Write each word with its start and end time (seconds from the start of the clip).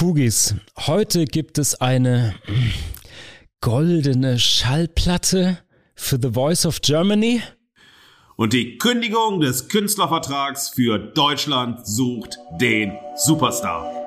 Fugis, 0.00 0.54
heute 0.86 1.26
gibt 1.26 1.58
es 1.58 1.78
eine 1.78 2.34
goldene 3.60 4.38
Schallplatte 4.38 5.58
für 5.94 6.18
The 6.18 6.30
Voice 6.30 6.64
of 6.64 6.80
Germany. 6.80 7.42
Und 8.36 8.54
die 8.54 8.78
Kündigung 8.78 9.40
des 9.40 9.68
Künstlervertrags 9.68 10.70
für 10.70 10.98
Deutschland 10.98 11.86
sucht 11.86 12.38
den 12.58 12.96
Superstar. 13.14 14.06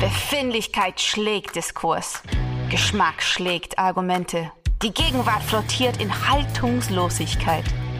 Befindlichkeit 0.00 0.98
schlägt 1.02 1.54
Diskurs. 1.54 2.22
Geschmack 2.70 3.22
schlägt 3.22 3.78
Argumente. 3.78 4.50
Die 4.82 4.94
Gegenwart 4.94 5.42
flottiert 5.42 6.00
in 6.00 6.10
Haltungslosigkeit. 6.30 7.64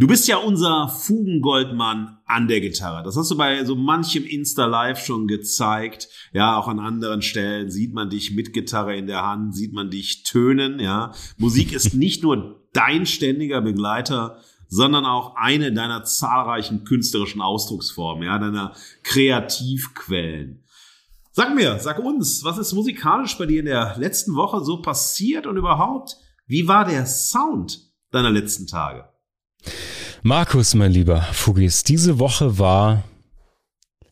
du 0.00 0.06
bist 0.06 0.26
ja 0.28 0.38
unser 0.38 0.88
Fugengoldmann 0.88 2.18
an 2.24 2.48
der 2.48 2.60
Gitarre. 2.60 3.04
Das 3.04 3.16
hast 3.16 3.30
du 3.30 3.36
bei 3.36 3.64
so 3.64 3.76
manchem 3.76 4.24
Insta-Live 4.24 5.04
schon 5.04 5.26
gezeigt. 5.26 6.08
Ja, 6.32 6.56
auch 6.56 6.68
an 6.68 6.80
anderen 6.80 7.20
Stellen 7.20 7.70
sieht 7.70 7.92
man 7.92 8.08
dich 8.08 8.32
mit 8.32 8.54
Gitarre 8.54 8.96
in 8.96 9.06
der 9.06 9.26
Hand, 9.26 9.54
sieht 9.54 9.74
man 9.74 9.90
dich 9.90 10.22
tönen. 10.22 10.80
Ja, 10.80 11.12
Musik 11.36 11.72
ist 11.72 11.94
nicht 11.94 12.22
nur 12.22 12.66
dein 12.72 13.04
ständiger 13.04 13.60
Begleiter, 13.60 14.38
sondern 14.68 15.04
auch 15.04 15.34
eine 15.36 15.72
deiner 15.72 16.04
zahlreichen 16.04 16.84
künstlerischen 16.84 17.42
Ausdrucksformen, 17.42 18.24
ja, 18.24 18.38
deiner 18.38 18.74
Kreativquellen. 19.02 20.64
Sag 21.32 21.54
mir, 21.54 21.78
sag 21.78 21.98
uns, 21.98 22.42
was 22.42 22.56
ist 22.56 22.72
musikalisch 22.72 23.36
bei 23.36 23.46
dir 23.46 23.60
in 23.60 23.66
der 23.66 23.96
letzten 23.98 24.34
Woche 24.34 24.64
so 24.64 24.80
passiert 24.80 25.46
und 25.46 25.58
überhaupt, 25.58 26.16
wie 26.46 26.66
war 26.68 26.86
der 26.86 27.04
Sound 27.06 27.80
deiner 28.10 28.30
letzten 28.30 28.66
Tage? 28.66 29.10
Markus, 30.22 30.74
mein 30.74 30.92
lieber 30.92 31.22
Fugis, 31.32 31.82
diese 31.82 32.18
Woche 32.18 32.58
war 32.58 33.04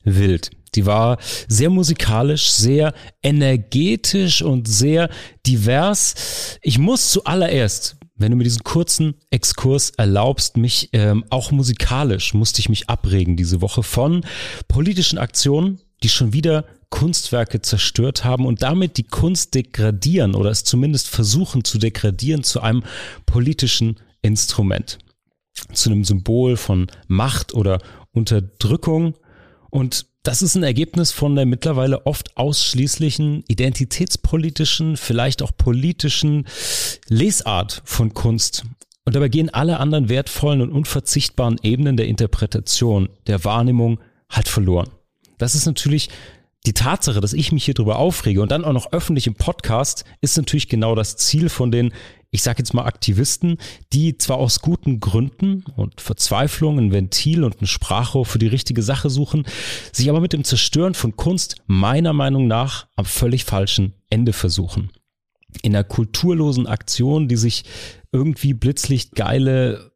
wild. 0.04 0.50
Die 0.74 0.86
war 0.86 1.18
sehr 1.48 1.70
musikalisch, 1.70 2.50
sehr 2.50 2.94
energetisch 3.22 4.42
und 4.42 4.68
sehr 4.68 5.10
divers. 5.46 6.58
Ich 6.62 6.78
muss 6.78 7.10
zuallererst 7.10 7.98
wenn 8.18 8.32
du 8.32 8.36
mir 8.36 8.44
diesen 8.44 8.64
kurzen 8.64 9.14
Exkurs 9.30 9.90
erlaubst, 9.90 10.56
mich 10.56 10.90
ähm, 10.92 11.24
auch 11.30 11.52
musikalisch 11.52 12.34
musste 12.34 12.60
ich 12.60 12.68
mich 12.68 12.90
abregen 12.90 13.36
diese 13.36 13.60
Woche 13.60 13.84
von 13.84 14.24
politischen 14.66 15.18
Aktionen, 15.18 15.80
die 16.02 16.08
schon 16.08 16.32
wieder 16.32 16.64
Kunstwerke 16.90 17.62
zerstört 17.62 18.24
haben 18.24 18.44
und 18.44 18.62
damit 18.62 18.96
die 18.96 19.04
Kunst 19.04 19.54
degradieren 19.54 20.34
oder 20.34 20.50
es 20.50 20.64
zumindest 20.64 21.08
versuchen 21.08 21.62
zu 21.62 21.78
degradieren 21.78 22.42
zu 22.42 22.60
einem 22.60 22.82
politischen 23.24 24.00
Instrument, 24.20 24.98
zu 25.72 25.90
einem 25.90 26.04
Symbol 26.04 26.56
von 26.56 26.86
Macht 27.06 27.54
oder 27.54 27.80
Unterdrückung 28.12 29.14
und 29.70 30.06
das 30.22 30.42
ist 30.42 30.56
ein 30.56 30.62
Ergebnis 30.62 31.12
von 31.12 31.36
der 31.36 31.46
mittlerweile 31.46 32.04
oft 32.06 32.36
ausschließlichen 32.36 33.44
identitätspolitischen, 33.48 34.96
vielleicht 34.96 35.42
auch 35.42 35.52
politischen 35.56 36.46
Lesart 37.08 37.82
von 37.84 38.12
Kunst. 38.12 38.64
Und 39.04 39.14
dabei 39.14 39.28
gehen 39.28 39.48
alle 39.48 39.80
anderen 39.80 40.08
wertvollen 40.08 40.60
und 40.60 40.70
unverzichtbaren 40.70 41.58
Ebenen 41.62 41.96
der 41.96 42.08
Interpretation, 42.08 43.08
der 43.26 43.44
Wahrnehmung 43.44 44.00
halt 44.28 44.48
verloren. 44.48 44.90
Das 45.38 45.54
ist 45.54 45.64
natürlich 45.64 46.10
die 46.66 46.74
Tatsache, 46.74 47.20
dass 47.20 47.32
ich 47.32 47.52
mich 47.52 47.64
hier 47.64 47.74
drüber 47.74 47.98
aufrege 47.98 48.42
und 48.42 48.50
dann 48.50 48.64
auch 48.64 48.72
noch 48.74 48.92
öffentlich 48.92 49.26
im 49.26 49.34
Podcast, 49.34 50.04
ist 50.20 50.36
natürlich 50.36 50.68
genau 50.68 50.94
das 50.94 51.16
Ziel 51.16 51.48
von 51.48 51.70
den 51.70 51.94
ich 52.30 52.42
sage 52.42 52.58
jetzt 52.58 52.74
mal 52.74 52.84
Aktivisten, 52.84 53.56
die 53.92 54.18
zwar 54.18 54.36
aus 54.36 54.60
guten 54.60 55.00
Gründen 55.00 55.64
und 55.76 56.00
Verzweiflung 56.00 56.78
ein 56.78 56.92
Ventil 56.92 57.42
und 57.42 57.62
ein 57.62 57.66
Sprachrohr 57.66 58.26
für 58.26 58.38
die 58.38 58.46
richtige 58.46 58.82
Sache 58.82 59.08
suchen, 59.08 59.46
sich 59.92 60.10
aber 60.10 60.20
mit 60.20 60.32
dem 60.32 60.44
Zerstören 60.44 60.94
von 60.94 61.16
Kunst 61.16 61.56
meiner 61.66 62.12
Meinung 62.12 62.46
nach 62.46 62.86
am 62.96 63.06
völlig 63.06 63.44
falschen 63.44 63.94
Ende 64.10 64.32
versuchen. 64.32 64.90
In 65.62 65.74
einer 65.74 65.84
kulturlosen 65.84 66.66
Aktion, 66.66 67.28
die 67.28 67.36
sich 67.36 67.64
irgendwie 68.12 68.52
blitzlicht 68.52 69.14
geile 69.14 69.92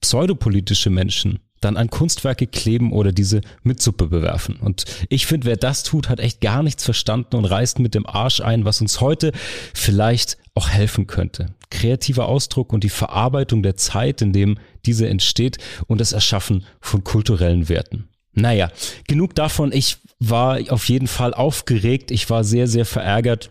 pseudopolitische 0.00 0.90
Menschen 0.90 1.40
dann 1.64 1.76
an 1.76 1.90
Kunstwerke 1.90 2.46
kleben 2.46 2.92
oder 2.92 3.12
diese 3.12 3.40
mit 3.62 3.80
Suppe 3.80 4.06
bewerfen. 4.06 4.56
Und 4.56 4.84
ich 5.08 5.26
finde, 5.26 5.46
wer 5.46 5.56
das 5.56 5.82
tut, 5.82 6.08
hat 6.08 6.20
echt 6.20 6.40
gar 6.40 6.62
nichts 6.62 6.84
verstanden 6.84 7.36
und 7.36 7.44
reißt 7.44 7.78
mit 7.78 7.94
dem 7.94 8.06
Arsch 8.06 8.40
ein, 8.40 8.64
was 8.64 8.80
uns 8.80 9.00
heute 9.00 9.32
vielleicht 9.72 10.38
auch 10.54 10.68
helfen 10.68 11.06
könnte. 11.06 11.46
Kreativer 11.70 12.28
Ausdruck 12.28 12.72
und 12.72 12.84
die 12.84 12.88
Verarbeitung 12.88 13.62
der 13.62 13.76
Zeit, 13.76 14.22
in 14.22 14.32
dem 14.32 14.58
diese 14.86 15.08
entsteht 15.08 15.58
und 15.86 16.00
das 16.00 16.12
Erschaffen 16.12 16.64
von 16.80 17.02
kulturellen 17.02 17.68
Werten. 17.68 18.08
Naja, 18.34 18.70
genug 19.06 19.34
davon. 19.34 19.72
Ich 19.72 19.98
war 20.18 20.58
auf 20.70 20.88
jeden 20.88 21.06
Fall 21.06 21.34
aufgeregt. 21.34 22.10
Ich 22.10 22.30
war 22.30 22.44
sehr, 22.44 22.66
sehr 22.66 22.84
verärgert. 22.84 23.50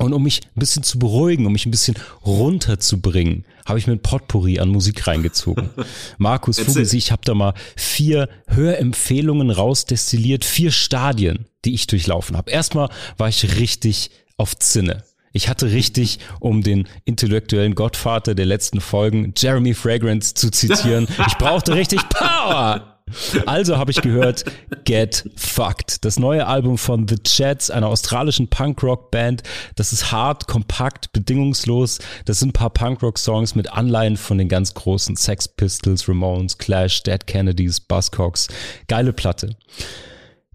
Und 0.00 0.14
um 0.14 0.22
mich 0.22 0.40
ein 0.56 0.60
bisschen 0.60 0.82
zu 0.82 0.98
beruhigen, 0.98 1.44
um 1.44 1.52
mich 1.52 1.66
ein 1.66 1.70
bisschen 1.70 1.94
runterzubringen, 2.24 3.44
habe 3.66 3.78
ich 3.78 3.86
mir 3.86 3.92
ein 3.92 4.02
Potpourri 4.02 4.58
an 4.58 4.70
Musik 4.70 5.06
reingezogen. 5.06 5.68
Markus 6.18 6.58
Vogelsee, 6.58 6.96
ich 6.96 7.12
habe 7.12 7.22
da 7.24 7.34
mal 7.34 7.52
vier 7.76 8.30
Hörempfehlungen 8.46 9.50
rausdestilliert, 9.50 10.44
vier 10.46 10.70
Stadien, 10.70 11.46
die 11.66 11.74
ich 11.74 11.86
durchlaufen 11.86 12.36
habe. 12.38 12.50
Erstmal 12.50 12.88
war 13.18 13.28
ich 13.28 13.58
richtig 13.58 14.10
auf 14.38 14.56
Zinne. 14.58 15.04
Ich 15.32 15.48
hatte 15.48 15.70
richtig, 15.70 16.18
um 16.40 16.62
den 16.62 16.88
intellektuellen 17.04 17.74
Gottvater 17.74 18.34
der 18.34 18.46
letzten 18.46 18.80
Folgen, 18.80 19.34
Jeremy 19.36 19.74
Fragrance, 19.74 20.34
zu 20.34 20.50
zitieren. 20.50 21.06
Ich 21.26 21.36
brauchte 21.36 21.74
richtig 21.74 22.00
Power. 22.08 22.99
Also 23.46 23.78
habe 23.78 23.90
ich 23.90 24.00
gehört 24.00 24.44
Get 24.84 25.28
Fucked, 25.36 26.04
das 26.04 26.18
neue 26.18 26.46
Album 26.46 26.78
von 26.78 27.06
The 27.08 27.16
Chats, 27.16 27.70
einer 27.70 27.88
australischen 27.88 28.48
Punkrock-Band. 28.48 29.42
Das 29.76 29.92
ist 29.92 30.12
hart, 30.12 30.46
kompakt, 30.46 31.12
bedingungslos. 31.12 31.98
Das 32.24 32.38
sind 32.38 32.50
ein 32.50 32.52
paar 32.52 32.70
Punkrock-Songs 32.70 33.54
mit 33.54 33.72
Anleihen 33.72 34.16
von 34.16 34.38
den 34.38 34.48
ganz 34.48 34.74
großen 34.74 35.16
Sex 35.16 35.48
Pistols, 35.48 36.08
Ramones, 36.08 36.58
Clash, 36.58 37.02
Dead 37.02 37.26
Kennedys, 37.26 37.80
Buzzcocks. 37.80 38.48
Geile 38.88 39.12
Platte. 39.12 39.56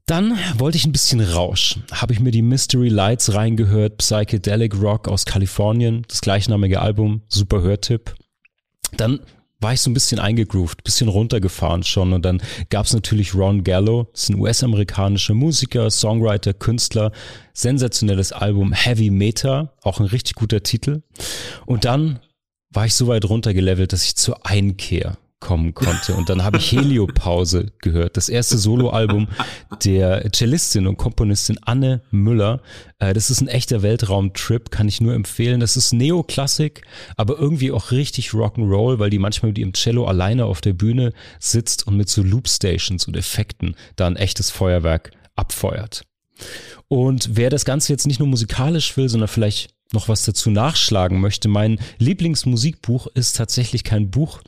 Dann 0.06 0.38
wollte 0.58 0.78
ich 0.78 0.86
ein 0.86 0.92
bisschen 0.92 1.20
Rausch. 1.20 1.80
Habe 1.92 2.14
ich 2.14 2.20
mir 2.20 2.30
die 2.30 2.44
Mystery 2.44 2.90
Lights 2.90 3.34
reingehört, 3.34 3.98
Psychedelic 3.98 4.80
Rock 4.80 5.08
aus 5.08 5.26
Kalifornien, 5.26 6.06
das 6.08 6.22
gleichnamige 6.22 6.80
Album, 6.80 7.24
super 7.28 7.62
Hörtipp. 7.62 8.14
Dann 8.98 9.20
war 9.60 9.74
ich 9.74 9.82
so 9.82 9.90
ein 9.90 9.94
bisschen 9.94 10.20
eingegroovt, 10.20 10.84
bisschen 10.84 11.08
runtergefahren 11.08 11.84
schon 11.84 12.14
und 12.14 12.24
dann 12.24 12.42
gab 12.70 12.86
es 12.86 12.94
natürlich 12.94 13.34
Ron 13.34 13.64
Gallo, 13.64 14.10
das 14.12 14.24
ist 14.24 14.30
ein 14.30 14.40
US-amerikanischer 14.40 15.34
Musiker, 15.34 15.90
Songwriter, 15.90 16.54
Künstler, 16.54 17.12
sensationelles 17.54 18.32
Album 18.32 18.74
Heavy 18.74 19.10
Meta, 19.10 19.74
auch 19.82 20.00
ein 20.00 20.06
richtig 20.06 20.36
guter 20.36 20.62
Titel. 20.62 21.02
Und 21.66 21.86
dann 21.86 22.20
war 22.70 22.86
ich 22.86 22.94
so 22.94 23.08
weit 23.08 23.26
runtergelevelt, 23.26 23.94
dass 23.94 24.04
ich 24.04 24.16
zur 24.16 24.46
Einkehr 24.46 25.18
kommen 25.40 25.73
konnte. 25.73 26.16
Und 26.16 26.29
dann 26.29 26.44
habe 26.44 26.57
ich 26.57 26.72
Heliopause 26.72 27.68
gehört, 27.79 28.18
das 28.18 28.29
erste 28.29 28.57
Soloalbum 28.57 29.28
der 29.84 30.29
Cellistin 30.34 30.88
und 30.88 30.97
Komponistin 30.97 31.59
Anne 31.62 32.01
Müller. 32.09 32.62
Äh, 33.00 33.13
das 33.13 33.29
ist 33.29 33.41
ein 33.41 33.47
echter 33.47 33.84
Weltraumtrip, 33.84 34.72
kann 34.72 34.88
ich 34.88 35.01
nur 35.01 35.13
empfehlen. 35.13 35.59
Das 35.59 35.78
ist 35.78 35.94
Neoklassik, 35.94 36.81
aber 37.15 37.38
irgendwie 37.38 37.71
auch 37.71 37.92
richtig 37.92 38.30
Rock'n'Roll, 38.30 39.00
weil 39.00 39.10
die 39.10 39.19
manchmal 39.19 39.50
mit 39.50 39.57
ihrem 39.57 39.74
Cello 39.74 40.06
alleine 40.06 40.45
auf 40.45 40.62
der 40.62 40.74
Bühne 40.74 41.13
sitzt 41.39 41.86
und 41.86 41.98
mit 41.98 42.10
so 42.10 42.24
Loopstations 42.24 43.06
und 43.07 43.15
Effekten 43.15 43.75
da 43.95 44.07
ein 44.07 44.15
echtes 44.15 44.50
Feuerwerk 44.50 45.12
abfeuert. 45.36 46.04
Und 46.88 47.30
wer 47.33 47.50
das 47.50 47.65
Ganze 47.65 47.94
jetzt 47.94 48.07
nicht 48.07 48.19
nur 48.19 48.27
musikalisch 48.27 48.98
will, 48.98 49.10
sondern 49.10 49.27
vielleicht 49.27 49.74
noch 49.94 50.10
was 50.10 50.25
dazu 50.25 50.50
nachschlagen 50.50 51.19
möchte, 51.19 51.48
mein 51.48 51.80
Lieblingsmusikbuch 52.00 53.07
ist 53.13 53.36
tatsächlich 53.38 53.83
kein 53.83 54.10
Buch, 54.10 54.42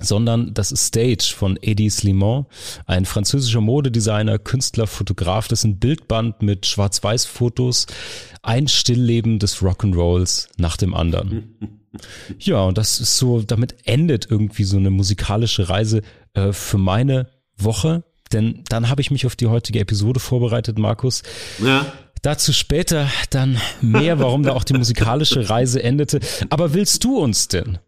sondern 0.00 0.52
das 0.54 0.72
ist 0.72 0.86
Stage 0.86 1.32
von 1.36 1.58
Eddie 1.62 1.90
Slimon, 1.90 2.46
ein 2.86 3.04
französischer 3.04 3.60
Modedesigner, 3.60 4.38
Künstler, 4.38 4.86
Fotograf. 4.86 5.48
Das 5.48 5.60
ist 5.60 5.64
ein 5.64 5.78
Bildband 5.78 6.42
mit 6.42 6.66
Schwarz-Weiß-Fotos, 6.66 7.86
ein 8.42 8.68
Stillleben 8.68 9.38
des 9.38 9.58
Rock'n'Rolls 9.58 10.48
nach 10.58 10.76
dem 10.76 10.94
anderen. 10.94 11.54
Ja, 12.38 12.62
und 12.64 12.76
das 12.76 13.00
ist 13.00 13.16
so, 13.16 13.40
damit 13.40 13.74
endet 13.84 14.30
irgendwie 14.30 14.64
so 14.64 14.76
eine 14.76 14.90
musikalische 14.90 15.70
Reise 15.70 16.02
äh, 16.34 16.52
für 16.52 16.76
meine 16.76 17.30
Woche. 17.56 18.04
Denn 18.32 18.64
dann 18.68 18.88
habe 18.88 19.00
ich 19.00 19.10
mich 19.10 19.24
auf 19.24 19.36
die 19.36 19.46
heutige 19.46 19.80
Episode 19.80 20.20
vorbereitet, 20.20 20.78
Markus. 20.78 21.22
Ja. 21.64 21.86
dazu 22.22 22.52
später 22.52 23.08
dann 23.30 23.58
mehr, 23.80 24.18
warum 24.18 24.42
da 24.42 24.52
auch 24.52 24.64
die 24.64 24.74
musikalische 24.74 25.48
Reise 25.48 25.82
endete. 25.82 26.20
Aber 26.50 26.74
willst 26.74 27.04
du 27.04 27.18
uns 27.18 27.48
denn, 27.48 27.78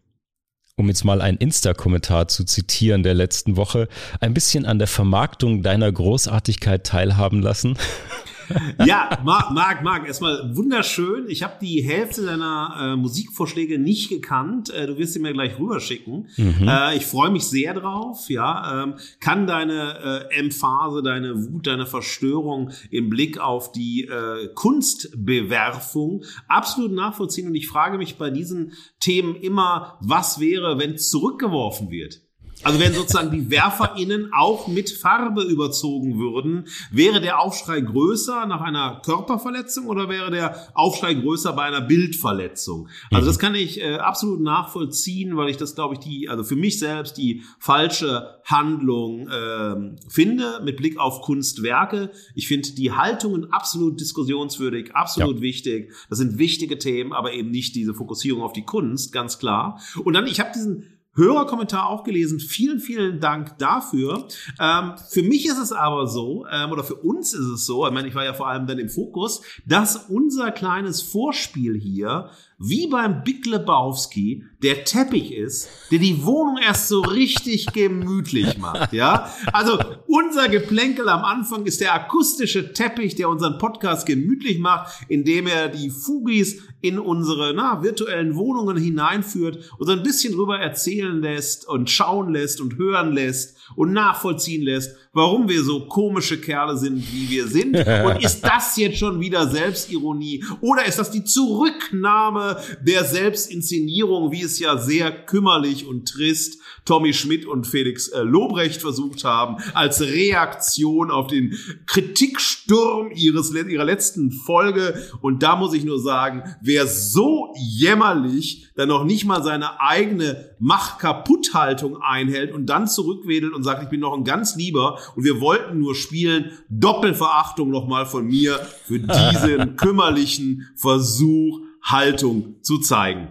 um 0.79 0.87
jetzt 0.87 1.03
mal 1.03 1.21
einen 1.21 1.37
Insta-Kommentar 1.37 2.27
zu 2.29 2.45
zitieren 2.45 3.03
der 3.03 3.13
letzten 3.13 3.57
Woche, 3.57 3.87
ein 4.19 4.33
bisschen 4.33 4.65
an 4.65 4.79
der 4.79 4.87
Vermarktung 4.87 5.61
deiner 5.61 5.91
Großartigkeit 5.91 6.85
teilhaben 6.85 7.41
lassen? 7.41 7.77
ja, 8.85 9.09
Marc, 9.23 9.51
Marc, 9.51 9.83
Marc, 9.83 10.07
erstmal 10.07 10.55
wunderschön. 10.55 11.25
Ich 11.27 11.43
habe 11.43 11.53
die 11.61 11.81
Hälfte 11.81 12.25
deiner 12.25 12.75
äh, 12.79 12.95
Musikvorschläge 12.95 13.79
nicht 13.79 14.09
gekannt. 14.09 14.69
Äh, 14.69 14.87
du 14.87 14.97
wirst 14.97 15.13
sie 15.13 15.19
mir 15.19 15.33
gleich 15.33 15.59
rüberschicken. 15.59 16.27
Mhm. 16.37 16.67
Äh, 16.67 16.97
ich 16.97 17.05
freue 17.05 17.29
mich 17.29 17.43
sehr 17.45 17.73
drauf. 17.73 18.29
Ja, 18.29 18.83
ähm, 18.83 18.95
kann 19.19 19.47
deine 19.47 20.27
äh, 20.31 20.39
Emphase, 20.39 21.03
deine 21.03 21.49
Wut, 21.49 21.67
deine 21.67 21.85
Verstörung 21.85 22.71
im 22.91 23.09
Blick 23.09 23.39
auf 23.39 23.71
die 23.71 24.05
äh, 24.05 24.49
Kunstbewerfung 24.53 26.23
absolut 26.47 26.91
nachvollziehen. 26.91 27.47
Und 27.47 27.55
ich 27.55 27.67
frage 27.67 27.97
mich 27.97 28.17
bei 28.17 28.29
diesen 28.29 28.73
Themen 28.99 29.35
immer, 29.35 29.97
was 30.01 30.39
wäre, 30.39 30.79
wenn 30.79 30.97
zurückgeworfen 30.97 31.91
wird? 31.91 32.21
Also 32.63 32.79
wenn 32.79 32.93
sozusagen 32.93 33.31
die 33.31 33.49
WerferInnen 33.49 34.31
auch 34.33 34.67
mit 34.67 34.89
Farbe 34.89 35.43
überzogen 35.43 36.19
würden, 36.19 36.65
wäre 36.91 37.21
der 37.21 37.39
Aufschrei 37.39 37.79
größer 37.79 38.45
nach 38.47 38.61
einer 38.61 39.01
Körperverletzung 39.05 39.87
oder 39.87 40.09
wäre 40.09 40.29
der 40.29 40.67
Aufschrei 40.73 41.13
größer 41.13 41.53
bei 41.53 41.63
einer 41.63 41.81
Bildverletzung? 41.81 42.89
Also 43.11 43.27
das 43.27 43.39
kann 43.39 43.55
ich 43.55 43.79
äh, 43.79 43.95
absolut 43.95 44.41
nachvollziehen, 44.41 45.37
weil 45.37 45.49
ich 45.49 45.57
das, 45.57 45.75
glaube 45.75 45.95
ich, 45.95 45.99
die, 46.01 46.27
also 46.27 46.43
für 46.43 46.57
mich 46.57 46.79
selbst 46.79 47.17
die 47.17 47.43
falsche 47.59 48.39
Handlung 48.43 49.29
äh, 49.29 49.75
finde 50.09 50.61
mit 50.63 50.77
Blick 50.77 50.99
auf 50.99 51.21
Kunstwerke. 51.21 52.11
Ich 52.35 52.47
finde 52.47 52.71
die 52.71 52.91
Haltungen 52.91 53.53
absolut 53.53 53.99
diskussionswürdig, 53.99 54.95
absolut 54.95 55.37
ja. 55.37 55.41
wichtig. 55.41 55.93
Das 56.09 56.17
sind 56.17 56.37
wichtige 56.37 56.77
Themen, 56.77 57.13
aber 57.13 57.33
eben 57.33 57.51
nicht 57.51 57.75
diese 57.75 57.93
Fokussierung 57.93 58.41
auf 58.41 58.53
die 58.53 58.65
Kunst, 58.65 59.13
ganz 59.13 59.39
klar. 59.39 59.79
Und 60.03 60.13
dann, 60.13 60.27
ich 60.27 60.39
habe 60.39 60.51
diesen 60.53 60.98
Hörerkommentar 61.19 61.87
auch 61.87 62.03
gelesen. 62.03 62.39
Vielen, 62.39 62.79
vielen 62.79 63.19
Dank 63.19 63.57
dafür. 63.57 64.27
Ähm, 64.59 64.93
für 65.09 65.21
mich 65.23 65.45
ist 65.45 65.59
es 65.59 65.71
aber 65.71 66.07
so, 66.07 66.45
ähm, 66.51 66.71
oder 66.71 66.83
für 66.83 66.95
uns 66.95 67.33
ist 67.33 67.45
es 67.45 67.65
so, 67.65 67.85
ich 67.85 67.93
meine, 67.93 68.07
ich 68.07 68.15
war 68.15 68.25
ja 68.25 68.33
vor 68.33 68.47
allem 68.47 68.65
dann 68.65 68.79
im 68.79 68.89
Fokus, 68.89 69.41
dass 69.65 69.95
unser 70.09 70.51
kleines 70.51 71.01
Vorspiel 71.01 71.77
hier 71.79 72.29
wie 72.59 72.87
beim 72.87 73.23
Big 73.23 73.45
Lebowski 73.45 74.43
der 74.61 74.83
Teppich 74.83 75.31
ist, 75.31 75.69
der 75.91 75.99
die 75.99 76.25
Wohnung 76.25 76.57
erst 76.57 76.89
so 76.89 76.99
richtig 76.99 77.67
gemütlich 77.67 78.57
macht, 78.57 78.91
ja? 78.91 79.33
Also 79.53 79.79
unser 80.07 80.49
Geplänkel 80.49 81.07
am 81.07 81.23
Anfang 81.23 81.65
ist 81.65 81.79
der 81.79 81.93
akustische 81.93 82.73
Teppich, 82.73 83.15
der 83.15 83.29
unseren 83.29 83.57
Podcast 83.57 84.05
gemütlich 84.05 84.59
macht, 84.59 85.05
indem 85.07 85.47
er 85.47 85.69
die 85.69 85.89
Fugis 85.89 86.61
in 86.81 86.99
unsere 86.99 87.53
na, 87.53 87.81
virtuellen 87.81 88.35
Wohnungen 88.35 88.75
hineinführt 88.75 89.71
und 89.77 89.87
so 89.87 89.93
ein 89.93 90.03
bisschen 90.03 90.33
drüber 90.33 90.59
erzählen 90.59 91.21
lässt 91.21 91.67
und 91.67 91.89
schauen 91.89 92.33
lässt 92.33 92.59
und 92.59 92.77
hören 92.77 93.13
lässt 93.13 93.58
und 93.75 93.93
nachvollziehen 93.93 94.63
lässt, 94.63 94.95
warum 95.13 95.49
wir 95.49 95.63
so 95.63 95.87
komische 95.87 96.39
Kerle 96.39 96.77
sind, 96.77 96.97
wie 97.11 97.29
wir 97.29 97.47
sind. 97.47 97.75
Und 98.05 98.23
ist 98.23 98.41
das 98.41 98.77
jetzt 98.77 98.97
schon 98.97 99.19
wieder 99.19 99.47
Selbstironie 99.47 100.43
oder 100.61 100.85
ist 100.85 100.99
das 100.99 101.11
die 101.11 101.23
Zurücknahme 101.23 102.57
der 102.81 103.03
Selbstinszenierung, 103.03 104.31
wie 104.31 104.43
es 104.43 104.59
ja 104.59 104.77
sehr 104.77 105.11
kümmerlich 105.11 105.85
und 105.85 106.07
trist 106.07 106.59
Tommy 106.85 107.13
Schmidt 107.13 107.45
und 107.45 107.67
Felix 107.67 108.07
äh, 108.07 108.21
Lobrecht 108.21 108.81
versucht 108.81 109.23
haben, 109.23 109.57
als 109.73 110.01
Reaktion 110.01 111.11
auf 111.11 111.27
den 111.27 111.57
Kritiksturm 111.85 113.11
ihres, 113.13 113.53
ihrer 113.53 113.85
letzten 113.85 114.31
Folge. 114.31 115.01
Und 115.21 115.43
da 115.43 115.55
muss 115.55 115.73
ich 115.73 115.83
nur 115.83 115.99
sagen, 115.99 116.43
wer 116.61 116.87
so 116.87 117.53
jämmerlich 117.57 118.69
dann 118.75 118.89
noch 118.89 119.03
nicht 119.03 119.25
mal 119.25 119.43
seine 119.43 119.81
eigene 119.81 120.55
Mach-Kaputt-Haltung 120.59 122.01
einhält 122.01 122.51
und 122.53 122.67
dann 122.67 122.87
zurückwedelt 122.87 123.53
und 123.59 123.63
sagt, 123.63 123.83
ich 123.83 123.89
bin 123.89 123.99
noch 123.99 124.13
ein 124.13 124.23
ganz 124.23 124.55
lieber 124.55 124.97
und 125.15 125.23
wir 125.23 125.39
wollten 125.41 125.79
nur 125.79 125.95
spielen, 125.95 126.51
Doppelverachtung 126.69 127.69
nochmal 127.69 128.05
von 128.05 128.25
mir 128.25 128.57
für 128.85 128.99
diesen 128.99 129.75
kümmerlichen 129.75 130.67
Versuch, 130.75 131.59
Haltung 131.81 132.55
zu 132.61 132.79
zeigen. 132.79 133.29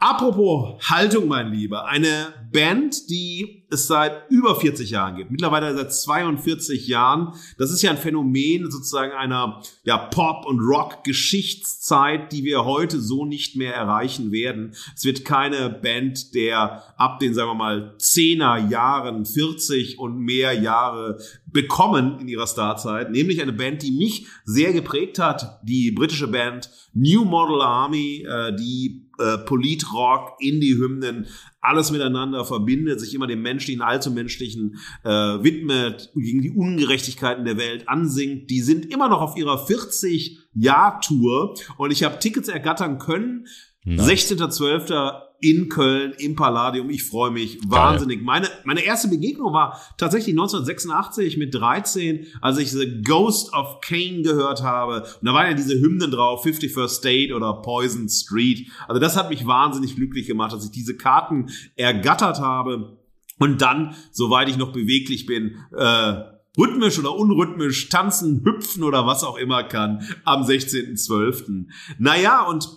Apropos 0.00 0.80
Haltung, 0.88 1.26
mein 1.26 1.52
Lieber, 1.52 1.86
eine 1.86 2.32
Band, 2.52 3.10
die 3.10 3.64
es 3.68 3.88
seit 3.88 4.30
über 4.30 4.54
40 4.54 4.90
Jahren 4.90 5.16
gibt, 5.16 5.32
mittlerweile 5.32 5.74
seit 5.76 5.92
42 5.92 6.86
Jahren. 6.86 7.34
Das 7.58 7.72
ist 7.72 7.82
ja 7.82 7.90
ein 7.90 7.98
Phänomen 7.98 8.70
sozusagen 8.70 9.10
einer 9.10 9.60
ja, 9.82 9.98
Pop- 9.98 10.46
und 10.46 10.60
Rock-Geschichtszeit, 10.60 12.30
die 12.30 12.44
wir 12.44 12.64
heute 12.64 13.00
so 13.00 13.26
nicht 13.26 13.56
mehr 13.56 13.74
erreichen 13.74 14.30
werden. 14.30 14.72
Es 14.94 15.04
wird 15.04 15.24
keine 15.24 15.68
Band 15.68 16.32
der 16.32 16.84
ab 16.96 17.18
den, 17.18 17.34
sagen 17.34 17.50
wir 17.50 17.54
mal, 17.54 17.96
10er 17.98 18.70
Jahren, 18.70 19.26
40 19.26 19.98
und 19.98 20.16
mehr 20.16 20.52
Jahre 20.52 21.18
bekommen 21.46 22.20
in 22.20 22.28
ihrer 22.28 22.46
Starzeit, 22.46 23.10
nämlich 23.10 23.42
eine 23.42 23.52
Band, 23.52 23.82
die 23.82 23.90
mich 23.90 24.28
sehr 24.44 24.72
geprägt 24.72 25.18
hat, 25.18 25.58
die 25.64 25.90
britische 25.90 26.28
Band 26.28 26.70
New 26.94 27.24
Model 27.24 27.60
Army, 27.62 28.24
äh, 28.28 28.54
die 28.54 29.07
äh, 29.18 29.38
Politrock, 29.38 30.36
Indie-Hymnen, 30.40 31.26
alles 31.60 31.90
miteinander 31.90 32.44
verbindet, 32.44 33.00
sich 33.00 33.14
immer 33.14 33.26
dem 33.26 33.42
menschlichen, 33.42 33.82
allzu 33.82 34.10
menschlichen 34.10 34.78
äh, 35.04 35.10
widmet, 35.10 36.10
gegen 36.14 36.42
die 36.42 36.50
Ungerechtigkeiten 36.50 37.44
der 37.44 37.58
Welt 37.58 37.88
ansingt. 37.88 38.50
Die 38.50 38.60
sind 38.60 38.86
immer 38.86 39.08
noch 39.08 39.20
auf 39.20 39.36
ihrer 39.36 39.66
40-Jahr-Tour 39.66 41.54
und 41.76 41.90
ich 41.90 42.04
habe 42.04 42.18
Tickets 42.18 42.48
ergattern 42.48 42.98
können. 42.98 43.46
16.12 43.86 45.27
in 45.40 45.68
Köln 45.68 46.12
im 46.18 46.34
Palladium. 46.34 46.90
Ich 46.90 47.04
freue 47.04 47.30
mich 47.30 47.58
wahnsinnig. 47.66 48.22
Meine, 48.22 48.48
meine 48.64 48.84
erste 48.84 49.08
Begegnung 49.08 49.52
war 49.52 49.80
tatsächlich 49.96 50.34
1986 50.34 51.36
mit 51.36 51.54
13, 51.54 52.26
als 52.40 52.58
ich 52.58 52.72
The 52.72 53.02
Ghost 53.02 53.52
of 53.52 53.80
Kane 53.80 54.22
gehört 54.22 54.62
habe. 54.62 55.02
Und 55.02 55.26
da 55.26 55.34
waren 55.34 55.46
ja 55.46 55.54
diese 55.54 55.80
Hymnen 55.80 56.10
drauf, 56.10 56.44
51st 56.44 56.88
State 56.88 57.34
oder 57.34 57.62
Poison 57.62 58.08
Street. 58.08 58.68
Also 58.88 59.00
das 59.00 59.16
hat 59.16 59.30
mich 59.30 59.46
wahnsinnig 59.46 59.94
glücklich 59.94 60.26
gemacht, 60.26 60.52
dass 60.52 60.64
ich 60.64 60.72
diese 60.72 60.96
Karten 60.96 61.50
ergattert 61.76 62.40
habe. 62.40 62.98
Und 63.38 63.62
dann, 63.62 63.94
soweit 64.10 64.48
ich 64.48 64.56
noch 64.56 64.72
beweglich 64.72 65.26
bin, 65.26 65.56
äh, 65.76 66.14
rhythmisch 66.58 66.98
oder 66.98 67.14
unrhythmisch 67.14 67.88
tanzen, 67.88 68.42
hüpfen 68.44 68.82
oder 68.82 69.06
was 69.06 69.22
auch 69.22 69.36
immer 69.36 69.62
kann 69.62 70.02
am 70.24 70.42
16.12. 70.42 71.66
Naja, 71.98 72.42
und 72.42 72.68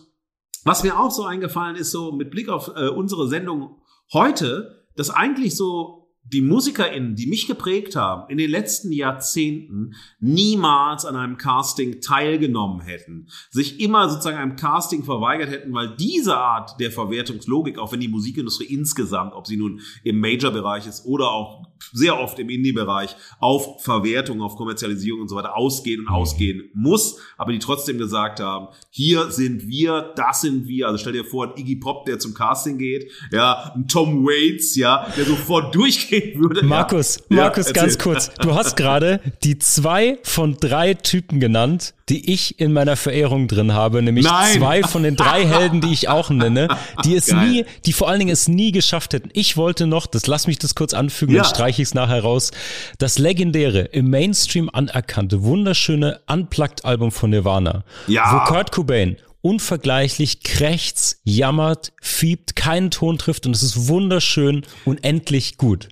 was 0.64 0.84
mir 0.84 1.00
auch 1.00 1.12
so 1.12 1.24
eingefallen 1.24 1.76
ist, 1.76 1.92
so 1.92 2.12
mit 2.12 2.32
Blick 2.32 2.50
auf 2.50 2.72
äh, 2.76 2.88
unsere 2.90 3.28
Sendung 3.28 3.82
heute, 4.14 4.86
dass 4.96 5.10
eigentlich 5.10 5.56
so 5.56 6.02
die 6.24 6.42
MusikerInnen, 6.42 7.16
die 7.16 7.26
mich 7.26 7.48
geprägt 7.48 7.96
haben, 7.96 8.30
in 8.30 8.38
den 8.38 8.50
letzten 8.50 8.92
Jahrzehnten 8.92 9.96
niemals 10.20 11.06
an 11.06 11.16
einem 11.16 11.38
Casting 11.38 12.00
teilgenommen 12.00 12.82
hätten, 12.82 13.28
sich 13.50 13.80
immer 13.80 14.08
sozusagen 14.08 14.38
einem 14.38 14.56
Casting 14.56 15.04
verweigert 15.04 15.50
hätten, 15.50 15.74
weil 15.74 15.96
diese 15.98 16.38
Art 16.38 16.80
der 16.80 16.92
Verwertungslogik, 16.92 17.80
auch 17.80 17.92
wenn 17.92 18.00
die 18.00 18.08
Musikindustrie 18.08 18.66
insgesamt, 18.66 19.34
ob 19.34 19.48
sie 19.48 19.58
nun 19.58 19.82
im 20.04 20.20
Major-Bereich 20.20 20.86
ist 20.86 21.06
oder 21.06 21.32
auch 21.32 21.71
sehr 21.94 22.20
oft 22.20 22.38
im 22.40 22.50
Indie-Bereich, 22.50 23.16
auf 23.40 23.82
Verwertung, 23.84 24.42
auf 24.42 24.56
Kommerzialisierung 24.56 25.22
und 25.22 25.28
so 25.28 25.36
weiter 25.36 25.56
ausgehen 25.56 26.02
und 26.02 26.08
mhm. 26.08 26.16
ausgehen 26.16 26.70
muss, 26.74 27.18
aber 27.38 27.52
die 27.52 27.60
trotzdem 27.60 27.98
gesagt 27.98 28.40
haben, 28.40 28.68
hier 28.90 29.32
sind 29.32 29.68
wir, 29.68 30.14
das 30.16 30.42
sind 30.42 30.68
wir. 30.68 30.88
Also 30.88 30.98
stell 30.98 31.14
dir 31.14 31.26
vor, 31.26 31.48
ein 31.48 31.58
Iggy 31.58 31.78
Pop, 31.78 32.06
der 32.06 32.20
zum 32.20 32.34
Casting 32.34 32.78
geht, 32.78 33.12
ja, 33.32 33.74
ein 33.76 33.88
Tom 33.88 34.26
Waits, 34.26 34.76
ja, 34.76 35.08
der 35.16 35.26
sofort 35.26 35.74
durchgeht 35.82 36.38
würde. 36.38 36.64
Markus, 36.64 37.18
ja. 37.30 37.38
Markus, 37.38 37.68
ja, 37.68 37.74
ganz 37.74 37.98
kurz. 37.98 38.32
Du 38.42 38.54
hast 38.54 38.76
gerade 38.76 39.22
die 39.44 39.58
zwei 39.60 40.20
von 40.24 40.58
drei 40.60 40.94
Typen 40.94 41.40
genannt, 41.40 41.94
die 42.10 42.32
ich 42.32 42.60
in 42.60 42.74
meiner 42.74 42.98
Verehrung 42.98 43.48
drin 43.48 43.74
habe, 43.74 44.02
nämlich 44.02 44.26
Nein. 44.26 44.58
zwei 44.58 44.84
von 44.84 45.04
den 45.04 45.16
drei 45.16 45.46
Helden, 45.46 45.80
die 45.80 45.94
ich 45.94 46.10
auch 46.10 46.30
nenne, 46.30 46.68
die 47.06 47.16
es 47.16 47.28
Geil. 47.28 47.48
nie, 47.48 47.66
die 47.86 47.94
vor 47.94 48.10
allen 48.10 48.20
Dingen 48.20 48.32
es 48.32 48.50
nie 48.50 48.74
geschafft 48.74 49.14
hätten. 49.14 49.30
Ich 49.34 49.56
wollte 49.56 49.88
noch, 49.88 50.08
das 50.08 50.28
lass 50.28 50.46
mich 50.46 50.60
das 50.60 50.76
kurz 50.76 50.94
anfügen, 50.94 51.36
ja. 51.36 51.44
dann 51.44 51.52
streiche 51.72 51.82
ich 51.84 51.88
es 51.90 51.94
nachher 51.94 52.22
raus, 52.22 52.52
das 52.98 53.18
legendäre, 53.18 53.80
im 53.80 54.10
Mainstream 54.10 54.70
anerkannte, 54.72 55.44
wunderschöne 55.44 56.20
Unplugged-Album 56.28 57.12
von 57.12 57.30
Nirvana, 57.30 57.84
ja. 58.08 58.34
wo 58.34 58.54
Kurt 58.54 58.72
Cobain 58.74 59.16
unvergleichlich 59.42 60.44
krächzt, 60.44 61.22
jammert, 61.24 61.94
fiebt, 62.02 62.56
keinen 62.56 62.92
Ton 62.92 63.18
trifft 63.18 63.46
und 63.46 63.56
es 63.56 63.64
ist 63.64 63.88
wunderschön 63.88 64.64
und 64.86 65.04
endlich 65.04 65.58
gut. 65.58 65.88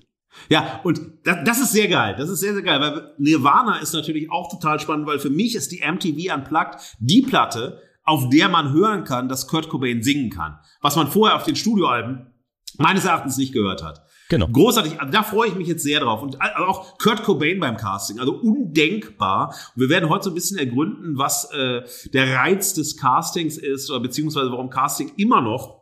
Ja, 0.48 0.80
und 0.84 1.00
das, 1.24 1.38
das 1.44 1.60
ist 1.60 1.72
sehr 1.72 1.88
geil. 1.88 2.14
Das 2.16 2.28
ist 2.28 2.40
sehr, 2.40 2.52
sehr 2.52 2.62
geil, 2.62 2.80
weil 2.80 3.12
Nirvana 3.18 3.78
ist 3.78 3.94
natürlich 3.94 4.30
auch 4.30 4.50
total 4.50 4.80
spannend, 4.80 5.06
weil 5.06 5.18
für 5.18 5.30
mich 5.30 5.54
ist 5.54 5.72
die 5.72 5.82
MTV 5.84 6.34
Unplugged 6.34 6.76
die 6.98 7.22
Platte, 7.22 7.80
auf 8.04 8.28
der 8.28 8.48
man 8.48 8.72
hören 8.72 9.04
kann, 9.04 9.28
dass 9.28 9.46
Kurt 9.46 9.68
Cobain 9.68 10.02
singen 10.02 10.30
kann. 10.30 10.58
Was 10.80 10.96
man 10.96 11.08
vorher 11.08 11.36
auf 11.36 11.44
den 11.44 11.56
Studioalben 11.56 12.26
meines 12.78 13.04
Erachtens 13.04 13.36
nicht 13.36 13.52
gehört 13.52 13.82
hat. 13.82 14.02
Genau. 14.30 14.46
Großartig, 14.46 14.92
da 15.10 15.24
freue 15.24 15.48
ich 15.48 15.56
mich 15.56 15.66
jetzt 15.66 15.82
sehr 15.82 15.98
drauf. 15.98 16.22
Und 16.22 16.40
auch 16.40 16.96
Kurt 16.98 17.24
Cobain 17.24 17.58
beim 17.58 17.76
Casting, 17.76 18.20
also 18.20 18.32
undenkbar. 18.32 19.48
Und 19.74 19.82
wir 19.82 19.88
werden 19.88 20.08
heute 20.08 20.24
so 20.24 20.30
ein 20.30 20.34
bisschen 20.34 20.56
ergründen, 20.56 21.18
was 21.18 21.50
äh, 21.52 21.82
der 22.14 22.36
Reiz 22.36 22.72
des 22.72 22.96
Castings 22.96 23.58
ist, 23.58 23.90
oder 23.90 23.98
beziehungsweise 23.98 24.52
warum 24.52 24.70
Casting 24.70 25.10
immer 25.16 25.40
noch 25.40 25.80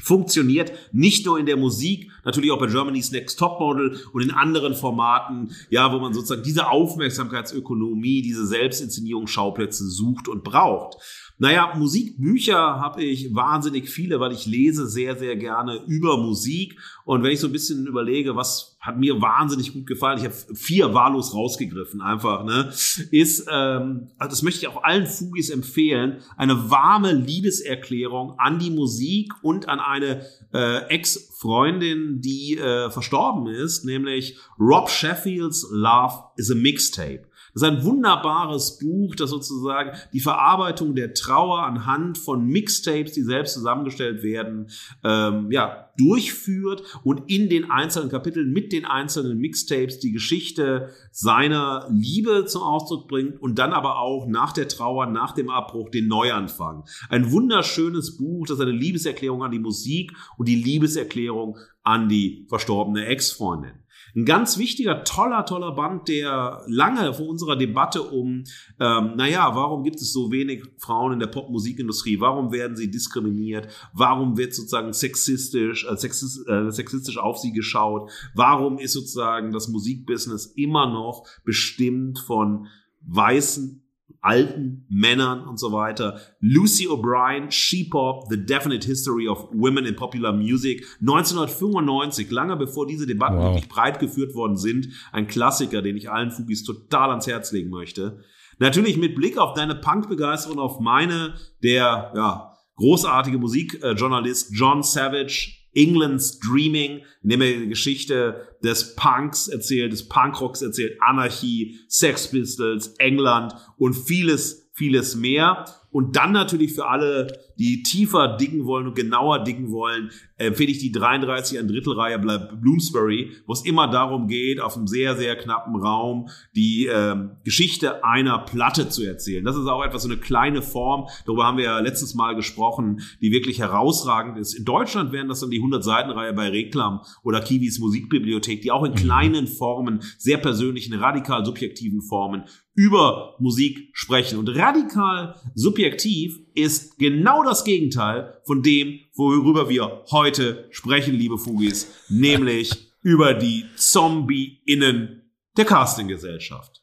funktioniert 0.00 0.70
nicht 0.92 1.26
nur 1.26 1.40
in 1.40 1.46
der 1.46 1.56
Musik, 1.56 2.08
natürlich 2.24 2.52
auch 2.52 2.60
bei 2.60 2.68
Germany's 2.68 3.10
Next 3.10 3.36
Topmodel 3.36 3.98
und 4.12 4.22
in 4.22 4.30
anderen 4.30 4.74
Formaten, 4.74 5.50
ja, 5.70 5.92
wo 5.92 5.98
man 5.98 6.14
sozusagen 6.14 6.44
diese 6.44 6.68
Aufmerksamkeitsökonomie, 6.68 8.22
diese 8.22 8.46
Selbstinszenierungsschauplätze 8.46 9.88
sucht 9.88 10.28
und 10.28 10.44
braucht. 10.44 10.98
Naja, 11.40 11.72
Musikbücher 11.76 12.58
habe 12.58 13.04
ich 13.04 13.32
wahnsinnig 13.32 13.88
viele, 13.88 14.18
weil 14.18 14.32
ich 14.32 14.46
lese 14.46 14.88
sehr, 14.88 15.16
sehr 15.16 15.36
gerne 15.36 15.80
über 15.86 16.16
Musik. 16.16 16.76
Und 17.04 17.22
wenn 17.22 17.30
ich 17.30 17.38
so 17.38 17.46
ein 17.46 17.52
bisschen 17.52 17.86
überlege, 17.86 18.34
was 18.34 18.76
hat 18.80 18.98
mir 18.98 19.20
wahnsinnig 19.20 19.72
gut 19.72 19.86
gefallen, 19.86 20.18
ich 20.18 20.24
habe 20.24 20.34
vier 20.54 20.94
wahllos 20.94 21.34
rausgegriffen, 21.34 22.00
einfach, 22.00 22.44
ne, 22.44 22.72
ist, 23.12 23.46
ähm, 23.50 24.08
also 24.18 24.30
das 24.30 24.42
möchte 24.42 24.60
ich 24.62 24.68
auch 24.68 24.82
allen 24.82 25.06
Fugis 25.06 25.50
empfehlen, 25.50 26.18
eine 26.36 26.70
warme 26.70 27.12
Liebeserklärung 27.12 28.34
an 28.38 28.58
die 28.58 28.70
Musik 28.70 29.32
und 29.42 29.68
an 29.68 29.78
eine 29.78 30.26
äh, 30.52 30.88
Ex-Freundin, 30.88 32.20
die 32.20 32.58
äh, 32.58 32.90
verstorben 32.90 33.46
ist, 33.46 33.84
nämlich 33.84 34.36
Rob 34.58 34.90
Sheffields 34.90 35.68
Love 35.70 36.14
is 36.36 36.50
a 36.50 36.54
Mixtape. 36.54 37.27
Das 37.58 37.68
ist 37.68 37.76
ein 37.76 37.84
wunderbares 37.84 38.78
Buch, 38.78 39.16
das 39.16 39.30
sozusagen 39.30 39.90
die 40.12 40.20
Verarbeitung 40.20 40.94
der 40.94 41.12
Trauer 41.12 41.64
anhand 41.64 42.16
von 42.16 42.46
Mixtapes, 42.46 43.12
die 43.12 43.22
selbst 43.22 43.54
zusammengestellt 43.54 44.22
werden, 44.22 44.68
ähm, 45.02 45.50
ja, 45.50 45.90
durchführt 45.96 46.84
und 47.02 47.28
in 47.28 47.48
den 47.48 47.68
einzelnen 47.68 48.10
Kapiteln 48.10 48.52
mit 48.52 48.72
den 48.72 48.84
einzelnen 48.84 49.38
Mixtapes 49.38 49.98
die 49.98 50.12
Geschichte 50.12 50.90
seiner 51.10 51.88
Liebe 51.90 52.44
zum 52.44 52.62
Ausdruck 52.62 53.08
bringt 53.08 53.42
und 53.42 53.58
dann 53.58 53.72
aber 53.72 53.98
auch 53.98 54.28
nach 54.28 54.52
der 54.52 54.68
Trauer, 54.68 55.06
nach 55.06 55.32
dem 55.32 55.50
Abbruch 55.50 55.90
den 55.90 56.06
Neuanfang. 56.06 56.84
Ein 57.08 57.32
wunderschönes 57.32 58.16
Buch, 58.16 58.46
das 58.46 58.60
eine 58.60 58.70
Liebeserklärung 58.70 59.42
an 59.42 59.50
die 59.50 59.58
Musik 59.58 60.12
und 60.36 60.46
die 60.46 60.62
Liebeserklärung 60.62 61.58
an 61.82 62.08
die 62.08 62.46
verstorbene 62.48 63.06
Ex-Freundin. 63.06 63.72
Ein 64.14 64.24
ganz 64.24 64.58
wichtiger, 64.58 65.04
toller, 65.04 65.44
toller 65.44 65.72
Band, 65.72 66.08
der 66.08 66.62
lange 66.66 67.12
vor 67.14 67.28
unserer 67.28 67.56
Debatte 67.56 68.02
um, 68.02 68.44
ähm, 68.80 69.12
naja, 69.16 69.54
warum 69.54 69.84
gibt 69.84 70.00
es 70.00 70.12
so 70.12 70.30
wenig 70.30 70.64
Frauen 70.78 71.12
in 71.14 71.18
der 71.18 71.26
Popmusikindustrie? 71.26 72.20
Warum 72.20 72.52
werden 72.52 72.76
sie 72.76 72.90
diskriminiert? 72.90 73.68
Warum 73.92 74.36
wird 74.36 74.54
sozusagen 74.54 74.92
sexistisch, 74.92 75.84
äh, 75.84 75.96
sexistisch, 75.96 76.46
äh, 76.48 76.70
sexistisch 76.70 77.18
auf 77.18 77.38
sie 77.38 77.52
geschaut? 77.52 78.10
Warum 78.34 78.78
ist 78.78 78.92
sozusagen 78.92 79.52
das 79.52 79.68
Musikbusiness 79.68 80.46
immer 80.46 80.86
noch 80.86 81.26
bestimmt 81.44 82.18
von 82.18 82.66
weißen 83.02 83.87
alten 84.20 84.84
Männern 84.88 85.46
und 85.46 85.58
so 85.58 85.72
weiter. 85.72 86.20
Lucy 86.40 86.88
O'Brien, 86.88 87.50
She-Pop, 87.50 88.26
The 88.28 88.44
Definite 88.44 88.86
History 88.86 89.28
of 89.28 89.48
Women 89.52 89.86
in 89.86 89.96
Popular 89.96 90.32
Music, 90.32 90.84
1995, 91.00 92.30
lange 92.30 92.56
bevor 92.56 92.86
diese 92.86 93.06
Debatten 93.06 93.36
wow. 93.36 93.54
wirklich 93.54 93.68
breit 93.68 94.00
geführt 94.00 94.34
worden 94.34 94.56
sind. 94.56 94.88
Ein 95.12 95.26
Klassiker, 95.26 95.82
den 95.82 95.96
ich 95.96 96.10
allen 96.10 96.30
Fugis 96.30 96.64
total 96.64 97.10
ans 97.10 97.26
Herz 97.26 97.52
legen 97.52 97.70
möchte. 97.70 98.20
Natürlich 98.58 98.96
mit 98.96 99.14
Blick 99.14 99.38
auf 99.38 99.54
deine 99.54 99.76
Punk-Begeisterung, 99.76 100.58
auf 100.58 100.80
meine, 100.80 101.34
der 101.62 102.12
ja, 102.14 102.54
großartige 102.76 103.38
Musikjournalist 103.38 104.50
John 104.52 104.82
Savage 104.82 105.57
England's 105.78 106.40
Dreaming, 106.40 107.02
in 107.22 107.28
dem 107.28 107.40
er 107.40 107.60
die 107.60 107.68
Geschichte 107.68 108.48
des 108.62 108.96
Punks 108.96 109.48
erzählt, 109.48 109.92
des 109.92 110.08
Punkrocks 110.08 110.60
erzählt, 110.60 110.98
Anarchie, 111.00 111.78
Sex 111.88 112.30
Pistols, 112.30 112.94
England 112.98 113.54
und 113.76 113.94
vieles, 113.94 114.67
vieles 114.78 115.16
mehr. 115.16 115.66
Und 115.90 116.16
dann 116.16 116.32
natürlich 116.32 116.74
für 116.74 116.86
alle, 116.86 117.28
die 117.58 117.82
tiefer 117.82 118.36
dicken 118.36 118.66
wollen 118.66 118.86
und 118.86 118.94
genauer 118.94 119.42
dicken 119.42 119.70
wollen, 119.70 120.10
empfehle 120.36 120.70
ich 120.70 120.78
die 120.78 120.92
33 120.92 121.58
ein 121.58 121.66
Drittel 121.66 121.94
Reihe 121.94 122.18
Bloomsbury, 122.18 123.32
wo 123.46 123.54
es 123.54 123.64
immer 123.64 123.88
darum 123.88 124.28
geht, 124.28 124.60
auf 124.60 124.76
einem 124.76 124.86
sehr, 124.86 125.16
sehr 125.16 125.34
knappen 125.36 125.76
Raum 125.76 126.28
die 126.54 126.86
ähm, 126.92 127.32
Geschichte 127.42 128.04
einer 128.04 128.38
Platte 128.40 128.90
zu 128.90 129.02
erzählen. 129.02 129.44
Das 129.44 129.56
ist 129.56 129.66
auch 129.66 129.82
etwas 129.82 130.02
so 130.02 130.08
eine 130.08 130.18
kleine 130.18 130.60
Form, 130.60 131.08
darüber 131.24 131.46
haben 131.46 131.56
wir 131.56 131.64
ja 131.64 131.78
letztes 131.80 132.14
Mal 132.14 132.36
gesprochen, 132.36 133.00
die 133.22 133.32
wirklich 133.32 133.58
herausragend 133.58 134.36
ist. 134.38 134.54
In 134.54 134.66
Deutschland 134.66 135.12
wären 135.12 135.28
das 135.28 135.40
dann 135.40 135.50
die 135.50 135.58
100 135.58 135.82
Seiten 135.82 136.10
Reihe 136.10 136.34
bei 136.34 136.48
Reklam 136.50 137.00
oder 137.22 137.40
Kiwis 137.40 137.78
Musikbibliothek, 137.78 138.60
die 138.60 138.70
auch 138.70 138.84
in 138.84 138.92
mhm. 138.92 138.96
kleinen 138.96 139.46
Formen, 139.46 140.00
sehr 140.18 140.38
persönlichen, 140.38 140.94
radikal 140.94 141.44
subjektiven 141.46 142.02
Formen 142.02 142.44
über 142.78 143.34
Musik 143.40 143.90
sprechen. 143.92 144.38
Und 144.38 144.50
radikal 144.50 145.34
subjektiv 145.56 146.38
ist 146.54 146.96
genau 146.96 147.42
das 147.42 147.64
Gegenteil 147.64 148.40
von 148.46 148.62
dem, 148.62 149.00
worüber 149.16 149.68
wir 149.68 150.04
heute 150.12 150.68
sprechen, 150.70 151.14
liebe 151.14 151.38
Fugis, 151.38 151.88
nämlich 152.08 152.70
über 153.02 153.34
die 153.34 153.64
Zombie-Innen 153.74 155.22
der 155.56 155.64
Casting-Gesellschaft. 155.64 156.80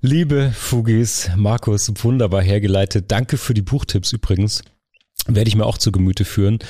Liebe 0.00 0.52
Fugis, 0.56 1.28
Markus, 1.36 1.92
wunderbar 2.04 2.42
hergeleitet. 2.42 3.06
Danke 3.10 3.38
für 3.38 3.54
die 3.54 3.62
Buchtipps 3.62 4.12
übrigens. 4.12 4.62
Werde 5.26 5.48
ich 5.48 5.56
mir 5.56 5.66
auch 5.66 5.78
zu 5.78 5.90
Gemüte 5.90 6.24
führen. 6.24 6.60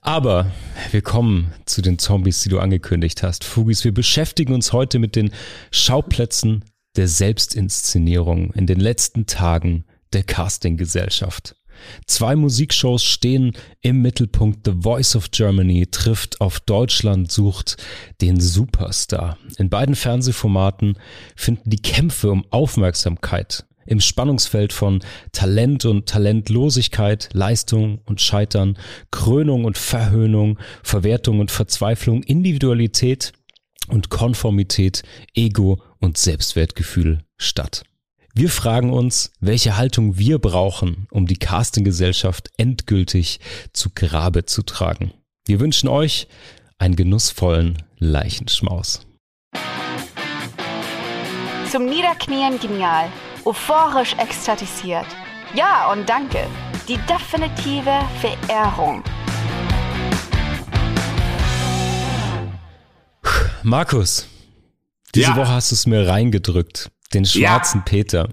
Aber 0.00 0.50
wir 0.92 1.02
kommen 1.02 1.52
zu 1.66 1.82
den 1.82 1.98
Zombies, 1.98 2.40
die 2.40 2.48
du 2.48 2.58
angekündigt 2.58 3.22
hast. 3.22 3.44
Fugis, 3.44 3.84
wir 3.84 3.92
beschäftigen 3.92 4.54
uns 4.54 4.72
heute 4.72 4.98
mit 4.98 5.14
den 5.14 5.30
Schauplätzen 5.70 6.64
der 6.96 7.08
Selbstinszenierung 7.08 8.52
in 8.52 8.66
den 8.66 8.80
letzten 8.80 9.26
Tagen 9.26 9.84
der 10.12 10.22
Castinggesellschaft. 10.22 11.56
Zwei 12.06 12.36
Musikshows 12.36 13.02
stehen 13.02 13.52
im 13.80 14.00
Mittelpunkt. 14.00 14.60
The 14.64 14.74
Voice 14.82 15.16
of 15.16 15.30
Germany 15.30 15.86
trifft 15.90 16.40
auf 16.40 16.60
Deutschland, 16.60 17.32
sucht 17.32 17.76
den 18.20 18.40
Superstar. 18.40 19.38
In 19.58 19.70
beiden 19.70 19.96
Fernsehformaten 19.96 20.98
finden 21.34 21.70
die 21.70 21.82
Kämpfe 21.82 22.30
um 22.30 22.44
Aufmerksamkeit 22.50 23.64
im 23.86 24.00
Spannungsfeld 24.00 24.72
von 24.72 25.00
Talent 25.32 25.84
und 25.84 26.06
Talentlosigkeit, 26.08 27.28
Leistung 27.32 28.00
und 28.06 28.20
Scheitern, 28.20 28.78
Krönung 29.10 29.64
und 29.64 29.76
Verhöhnung, 29.76 30.58
Verwertung 30.82 31.40
und 31.40 31.50
Verzweiflung, 31.50 32.22
Individualität 32.22 33.32
und 33.88 34.08
Konformität, 34.08 35.02
Ego 35.34 35.82
und 36.04 36.18
Selbstwertgefühl 36.18 37.24
statt. 37.36 37.82
Wir 38.34 38.50
fragen 38.50 38.92
uns, 38.92 39.32
welche 39.40 39.76
Haltung 39.76 40.18
wir 40.18 40.38
brauchen, 40.38 41.06
um 41.10 41.26
die 41.26 41.38
Castinggesellschaft 41.38 42.50
endgültig 42.56 43.40
zu 43.72 43.90
Grabe 43.94 44.44
zu 44.44 44.62
tragen. 44.62 45.12
Wir 45.46 45.60
wünschen 45.60 45.88
euch 45.88 46.28
einen 46.78 46.96
genussvollen 46.96 47.82
Leichenschmaus. 47.98 49.06
Zum 51.70 51.86
Niederknien 51.86 52.58
genial, 52.60 53.08
euphorisch 53.44 54.14
ekstatisiert. 54.18 55.06
Ja 55.54 55.90
und 55.92 56.08
danke. 56.08 56.46
Die 56.88 56.98
definitive 57.08 58.00
Verehrung. 58.20 59.02
Markus, 63.62 64.28
diese 65.14 65.30
ja. 65.30 65.36
Woche 65.36 65.48
hast 65.48 65.70
du 65.70 65.74
es 65.74 65.86
mir 65.86 66.06
reingedrückt. 66.06 66.90
Den 67.12 67.24
schwarzen 67.24 67.78
ja. 67.78 67.84
Peter. 67.84 68.28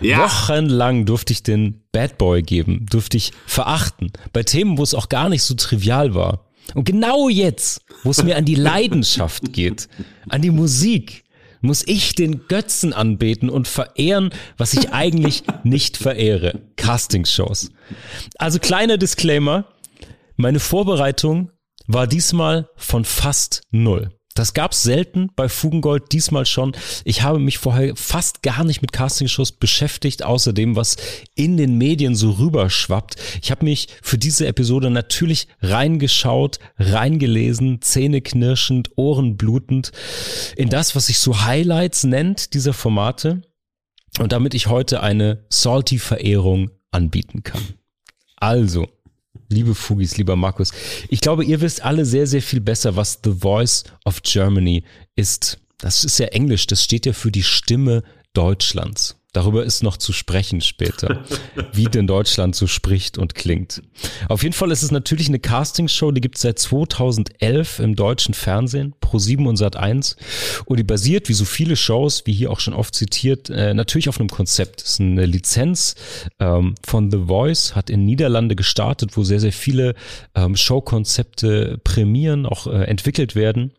Ja. 0.00 0.18
Wochenlang 0.18 1.06
durfte 1.06 1.32
ich 1.32 1.42
den 1.42 1.82
Bad 1.92 2.18
Boy 2.18 2.42
geben, 2.42 2.86
durfte 2.90 3.16
ich 3.16 3.32
verachten. 3.46 4.12
Bei 4.32 4.42
Themen, 4.42 4.78
wo 4.78 4.82
es 4.82 4.94
auch 4.94 5.08
gar 5.08 5.28
nicht 5.28 5.42
so 5.42 5.54
trivial 5.54 6.14
war. 6.14 6.46
Und 6.74 6.84
genau 6.84 7.28
jetzt, 7.28 7.82
wo 8.02 8.10
es 8.10 8.22
mir 8.22 8.36
an 8.36 8.44
die 8.44 8.54
Leidenschaft 8.56 9.52
geht, 9.52 9.88
an 10.28 10.42
die 10.42 10.50
Musik, 10.50 11.24
muss 11.60 11.86
ich 11.86 12.14
den 12.14 12.46
Götzen 12.48 12.92
anbeten 12.92 13.50
und 13.50 13.68
verehren, 13.68 14.30
was 14.56 14.72
ich 14.72 14.92
eigentlich 14.92 15.42
nicht 15.64 15.96
verehre. 15.96 16.60
Castingshows. 16.76 17.70
Also 18.38 18.58
kleiner 18.58 18.96
Disclaimer. 18.96 19.66
Meine 20.36 20.60
Vorbereitung 20.60 21.50
war 21.86 22.06
diesmal 22.06 22.68
von 22.76 23.04
fast 23.04 23.62
null. 23.70 24.10
Das 24.34 24.54
gab's 24.54 24.84
selten 24.84 25.30
bei 25.34 25.48
Fugengold, 25.48 26.12
diesmal 26.12 26.46
schon. 26.46 26.72
Ich 27.04 27.22
habe 27.22 27.40
mich 27.40 27.58
vorher 27.58 27.96
fast 27.96 28.42
gar 28.42 28.62
nicht 28.62 28.80
mit 28.80 28.92
Castingshows 28.92 29.52
beschäftigt, 29.52 30.22
außer 30.22 30.52
dem, 30.52 30.76
was 30.76 30.96
in 31.34 31.56
den 31.56 31.78
Medien 31.78 32.14
so 32.14 32.30
rüberschwappt. 32.30 33.16
Ich 33.42 33.50
habe 33.50 33.64
mich 33.64 33.88
für 34.02 34.18
diese 34.18 34.46
Episode 34.46 34.88
natürlich 34.90 35.48
reingeschaut, 35.60 36.60
reingelesen, 36.78 37.82
zähneknirschend, 37.82 38.90
ohrenblutend 38.94 39.90
in 40.56 40.68
das, 40.68 40.94
was 40.94 41.06
sich 41.06 41.18
so 41.18 41.42
Highlights 41.42 42.04
nennt, 42.04 42.54
dieser 42.54 42.72
Formate. 42.72 43.42
Und 44.18 44.32
damit 44.32 44.54
ich 44.54 44.66
heute 44.66 45.02
eine 45.02 45.44
Salty-Verehrung 45.50 46.70
anbieten 46.90 47.42
kann. 47.42 47.62
Also, 48.36 48.88
Liebe 49.48 49.74
Fugis, 49.74 50.16
lieber 50.16 50.36
Markus, 50.36 50.72
ich 51.08 51.20
glaube, 51.20 51.44
ihr 51.44 51.60
wisst 51.60 51.82
alle 51.82 52.04
sehr, 52.04 52.26
sehr 52.26 52.42
viel 52.42 52.60
besser, 52.60 52.96
was 52.96 53.20
The 53.24 53.32
Voice 53.32 53.84
of 54.04 54.22
Germany 54.22 54.84
ist. 55.16 55.58
Das 55.78 56.04
ist 56.04 56.18
ja 56.18 56.26
Englisch, 56.26 56.66
das 56.66 56.84
steht 56.84 57.06
ja 57.06 57.12
für 57.12 57.32
die 57.32 57.42
Stimme 57.42 58.02
Deutschlands. 58.32 59.19
Darüber 59.32 59.64
ist 59.64 59.82
noch 59.82 59.96
zu 59.96 60.12
sprechen 60.12 60.60
später, 60.60 61.24
wie 61.72 61.84
denn 61.84 62.06
Deutschland 62.06 62.56
so 62.56 62.66
spricht 62.66 63.16
und 63.16 63.34
klingt. 63.34 63.82
Auf 64.28 64.42
jeden 64.42 64.54
Fall 64.54 64.70
ist 64.70 64.82
es 64.82 64.90
natürlich 64.90 65.28
eine 65.28 65.38
Castingshow, 65.38 66.10
die 66.10 66.20
gibt 66.20 66.36
es 66.36 66.42
seit 66.42 66.58
2011 66.58 67.78
im 67.78 67.94
deutschen 67.94 68.34
Fernsehen, 68.34 68.94
Pro7 69.00 69.46
und 69.46 69.58
Sat1 69.58 70.16
und 70.64 70.78
die 70.78 70.84
basiert, 70.84 71.28
wie 71.28 71.34
so 71.34 71.44
viele 71.44 71.76
Shows, 71.76 72.22
wie 72.26 72.32
hier 72.32 72.50
auch 72.50 72.60
schon 72.60 72.74
oft 72.74 72.94
zitiert, 72.94 73.50
äh, 73.50 73.72
natürlich 73.74 74.08
auf 74.08 74.18
einem 74.18 74.28
Konzept. 74.28 74.82
Es 74.82 74.90
ist 74.92 75.00
eine 75.00 75.26
Lizenz 75.26 75.94
ähm, 76.40 76.74
von 76.84 77.10
The 77.10 77.24
Voice, 77.26 77.76
hat 77.76 77.90
in 77.90 78.04
Niederlande 78.04 78.56
gestartet, 78.56 79.16
wo 79.16 79.22
sehr, 79.22 79.40
sehr 79.40 79.52
viele 79.52 79.94
ähm, 80.34 80.56
Showkonzepte 80.56 81.78
prämieren, 81.84 82.46
auch 82.46 82.66
äh, 82.66 82.84
entwickelt 82.84 83.34
werden. 83.36 83.72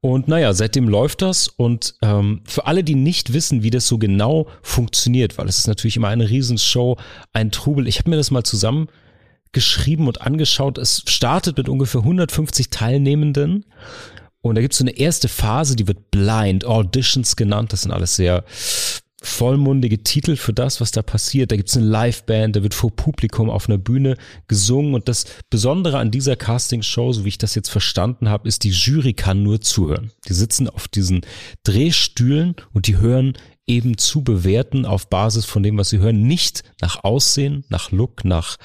Und 0.00 0.28
naja, 0.28 0.52
seitdem 0.52 0.88
läuft 0.88 1.22
das 1.22 1.48
und 1.48 1.94
ähm, 2.02 2.42
für 2.46 2.66
alle, 2.66 2.84
die 2.84 2.94
nicht 2.94 3.32
wissen, 3.32 3.62
wie 3.62 3.70
das 3.70 3.86
so 3.86 3.98
genau 3.98 4.46
funktioniert, 4.62 5.36
weil 5.38 5.48
es 5.48 5.58
ist 5.58 5.66
natürlich 5.66 5.96
immer 5.96 6.08
eine 6.08 6.30
Riesenshow, 6.30 6.96
ein 7.32 7.50
Trubel. 7.50 7.86
Ich 7.88 7.98
habe 7.98 8.10
mir 8.10 8.16
das 8.16 8.30
mal 8.30 8.44
zusammengeschrieben 8.44 10.06
und 10.06 10.22
angeschaut. 10.22 10.78
Es 10.78 11.02
startet 11.06 11.58
mit 11.58 11.68
ungefähr 11.68 12.00
150 12.00 12.70
Teilnehmenden 12.70 13.64
und 14.42 14.54
da 14.54 14.60
gibt 14.60 14.72
es 14.72 14.78
so 14.78 14.84
eine 14.84 14.96
erste 14.96 15.28
Phase, 15.28 15.76
die 15.76 15.86
wird 15.86 16.10
Blind 16.10 16.64
Auditions 16.64 17.36
genannt. 17.36 17.72
Das 17.72 17.82
sind 17.82 17.92
alles 17.92 18.16
sehr 18.16 18.44
vollmundige 19.22 20.02
Titel 20.02 20.36
für 20.36 20.52
das, 20.52 20.80
was 20.80 20.90
da 20.90 21.02
passiert. 21.02 21.52
Da 21.52 21.56
gibt's 21.56 21.76
eine 21.76 21.86
Liveband, 21.86 22.56
da 22.56 22.62
wird 22.62 22.74
vor 22.74 22.90
Publikum 22.90 23.50
auf 23.50 23.68
einer 23.68 23.78
Bühne 23.78 24.16
gesungen 24.48 24.94
und 24.94 25.08
das 25.08 25.26
Besondere 25.50 25.98
an 25.98 26.10
dieser 26.10 26.36
Castingshow, 26.36 27.12
so 27.12 27.24
wie 27.24 27.28
ich 27.28 27.38
das 27.38 27.54
jetzt 27.54 27.68
verstanden 27.68 28.28
habe, 28.28 28.48
ist, 28.48 28.64
die 28.64 28.70
Jury 28.70 29.12
kann 29.12 29.42
nur 29.42 29.60
zuhören. 29.60 30.10
Die 30.28 30.34
sitzen 30.34 30.68
auf 30.68 30.88
diesen 30.88 31.20
Drehstühlen 31.64 32.54
und 32.72 32.86
die 32.86 32.96
hören 32.96 33.34
eben 33.66 33.98
zu 33.98 34.22
bewerten 34.24 34.84
auf 34.84 35.08
Basis 35.08 35.44
von 35.44 35.62
dem, 35.62 35.78
was 35.78 35.90
sie 35.90 35.98
hören, 35.98 36.22
nicht 36.22 36.64
nach 36.80 37.04
Aussehen, 37.04 37.64
nach 37.68 37.92
Look, 37.92 38.24
nach 38.24 38.56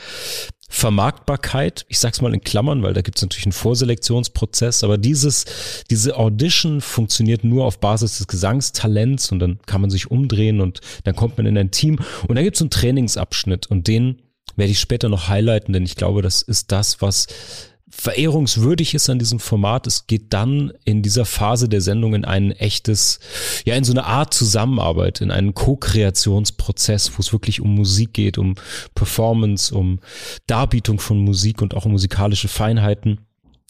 Vermarktbarkeit, 0.68 1.86
ich 1.90 2.00
sag's 2.00 2.22
mal 2.22 2.34
in 2.34 2.42
Klammern, 2.42 2.82
weil 2.82 2.94
da 2.94 3.02
gibt's 3.02 3.22
natürlich 3.22 3.46
einen 3.46 3.54
Vorselektionsprozess, 3.54 4.84
aber 4.84 4.98
dieses, 4.98 5.46
diese 5.90 6.18
Audition 6.18 6.82
funktioniert 6.82 7.44
nur 7.44 7.66
auf 7.66 7.80
Basis 7.80 8.18
des 8.18 8.28
Gesangstalents 8.28 9.32
und 9.32 9.40
dann 9.40 9.60
kann 9.68 9.82
man 9.82 9.90
sich 9.90 10.10
umdrehen 10.10 10.62
und 10.62 10.82
dann 11.04 11.16
kommt 11.16 11.38
man 11.38 11.46
in 11.46 11.58
ein 11.58 11.72
Team 11.72 12.00
und 12.28 12.36
da 12.36 12.42
gibt's 12.42 12.62
einen 12.62 12.72
Trainingsabschnitt 12.72 13.68
und 13.68 13.88
den 13.88 14.22
werde 14.56 14.72
ich 14.72 14.80
später 14.80 15.10
noch 15.10 15.28
highlighten, 15.28 15.74
denn 15.74 15.84
ich 15.84 15.96
glaube, 15.96 16.22
das 16.22 16.42
ist 16.42 16.72
das, 16.72 17.02
was 17.02 17.28
verehrungswürdig 17.98 18.94
ist 18.94 19.10
an 19.10 19.20
diesem 19.20 19.40
Format. 19.40 19.88
Es 19.88 20.06
geht 20.06 20.34
dann 20.34 20.74
in 20.84 21.02
dieser 21.02 21.26
Phase 21.26 21.70
der 21.70 21.82
Sendung 21.82 22.14
in 22.14 22.26
ein 22.26 22.52
echtes, 22.52 23.20
ja, 23.64 23.76
in 23.76 23.84
so 23.84 23.94
eine 23.94 24.06
Art 24.06 24.34
Zusammenarbeit, 24.34 25.22
in 25.22 25.32
einen 25.32 25.54
Co-Kreationsprozess, 25.54 27.14
wo 27.16 27.22
es 27.22 27.32
wirklich 27.32 27.62
um 27.62 27.74
Musik 27.74 28.14
geht, 28.14 28.38
um 28.38 28.56
Performance, 28.96 29.74
um 29.74 30.00
Darbietung 30.46 31.00
von 31.00 31.20
Musik 31.20 31.62
und 31.62 31.74
auch 31.74 31.86
um 31.86 31.94
musikalische 31.94 32.50
Feinheiten. 32.50 33.22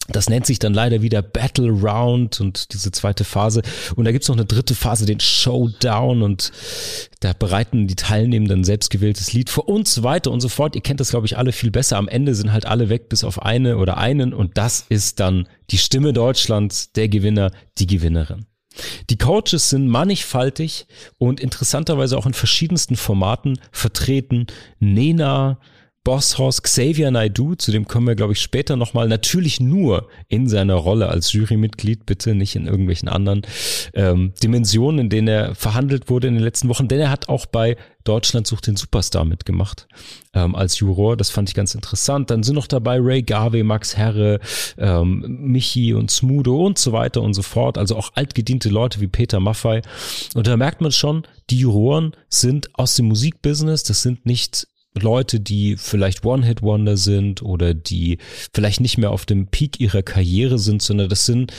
Das 0.08 0.28
nennt 0.28 0.46
sich 0.46 0.58
dann 0.58 0.74
leider 0.74 1.02
wieder 1.02 1.22
Battle 1.22 1.70
Round 1.70 2.40
und 2.40 2.72
diese 2.72 2.92
zweite 2.92 3.24
Phase. 3.24 3.62
Und 3.96 4.04
da 4.04 4.12
gibt's 4.12 4.28
noch 4.28 4.36
eine 4.36 4.44
dritte 4.44 4.74
Phase, 4.74 5.06
den 5.06 5.20
Showdown. 5.20 6.22
Und 6.22 6.52
da 7.20 7.32
bereiten 7.32 7.86
die 7.86 7.96
Teilnehmenden 7.96 8.64
selbstgewähltes 8.64 9.32
Lied 9.32 9.50
vor 9.50 9.68
und 9.68 9.88
so 9.88 10.02
weiter 10.02 10.30
und 10.30 10.40
so 10.40 10.48
fort. 10.48 10.76
Ihr 10.76 10.82
kennt 10.82 11.00
das, 11.00 11.10
glaube 11.10 11.26
ich, 11.26 11.36
alle 11.36 11.52
viel 11.52 11.70
besser. 11.70 11.96
Am 11.96 12.08
Ende 12.08 12.34
sind 12.34 12.52
halt 12.52 12.66
alle 12.66 12.88
weg, 12.88 13.08
bis 13.08 13.24
auf 13.24 13.42
eine 13.42 13.78
oder 13.78 13.96
einen. 13.96 14.32
Und 14.32 14.56
das 14.58 14.86
ist 14.88 15.20
dann 15.20 15.48
die 15.70 15.78
Stimme 15.78 16.12
Deutschlands, 16.12 16.92
der 16.92 17.08
Gewinner, 17.08 17.50
die 17.78 17.86
Gewinnerin. 17.86 18.46
Die 19.10 19.18
Coaches 19.18 19.70
sind 19.70 19.88
mannigfaltig 19.88 20.86
und 21.18 21.40
interessanterweise 21.40 22.16
auch 22.18 22.26
in 22.26 22.34
verschiedensten 22.34 22.96
Formaten 22.96 23.58
vertreten. 23.72 24.46
Nena, 24.78 25.58
Bosshaus 26.06 26.62
Xavier 26.62 27.10
Naidoo, 27.10 27.56
zu 27.56 27.72
dem 27.72 27.88
kommen 27.88 28.06
wir, 28.06 28.14
glaube 28.14 28.32
ich, 28.32 28.40
später 28.40 28.76
nochmal, 28.76 29.08
natürlich 29.08 29.58
nur 29.58 30.06
in 30.28 30.48
seiner 30.48 30.74
Rolle 30.74 31.08
als 31.08 31.32
Jurymitglied, 31.32 32.06
bitte 32.06 32.36
nicht 32.36 32.54
in 32.54 32.68
irgendwelchen 32.68 33.08
anderen 33.08 33.42
ähm, 33.92 34.32
Dimensionen, 34.40 35.00
in 35.00 35.08
denen 35.10 35.26
er 35.26 35.56
verhandelt 35.56 36.08
wurde 36.08 36.28
in 36.28 36.34
den 36.34 36.44
letzten 36.44 36.68
Wochen, 36.68 36.86
denn 36.86 37.00
er 37.00 37.10
hat 37.10 37.28
auch 37.28 37.46
bei 37.46 37.76
Deutschland 38.04 38.46
sucht 38.46 38.68
den 38.68 38.76
Superstar 38.76 39.24
mitgemacht 39.24 39.88
ähm, 40.32 40.54
als 40.54 40.78
Juror. 40.78 41.16
Das 41.16 41.30
fand 41.30 41.48
ich 41.48 41.56
ganz 41.56 41.74
interessant. 41.74 42.30
Dann 42.30 42.44
sind 42.44 42.54
noch 42.54 42.68
dabei 42.68 42.98
Ray 43.00 43.24
Garvey, 43.24 43.64
Max 43.64 43.96
Herre, 43.96 44.38
ähm, 44.78 45.24
Michi 45.26 45.92
und 45.92 46.12
Smudo 46.12 46.64
und 46.64 46.78
so 46.78 46.92
weiter 46.92 47.20
und 47.20 47.34
so 47.34 47.42
fort. 47.42 47.78
Also 47.78 47.96
auch 47.96 48.12
altgediente 48.14 48.68
Leute 48.68 49.00
wie 49.00 49.08
Peter 49.08 49.40
Maffei. 49.40 49.82
Und 50.36 50.46
da 50.46 50.56
merkt 50.56 50.80
man 50.80 50.92
schon, 50.92 51.24
die 51.50 51.58
Juroren 51.58 52.12
sind 52.28 52.70
aus 52.78 52.94
dem 52.94 53.06
Musikbusiness. 53.06 53.82
Das 53.82 54.02
sind 54.02 54.24
nicht 54.24 54.68
Leute, 55.02 55.40
die 55.40 55.76
vielleicht 55.76 56.24
One-Hit-Wonder 56.24 56.96
sind 56.96 57.42
oder 57.42 57.74
die 57.74 58.18
vielleicht 58.52 58.80
nicht 58.80 58.98
mehr 58.98 59.10
auf 59.10 59.26
dem 59.26 59.48
Peak 59.48 59.80
ihrer 59.80 60.02
Karriere 60.02 60.58
sind, 60.58 60.82
sondern 60.82 61.08
das 61.08 61.26
sind 61.26 61.52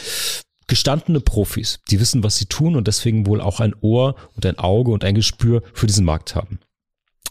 gestandene 0.67 1.21
Profis, 1.21 1.79
die 1.89 1.99
wissen, 1.99 2.23
was 2.23 2.37
sie 2.37 2.45
tun 2.45 2.75
und 2.75 2.87
deswegen 2.87 3.25
wohl 3.25 3.41
auch 3.41 3.59
ein 3.59 3.73
Ohr 3.81 4.15
und 4.35 4.45
ein 4.45 4.59
Auge 4.59 4.91
und 4.91 5.03
ein 5.05 5.15
Gespür 5.15 5.63
für 5.73 5.87
diesen 5.87 6.05
Markt 6.05 6.35
haben. 6.35 6.59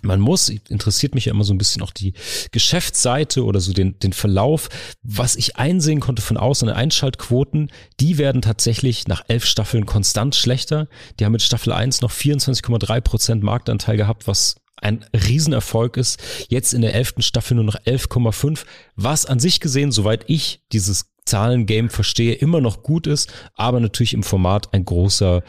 Man 0.02 0.20
muss, 0.20 0.48
interessiert 0.48 1.14
mich 1.14 1.24
ja 1.24 1.32
immer 1.32 1.44
so 1.44 1.52
ein 1.52 1.58
bisschen 1.58 1.82
auch 1.82 1.90
die 1.90 2.12
Geschäftsseite 2.52 3.44
oder 3.44 3.60
so 3.60 3.72
den, 3.72 3.98
den 3.98 4.12
Verlauf. 4.12 4.68
Was 5.02 5.36
ich 5.36 5.56
einsehen 5.56 6.00
konnte 6.00 6.22
von 6.22 6.36
außen, 6.36 6.68
Einschaltquoten, 6.68 7.70
die 7.98 8.18
werden 8.18 8.42
tatsächlich 8.42 9.08
nach 9.08 9.24
elf 9.28 9.44
Staffeln 9.44 9.86
konstant 9.86 10.36
schlechter. 10.36 10.88
Die 11.18 11.24
haben 11.24 11.32
mit 11.32 11.42
Staffel 11.42 11.72
1 11.72 12.02
noch 12.02 12.12
24,3 12.12 13.00
Prozent 13.00 13.42
Marktanteil 13.42 13.96
gehabt, 13.96 14.28
was 14.28 14.56
ein 14.86 15.04
Riesenerfolg 15.12 15.96
ist. 15.96 16.22
Jetzt 16.48 16.72
in 16.72 16.80
der 16.80 16.94
elften 16.94 17.22
Staffel 17.22 17.56
nur 17.56 17.64
noch 17.64 17.76
11,5, 17.76 18.64
was 18.94 19.26
an 19.26 19.40
sich 19.40 19.60
gesehen, 19.60 19.90
soweit 19.92 20.24
ich 20.28 20.60
dieses 20.72 21.06
Zahlengame 21.26 21.90
verstehe, 21.90 22.34
immer 22.34 22.60
noch 22.60 22.84
gut 22.84 23.08
ist, 23.08 23.32
aber 23.54 23.80
natürlich 23.80 24.14
im 24.14 24.22
Format 24.22 24.72
ein 24.72 24.84
großer, 24.84 25.42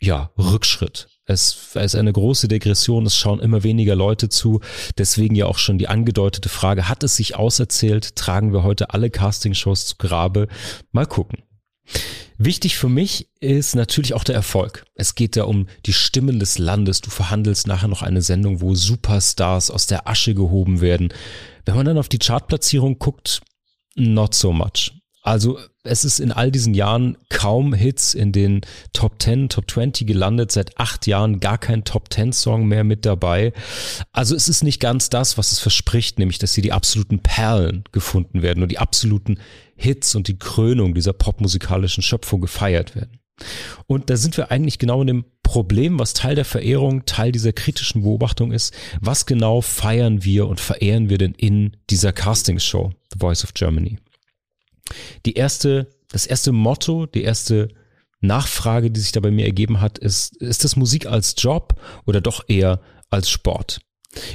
ja, 0.00 0.32
Rückschritt. 0.36 1.06
Es, 1.24 1.70
es 1.74 1.94
ist 1.94 1.94
eine 1.94 2.12
große 2.12 2.48
Degression, 2.48 3.06
es 3.06 3.16
schauen 3.16 3.38
immer 3.38 3.62
weniger 3.62 3.94
Leute 3.94 4.28
zu. 4.28 4.60
Deswegen 4.98 5.36
ja 5.36 5.46
auch 5.46 5.58
schon 5.58 5.78
die 5.78 5.86
angedeutete 5.86 6.48
Frage, 6.48 6.88
hat 6.88 7.04
es 7.04 7.14
sich 7.14 7.36
auserzählt? 7.36 8.16
Tragen 8.16 8.52
wir 8.52 8.64
heute 8.64 8.90
alle 8.90 9.08
Castingshows 9.08 9.86
zu 9.86 9.96
Grabe? 9.98 10.48
Mal 10.90 11.06
gucken. 11.06 11.44
Wichtig 12.44 12.76
für 12.76 12.88
mich 12.88 13.28
ist 13.38 13.76
natürlich 13.76 14.14
auch 14.14 14.24
der 14.24 14.34
Erfolg. 14.34 14.84
Es 14.96 15.14
geht 15.14 15.36
da 15.36 15.44
um 15.44 15.68
die 15.86 15.92
Stimmen 15.92 16.40
des 16.40 16.58
Landes. 16.58 17.00
Du 17.00 17.08
verhandelst 17.08 17.68
nachher 17.68 17.86
noch 17.86 18.02
eine 18.02 18.20
Sendung, 18.20 18.60
wo 18.60 18.74
Superstars 18.74 19.70
aus 19.70 19.86
der 19.86 20.08
Asche 20.08 20.34
gehoben 20.34 20.80
werden. 20.80 21.14
Wenn 21.64 21.76
man 21.76 21.86
dann 21.86 21.98
auf 21.98 22.08
die 22.08 22.18
Chartplatzierung 22.18 22.98
guckt, 22.98 23.42
not 23.94 24.34
so 24.34 24.52
much. 24.52 24.90
Also 25.22 25.60
es 25.84 26.04
ist 26.04 26.18
in 26.18 26.32
all 26.32 26.50
diesen 26.50 26.74
Jahren 26.74 27.16
kaum 27.28 27.74
Hits 27.74 28.12
in 28.12 28.32
den 28.32 28.62
Top 28.92 29.22
10, 29.22 29.48
Top 29.48 29.70
20 29.70 30.04
gelandet. 30.04 30.50
Seit 30.50 30.76
acht 30.80 31.06
Jahren 31.06 31.38
gar 31.38 31.58
kein 31.58 31.84
Top 31.84 32.12
10 32.12 32.32
Song 32.32 32.66
mehr 32.66 32.82
mit 32.82 33.06
dabei. 33.06 33.52
Also 34.10 34.34
es 34.34 34.48
ist 34.48 34.64
nicht 34.64 34.80
ganz 34.80 35.10
das, 35.10 35.38
was 35.38 35.52
es 35.52 35.60
verspricht, 35.60 36.18
nämlich 36.18 36.38
dass 36.38 36.54
hier 36.54 36.62
die 36.62 36.72
absoluten 36.72 37.20
Perlen 37.20 37.84
gefunden 37.92 38.42
werden 38.42 38.64
und 38.64 38.70
die 38.70 38.78
absoluten 38.78 39.38
Hits 39.82 40.14
und 40.14 40.28
die 40.28 40.38
Krönung 40.38 40.94
dieser 40.94 41.12
popmusikalischen 41.12 42.02
Schöpfung 42.02 42.40
gefeiert 42.40 42.94
werden. 42.94 43.18
Und 43.86 44.10
da 44.10 44.16
sind 44.16 44.36
wir 44.36 44.50
eigentlich 44.50 44.78
genau 44.78 45.00
in 45.00 45.06
dem 45.06 45.24
Problem, 45.42 45.98
was 45.98 46.14
Teil 46.14 46.34
der 46.34 46.44
Verehrung, 46.44 47.04
Teil 47.04 47.32
dieser 47.32 47.52
kritischen 47.52 48.02
Beobachtung 48.02 48.52
ist. 48.52 48.74
Was 49.00 49.26
genau 49.26 49.60
feiern 49.60 50.24
wir 50.24 50.46
und 50.46 50.60
verehren 50.60 51.08
wir 51.10 51.18
denn 51.18 51.34
in 51.34 51.76
dieser 51.90 52.12
Castingshow, 52.12 52.92
The 53.12 53.18
Voice 53.18 53.44
of 53.44 53.52
Germany? 53.52 53.98
Die 55.26 55.34
erste, 55.34 55.90
das 56.08 56.26
erste 56.26 56.52
Motto, 56.52 57.06
die 57.06 57.22
erste 57.22 57.68
Nachfrage, 58.20 58.90
die 58.90 59.00
sich 59.00 59.12
da 59.12 59.20
bei 59.20 59.30
mir 59.30 59.44
ergeben 59.44 59.80
hat, 59.80 59.98
ist, 59.98 60.36
ist 60.36 60.64
das 60.64 60.76
Musik 60.76 61.06
als 61.06 61.34
Job 61.36 61.74
oder 62.06 62.20
doch 62.20 62.48
eher 62.48 62.80
als 63.10 63.28
Sport? 63.28 63.80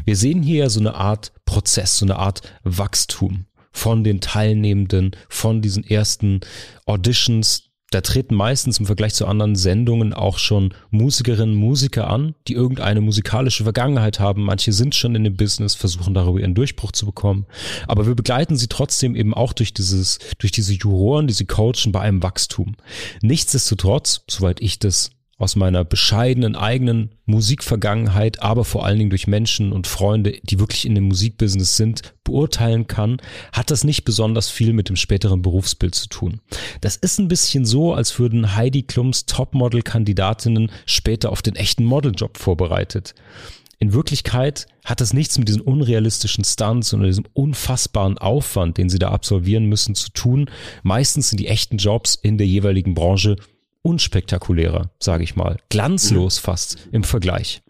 Wir 0.05 0.15
sehen 0.15 0.43
hier 0.43 0.69
so 0.69 0.79
eine 0.79 0.95
Art 0.95 1.31
Prozess, 1.45 1.97
so 1.97 2.05
eine 2.05 2.17
Art 2.17 2.41
Wachstum 2.63 3.46
von 3.71 4.03
den 4.03 4.21
Teilnehmenden, 4.21 5.11
von 5.29 5.61
diesen 5.61 5.83
ersten 5.83 6.41
Auditions, 6.85 7.67
da 7.91 8.01
treten 8.01 8.35
meistens 8.35 8.79
im 8.79 8.85
Vergleich 8.85 9.13
zu 9.13 9.25
anderen 9.27 9.55
Sendungen 9.55 10.13
auch 10.13 10.39
schon 10.39 10.73
Musikerinnen, 10.89 11.55
Musiker 11.55 12.09
an, 12.09 12.35
die 12.49 12.53
irgendeine 12.53 12.99
musikalische 12.99 13.63
Vergangenheit 13.63 14.19
haben. 14.19 14.43
Manche 14.43 14.73
sind 14.73 14.93
schon 14.93 15.15
in 15.15 15.23
dem 15.23 15.37
Business, 15.37 15.73
versuchen 15.73 16.13
darüber 16.13 16.39
ihren 16.41 16.53
Durchbruch 16.53 16.91
zu 16.91 17.05
bekommen. 17.05 17.45
Aber 17.87 18.05
wir 18.05 18.15
begleiten 18.15 18.57
sie 18.57 18.67
trotzdem 18.67 19.15
eben 19.15 19.33
auch 19.33 19.53
durch 19.53 19.73
dieses, 19.73 20.19
durch 20.37 20.51
diese 20.51 20.73
Juroren, 20.73 21.27
die 21.27 21.33
sie 21.33 21.45
coachen 21.45 21.93
bei 21.93 22.01
einem 22.01 22.21
Wachstum. 22.21 22.75
Nichtsdestotrotz, 23.21 24.23
soweit 24.29 24.59
ich 24.59 24.79
das 24.79 25.11
aus 25.37 25.55
meiner 25.55 25.85
bescheidenen 25.85 26.55
eigenen 26.55 27.11
Musikvergangenheit, 27.25 28.41
aber 28.41 28.65
vor 28.65 28.85
allen 28.85 28.97
Dingen 28.97 29.11
durch 29.11 29.27
Menschen 29.27 29.71
und 29.71 29.85
Freunde, 29.85 30.39
die 30.43 30.59
wirklich 30.59 30.85
in 30.85 30.95
dem 30.95 31.05
Musikbusiness 31.05 31.77
sind, 31.77 32.13
beurteilen 32.23 32.87
kann, 32.87 33.21
hat 33.51 33.69
das 33.69 33.83
nicht 33.83 34.03
besonders 34.03 34.49
viel 34.49 34.73
mit 34.73 34.89
dem 34.89 34.95
späteren 34.95 35.43
Berufsbild 35.43 35.93
zu 35.93 36.09
tun. 36.09 36.41
Das 36.81 36.95
ist 36.95 37.19
ein 37.19 37.27
bisschen 37.27 37.65
so, 37.65 37.93
als 37.93 38.17
würden 38.17 38.55
Heidi 38.55 38.83
Klums 38.83 39.27
Topmodel-Kandidatinnen 39.27 40.71
später 40.87 41.31
auf 41.31 41.43
den 41.43 41.55
echten 41.55 41.83
Modeljob 41.83 42.37
vorbereitet. 42.37 43.13
In 43.79 43.93
Wirklichkeit 43.93 44.65
hat 44.85 45.01
das 45.01 45.13
nichts 45.13 45.37
mit 45.37 45.47
diesen 45.49 45.61
unrealistischen 45.61 46.43
Stunts 46.43 46.93
und 46.93 47.03
diesem 47.03 47.25
unfassbaren 47.33 48.17
Aufwand, 48.17 48.79
den 48.79 48.89
sie 48.89 48.97
da 48.97 49.09
absolvieren 49.09 49.65
müssen, 49.65 49.93
zu 49.93 50.09
tun. 50.09 50.49
Meistens 50.81 51.29
sind 51.29 51.39
die 51.39 51.47
echten 51.47 51.77
Jobs 51.77 52.15
in 52.15 52.39
der 52.39 52.47
jeweiligen 52.47 52.95
Branche 52.95 53.35
unspektakulärer, 53.87 54.91
sage 54.99 55.23
ich 55.23 55.35
mal, 55.35 55.57
glanzlos 55.69 56.41
mhm. 56.41 56.45
fast 56.45 56.77
im 56.91 57.03
Vergleich. 57.03 57.61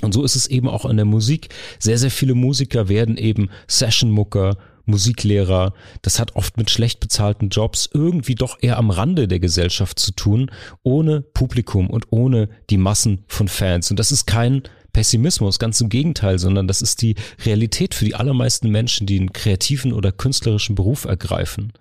Und 0.00 0.12
so 0.12 0.24
ist 0.24 0.34
es 0.34 0.46
eben 0.48 0.68
auch 0.68 0.86
in 0.86 0.96
der 0.96 1.04
Musik. 1.04 1.50
Sehr, 1.78 1.98
sehr 1.98 2.10
viele 2.10 2.34
Musiker 2.34 2.88
werden 2.88 3.16
eben 3.16 3.50
Session-Mucker, 3.68 4.56
Musiklehrer. 4.84 5.74
Das 6.00 6.18
hat 6.18 6.34
oft 6.34 6.56
mit 6.56 6.70
schlecht 6.70 6.98
bezahlten 6.98 7.50
Jobs 7.50 7.88
irgendwie 7.92 8.34
doch 8.34 8.56
eher 8.60 8.78
am 8.78 8.90
Rande 8.90 9.28
der 9.28 9.38
Gesellschaft 9.38 9.98
zu 9.98 10.12
tun, 10.12 10.50
ohne 10.82 11.20
Publikum 11.20 11.88
und 11.88 12.06
ohne 12.10 12.48
die 12.70 12.78
Massen 12.78 13.24
von 13.28 13.46
Fans. 13.46 13.90
Und 13.90 14.00
das 14.00 14.10
ist 14.10 14.26
kein 14.26 14.62
Pessimismus, 14.92 15.58
ganz 15.58 15.80
im 15.80 15.88
Gegenteil, 15.88 16.38
sondern 16.38 16.66
das 16.66 16.82
ist 16.82 17.00
die 17.02 17.14
Realität 17.44 17.94
für 17.94 18.04
die 18.04 18.14
allermeisten 18.14 18.70
Menschen, 18.70 19.06
die 19.06 19.20
einen 19.20 19.32
kreativen 19.32 19.92
oder 19.92 20.10
künstlerischen 20.10 20.74
Beruf 20.74 21.04
ergreifen 21.04 21.72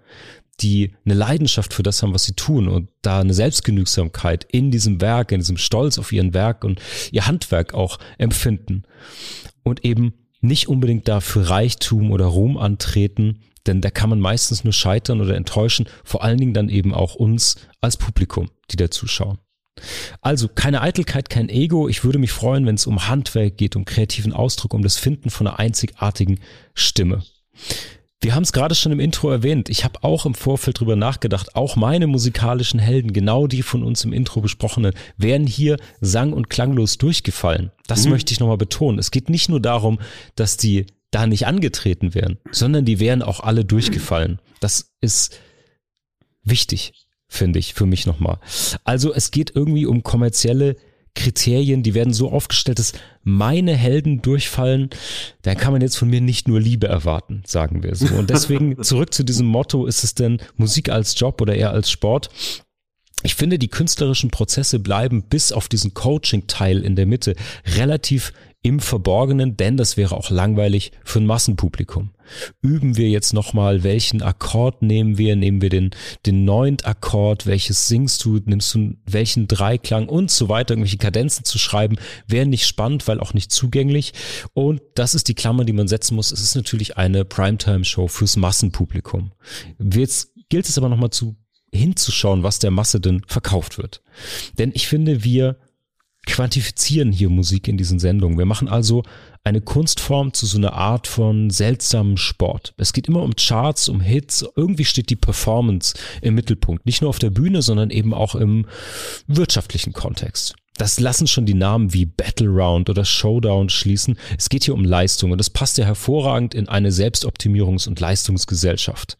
die 0.62 0.94
eine 1.06 1.14
Leidenschaft 1.14 1.74
für 1.74 1.84
das 1.84 2.02
haben, 2.02 2.14
was 2.14 2.26
sie 2.26 2.34
tun 2.34 2.68
und 2.68 2.90
da 3.02 3.20
eine 3.20 3.34
Selbstgenügsamkeit 3.34 4.46
in 4.52 4.72
diesem 4.72 5.02
Werk, 5.02 5.32
in 5.32 5.40
diesem 5.40 5.58
Stolz 5.58 5.98
auf 5.98 6.12
ihren 6.12 6.34
Werk 6.34 6.64
und 6.64 6.82
ihr 7.12 7.28
Handwerk 7.28 7.74
auch 7.74 8.00
empfinden 8.18 8.84
und 9.64 9.86
eben 9.86 10.14
nicht 10.42 10.68
unbedingt 10.68 11.08
dafür 11.08 11.50
Reichtum 11.50 12.12
oder 12.12 12.26
Ruhm 12.26 12.58
antreten, 12.58 13.42
denn 13.68 13.82
da 13.82 13.92
kann 13.92 14.10
man 14.10 14.20
meistens 14.20 14.64
nur 14.64 14.74
scheitern 14.74 15.22
oder 15.22 15.36
enttäuschen, 15.36 15.88
vor 16.04 16.24
allen 16.24 16.40
Dingen 16.40 16.54
dann 16.54 16.70
eben 16.70 16.94
auch 16.94 17.16
uns 17.16 17.58
als 17.80 17.98
Publikum, 17.98 18.50
die 18.72 18.76
da 18.76 18.90
zuschauen. 18.90 19.38
Also 20.20 20.48
keine 20.48 20.82
Eitelkeit, 20.82 21.30
kein 21.30 21.50
Ego. 21.50 21.88
Ich 21.88 22.04
würde 22.04 22.20
mich 22.20 22.32
freuen, 22.32 22.66
wenn 22.66 22.76
es 22.76 22.88
um 22.88 23.08
Handwerk 23.08 23.58
geht, 23.58 23.76
um 23.76 23.86
kreativen 23.86 24.34
Ausdruck, 24.34 24.74
um 24.74 24.84
das 24.84 24.98
Finden 24.98 25.30
von 25.30 25.48
einer 25.48 25.60
einzigartigen 25.60 26.40
Stimme. 26.74 27.24
Wir 28.24 28.36
haben 28.36 28.44
es 28.44 28.54
gerade 28.54 28.76
schon 28.76 28.92
im 28.92 29.00
Intro 29.00 29.32
erwähnt. 29.32 29.68
Ich 29.68 29.84
habe 29.84 30.04
auch 30.04 30.28
im 30.28 30.36
Vorfeld 30.36 30.80
drüber 30.80 30.96
nachgedacht. 30.96 31.56
Auch 31.56 31.76
meine 31.76 32.06
musikalischen 32.06 32.80
Helden, 32.80 33.14
genau 33.14 33.48
die 33.48 33.64
von 33.64 33.84
uns 33.84 34.04
im 34.06 34.14
Intro 34.14 34.42
besprochenen, 34.42 34.94
wären 35.18 35.48
hier 35.48 35.78
sang- 36.02 36.34
und 36.34 36.48
klanglos 36.48 37.00
durchgefallen. 37.00 37.72
Das 37.88 38.06
mhm. 38.06 38.12
möchte 38.12 38.32
ich 38.32 38.40
nochmal 38.40 38.58
betonen. 38.58 39.00
Es 39.00 39.10
geht 39.10 39.30
nicht 39.30 39.50
nur 39.50 39.60
darum, 39.60 40.00
dass 40.36 40.56
die 40.56 40.86
da 41.10 41.26
nicht 41.26 41.48
angetreten 41.48 42.14
wären, 42.14 42.38
sondern 42.52 42.86
die 42.86 43.00
wären 43.00 43.24
auch 43.24 43.40
alle 43.40 43.66
durchgefallen. 43.66 44.40
Das 44.60 44.92
ist 45.02 45.40
wichtig, 46.44 46.94
finde 47.28 47.58
ich, 47.58 47.74
für 47.74 47.88
mich 47.88 48.06
nochmal. 48.06 48.40
Also 48.84 49.14
es 49.14 49.32
geht 49.32 49.56
irgendwie 49.56 49.88
um 49.88 50.04
kommerzielle 50.04 50.78
Kriterien, 51.16 51.84
die 51.84 51.94
werden 51.94 52.14
so 52.14 52.32
aufgestellt, 52.32 52.80
dass 52.80 52.94
meine 53.24 53.76
Helden 53.76 54.22
durchfallen, 54.22 54.90
dann 55.42 55.58
kann 55.58 55.74
man 55.74 55.82
jetzt 55.82 55.98
von 55.98 56.10
mir 56.10 56.22
nicht 56.22 56.48
nur 56.48 56.60
Liebe 56.60 56.88
erwarten, 56.88 57.44
sagen 57.46 57.84
wir 57.84 57.96
so. 57.96 58.08
Und 58.16 58.30
deswegen 58.30 58.82
zurück 58.84 59.14
zu 59.14 59.24
diesem 59.24 59.48
Motto, 59.48 59.86
ist 59.86 60.04
es 60.04 60.16
denn 60.16 60.40
Musik 60.56 60.90
als 60.90 61.20
Job 61.20 61.42
oder 61.42 61.56
eher 61.56 61.72
als 61.72 61.92
Sport? 61.92 62.30
Ich 63.24 63.36
finde, 63.36 63.60
die 63.60 63.68
künstlerischen 63.68 64.32
Prozesse 64.32 64.80
bleiben 64.80 65.24
bis 65.24 65.52
auf 65.52 65.68
diesen 65.68 65.94
Coaching-Teil 65.94 66.84
in 66.84 66.96
der 66.96 67.06
Mitte 67.06 67.36
relativ 67.76 68.34
im 68.64 68.80
Verborgenen, 68.80 69.58
denn 69.58 69.76
das 69.76 69.98
wäre 69.98 70.16
auch 70.16 70.30
langweilig 70.30 70.92
für 71.04 71.20
ein 71.20 71.26
Massenpublikum. 71.26 72.12
Üben 72.62 72.96
wir 72.96 73.10
jetzt 73.10 73.34
nochmal, 73.34 73.84
welchen 73.84 74.22
Akkord 74.22 74.84
nehmen 74.84 75.18
wir? 75.18 75.36
Nehmen 75.36 75.62
wir 75.62 75.70
den, 75.70 75.90
den 76.28 76.46
neunt 76.46 76.86
Akkord? 76.86 77.48
Welches 77.48 77.88
singst 77.88 78.24
du? 78.24 78.40
Nimmst 78.46 78.76
du 78.76 78.96
welchen 79.06 79.48
Dreiklang 79.48 80.08
und 80.08 80.30
so 80.30 80.48
weiter? 80.48 80.74
Irgendwelche 80.74 80.98
Kadenzen 80.98 81.44
zu 81.44 81.58
schreiben, 81.58 81.98
wäre 82.28 82.46
nicht 82.46 82.68
spannend, 82.68 83.08
weil 83.08 83.20
auch 83.20 83.34
nicht 83.34 83.52
zugänglich. 83.52 84.14
Und 84.54 84.82
das 84.94 85.16
ist 85.16 85.28
die 85.28 85.36
Klammer, 85.36 85.66
die 85.66 85.74
man 85.74 85.88
setzen 85.88 86.16
muss. 86.16 86.32
Es 86.32 86.42
ist 86.42 86.56
natürlich 86.56 86.98
eine 86.98 87.26
Primetime-Show 87.26 88.08
fürs 88.08 88.38
Massenpublikum. 88.38 89.32
Jetzt 89.80 90.34
gilt 90.50 90.70
es 90.70 90.78
aber 90.78 90.90
nochmal 90.90 91.10
zu 91.10 91.36
hinzuschauen, 91.74 92.44
was 92.44 92.60
der 92.60 92.72
Masse 92.72 93.00
denn 93.00 93.24
verkauft 93.28 93.78
wird. 93.78 94.04
Denn 94.60 94.72
ich 94.74 94.88
finde, 94.88 95.24
wir 95.24 95.58
quantifizieren 96.32 97.12
hier 97.12 97.30
Musik 97.30 97.68
in 97.68 97.76
diesen 97.76 98.00
Sendungen. 98.00 98.38
Wir 98.38 98.46
machen 98.46 98.70
also 98.70 99.04
eine 99.44 99.60
Kunstform 99.60 100.34
zu 100.34 100.46
so 100.46 100.58
einer 100.58 100.72
Art 100.72 101.06
von 101.06 101.50
seltsamen 101.50 102.16
Sport. 102.16 102.74
Es 102.78 102.94
geht 102.94 103.10
immer 103.10 103.22
um 103.22 103.36
Charts, 103.36 103.90
um 103.90 104.00
Hits. 104.00 104.46
Irgendwie 104.56 104.86
steht 104.86 105.10
die 105.10 105.18
Performance 105.18 105.94
im 106.22 106.36
Mittelpunkt. 106.36 106.86
Nicht 106.86 107.02
nur 107.02 107.10
auf 107.10 107.20
der 107.20 107.32
Bühne, 107.32 107.62
sondern 107.62 107.90
eben 107.90 108.14
auch 108.14 108.36
im 108.36 108.66
wirtschaftlichen 109.28 109.92
Kontext. 109.92 110.56
Das 110.78 111.02
lassen 111.02 111.28
schon 111.28 111.46
die 111.46 111.54
Namen 111.54 111.94
wie 111.94 112.06
Battle 112.06 112.48
Round 112.48 112.90
oder 112.90 113.04
Showdown 113.04 113.68
schließen. 113.68 114.18
Es 114.38 114.48
geht 114.48 114.64
hier 114.64 114.74
um 114.74 114.86
Leistung 114.86 115.32
und 115.32 115.38
das 115.38 115.50
passt 115.50 115.78
ja 115.78 115.86
hervorragend 115.86 116.56
in 116.56 116.70
eine 116.70 116.92
Selbstoptimierungs- 116.92 117.90
und 117.90 118.00
Leistungsgesellschaft. 118.00 119.18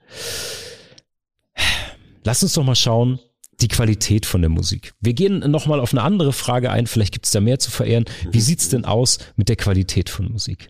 Lass 2.24 2.42
uns 2.42 2.54
doch 2.54 2.64
mal 2.64 2.76
schauen, 2.76 3.20
die 3.62 3.68
Qualität 3.68 4.26
von 4.26 4.42
der 4.42 4.50
Musik. 4.50 4.94
Wir 5.00 5.14
gehen 5.14 5.40
nochmal 5.52 5.80
auf 5.80 5.94
eine 5.94 6.04
andere 6.04 6.34
Frage 6.34 6.72
ein, 6.72 6.88
vielleicht 6.88 7.14
gibt 7.14 7.26
es 7.26 7.32
da 7.32 7.40
mehr 7.40 7.60
zu 7.60 7.72
verehren. 7.72 8.06
Wie 8.32 8.42
sieht's 8.42 8.70
denn 8.70 8.86
aus 8.86 9.20
mit 9.36 9.50
der 9.50 9.56
Qualität 9.56 10.10
von 10.10 10.32
Musik? 10.32 10.70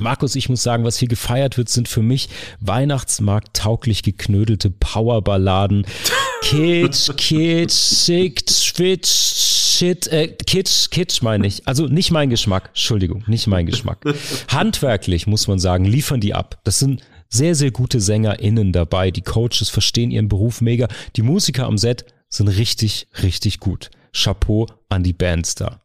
Markus, 0.00 0.34
ich 0.34 0.48
muss 0.48 0.62
sagen, 0.62 0.84
was 0.84 0.98
hier 0.98 1.08
gefeiert 1.08 1.56
wird, 1.56 1.68
sind 1.68 1.88
für 1.88 2.02
mich 2.02 2.28
Weihnachtsmarkt 2.60 3.56
tauglich 3.56 4.02
geknödelte 4.02 4.70
Powerballaden. 4.70 5.86
Kitsch, 6.42 7.10
kitsch, 7.16 8.04
schick, 8.04 8.42
schwitsch, 8.50 9.08
shit, 9.08 10.06
äh, 10.08 10.28
kitsch, 10.28 10.90
kitsch 10.90 11.22
meine 11.22 11.46
ich. 11.46 11.66
Also 11.66 11.86
nicht 11.86 12.10
mein 12.10 12.30
Geschmack, 12.30 12.68
Entschuldigung, 12.68 13.24
nicht 13.26 13.46
mein 13.46 13.66
Geschmack. 13.66 13.98
Handwerklich 14.48 15.26
muss 15.26 15.48
man 15.48 15.58
sagen, 15.58 15.84
liefern 15.84 16.20
die 16.20 16.34
ab. 16.34 16.60
Das 16.64 16.78
sind 16.78 17.02
sehr, 17.28 17.54
sehr 17.54 17.70
gute 17.70 18.00
SängerInnen 18.00 18.72
dabei. 18.72 19.10
Die 19.10 19.22
Coaches 19.22 19.68
verstehen 19.68 20.10
ihren 20.10 20.28
Beruf 20.28 20.60
mega. 20.60 20.88
Die 21.16 21.22
Musiker 21.22 21.66
am 21.66 21.78
Set 21.78 22.04
sind 22.28 22.48
richtig, 22.48 23.08
richtig 23.22 23.60
gut. 23.60 23.90
Chapeau 24.12 24.66
an 24.88 25.02
die 25.02 25.12
Bands 25.12 25.54
da. 25.54 25.80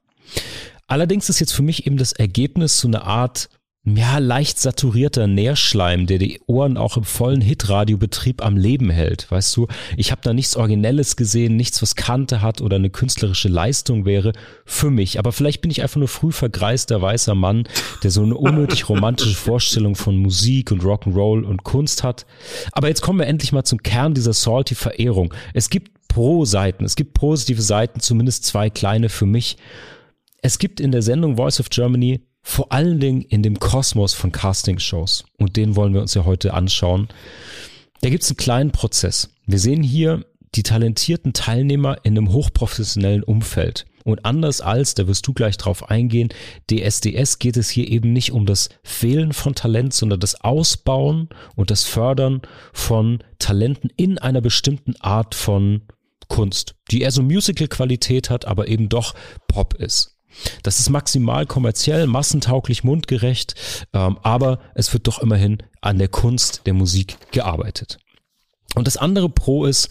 Allerdings 0.88 1.30
ist 1.30 1.40
jetzt 1.40 1.54
für 1.54 1.62
mich 1.62 1.88
eben 1.88 1.98
das 1.98 2.12
Ergebnis 2.12 2.80
so 2.80 2.88
eine 2.88 3.04
Art 3.04 3.50
ja, 3.84 4.20
leicht 4.20 4.60
saturierter 4.60 5.26
Nährschleim, 5.26 6.06
der 6.06 6.20
die 6.20 6.40
Ohren 6.46 6.78
auch 6.78 6.98
im 6.98 7.04
vollen 7.04 7.42
Hitradiobetrieb 7.42 8.46
am 8.46 8.56
Leben 8.56 8.92
hält. 8.92 9.32
Weißt 9.32 9.58
du, 9.58 9.68
ich 9.98 10.12
habe 10.12 10.22
da 10.24 10.34
nichts 10.34 10.56
Originelles 10.56 11.16
gesehen, 11.16 11.56
nichts, 11.56 11.82
was 11.82 11.96
Kante 11.96 12.44
hat 12.44 12.62
oder 12.62 12.76
eine 12.76 12.92
künstlerische 12.92 13.48
Leistung 13.48 14.06
wäre 14.06 14.34
für 14.66 14.92
mich. 14.92 15.18
Aber 15.18 15.32
vielleicht 15.32 15.62
bin 15.62 15.72
ich 15.72 15.82
einfach 15.82 15.98
nur 15.98 16.08
früh 16.08 16.32
vergreister 16.32 17.02
weißer 17.02 17.34
Mann, 17.34 17.68
der 18.04 18.12
so 18.12 18.22
eine 18.22 18.36
unnötig 18.36 18.88
romantische 18.88 19.36
Vorstellung 19.36 19.96
von 19.96 20.16
Musik 20.16 20.72
und 20.72 20.84
Rock'n'Roll 20.84 21.44
und 21.44 21.64
Kunst 21.64 22.04
hat. 22.04 22.28
Aber 22.74 22.88
jetzt 22.88 23.02
kommen 23.02 23.18
wir 23.18 23.28
endlich 23.28 23.52
mal 23.52 23.64
zum 23.64 23.82
Kern 23.82 24.14
dieser 24.14 24.34
salty 24.34 24.76
Verehrung. 24.76 25.34
Es 25.56 25.72
gibt 25.72 26.08
Pro-Seiten, 26.08 26.86
es 26.86 26.96
gibt 26.96 27.16
positive 27.16 27.64
Seiten, 27.64 28.00
zumindest 28.00 28.46
zwei 28.46 28.70
kleine 28.70 29.10
für 29.10 29.26
mich. 29.26 29.58
Es 30.44 30.60
gibt 30.60 30.80
in 30.80 30.92
der 30.92 31.02
Sendung 31.02 31.38
Voice 31.38 31.60
of 31.60 31.70
Germany 31.70 32.22
vor 32.42 32.72
allen 32.72 33.00
Dingen 33.00 33.22
in 33.22 33.44
dem 33.44 33.60
Kosmos 33.60 34.14
von 34.14 34.32
Castingshows. 34.32 35.26
Und 35.38 35.58
den 35.58 35.76
wollen 35.76 35.94
wir 35.94 36.02
uns 36.02 36.14
ja 36.14 36.26
heute 36.26 36.54
anschauen. 36.54 37.08
Da 38.02 38.10
gibt 38.10 38.24
es 38.24 38.30
einen 38.30 38.38
kleinen 38.38 38.72
Prozess. 38.72 39.30
Wir 39.46 39.60
sehen 39.60 39.84
hier 39.84 40.26
die 40.56 40.64
talentierten 40.64 41.34
Teilnehmer 41.34 41.98
in 42.04 42.18
einem 42.18 42.32
hochprofessionellen 42.32 43.24
Umfeld. 43.24 43.86
Und 44.04 44.26
anders 44.26 44.62
als, 44.62 44.96
da 44.96 45.08
wirst 45.08 45.28
du 45.28 45.34
gleich 45.34 45.58
drauf 45.58 45.90
eingehen, 45.90 46.30
DSDS 46.70 47.40
geht 47.40 47.58
es 47.58 47.70
hier 47.70 47.88
eben 47.88 48.14
nicht 48.14 48.32
um 48.32 48.46
das 48.46 48.70
Fehlen 48.84 49.32
von 49.32 49.54
Talent, 49.54 49.94
sondern 49.94 50.20
das 50.20 50.42
Ausbauen 50.42 51.30
und 51.56 51.72
das 51.72 51.84
Fördern 51.84 52.42
von 52.74 53.20
Talenten 53.38 53.92
in 53.96 54.18
einer 54.18 54.42
bestimmten 54.42 54.96
Art 55.00 55.36
von 55.36 55.84
Kunst, 56.28 56.76
die 56.90 57.02
eher 57.02 57.12
so 57.12 57.22
Musical-Qualität 57.22 58.30
hat, 58.30 58.46
aber 58.46 58.68
eben 58.68 58.90
doch 58.90 59.14
Pop 59.48 59.76
ist. 59.76 60.18
Das 60.64 60.80
ist 60.80 60.90
maximal 60.90 61.46
kommerziell, 61.46 62.08
massentauglich, 62.08 62.84
mundgerecht, 62.84 63.56
ähm, 63.94 64.18
aber 64.24 64.60
es 64.76 64.94
wird 64.94 65.08
doch 65.08 65.20
immerhin 65.20 65.58
an 65.82 65.98
der 65.98 66.08
Kunst 66.08 66.62
der 66.66 66.74
Musik 66.74 67.18
gearbeitet. 67.32 68.00
Und 68.76 68.88
das 68.88 68.98
andere 68.98 69.30
Pro 69.30 69.66
ist, 69.66 69.90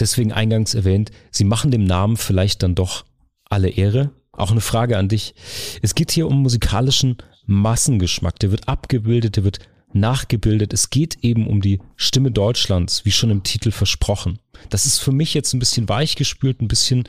deswegen 0.00 0.32
eingangs 0.32 0.74
erwähnt, 0.74 1.10
sie 1.30 1.44
machen 1.44 1.70
dem 1.70 1.84
Namen 1.84 2.16
vielleicht 2.16 2.62
dann 2.62 2.74
doch 2.74 3.04
alle 3.48 3.68
Ehre. 3.68 4.10
Auch 4.32 4.50
eine 4.50 4.60
Frage 4.60 4.96
an 4.96 5.08
dich. 5.08 5.34
Es 5.82 5.94
geht 5.94 6.10
hier 6.10 6.26
um 6.26 6.42
musikalischen 6.42 7.18
Massengeschmack. 7.46 8.38
Der 8.38 8.50
wird 8.50 8.66
abgebildet, 8.66 9.36
der 9.36 9.44
wird 9.44 9.58
nachgebildet. 9.92 10.72
Es 10.72 10.90
geht 10.90 11.18
eben 11.22 11.46
um 11.46 11.60
die 11.60 11.80
Stimme 11.96 12.30
Deutschlands, 12.30 13.04
wie 13.04 13.12
schon 13.12 13.30
im 13.30 13.42
Titel 13.42 13.70
versprochen. 13.70 14.38
Das 14.70 14.86
ist 14.86 14.98
für 14.98 15.12
mich 15.12 15.34
jetzt 15.34 15.52
ein 15.52 15.58
bisschen 15.58 15.88
weichgespült, 15.88 16.62
ein 16.62 16.68
bisschen 16.68 17.04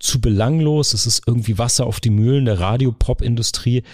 zu 0.00 0.20
belanglos, 0.20 0.94
es 0.94 1.06
ist 1.06 1.22
irgendwie 1.26 1.58
Wasser 1.58 1.86
auf 1.86 2.00
die 2.00 2.10
Mühlen 2.10 2.46
der 2.46 2.58
Radio-Pop-Industrie, 2.58 3.84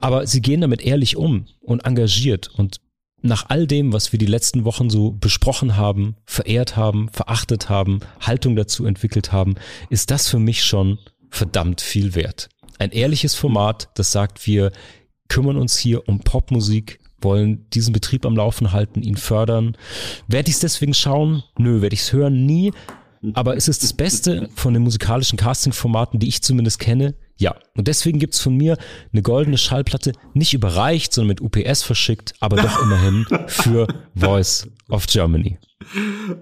aber 0.00 0.26
sie 0.26 0.42
gehen 0.42 0.60
damit 0.60 0.82
ehrlich 0.82 1.16
um 1.16 1.46
und 1.60 1.86
engagiert 1.86 2.50
und 2.56 2.80
nach 3.22 3.46
all 3.48 3.66
dem, 3.66 3.94
was 3.94 4.12
wir 4.12 4.18
die 4.18 4.26
letzten 4.26 4.66
Wochen 4.66 4.90
so 4.90 5.12
besprochen 5.12 5.78
haben, 5.78 6.16
verehrt 6.26 6.76
haben, 6.76 7.08
verachtet 7.10 7.70
haben, 7.70 8.00
Haltung 8.20 8.54
dazu 8.54 8.84
entwickelt 8.84 9.32
haben, 9.32 9.54
ist 9.88 10.10
das 10.10 10.28
für 10.28 10.38
mich 10.38 10.62
schon 10.62 10.98
verdammt 11.30 11.80
viel 11.80 12.14
wert. 12.14 12.50
Ein 12.78 12.90
ehrliches 12.90 13.34
Format, 13.34 13.88
das 13.94 14.12
sagt, 14.12 14.46
wir 14.46 14.72
kümmern 15.28 15.56
uns 15.56 15.78
hier 15.78 16.06
um 16.06 16.20
Popmusik, 16.20 17.00
wollen 17.24 17.68
diesen 17.70 17.94
Betrieb 17.94 18.26
am 18.26 18.36
Laufen 18.36 18.72
halten, 18.72 19.02
ihn 19.02 19.16
fördern. 19.16 19.76
Werde 20.28 20.50
ich 20.50 20.56
es 20.56 20.60
deswegen 20.60 20.92
schauen? 20.92 21.42
Nö. 21.56 21.80
Werde 21.80 21.94
ich 21.94 22.00
es 22.00 22.12
hören? 22.12 22.44
Nie. 22.44 22.72
Aber 23.34 23.56
ist 23.56 23.68
es 23.68 23.78
das 23.78 23.92
Beste 23.92 24.48
von 24.54 24.74
den 24.74 24.82
musikalischen 24.82 25.38
Casting-Formaten, 25.38 26.18
die 26.18 26.28
ich 26.28 26.42
zumindest 26.42 26.78
kenne? 26.78 27.14
Ja. 27.36 27.56
Und 27.76 27.88
deswegen 27.88 28.18
gibt's 28.18 28.40
von 28.40 28.56
mir 28.56 28.76
eine 29.12 29.22
goldene 29.22 29.58
Schallplatte, 29.58 30.12
nicht 30.34 30.54
überreicht, 30.54 31.12
sondern 31.12 31.28
mit 31.28 31.40
UPS 31.40 31.82
verschickt, 31.82 32.34
aber 32.40 32.56
doch 32.56 32.82
immerhin 32.82 33.26
für 33.46 33.88
Voice 34.14 34.68
of 34.88 35.06
Germany. 35.06 35.58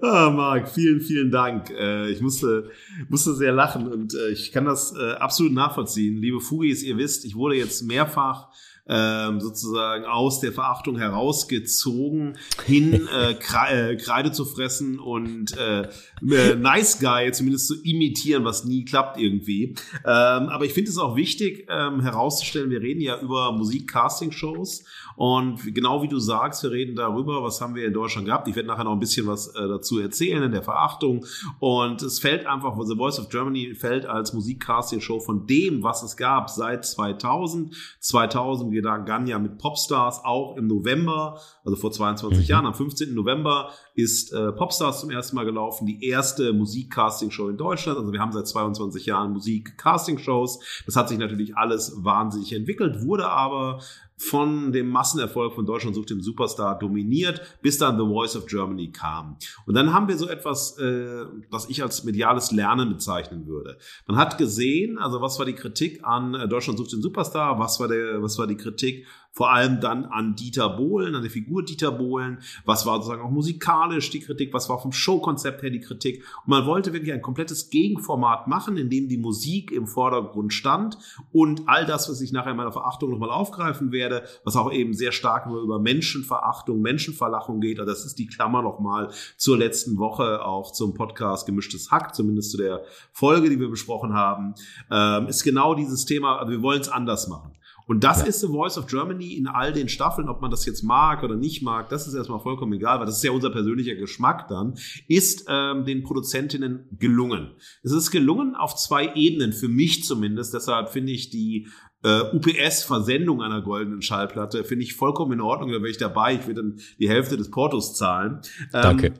Ah, 0.02 0.30
Marc, 0.30 0.68
vielen, 0.68 1.00
vielen 1.00 1.30
Dank. 1.30 1.70
Äh, 1.70 2.10
ich 2.10 2.20
musste, 2.20 2.70
musste 3.08 3.34
sehr 3.34 3.52
lachen 3.52 3.88
und 3.88 4.14
äh, 4.14 4.30
ich 4.30 4.52
kann 4.52 4.64
das 4.64 4.94
äh, 4.96 5.12
absolut 5.12 5.52
nachvollziehen. 5.52 6.16
Liebe 6.16 6.40
Fugis, 6.40 6.82
ihr 6.82 6.96
wisst, 6.96 7.24
ich 7.24 7.34
wurde 7.34 7.56
jetzt 7.56 7.82
mehrfach 7.82 8.48
ähm, 8.92 9.40
sozusagen 9.40 10.04
aus 10.04 10.40
der 10.40 10.52
Verachtung 10.52 10.98
herausgezogen, 10.98 12.36
hin 12.66 13.08
äh, 13.14 13.32
äh, 13.32 13.96
Kreide 13.96 14.32
zu 14.32 14.44
fressen 14.44 14.98
und 14.98 15.56
äh, 15.56 15.82
äh, 15.82 16.54
Nice 16.56 16.98
Guy 17.00 17.32
zumindest 17.32 17.68
zu 17.68 17.82
imitieren, 17.82 18.44
was 18.44 18.64
nie 18.64 18.84
klappt 18.84 19.18
irgendwie. 19.18 19.74
Ähm, 20.04 20.48
aber 20.48 20.66
ich 20.66 20.74
finde 20.74 20.90
es 20.90 20.98
auch 20.98 21.16
wichtig 21.16 21.66
ähm, 21.70 22.00
herauszustellen, 22.00 22.70
wir 22.70 22.82
reden 22.82 23.00
ja 23.00 23.18
über 23.18 23.52
Musik-Casting-Shows 23.52 24.84
und 25.16 25.74
genau 25.74 26.02
wie 26.02 26.08
du 26.08 26.18
sagst, 26.18 26.62
wir 26.62 26.70
reden 26.70 26.96
darüber, 26.96 27.42
was 27.42 27.60
haben 27.60 27.74
wir 27.74 27.86
in 27.86 27.92
Deutschland 27.92 28.26
gehabt. 28.26 28.48
Ich 28.48 28.56
werde 28.56 28.68
nachher 28.68 28.84
noch 28.84 28.92
ein 28.92 28.98
bisschen 28.98 29.26
was 29.26 29.48
äh, 29.48 29.68
dazu 29.68 30.00
erzählen 30.00 30.42
in 30.42 30.52
der 30.52 30.62
Verachtung. 30.62 31.24
Und 31.58 32.02
es 32.02 32.18
fällt 32.18 32.46
einfach, 32.46 32.76
The 32.82 32.96
Voice 32.96 33.18
of 33.18 33.28
Germany 33.28 33.74
fällt 33.74 34.06
als 34.06 34.32
Musikcasting-Show 34.32 35.20
von 35.20 35.46
dem, 35.46 35.82
was 35.82 36.02
es 36.02 36.16
gab 36.16 36.50
seit 36.50 36.84
2000. 36.84 37.74
2000, 38.00 38.72
wir 38.72 38.82
begann 38.82 39.26
ja 39.26 39.38
mit 39.38 39.58
Popstars 39.58 40.24
auch 40.24 40.56
im 40.56 40.66
November, 40.66 41.40
also 41.64 41.76
vor 41.76 41.92
22 41.92 42.38
mhm. 42.38 42.44
Jahren. 42.44 42.66
Am 42.66 42.74
15. 42.74 43.14
November 43.14 43.70
ist 43.94 44.32
äh, 44.32 44.52
Popstars 44.52 45.00
zum 45.00 45.10
ersten 45.10 45.36
Mal 45.36 45.44
gelaufen, 45.44 45.86
die 45.86 46.04
erste 46.04 46.52
Musikcasting-Show 46.52 47.48
in 47.48 47.56
Deutschland. 47.56 47.98
Also 47.98 48.12
wir 48.12 48.20
haben 48.20 48.32
seit 48.32 48.46
22 48.46 49.06
Jahren 49.06 49.32
Musik-Casting-Shows. 49.32 50.82
Das 50.86 50.96
hat 50.96 51.08
sich 51.08 51.18
natürlich 51.18 51.56
alles 51.56 51.92
wahnsinnig 52.02 52.52
entwickelt, 52.52 53.04
wurde 53.04 53.28
aber 53.28 53.80
von 54.22 54.72
dem 54.72 54.88
Massenerfolg 54.88 55.54
von 55.54 55.66
Deutschland 55.66 55.96
sucht 55.96 56.10
den 56.10 56.22
Superstar 56.22 56.78
dominiert, 56.78 57.40
bis 57.60 57.78
dann 57.78 57.98
The 57.98 58.04
Voice 58.04 58.36
of 58.36 58.46
Germany 58.46 58.92
kam. 58.92 59.36
Und 59.66 59.74
dann 59.74 59.92
haben 59.92 60.06
wir 60.06 60.16
so 60.16 60.28
etwas, 60.28 60.78
äh, 60.78 61.24
was 61.50 61.68
ich 61.68 61.82
als 61.82 62.04
mediales 62.04 62.52
Lernen 62.52 62.88
bezeichnen 62.90 63.46
würde. 63.46 63.78
Man 64.06 64.16
hat 64.16 64.38
gesehen, 64.38 64.98
also 64.98 65.20
was 65.20 65.38
war 65.38 65.46
die 65.46 65.54
Kritik 65.54 66.04
an 66.04 66.34
äh, 66.34 66.46
Deutschland 66.46 66.78
sucht 66.78 66.92
den 66.92 67.02
Superstar, 67.02 67.58
was 67.58 67.80
war 67.80 67.88
der, 67.88 68.22
was 68.22 68.38
war 68.38 68.46
die 68.46 68.56
Kritik 68.56 69.06
vor 69.32 69.50
allem 69.50 69.80
dann 69.80 70.04
an 70.04 70.36
Dieter 70.36 70.68
Bohlen, 70.68 71.14
an 71.14 71.22
der 71.22 71.30
Figur 71.30 71.64
Dieter 71.64 71.90
Bohlen, 71.90 72.38
was 72.66 72.84
war 72.84 72.96
sozusagen 72.96 73.22
auch 73.22 73.30
musikalisch 73.30 74.10
die 74.10 74.20
Kritik, 74.20 74.52
was 74.52 74.68
war 74.68 74.78
vom 74.78 74.92
Showkonzept 74.92 75.62
her 75.62 75.70
die 75.70 75.80
Kritik. 75.80 76.22
Und 76.44 76.48
man 76.48 76.66
wollte 76.66 76.92
wirklich 76.92 77.12
ein 77.12 77.22
komplettes 77.22 77.70
Gegenformat 77.70 78.46
machen, 78.46 78.76
in 78.76 78.90
dem 78.90 79.08
die 79.08 79.16
Musik 79.16 79.72
im 79.72 79.86
Vordergrund 79.86 80.52
stand 80.52 80.98
und 81.32 81.62
all 81.66 81.86
das, 81.86 82.10
was 82.10 82.20
ich 82.20 82.32
nachher 82.32 82.50
in 82.50 82.58
meiner 82.58 82.72
Verachtung 82.72 83.10
nochmal 83.10 83.30
aufgreifen 83.30 83.90
werde, 83.90 84.24
was 84.44 84.54
auch 84.54 84.70
eben 84.70 84.92
sehr 84.92 85.12
stark 85.12 85.46
über 85.46 85.78
Menschenverachtung, 85.78 86.82
Menschenverlachung 86.82 87.60
geht. 87.60 87.80
Also 87.80 87.90
das 87.90 88.04
ist 88.04 88.18
die 88.18 88.26
Klammer 88.26 88.60
nochmal 88.60 89.10
zur 89.38 89.56
letzten 89.56 89.96
Woche 89.96 90.44
auch 90.44 90.72
zum 90.72 90.92
Podcast 90.92 91.46
Gemischtes 91.46 91.90
Hack, 91.90 92.14
zumindest 92.14 92.50
zu 92.50 92.58
der 92.58 92.82
Folge, 93.12 93.48
die 93.48 93.58
wir 93.58 93.70
besprochen 93.70 94.12
haben, 94.12 94.54
ähm, 94.90 95.26
ist 95.28 95.42
genau 95.42 95.74
dieses 95.74 96.04
Thema, 96.04 96.38
also 96.38 96.52
wir 96.52 96.60
wollen 96.60 96.80
es 96.80 96.88
anders 96.90 97.28
machen. 97.28 97.52
Und 97.86 98.04
das 98.04 98.20
ja. 98.20 98.26
ist 98.26 98.40
The 98.40 98.48
Voice 98.48 98.78
of 98.78 98.86
Germany 98.86 99.34
in 99.34 99.46
all 99.46 99.72
den 99.72 99.88
Staffeln, 99.88 100.28
ob 100.28 100.40
man 100.40 100.50
das 100.50 100.64
jetzt 100.66 100.82
mag 100.82 101.22
oder 101.22 101.36
nicht 101.36 101.62
mag, 101.62 101.88
das 101.88 102.06
ist 102.06 102.14
erstmal 102.14 102.40
vollkommen 102.40 102.72
egal, 102.72 102.98
weil 102.98 103.06
das 103.06 103.16
ist 103.16 103.24
ja 103.24 103.32
unser 103.32 103.50
persönlicher 103.50 103.94
Geschmack 103.94 104.48
dann, 104.48 104.74
ist 105.08 105.46
ähm, 105.48 105.84
den 105.84 106.02
Produzentinnen 106.02 106.88
gelungen. 106.98 107.52
Es 107.82 107.92
ist 107.92 108.10
gelungen 108.10 108.54
auf 108.54 108.76
zwei 108.76 109.14
Ebenen, 109.14 109.52
für 109.52 109.68
mich 109.68 110.04
zumindest. 110.04 110.54
Deshalb 110.54 110.90
finde 110.90 111.12
ich 111.12 111.30
die 111.30 111.68
äh, 112.02 112.22
UPS-Versendung 112.32 113.42
einer 113.42 113.62
goldenen 113.62 114.02
Schallplatte, 114.02 114.64
finde 114.64 114.84
ich 114.84 114.94
vollkommen 114.94 115.32
in 115.32 115.40
Ordnung. 115.40 115.70
Da 115.70 115.78
wäre 115.78 115.90
ich 115.90 115.98
dabei. 115.98 116.34
Ich 116.34 116.46
würde 116.46 116.62
dann 116.62 116.80
die 116.98 117.08
Hälfte 117.08 117.36
des 117.36 117.50
Portos 117.50 117.94
zahlen. 117.94 118.40
Ähm, 118.72 118.82
Danke. 118.82 119.14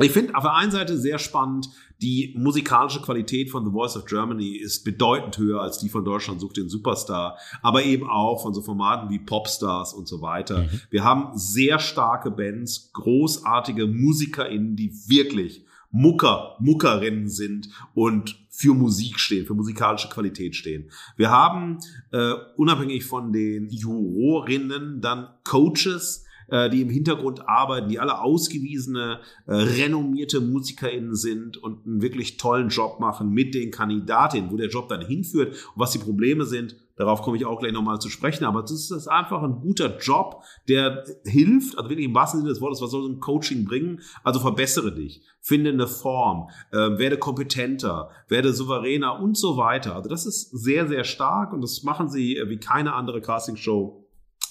Ich 0.00 0.10
finde 0.10 0.34
auf 0.34 0.42
der 0.42 0.54
einen 0.54 0.72
Seite 0.72 0.98
sehr 0.98 1.18
spannend, 1.20 1.68
die 2.04 2.34
musikalische 2.36 3.00
Qualität 3.00 3.50
von 3.50 3.64
The 3.64 3.70
Voice 3.70 3.96
of 3.96 4.04
Germany 4.04 4.56
ist 4.56 4.84
bedeutend 4.84 5.38
höher 5.38 5.62
als 5.62 5.78
die 5.78 5.88
von 5.88 6.04
Deutschland 6.04 6.38
sucht 6.38 6.58
den 6.58 6.68
Superstar, 6.68 7.38
aber 7.62 7.82
eben 7.82 8.10
auch 8.10 8.42
von 8.42 8.52
so 8.52 8.60
Formaten 8.60 9.08
wie 9.08 9.18
Popstars 9.18 9.94
und 9.94 10.06
so 10.06 10.20
weiter. 10.20 10.64
Mhm. 10.64 10.80
Wir 10.90 11.02
haben 11.02 11.38
sehr 11.38 11.78
starke 11.78 12.30
Bands, 12.30 12.90
großartige 12.92 13.86
MusikerInnen, 13.86 14.76
die 14.76 14.92
wirklich 15.08 15.64
Mucker, 15.90 16.56
Muckerinnen 16.58 17.28
sind 17.28 17.70
und 17.94 18.36
für 18.50 18.74
Musik 18.74 19.18
stehen, 19.18 19.46
für 19.46 19.54
musikalische 19.54 20.10
Qualität 20.10 20.56
stehen. 20.56 20.90
Wir 21.16 21.30
haben 21.30 21.78
äh, 22.12 22.34
unabhängig 22.56 23.04
von 23.04 23.32
den 23.32 23.70
Jurorinnen 23.70 25.00
dann 25.00 25.28
Coaches, 25.44 26.23
äh, 26.48 26.70
die 26.70 26.82
im 26.82 26.90
Hintergrund 26.90 27.48
arbeiten, 27.48 27.88
die 27.88 27.98
alle 27.98 28.20
ausgewiesene, 28.20 29.20
äh, 29.46 29.54
renommierte 29.54 30.40
MusikerInnen 30.40 31.14
sind 31.14 31.56
und 31.56 31.86
einen 31.86 32.02
wirklich 32.02 32.36
tollen 32.36 32.68
Job 32.68 33.00
machen 33.00 33.30
mit 33.30 33.54
den 33.54 33.70
Kandidatinnen, 33.70 34.50
wo 34.50 34.56
der 34.56 34.68
Job 34.68 34.88
dann 34.88 35.04
hinführt 35.04 35.52
und 35.52 35.80
was 35.80 35.92
die 35.92 35.98
Probleme 35.98 36.44
sind. 36.44 36.76
Darauf 36.96 37.22
komme 37.22 37.36
ich 37.36 37.44
auch 37.44 37.58
gleich 37.58 37.72
nochmal 37.72 37.98
zu 37.98 38.08
sprechen, 38.08 38.44
aber 38.44 38.62
das 38.62 38.90
ist 38.90 39.08
einfach 39.08 39.42
ein 39.42 39.60
guter 39.60 39.98
Job, 39.98 40.44
der 40.68 41.04
hilft, 41.24 41.76
also 41.76 41.90
wirklich 41.90 42.06
im 42.06 42.14
wahrsten 42.14 42.40
Sinne 42.40 42.52
des 42.52 42.60
Wortes, 42.60 42.80
was 42.80 42.92
soll 42.92 43.02
so 43.02 43.08
ein 43.08 43.18
Coaching 43.18 43.64
bringen? 43.64 44.00
Also 44.22 44.38
verbessere 44.38 44.94
dich, 44.94 45.22
finde 45.40 45.70
eine 45.70 45.88
Form, 45.88 46.50
äh, 46.70 46.96
werde 46.98 47.18
kompetenter, 47.18 48.10
werde 48.28 48.52
souveräner 48.52 49.20
und 49.20 49.36
so 49.36 49.56
weiter. 49.56 49.96
Also 49.96 50.08
das 50.08 50.24
ist 50.24 50.50
sehr, 50.50 50.86
sehr 50.86 51.02
stark 51.02 51.52
und 51.52 51.62
das 51.62 51.82
machen 51.82 52.08
sie 52.08 52.40
wie 52.46 52.58
keine 52.58 52.92
andere 52.94 53.20
Castingshow 53.20 54.03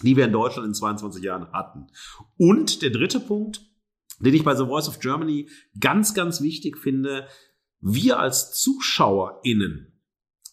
die 0.04 0.16
wir 0.16 0.26
in 0.26 0.32
Deutschland 0.32 0.68
in 0.68 0.74
22 0.74 1.24
Jahren 1.24 1.52
hatten. 1.52 1.88
Und 2.38 2.82
der 2.82 2.92
dritte 2.92 3.20
Punkt, 3.20 3.62
den 4.20 4.34
ich 4.34 4.44
bei 4.44 4.56
The 4.56 4.66
Voice 4.66 4.88
of 4.88 5.00
Germany 5.00 5.50
ganz, 5.80 6.14
ganz 6.14 6.42
wichtig 6.42 6.78
finde, 6.78 7.28
wir 7.80 8.20
als 8.20 8.54
ZuschauerInnen 8.62 9.94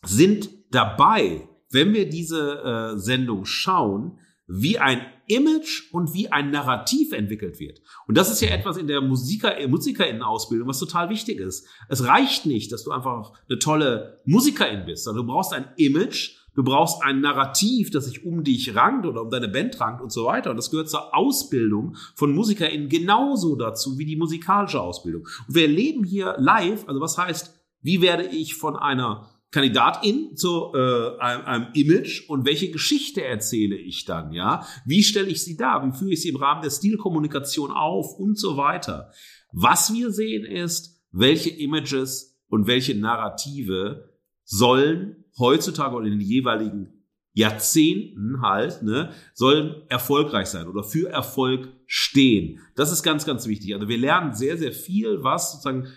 sind 0.05 0.51
dabei, 0.71 1.49
wenn 1.71 1.93
wir 1.93 2.09
diese 2.09 2.95
äh, 2.95 2.99
Sendung 2.99 3.45
schauen, 3.45 4.19
wie 4.47 4.79
ein 4.79 5.07
Image 5.29 5.93
und 5.93 6.13
wie 6.13 6.33
ein 6.33 6.51
Narrativ 6.51 7.13
entwickelt 7.13 7.61
wird. 7.61 7.81
Und 8.09 8.19
das 8.19 8.33
ist 8.33 8.41
ja 8.41 8.49
etwas 8.49 8.77
in 8.77 8.89
der 8.89 9.01
Musiker, 9.01 9.55
Musikerinnen-Ausbildung, 9.69 10.67
was 10.67 10.81
total 10.81 11.09
wichtig 11.09 11.39
ist. 11.39 11.69
Es 11.89 12.05
reicht 12.05 12.47
nicht, 12.47 12.73
dass 12.73 12.83
du 12.83 12.91
einfach 12.91 13.33
eine 13.49 13.61
tolle 13.61 14.21
Musikerin 14.25 14.85
bist, 14.85 15.05
sondern 15.05 15.27
du 15.27 15.33
brauchst 15.33 15.53
ein 15.53 15.69
Image, 15.77 16.40
Du 16.55 16.65
brauchst 16.65 17.03
ein 17.03 17.21
Narrativ, 17.21 17.91
das 17.91 18.07
sich 18.07 18.25
um 18.25 18.45
dich 18.45 18.75
rankt 18.75 19.07
oder 19.07 19.23
um 19.23 19.31
deine 19.31 19.49
Band 19.49 19.81
rankt 19.81 20.03
und 20.03 20.13
so 20.13 20.25
weiter. 20.25 20.51
Und 20.51 20.57
das 20.57 20.71
gehört 20.71 20.91
zur 20.91 21.15
Ausbildung 21.15 21.97
von 22.15 22.35
MusikerInnen 22.35 22.89
genauso 22.89 23.57
dazu 23.57 23.99
wie 23.99 24.05
die 24.05 24.17
musikalische 24.17 24.81
Ausbildung. 24.81 25.27
Und 25.47 25.55
wir 25.55 25.63
erleben 25.63 26.05
hier 26.05 26.37
live, 26.39 26.89
also 26.89 27.01
was 27.01 27.19
heißt, 27.19 27.55
wie 27.83 28.03
werde 28.03 28.27
ich 28.27 28.55
von 28.55 28.77
einer 28.77 29.31
Kandidatin 29.51 30.37
zu 30.37 30.73
äh, 30.75 31.19
einem, 31.19 31.45
einem 31.45 31.67
Image 31.75 32.29
und 32.29 32.47
welche 32.47 32.71
Geschichte 32.71 33.25
erzähle 33.25 33.77
ich 33.77 34.05
dann, 34.05 34.33
ja? 34.33 34.65
Wie 34.85 35.03
stelle 35.03 35.29
ich 35.29 35.43
sie 35.43 35.57
dar? 35.57 35.85
Wie 35.85 35.97
führe 35.97 36.13
ich 36.13 36.23
sie 36.23 36.29
im 36.29 36.37
Rahmen 36.37 36.63
der 36.63 36.71
Stilkommunikation 36.71 37.73
auf 37.73 38.15
und 38.19 38.39
so 38.39 38.57
weiter? 38.57 39.11
Was 39.53 39.93
wir 39.93 40.13
sehen 40.13 40.45
ist, 40.45 41.03
welche 41.11 41.51
Images 41.51 42.39
und 42.49 42.69
welche 42.69 42.95
Narrative 42.95 44.11
sollen 44.45 45.20
heutzutage 45.41 45.97
oder 45.97 46.07
in 46.07 46.19
den 46.19 46.21
jeweiligen 46.21 47.01
Jahrzehnten 47.33 48.43
halt, 48.43 48.83
ne, 48.83 49.13
sollen 49.35 49.83
erfolgreich 49.89 50.47
sein 50.47 50.69
oder 50.69 50.83
für 50.83 51.09
Erfolg 51.09 51.69
stehen. 51.87 52.61
Das 52.75 52.93
ist 52.93 53.03
ganz, 53.03 53.25
ganz 53.25 53.47
wichtig. 53.47 53.75
Also 53.75 53.89
wir 53.89 53.99
lernen 53.99 54.35
sehr, 54.35 54.59
sehr 54.59 54.73
viel, 54.73 55.23
was 55.23 55.53
sozusagen 55.53 55.89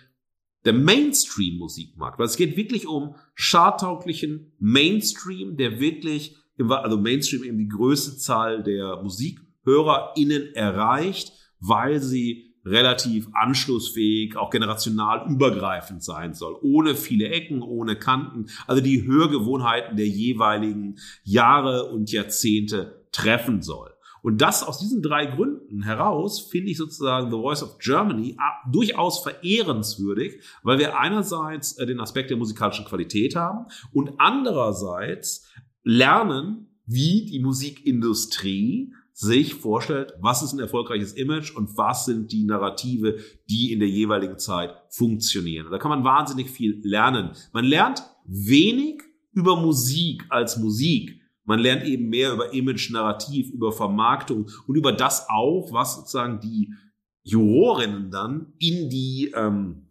der 0.64 0.72
Mainstream-Musikmarkt, 0.72 2.18
weil 2.18 2.26
es 2.26 2.36
geht 2.36 2.56
wirklich 2.56 2.86
um 2.86 3.16
charttauglichen 3.34 4.52
Mainstream, 4.58 5.56
der 5.56 5.80
wirklich, 5.80 6.36
also 6.58 6.96
Mainstream 6.96 7.44
eben 7.44 7.58
die 7.58 7.68
größte 7.68 8.16
Zahl 8.16 8.62
der 8.62 9.02
MusikhörerInnen 9.02 10.54
erreicht, 10.54 11.32
weil 11.60 12.00
sie 12.00 12.53
relativ 12.64 13.28
anschlussfähig, 13.32 14.36
auch 14.36 14.50
generational 14.50 15.26
übergreifend 15.28 16.02
sein 16.02 16.34
soll, 16.34 16.56
ohne 16.62 16.94
viele 16.94 17.28
Ecken, 17.28 17.62
ohne 17.62 17.96
Kanten, 17.96 18.46
also 18.66 18.82
die 18.82 19.06
Hörgewohnheiten 19.06 19.96
der 19.96 20.08
jeweiligen 20.08 20.96
Jahre 21.22 21.90
und 21.90 22.10
Jahrzehnte 22.10 23.06
treffen 23.12 23.62
soll. 23.62 23.90
Und 24.24 24.40
das 24.40 24.62
aus 24.62 24.78
diesen 24.78 25.02
drei 25.02 25.26
Gründen 25.26 25.82
heraus 25.82 26.40
finde 26.40 26.70
ich 26.70 26.78
sozusagen 26.78 27.30
The 27.30 27.36
Voice 27.36 27.62
of 27.62 27.78
Germany 27.78 28.38
durchaus 28.72 29.22
verehrenswürdig, 29.22 30.40
weil 30.62 30.78
wir 30.78 30.98
einerseits 30.98 31.76
äh, 31.76 31.84
den 31.84 32.00
Aspekt 32.00 32.30
der 32.30 32.38
musikalischen 32.38 32.86
Qualität 32.86 33.36
haben 33.36 33.66
und 33.92 34.12
andererseits 34.16 35.46
lernen, 35.82 36.68
wie 36.86 37.26
die 37.26 37.40
Musikindustrie 37.40 38.94
sich 39.14 39.54
vorstellt, 39.54 40.12
was 40.20 40.42
ist 40.42 40.52
ein 40.52 40.58
erfolgreiches 40.58 41.12
Image 41.12 41.54
und 41.54 41.76
was 41.76 42.04
sind 42.04 42.32
die 42.32 42.42
Narrative, 42.42 43.16
die 43.48 43.72
in 43.72 43.78
der 43.78 43.88
jeweiligen 43.88 44.38
Zeit 44.38 44.74
funktionieren. 44.90 45.68
Da 45.70 45.78
kann 45.78 45.90
man 45.90 46.02
wahnsinnig 46.02 46.50
viel 46.50 46.80
lernen. 46.82 47.30
Man 47.52 47.64
lernt 47.64 48.02
wenig 48.26 49.02
über 49.32 49.56
Musik 49.56 50.24
als 50.30 50.58
Musik. 50.58 51.20
Man 51.44 51.60
lernt 51.60 51.84
eben 51.84 52.08
mehr 52.08 52.32
über 52.32 52.52
Image, 52.52 52.90
Narrativ, 52.90 53.50
über 53.50 53.70
Vermarktung 53.70 54.50
und 54.66 54.76
über 54.76 54.92
das 54.92 55.28
auch, 55.28 55.68
was 55.72 55.94
sozusagen 55.94 56.40
die 56.40 56.74
Jurorinnen 57.22 58.10
dann 58.10 58.52
in 58.58 58.90
die, 58.90 59.32
ähm, 59.36 59.86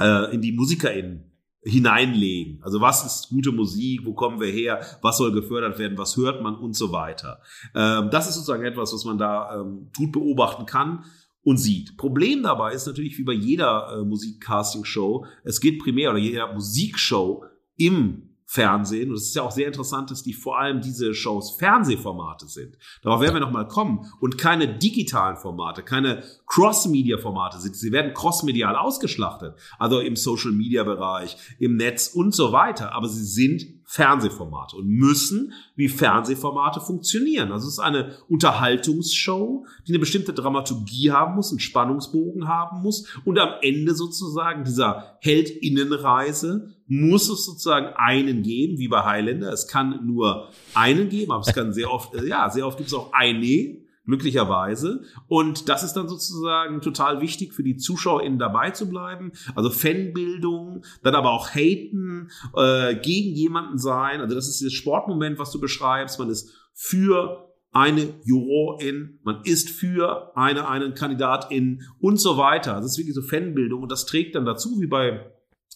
äh, 0.00 0.34
in 0.34 0.42
die 0.42 0.52
MusikerInnen 0.52 1.33
hineinlegen. 1.64 2.60
Also 2.62 2.80
was 2.80 3.04
ist 3.04 3.30
gute 3.30 3.52
Musik, 3.52 4.04
wo 4.04 4.12
kommen 4.12 4.40
wir 4.40 4.48
her, 4.48 4.80
was 5.02 5.18
soll 5.18 5.32
gefördert 5.32 5.78
werden, 5.78 5.98
was 5.98 6.16
hört 6.16 6.42
man 6.42 6.56
und 6.56 6.76
so 6.76 6.92
weiter. 6.92 7.40
Ähm, 7.74 8.10
das 8.10 8.28
ist 8.28 8.34
sozusagen 8.34 8.64
etwas, 8.64 8.92
was 8.92 9.04
man 9.04 9.18
da 9.18 9.60
ähm, 9.60 9.90
gut 9.96 10.12
beobachten 10.12 10.66
kann 10.66 11.04
und 11.42 11.58
sieht. 11.58 11.96
Problem 11.96 12.42
dabei 12.42 12.72
ist 12.72 12.86
natürlich 12.86 13.18
wie 13.18 13.24
bei 13.24 13.32
jeder 13.32 13.98
äh, 13.98 14.04
Musikcasting-Show, 14.04 15.26
es 15.44 15.60
geht 15.60 15.78
primär 15.78 16.10
oder 16.10 16.18
jeder 16.18 16.52
Musikshow 16.52 17.44
im 17.76 18.33
Fernsehen. 18.54 19.10
Und 19.10 19.16
es 19.16 19.24
ist 19.24 19.34
ja 19.34 19.42
auch 19.42 19.50
sehr 19.50 19.66
interessant, 19.66 20.12
dass 20.12 20.22
die 20.22 20.32
vor 20.32 20.60
allem 20.60 20.80
diese 20.80 21.12
Shows 21.12 21.56
Fernsehformate 21.58 22.46
sind. 22.46 22.78
Darauf 23.02 23.20
werden 23.20 23.34
wir 23.34 23.40
nochmal 23.40 23.66
kommen. 23.66 24.08
Und 24.20 24.38
keine 24.38 24.78
digitalen 24.78 25.36
Formate, 25.36 25.82
keine 25.82 26.22
Cross-Media-Formate 26.46 27.58
sind. 27.58 27.74
Sie 27.74 27.90
werden 27.90 28.14
cross-medial 28.14 28.76
ausgeschlachtet. 28.76 29.56
Also 29.80 29.98
im 29.98 30.14
Social-Media-Bereich, 30.14 31.36
im 31.58 31.74
Netz 31.74 32.06
und 32.14 32.32
so 32.32 32.52
weiter. 32.52 32.92
Aber 32.92 33.08
sie 33.08 33.24
sind 33.24 33.66
Fernsehformate 33.84 34.76
und 34.76 34.88
müssen 34.88 35.52
wie 35.76 35.88
Fernsehformate 35.88 36.80
funktionieren. 36.80 37.52
Also 37.52 37.66
es 37.68 37.74
ist 37.74 37.78
eine 37.78 38.16
Unterhaltungsshow, 38.28 39.66
die 39.86 39.92
eine 39.92 39.98
bestimmte 39.98 40.32
Dramaturgie 40.32 41.10
haben 41.10 41.34
muss, 41.34 41.50
einen 41.50 41.60
Spannungsbogen 41.60 42.48
haben 42.48 42.82
muss 42.82 43.06
und 43.24 43.38
am 43.38 43.54
Ende 43.62 43.94
sozusagen 43.94 44.64
dieser 44.64 45.18
Heldinnenreise 45.20 46.74
muss 46.86 47.28
es 47.28 47.44
sozusagen 47.44 47.94
einen 47.96 48.42
geben, 48.42 48.78
wie 48.78 48.88
bei 48.88 49.04
Highlander. 49.04 49.52
Es 49.52 49.68
kann 49.68 50.06
nur 50.06 50.50
einen 50.74 51.08
geben, 51.08 51.32
aber 51.32 51.42
es 51.46 51.54
kann 51.54 51.72
sehr 51.72 51.90
oft, 51.90 52.14
äh, 52.14 52.26
ja, 52.26 52.50
sehr 52.50 52.66
oft 52.66 52.76
gibt 52.76 52.88
es 52.88 52.94
auch 52.94 53.12
eine 53.12 53.83
glücklicherweise. 54.06 55.02
Und 55.26 55.68
das 55.68 55.82
ist 55.82 55.94
dann 55.94 56.08
sozusagen 56.08 56.80
total 56.80 57.20
wichtig 57.20 57.54
für 57.54 57.62
die 57.62 57.76
ZuschauerInnen 57.76 58.38
dabei 58.38 58.70
zu 58.70 58.88
bleiben. 58.88 59.32
Also 59.54 59.70
Fanbildung, 59.70 60.84
dann 61.02 61.14
aber 61.14 61.30
auch 61.30 61.50
haten, 61.54 62.30
äh, 62.56 62.96
gegen 62.96 63.34
jemanden 63.34 63.78
sein. 63.78 64.20
Also 64.20 64.34
das 64.34 64.48
ist 64.48 64.64
das 64.64 64.72
Sportmoment, 64.72 65.38
was 65.38 65.50
du 65.50 65.60
beschreibst. 65.60 66.18
Man 66.18 66.30
ist 66.30 66.52
für 66.72 67.50
eine 67.72 68.14
Jurorin, 68.24 69.18
man 69.24 69.42
ist 69.44 69.68
für 69.68 70.36
eine, 70.36 70.68
einen 70.68 70.94
Kandidatin 70.94 71.82
und 72.00 72.20
so 72.20 72.36
weiter. 72.36 72.74
Das 72.74 72.92
ist 72.92 72.98
wirklich 72.98 73.16
so 73.16 73.22
Fanbildung 73.22 73.82
und 73.82 73.90
das 73.90 74.06
trägt 74.06 74.36
dann 74.36 74.44
dazu, 74.44 74.80
wie 74.80 74.86
bei 74.86 75.26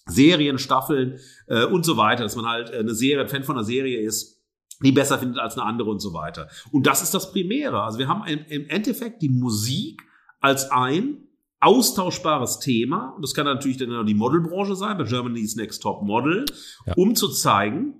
Serien, 0.06 0.58
Staffeln 0.58 1.18
äh, 1.48 1.64
und 1.64 1.84
so 1.84 1.96
weiter, 1.96 2.22
dass 2.22 2.36
man 2.36 2.46
halt 2.46 2.70
äh, 2.70 2.78
eine 2.78 2.94
Serie, 2.94 3.24
ein 3.24 3.28
Fan 3.28 3.44
von 3.44 3.56
einer 3.56 3.64
Serie 3.64 4.00
ist, 4.00 4.37
die 4.82 4.92
besser 4.92 5.18
findet 5.18 5.38
als 5.38 5.56
eine 5.56 5.66
andere 5.66 5.90
und 5.90 6.00
so 6.00 6.12
weiter. 6.12 6.48
Und 6.70 6.86
das 6.86 7.02
ist 7.02 7.14
das 7.14 7.32
Primäre. 7.32 7.82
Also 7.82 7.98
wir 7.98 8.08
haben 8.08 8.24
im 8.26 8.68
Endeffekt 8.68 9.22
die 9.22 9.28
Musik 9.28 10.02
als 10.40 10.70
ein 10.70 11.28
austauschbares 11.60 12.60
Thema. 12.60 13.10
Und 13.16 13.22
das 13.22 13.34
kann 13.34 13.44
natürlich 13.44 13.78
dann 13.78 14.06
die 14.06 14.14
Modelbranche 14.14 14.76
sein, 14.76 14.96
bei 14.96 15.04
Germany's 15.04 15.56
Next 15.56 15.82
Top 15.82 16.02
Model, 16.02 16.44
ja. 16.86 16.94
um 16.94 17.14
zu 17.14 17.28
zeigen, 17.28 17.94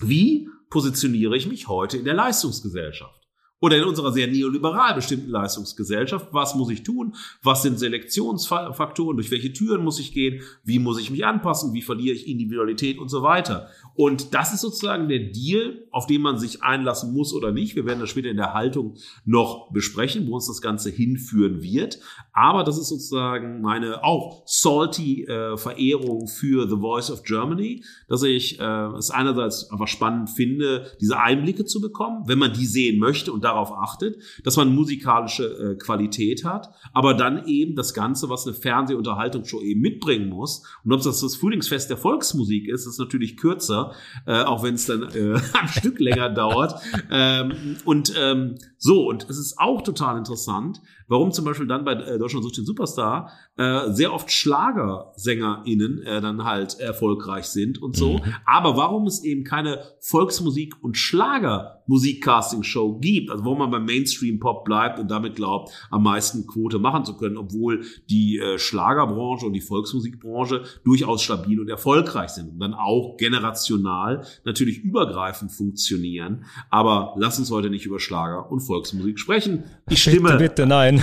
wie 0.00 0.48
positioniere 0.70 1.36
ich 1.36 1.48
mich 1.48 1.68
heute 1.68 1.96
in 1.96 2.04
der 2.04 2.14
Leistungsgesellschaft. 2.14 3.17
Oder 3.60 3.78
in 3.78 3.84
unserer 3.84 4.12
sehr 4.12 4.28
neoliberal 4.28 4.94
bestimmten 4.94 5.30
Leistungsgesellschaft, 5.30 6.28
was 6.30 6.54
muss 6.54 6.70
ich 6.70 6.84
tun? 6.84 7.16
Was 7.42 7.62
sind 7.62 7.78
Selektionsfaktoren? 7.78 9.16
Durch 9.16 9.32
welche 9.32 9.52
Türen 9.52 9.82
muss 9.82 9.98
ich 9.98 10.12
gehen? 10.12 10.42
Wie 10.62 10.78
muss 10.78 11.00
ich 11.00 11.10
mich 11.10 11.26
anpassen? 11.26 11.74
Wie 11.74 11.82
verliere 11.82 12.14
ich 12.14 12.28
Individualität 12.28 12.98
und 12.98 13.08
so 13.08 13.22
weiter? 13.22 13.68
Und 13.94 14.32
das 14.32 14.54
ist 14.54 14.60
sozusagen 14.60 15.08
der 15.08 15.18
Deal, 15.18 15.88
auf 15.90 16.06
den 16.06 16.22
man 16.22 16.38
sich 16.38 16.62
einlassen 16.62 17.12
muss 17.12 17.34
oder 17.34 17.50
nicht. 17.50 17.74
Wir 17.74 17.84
werden 17.84 17.98
das 17.98 18.10
später 18.10 18.28
in 18.28 18.36
der 18.36 18.54
Haltung 18.54 18.94
noch 19.24 19.72
besprechen, 19.72 20.28
wo 20.28 20.36
uns 20.36 20.46
das 20.46 20.60
Ganze 20.60 20.90
hinführen 20.90 21.60
wird. 21.60 21.98
Aber 22.32 22.62
das 22.62 22.78
ist 22.78 22.88
sozusagen 22.88 23.60
meine 23.60 24.04
auch 24.04 24.44
salty 24.46 25.24
äh, 25.24 25.56
Verehrung 25.56 26.28
für 26.28 26.68
The 26.68 26.76
Voice 26.76 27.10
of 27.10 27.24
Germany, 27.24 27.82
dass 28.06 28.22
ich 28.22 28.60
äh, 28.60 28.86
es 28.96 29.10
einerseits 29.10 29.68
einfach 29.72 29.88
spannend 29.88 30.30
finde, 30.30 30.92
diese 31.00 31.18
Einblicke 31.18 31.64
zu 31.64 31.80
bekommen, 31.80 32.22
wenn 32.28 32.38
man 32.38 32.52
die 32.52 32.66
sehen 32.66 33.00
möchte 33.00 33.32
und 33.32 33.47
darauf 33.48 33.72
achtet, 33.72 34.16
dass 34.44 34.56
man 34.56 34.74
musikalische 34.74 35.44
äh, 35.44 35.74
Qualität 35.76 36.44
hat, 36.44 36.70
aber 36.92 37.14
dann 37.14 37.46
eben 37.46 37.74
das 37.74 37.94
Ganze, 37.94 38.28
was 38.28 38.46
eine 38.46 38.54
Fernsehunterhaltungsshow 38.54 39.60
eben 39.62 39.80
mitbringen 39.80 40.28
muss. 40.28 40.64
Und 40.84 40.92
ob 40.92 41.02
das 41.02 41.20
das 41.20 41.36
Frühlingsfest 41.36 41.90
der 41.90 41.96
Volksmusik 41.96 42.68
ist, 42.68 42.86
ist 42.86 42.98
natürlich 42.98 43.36
kürzer, 43.36 43.92
äh, 44.26 44.42
auch 44.42 44.62
wenn 44.62 44.74
es 44.74 44.86
dann 44.86 45.02
äh, 45.02 45.34
ein 45.60 45.68
Stück 45.68 45.98
länger 45.98 46.30
dauert. 46.30 46.80
Ähm, 47.10 47.76
und 47.84 48.12
ähm, 48.18 48.56
so, 48.80 49.08
und 49.08 49.28
es 49.28 49.38
ist 49.38 49.58
auch 49.58 49.82
total 49.82 50.18
interessant, 50.18 50.80
warum 51.08 51.32
zum 51.32 51.44
Beispiel 51.44 51.66
dann 51.66 51.84
bei 51.84 51.94
äh, 51.94 52.16
Deutschland 52.16 52.44
sucht 52.44 52.58
den 52.58 52.64
Superstar 52.64 53.32
äh, 53.56 53.90
sehr 53.90 54.14
oft 54.14 54.30
SchlagersängerInnen 54.30 56.02
äh, 56.02 56.20
dann 56.20 56.44
halt 56.44 56.78
erfolgreich 56.78 57.46
sind 57.46 57.82
und 57.82 57.96
so. 57.96 58.18
Mhm. 58.18 58.34
Aber 58.46 58.76
warum 58.76 59.08
es 59.08 59.24
eben 59.24 59.42
keine 59.42 59.82
Volksmusik 60.00 60.76
und 60.80 60.96
Schlager-Musik-Casting-Show 60.96 63.00
gibt, 63.00 63.30
also 63.30 63.44
warum 63.44 63.58
man 63.58 63.72
beim 63.72 63.84
Mainstream-Pop 63.84 64.64
bleibt 64.64 65.00
und 65.00 65.10
damit 65.10 65.34
glaubt, 65.34 65.72
am 65.90 66.04
meisten 66.04 66.46
Quote 66.46 66.78
machen 66.78 67.04
zu 67.04 67.16
können, 67.16 67.36
obwohl 67.36 67.84
die 68.08 68.38
äh, 68.38 68.58
Schlagerbranche 68.58 69.46
und 69.46 69.54
die 69.54 69.60
Volksmusikbranche 69.60 70.62
durchaus 70.84 71.22
stabil 71.22 71.60
und 71.60 71.68
erfolgreich 71.68 72.30
sind 72.30 72.50
und 72.50 72.60
dann 72.60 72.74
auch 72.74 73.16
generational 73.16 74.24
natürlich 74.44 74.84
übergreifend 74.84 75.50
funktionieren. 75.50 76.44
Aber 76.70 77.14
lass 77.16 77.40
uns 77.40 77.50
heute 77.50 77.70
nicht 77.70 77.86
über 77.86 77.98
Schlager 77.98 78.52
und 78.52 78.67
Volksmusik 78.68 79.18
sprechen. 79.18 79.64
Ich 79.90 80.02
stimme. 80.02 80.36
Bitte, 80.36 80.38
bitte 80.38 80.66
nein. 80.66 81.02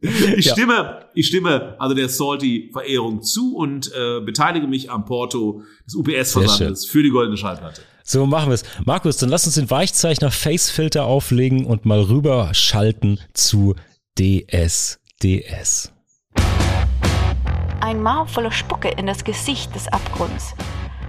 ich 0.00 0.44
ja. 0.44 0.52
stimme, 0.52 1.06
ich 1.14 1.28
stimme 1.28 1.76
also 1.78 1.94
der 1.94 2.10
Salty 2.10 2.68
Verehrung 2.72 3.22
zu 3.22 3.56
und 3.56 3.90
äh, 3.94 4.20
beteilige 4.20 4.66
mich 4.66 4.90
am 4.90 5.06
Porto 5.06 5.62
des 5.86 5.94
UPS-Versandes 5.94 6.84
für 6.84 7.02
die 7.02 7.10
goldene 7.10 7.38
Schallplatte. 7.38 7.80
So 8.04 8.26
machen 8.26 8.48
wir 8.48 8.54
es. 8.54 8.64
Markus, 8.84 9.16
dann 9.18 9.28
lass 9.28 9.46
uns 9.46 9.54
den 9.54 9.70
Weichzeichner 9.70 10.30
Facefilter 10.30 11.04
auflegen 11.04 11.64
und 11.66 11.84
mal 11.84 12.00
rüberschalten 12.00 13.20
zu 13.34 13.74
DSDS. 14.18 15.92
Ein 17.80 18.02
Maul 18.02 18.26
voller 18.26 18.50
Spucke 18.50 18.88
in 18.88 19.06
das 19.06 19.24
Gesicht 19.24 19.74
des 19.74 19.88
Abgrunds. 19.88 20.54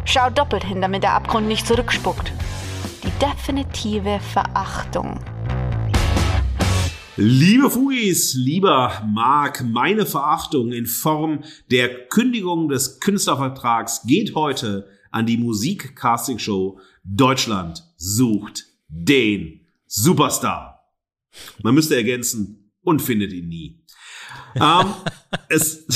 Schau 0.05 0.29
doppelt 0.29 0.63
hin, 0.63 0.82
damit 0.82 1.03
der 1.03 1.13
Abgrund 1.13 1.47
nicht 1.47 1.67
zurückspuckt. 1.67 2.32
Die 3.03 3.12
definitive 3.19 4.19
Verachtung. 4.19 5.19
Liebe 7.15 7.69
Fugis, 7.69 8.33
lieber 8.33 9.01
Marc, 9.07 9.63
meine 9.63 10.05
Verachtung 10.05 10.73
in 10.73 10.85
Form 10.85 11.43
der 11.71 12.07
Kündigung 12.07 12.67
des 12.67 12.99
Künstlervertrags 12.99 14.03
geht 14.05 14.35
heute 14.35 14.89
an 15.12 15.25
die 15.25 15.38
Musik-Casting-Show 15.38 16.79
Deutschland 17.05 17.85
sucht 17.95 18.65
den 18.89 19.62
Superstar. 19.85 20.83
Man 21.63 21.75
müsste 21.75 21.95
ergänzen 21.95 22.71
und 22.81 23.01
findet 23.01 23.31
ihn 23.31 23.47
nie. 23.47 23.81
ähm, 24.55 24.93
es, 25.49 25.88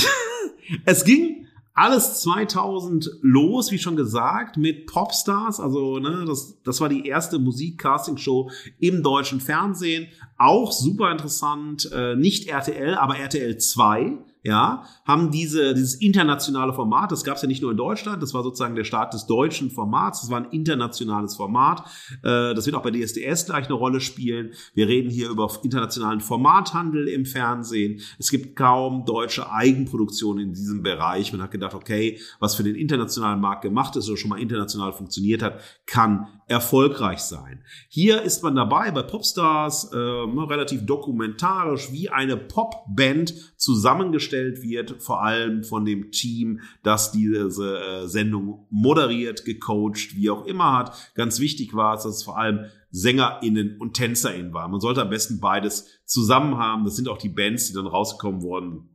es 0.86 1.04
ging 1.04 1.43
alles 1.74 2.20
2000 2.22 3.10
los, 3.20 3.72
wie 3.72 3.78
schon 3.78 3.96
gesagt, 3.96 4.56
mit 4.56 4.86
Popstars. 4.86 5.58
Also, 5.58 5.98
ne, 5.98 6.24
das, 6.26 6.56
das 6.62 6.80
war 6.80 6.88
die 6.88 7.06
erste 7.06 7.40
Musik-Casting-Show 7.40 8.50
im 8.78 9.02
deutschen 9.02 9.40
Fernsehen. 9.40 10.06
Auch 10.38 10.70
super 10.70 11.10
interessant. 11.10 11.90
Äh, 11.92 12.14
nicht 12.14 12.48
RTL, 12.48 12.94
aber 12.94 13.18
RTL 13.18 13.58
2 13.58 14.18
ja, 14.44 14.84
haben 15.06 15.30
diese, 15.30 15.72
dieses 15.72 15.94
internationale 15.94 16.74
Format, 16.74 17.10
das 17.10 17.24
gab 17.24 17.36
es 17.36 17.42
ja 17.42 17.48
nicht 17.48 17.62
nur 17.62 17.70
in 17.70 17.78
Deutschland, 17.78 18.22
das 18.22 18.34
war 18.34 18.42
sozusagen 18.42 18.76
der 18.76 18.84
Start 18.84 19.14
des 19.14 19.26
deutschen 19.26 19.70
Formats, 19.70 20.20
das 20.20 20.30
war 20.30 20.36
ein 20.36 20.50
internationales 20.50 21.34
Format, 21.34 21.80
äh, 22.22 22.54
das 22.54 22.66
wird 22.66 22.76
auch 22.76 22.82
bei 22.82 22.90
DSDS 22.90 23.46
gleich 23.46 23.66
eine 23.66 23.74
Rolle 23.74 24.00
spielen. 24.00 24.52
Wir 24.74 24.86
reden 24.86 25.08
hier 25.08 25.30
über 25.30 25.50
internationalen 25.62 26.20
Formathandel 26.20 27.08
im 27.08 27.24
Fernsehen. 27.24 28.02
Es 28.18 28.30
gibt 28.30 28.54
kaum 28.54 29.06
deutsche 29.06 29.50
Eigenproduktionen 29.50 30.48
in 30.48 30.52
diesem 30.52 30.82
Bereich. 30.82 31.32
Man 31.32 31.40
hat 31.40 31.50
gedacht, 31.50 31.74
okay, 31.74 32.20
was 32.38 32.54
für 32.54 32.64
den 32.64 32.74
internationalen 32.74 33.40
Markt 33.40 33.62
gemacht 33.62 33.96
ist 33.96 34.08
oder 34.08 34.18
schon 34.18 34.28
mal 34.28 34.40
international 34.40 34.92
funktioniert 34.92 35.42
hat, 35.42 35.58
kann 35.86 36.26
erfolgreich 36.46 37.20
sein. 37.20 37.62
Hier 37.88 38.22
ist 38.22 38.42
man 38.42 38.54
dabei 38.54 38.90
bei 38.90 39.02
Popstars 39.02 39.92
äh, 39.92 39.96
relativ 39.96 40.84
dokumentarisch, 40.84 41.90
wie 41.90 42.10
eine 42.10 42.36
Popband 42.36 43.34
zusammengestellt 43.56 44.62
wird, 44.62 45.02
vor 45.02 45.22
allem 45.22 45.64
von 45.64 45.84
dem 45.84 46.10
Team, 46.10 46.60
das 46.82 47.12
diese 47.12 47.78
äh, 47.78 48.08
Sendung 48.08 48.66
moderiert, 48.70 49.44
gecoacht, 49.44 50.16
wie 50.16 50.30
auch 50.30 50.44
immer 50.44 50.76
hat. 50.76 51.12
Ganz 51.14 51.40
wichtig 51.40 51.74
war 51.74 51.94
es, 51.94 52.02
dass 52.02 52.16
es 52.16 52.24
vor 52.24 52.38
allem 52.38 52.66
SängerInnen 52.90 53.80
und 53.80 53.94
TänzerInnen 53.94 54.52
waren. 54.52 54.70
Man 54.70 54.80
sollte 54.80 55.02
am 55.02 55.10
besten 55.10 55.40
beides 55.40 55.88
zusammen 56.04 56.58
haben. 56.58 56.84
Das 56.84 56.94
sind 56.94 57.08
auch 57.08 57.18
die 57.18 57.28
Bands, 57.28 57.68
die 57.68 57.74
dann 57.74 57.86
rausgekommen 57.86 58.42
wurden, 58.42 58.90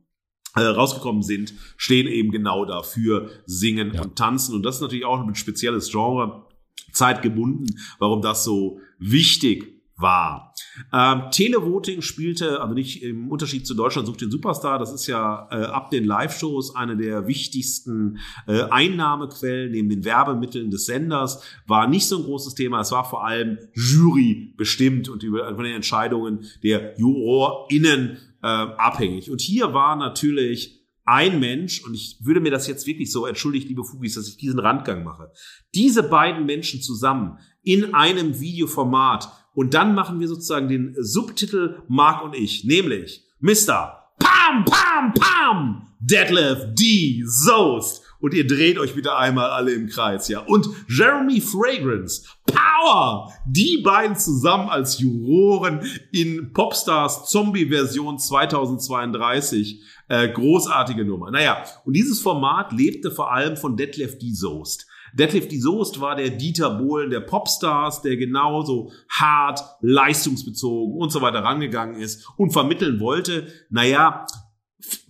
äh, 0.54 0.62
rausgekommen 0.62 1.22
sind, 1.22 1.52
stehen 1.76 2.06
eben 2.06 2.30
genau 2.30 2.64
dafür, 2.64 3.28
singen 3.44 3.92
ja. 3.94 4.02
und 4.02 4.16
tanzen. 4.16 4.54
Und 4.54 4.62
das 4.62 4.76
ist 4.76 4.80
natürlich 4.82 5.04
auch 5.04 5.20
ein 5.20 5.34
spezielles 5.34 5.90
Genre 5.90 6.46
zeitgebunden, 6.92 7.66
warum 7.98 8.22
das 8.22 8.44
so 8.44 8.80
wichtig 8.98 9.80
war. 10.00 10.54
Ähm, 10.92 11.24
Televoting 11.30 12.02
spielte, 12.02 12.60
also 12.60 12.74
nicht 12.74 13.02
im 13.02 13.30
Unterschied 13.30 13.66
zu 13.66 13.74
Deutschland 13.74 14.06
sucht 14.06 14.20
den 14.20 14.30
Superstar, 14.30 14.78
das 14.78 14.92
ist 14.92 15.06
ja 15.06 15.48
äh, 15.50 15.64
ab 15.64 15.90
den 15.90 16.04
Live-Shows 16.04 16.74
eine 16.74 16.96
der 16.96 17.26
wichtigsten 17.26 18.18
äh, 18.46 18.62
Einnahmequellen 18.62 19.72
neben 19.72 19.88
den 19.88 20.04
Werbemitteln 20.04 20.70
des 20.70 20.86
Senders, 20.86 21.42
war 21.66 21.86
nicht 21.86 22.06
so 22.06 22.18
ein 22.18 22.24
großes 22.24 22.54
Thema, 22.54 22.80
es 22.80 22.92
war 22.92 23.04
vor 23.04 23.26
allem 23.26 23.58
Jury 23.74 24.54
bestimmt 24.56 25.08
und 25.08 25.22
über, 25.22 25.54
von 25.54 25.64
den 25.64 25.74
Entscheidungen 25.74 26.46
der 26.62 26.98
JurorInnen 26.98 28.18
äh, 28.42 28.46
abhängig. 28.46 29.30
Und 29.30 29.40
hier 29.40 29.74
war 29.74 29.96
natürlich 29.96 30.79
ein 31.04 31.40
Mensch, 31.40 31.82
und 31.84 31.94
ich 31.94 32.18
würde 32.20 32.40
mir 32.40 32.50
das 32.50 32.66
jetzt 32.66 32.86
wirklich 32.86 33.10
so, 33.10 33.26
entschuldigt, 33.26 33.68
liebe 33.68 33.84
Fugis, 33.84 34.14
dass 34.14 34.28
ich 34.28 34.36
diesen 34.36 34.58
Randgang 34.58 35.02
mache, 35.04 35.32
diese 35.74 36.02
beiden 36.02 36.46
Menschen 36.46 36.82
zusammen 36.82 37.38
in 37.62 37.94
einem 37.94 38.40
Videoformat 38.40 39.28
und 39.54 39.74
dann 39.74 39.94
machen 39.94 40.20
wir 40.20 40.28
sozusagen 40.28 40.68
den 40.68 40.94
Subtitel 40.98 41.82
Mark 41.88 42.24
und 42.24 42.34
ich, 42.34 42.64
nämlich 42.64 43.24
Mr. 43.40 44.00
Pam, 44.18 44.64
Pam, 44.64 45.14
Pam, 45.14 45.88
Deadlift 45.98 46.78
D. 46.78 47.22
Soest. 47.26 48.02
Und 48.20 48.34
ihr 48.34 48.46
dreht 48.46 48.78
euch 48.78 48.94
bitte 48.94 49.16
einmal 49.16 49.50
alle 49.50 49.72
im 49.72 49.88
Kreis, 49.88 50.28
ja. 50.28 50.40
Und 50.40 50.68
Jeremy 50.88 51.40
Fragrance, 51.40 52.26
Power! 52.46 53.32
Die 53.46 53.80
beiden 53.82 54.14
zusammen 54.14 54.68
als 54.68 54.98
Juroren 54.98 55.80
in 56.12 56.52
Popstars 56.52 57.30
Zombie-Version 57.30 58.18
2032 58.18 59.82
äh, 60.10 60.28
großartige 60.28 61.04
Nummer. 61.04 61.30
Naja, 61.30 61.64
und 61.84 61.94
dieses 61.94 62.20
Format 62.20 62.72
lebte 62.72 63.10
vor 63.12 63.32
allem 63.32 63.56
von 63.56 63.76
Detlef 63.76 64.18
D. 64.18 64.32
Soest. 64.32 64.86
Detlef 65.14 65.48
D. 65.48 65.58
Soest 65.58 66.00
war 66.00 66.16
der 66.16 66.30
Dieter 66.30 66.70
Bohlen 66.70 67.10
der 67.10 67.20
Popstars, 67.20 68.02
der 68.02 68.16
genauso 68.16 68.92
hart, 69.08 69.60
leistungsbezogen 69.80 70.96
und 70.96 71.10
so 71.10 71.22
weiter 71.22 71.44
rangegangen 71.44 71.94
ist 71.94 72.28
und 72.36 72.52
vermitteln 72.52 72.98
wollte, 72.98 73.46
naja, 73.70 74.26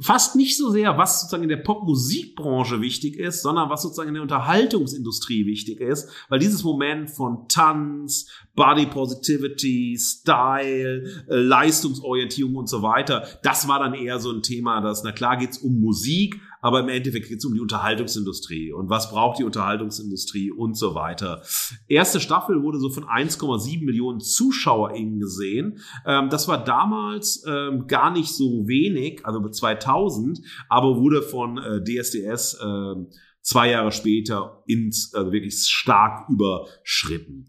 fast 0.00 0.36
nicht 0.36 0.56
so 0.56 0.70
sehr, 0.70 0.98
was 0.98 1.20
sozusagen 1.20 1.44
in 1.44 1.48
der 1.48 1.56
Popmusikbranche 1.58 2.80
wichtig 2.80 3.16
ist, 3.16 3.42
sondern 3.42 3.70
was 3.70 3.82
sozusagen 3.82 4.08
in 4.08 4.14
der 4.14 4.22
Unterhaltungsindustrie 4.22 5.46
wichtig 5.46 5.80
ist, 5.80 6.08
weil 6.28 6.38
dieses 6.38 6.64
Moment 6.64 7.10
von 7.10 7.48
Tanz, 7.48 8.26
Body 8.54 8.86
Positivity, 8.86 9.96
Style, 9.98 11.24
äh, 11.28 11.36
Leistungsorientierung 11.36 12.56
und 12.56 12.68
so 12.68 12.82
weiter, 12.82 13.26
das 13.42 13.68
war 13.68 13.78
dann 13.78 13.94
eher 13.94 14.18
so 14.18 14.30
ein 14.30 14.42
Thema, 14.42 14.80
das, 14.80 15.02
na 15.04 15.12
klar 15.12 15.36
geht's 15.36 15.58
um 15.58 15.80
Musik, 15.80 16.40
aber 16.60 16.80
im 16.80 16.88
Endeffekt 16.88 17.28
geht 17.28 17.38
es 17.38 17.44
um 17.44 17.54
die 17.54 17.60
Unterhaltungsindustrie 17.60 18.72
und 18.72 18.88
was 18.88 19.10
braucht 19.10 19.38
die 19.38 19.44
Unterhaltungsindustrie 19.44 20.50
und 20.50 20.76
so 20.76 20.94
weiter. 20.94 21.42
Erste 21.88 22.20
Staffel 22.20 22.62
wurde 22.62 22.78
so 22.78 22.90
von 22.90 23.04
1,7 23.04 23.84
Millionen 23.84 24.20
ZuschauerInnen 24.20 25.20
gesehen. 25.20 25.80
Ähm, 26.06 26.28
das 26.30 26.48
war 26.48 26.64
damals 26.64 27.44
ähm, 27.46 27.86
gar 27.86 28.10
nicht 28.12 28.34
so 28.34 28.66
wenig, 28.66 29.24
also 29.24 29.46
2000, 29.48 30.40
aber 30.68 30.96
wurde 30.96 31.22
von 31.22 31.58
äh, 31.58 31.82
DSDS 31.82 32.54
äh, 32.54 32.94
zwei 33.42 33.70
Jahre 33.70 33.92
später 33.92 34.62
ins 34.66 35.14
also 35.14 35.32
wirklich 35.32 35.66
stark 35.66 36.28
überschritten. 36.28 37.48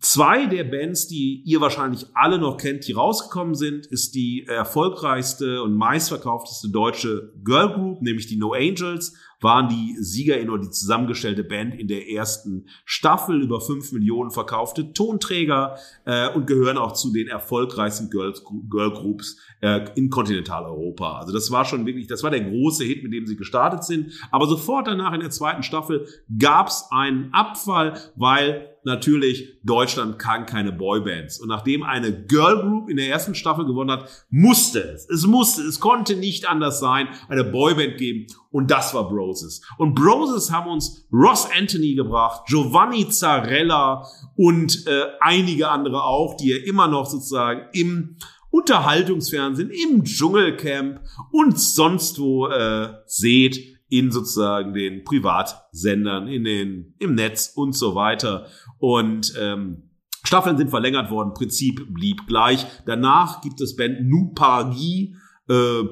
Zwei 0.00 0.46
der 0.46 0.62
Bands, 0.62 1.08
die 1.08 1.42
ihr 1.44 1.60
wahrscheinlich 1.60 2.06
alle 2.14 2.38
noch 2.38 2.56
kennt, 2.56 2.86
die 2.86 2.92
rausgekommen 2.92 3.56
sind, 3.56 3.86
ist 3.86 4.14
die 4.14 4.46
erfolgreichste 4.46 5.60
und 5.62 5.74
meistverkaufteste 5.74 6.68
deutsche 6.68 7.32
Girl 7.42 7.72
Group, 7.72 8.00
nämlich 8.00 8.28
die 8.28 8.36
No 8.36 8.52
Angels, 8.52 9.14
waren 9.40 9.68
die 9.68 9.96
SiegerInnen 9.98 10.50
oder 10.50 10.62
die 10.62 10.70
zusammengestellte 10.70 11.44
Band 11.44 11.74
in 11.74 11.88
der 11.88 12.08
ersten 12.10 12.66
Staffel, 12.84 13.42
über 13.42 13.60
fünf 13.60 13.92
Millionen 13.92 14.30
verkaufte 14.30 14.92
Tonträger 14.92 15.76
äh, 16.04 16.28
und 16.30 16.46
gehören 16.46 16.76
auch 16.76 16.92
zu 16.92 17.12
den 17.12 17.28
erfolgreichsten 17.28 18.10
Girls, 18.10 18.42
Girl 18.68 18.92
Groups 18.92 19.36
äh, 19.60 19.88
in 19.94 20.10
Kontinentaleuropa. 20.10 21.18
Also 21.18 21.32
das 21.32 21.50
war 21.50 21.64
schon 21.64 21.86
wirklich, 21.86 22.06
das 22.06 22.22
war 22.22 22.30
der 22.30 22.40
große 22.40 22.84
Hit, 22.84 23.02
mit 23.02 23.12
dem 23.12 23.26
sie 23.26 23.36
gestartet 23.36 23.84
sind. 23.84 24.12
Aber 24.30 24.46
sofort 24.46 24.86
danach 24.86 25.12
in 25.12 25.20
der 25.20 25.30
zweiten 25.30 25.62
Staffel 25.62 26.06
gab 26.38 26.68
es 26.68 26.86
einen 26.90 27.32
Abfall, 27.32 27.94
weil 28.16 28.77
natürlich, 28.84 29.58
Deutschland 29.62 30.18
kann 30.18 30.46
keine 30.46 30.72
Boybands. 30.72 31.38
Und 31.40 31.48
nachdem 31.48 31.82
eine 31.82 32.12
Girl 32.26 32.62
Group 32.62 32.88
in 32.88 32.96
der 32.96 33.08
ersten 33.08 33.34
Staffel 33.34 33.66
gewonnen 33.66 33.90
hat, 33.90 34.26
musste 34.30 34.80
es, 34.80 35.08
es 35.08 35.26
musste, 35.26 35.62
es 35.62 35.80
konnte 35.80 36.16
nicht 36.16 36.48
anders 36.48 36.80
sein, 36.80 37.08
eine 37.28 37.44
Boyband 37.44 37.98
geben. 37.98 38.26
Und 38.50 38.70
das 38.70 38.94
war 38.94 39.08
Broses. 39.08 39.62
Und 39.76 39.94
Broses 39.94 40.50
haben 40.50 40.70
uns 40.70 41.06
Ross 41.12 41.48
Anthony 41.56 41.94
gebracht, 41.94 42.46
Giovanni 42.46 43.08
Zarella 43.08 44.06
und 44.36 44.86
äh, 44.86 45.04
einige 45.20 45.68
andere 45.68 46.02
auch, 46.04 46.36
die 46.36 46.48
ihr 46.48 46.66
immer 46.66 46.88
noch 46.88 47.06
sozusagen 47.06 47.68
im 47.72 48.16
Unterhaltungsfernsehen, 48.50 49.70
im 49.70 50.04
Dschungelcamp 50.04 51.00
und 51.32 51.58
sonst 51.58 52.18
wo 52.18 52.46
äh, 52.46 52.94
seht 53.06 53.77
in 53.88 54.10
sozusagen 54.10 54.74
den 54.74 55.04
Privatsendern, 55.04 56.28
in 56.28 56.44
den, 56.44 56.94
im 56.98 57.14
Netz 57.14 57.52
und 57.54 57.74
so 57.74 57.94
weiter. 57.94 58.46
Und 58.78 59.34
ähm, 59.40 59.90
Staffeln 60.24 60.58
sind 60.58 60.70
verlängert 60.70 61.10
worden, 61.10 61.32
Prinzip 61.34 61.86
blieb 61.94 62.26
gleich. 62.26 62.66
Danach 62.84 63.40
gibt 63.40 63.60
es 63.60 63.76
Band 63.76 64.08
Nupagi, 64.08 65.16
äh, 65.48 65.84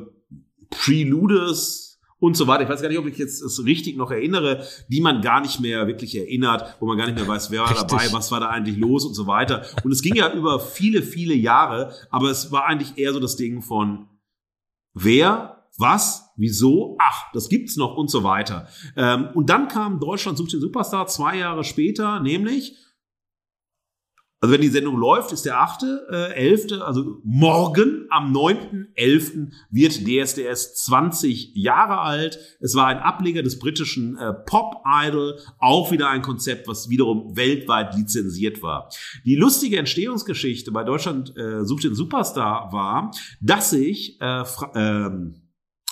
Preludes 0.71 1.87
und 2.19 2.37
so 2.37 2.47
weiter. 2.47 2.65
Ich 2.65 2.69
weiß 2.69 2.83
gar 2.83 2.89
nicht, 2.89 2.99
ob 2.99 3.07
ich 3.07 3.19
jetzt 3.19 3.43
es 3.43 3.65
richtig 3.65 3.97
noch 3.97 4.11
erinnere, 4.11 4.67
die 4.89 5.01
man 5.01 5.21
gar 5.21 5.41
nicht 5.41 5.61
mehr 5.61 5.87
wirklich 5.87 6.17
erinnert, 6.17 6.77
wo 6.81 6.87
man 6.87 6.97
gar 6.97 7.07
nicht 7.07 7.17
mehr 7.17 7.29
weiß, 7.29 7.51
wer 7.51 7.61
war 7.61 7.71
richtig. 7.71 7.89
dabei, 7.89 8.13
was 8.13 8.31
war 8.31 8.41
da 8.41 8.49
eigentlich 8.49 8.77
los 8.77 9.05
und 9.05 9.15
so 9.15 9.27
weiter. 9.27 9.65
Und 9.85 9.93
es 9.93 10.03
ging 10.03 10.17
ja 10.17 10.33
über 10.33 10.61
viele, 10.61 11.03
viele 11.03 11.35
Jahre, 11.35 11.93
aber 12.11 12.31
es 12.31 12.51
war 12.53 12.67
eigentlich 12.67 12.97
eher 12.97 13.13
so 13.13 13.21
das 13.21 13.37
Ding 13.37 13.63
von 13.63 14.09
wer 14.95 15.69
was, 15.79 16.26
wieso, 16.37 16.97
ach, 17.01 17.33
das 17.33 17.49
gibt's 17.49 17.77
noch 17.77 17.97
und 17.97 18.11
so 18.11 18.25
weiter. 18.25 18.69
Ähm, 18.97 19.29
und 19.35 19.51
dann 19.51 19.69
kam 19.69 20.01
Deutschland 20.01 20.39
sucht 20.39 20.53
den 20.53 20.61
Superstar 20.61 21.07
zwei 21.07 21.39
Jahre 21.39 21.65
später, 21.65 22.21
nämlich 22.21 22.77
also 24.47 24.53
wenn 24.53 24.61
die 24.61 24.69
Sendung 24.69 24.97
läuft, 24.97 25.33
ist 25.33 25.47
der 25.47 25.61
8., 25.61 25.83
äh, 26.11 26.33
11., 26.35 26.83
also 26.83 27.21
morgen 27.25 28.07
am 28.11 28.33
9.11. 28.33 29.51
wird 29.71 30.07
DSDS 30.07 30.75
20 30.85 31.53
Jahre 31.55 32.01
alt. 32.01 32.39
Es 32.61 32.75
war 32.75 32.87
ein 32.87 32.99
Ableger 32.99 33.43
des 33.43 33.59
britischen 33.59 34.19
äh, 34.19 34.35
Pop 34.35 34.83
Idol, 34.87 35.39
auch 35.59 35.91
wieder 35.91 36.11
ein 36.11 36.21
Konzept, 36.21 36.69
was 36.69 36.91
wiederum 36.91 37.35
weltweit 37.35 37.95
lizenziert 37.97 38.63
war. 38.63 38.91
Die 39.25 39.37
lustige 39.37 39.79
Entstehungsgeschichte 39.79 40.71
bei 40.71 40.85
Deutschland 40.85 41.35
äh, 41.37 41.65
sucht 41.65 41.85
den 41.85 41.95
Superstar 41.95 42.73
war, 42.73 43.13
dass 43.41 43.71
sich 43.71 44.21
äh, 44.21 44.45
ähm, 44.75 45.46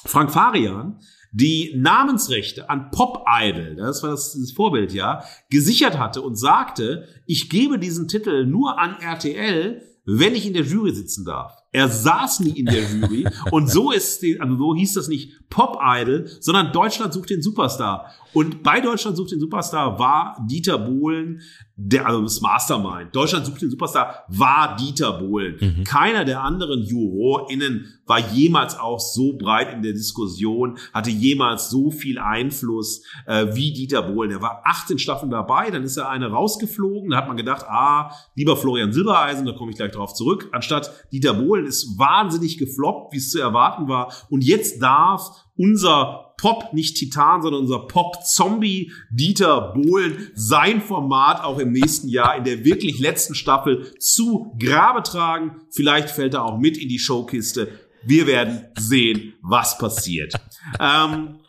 Frank 0.06 0.30
Farian 0.32 0.98
die 1.34 1.74
Namensrechte 1.76 2.70
an 2.70 2.92
Pop 2.92 3.24
Idol, 3.28 3.74
das 3.74 4.04
war 4.04 4.10
das, 4.10 4.38
das 4.40 4.52
Vorbild, 4.52 4.92
ja, 4.92 5.24
gesichert 5.50 5.98
hatte 5.98 6.22
und 6.22 6.36
sagte, 6.36 7.08
ich 7.26 7.50
gebe 7.50 7.80
diesen 7.80 8.06
Titel 8.06 8.46
nur 8.46 8.78
an 8.78 8.96
RTL, 9.00 9.82
wenn 10.06 10.36
ich 10.36 10.46
in 10.46 10.52
der 10.52 10.62
Jury 10.62 10.94
sitzen 10.94 11.24
darf. 11.24 11.52
Er 11.72 11.88
saß 11.88 12.40
nie 12.40 12.56
in 12.56 12.66
der 12.66 12.84
Jury 12.84 13.26
und 13.50 13.68
so 13.68 13.90
ist 13.90 14.22
also 14.38 14.56
so 14.56 14.76
hieß 14.76 14.94
das 14.94 15.08
nicht 15.08 15.32
Pop 15.50 15.78
Idol, 15.82 16.28
sondern 16.38 16.72
Deutschland 16.72 17.12
sucht 17.12 17.30
den 17.30 17.42
Superstar. 17.42 18.12
Und 18.34 18.62
bei 18.62 18.80
Deutschland 18.80 19.16
sucht 19.16 19.32
den 19.32 19.40
Superstar 19.40 19.98
war 19.98 20.36
Dieter 20.48 20.78
Bohlen 20.78 21.40
der, 21.76 22.06
also 22.06 22.22
das 22.22 22.40
Mastermind. 22.40 23.14
Deutschland 23.14 23.46
sucht 23.46 23.62
den 23.62 23.70
Superstar 23.70 24.24
war 24.28 24.76
Dieter 24.76 25.12
Bohlen. 25.18 25.56
Mhm. 25.60 25.84
Keiner 25.84 26.24
der 26.24 26.42
anderen 26.42 26.82
JurorInnen 26.82 27.86
war 28.06 28.20
jemals 28.32 28.78
auch 28.78 29.00
so 29.00 29.36
breit 29.36 29.72
in 29.72 29.82
der 29.82 29.92
Diskussion, 29.92 30.78
hatte 30.92 31.10
jemals 31.10 31.70
so 31.70 31.90
viel 31.90 32.18
Einfluss 32.18 33.02
äh, 33.26 33.46
wie 33.54 33.72
Dieter 33.72 34.02
Bohlen. 34.02 34.30
Er 34.30 34.42
war 34.42 34.62
18 34.64 34.98
Staffeln 34.98 35.30
dabei, 35.30 35.70
dann 35.70 35.82
ist 35.82 35.96
er 35.96 36.10
eine 36.10 36.28
rausgeflogen. 36.28 37.10
Da 37.10 37.16
hat 37.16 37.28
man 37.28 37.36
gedacht, 37.36 37.64
ah, 37.68 38.12
lieber 38.36 38.56
Florian 38.56 38.92
Silbereisen, 38.92 39.46
da 39.46 39.52
komme 39.52 39.70
ich 39.70 39.76
gleich 39.76 39.92
drauf 39.92 40.14
zurück. 40.14 40.48
Anstatt 40.52 40.92
Dieter 41.12 41.34
Bohlen 41.34 41.66
ist 41.66 41.98
wahnsinnig 41.98 42.58
gefloppt, 42.58 43.12
wie 43.12 43.18
es 43.18 43.30
zu 43.30 43.40
erwarten 43.40 43.88
war. 43.88 44.12
Und 44.28 44.44
jetzt 44.44 44.80
darf 44.80 45.44
unser 45.56 46.34
Pop, 46.36 46.72
nicht 46.72 46.96
Titan, 46.96 47.42
sondern 47.42 47.62
unser 47.62 47.86
Pop-Zombie 47.86 48.92
Dieter 49.10 49.72
Bohlen 49.72 50.30
sein 50.34 50.80
Format 50.80 51.42
auch 51.42 51.58
im 51.58 51.72
nächsten 51.72 52.08
Jahr 52.08 52.36
in 52.36 52.44
der 52.44 52.64
wirklich 52.64 52.98
letzten 52.98 53.34
Staffel 53.34 53.94
zu 53.98 54.54
Grabe 54.58 55.02
tragen. 55.02 55.62
Vielleicht 55.70 56.10
fällt 56.10 56.34
er 56.34 56.44
auch 56.44 56.58
mit 56.58 56.76
in 56.76 56.88
die 56.88 56.98
Showkiste. 56.98 57.68
Wir 58.04 58.26
werden 58.26 58.66
sehen, 58.78 59.34
was 59.42 59.78
passiert. 59.78 60.34
Ähm, 60.80 61.40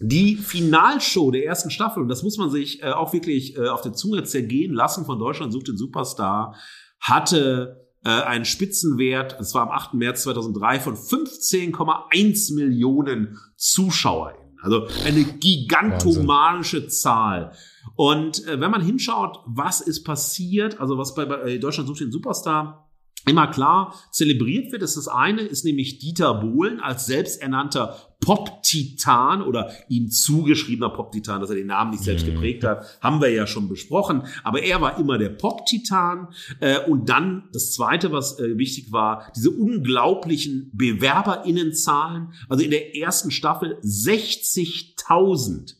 die 0.00 0.36
Finalshow 0.36 1.30
der 1.30 1.44
ersten 1.44 1.70
Staffel, 1.70 2.02
und 2.02 2.08
das 2.08 2.22
muss 2.22 2.38
man 2.38 2.50
sich 2.50 2.82
äh, 2.82 2.90
auch 2.90 3.12
wirklich 3.12 3.56
äh, 3.56 3.68
auf 3.68 3.82
der 3.82 3.92
Zunge 3.92 4.24
zergehen 4.24 4.72
lassen 4.72 5.04
von 5.04 5.18
Deutschland 5.18 5.52
sucht 5.52 5.68
den 5.68 5.76
Superstar, 5.76 6.56
hatte 6.98 7.83
äh, 8.04 8.10
einen 8.10 8.44
Spitzenwert, 8.44 9.36
es 9.40 9.54
war 9.54 9.62
am 9.62 9.70
8. 9.70 9.94
März 9.94 10.22
2003, 10.24 10.80
von 10.80 10.94
15,1 10.94 12.54
Millionen 12.54 13.38
ZuschauerInnen. 13.56 14.58
Also 14.62 14.86
eine 15.04 15.24
gigantomanische 15.24 16.78
Wahnsinn. 16.78 16.90
Zahl. 16.90 17.52
Und 17.96 18.46
äh, 18.46 18.60
wenn 18.60 18.70
man 18.70 18.80
hinschaut, 18.80 19.40
was 19.46 19.80
ist 19.80 20.04
passiert, 20.04 20.80
also 20.80 20.96
was 20.96 21.14
bei, 21.14 21.26
bei 21.26 21.58
Deutschland 21.58 21.86
sucht 21.86 22.00
den 22.00 22.12
Superstar 22.12 22.83
immer 23.26 23.46
klar 23.46 23.94
zelebriert 24.10 24.72
wird, 24.72 24.82
ist 24.82 24.96
das 24.96 25.08
eine, 25.08 25.42
ist 25.42 25.64
nämlich 25.64 25.98
Dieter 25.98 26.34
Bohlen 26.34 26.80
als 26.80 27.06
selbsternannter 27.06 27.96
Pop-Titan 28.20 29.42
oder 29.42 29.70
ihm 29.88 30.10
zugeschriebener 30.10 30.90
Pop-Titan, 30.90 31.40
dass 31.40 31.50
er 31.50 31.56
den 31.56 31.66
Namen 31.66 31.90
nicht 31.90 32.02
selbst 32.02 32.26
mhm. 32.26 32.32
geprägt 32.32 32.64
hat, 32.64 32.98
haben 33.02 33.20
wir 33.20 33.28
ja 33.30 33.46
schon 33.46 33.68
besprochen. 33.68 34.22
Aber 34.42 34.62
er 34.62 34.80
war 34.80 34.98
immer 34.98 35.18
der 35.18 35.28
Pop-Titan. 35.28 36.28
Äh, 36.60 36.80
und 36.88 37.08
dann 37.10 37.50
das 37.52 37.72
Zweite, 37.72 38.12
was 38.12 38.38
äh, 38.38 38.56
wichtig 38.56 38.92
war, 38.92 39.30
diese 39.36 39.50
unglaublichen 39.50 40.70
BewerberInnenzahlen. 40.72 42.32
Also 42.48 42.64
in 42.64 42.70
der 42.70 42.96
ersten 42.96 43.30
Staffel 43.30 43.78
60.000 43.82 45.74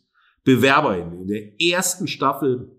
BewerberInnen. 0.45 1.22
In 1.22 1.28
der 1.28 1.61
ersten 1.61 2.07
Staffel 2.07 2.70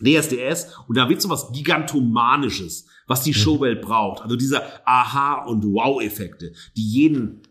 DSDS. 0.00 0.76
Und 0.86 0.96
da 0.98 1.08
wird 1.08 1.22
so 1.22 1.30
was 1.30 1.50
Gigantomanisches 1.52 2.86
was 3.06 3.22
die 3.22 3.30
mhm. 3.30 3.34
Showwelt 3.34 3.82
braucht. 3.82 4.22
Also 4.22 4.36
diese 4.36 4.62
Aha- 4.86 5.44
und 5.44 5.64
Wow-Effekte, 5.64 6.52
die 6.76 6.88
jeden 6.88 7.42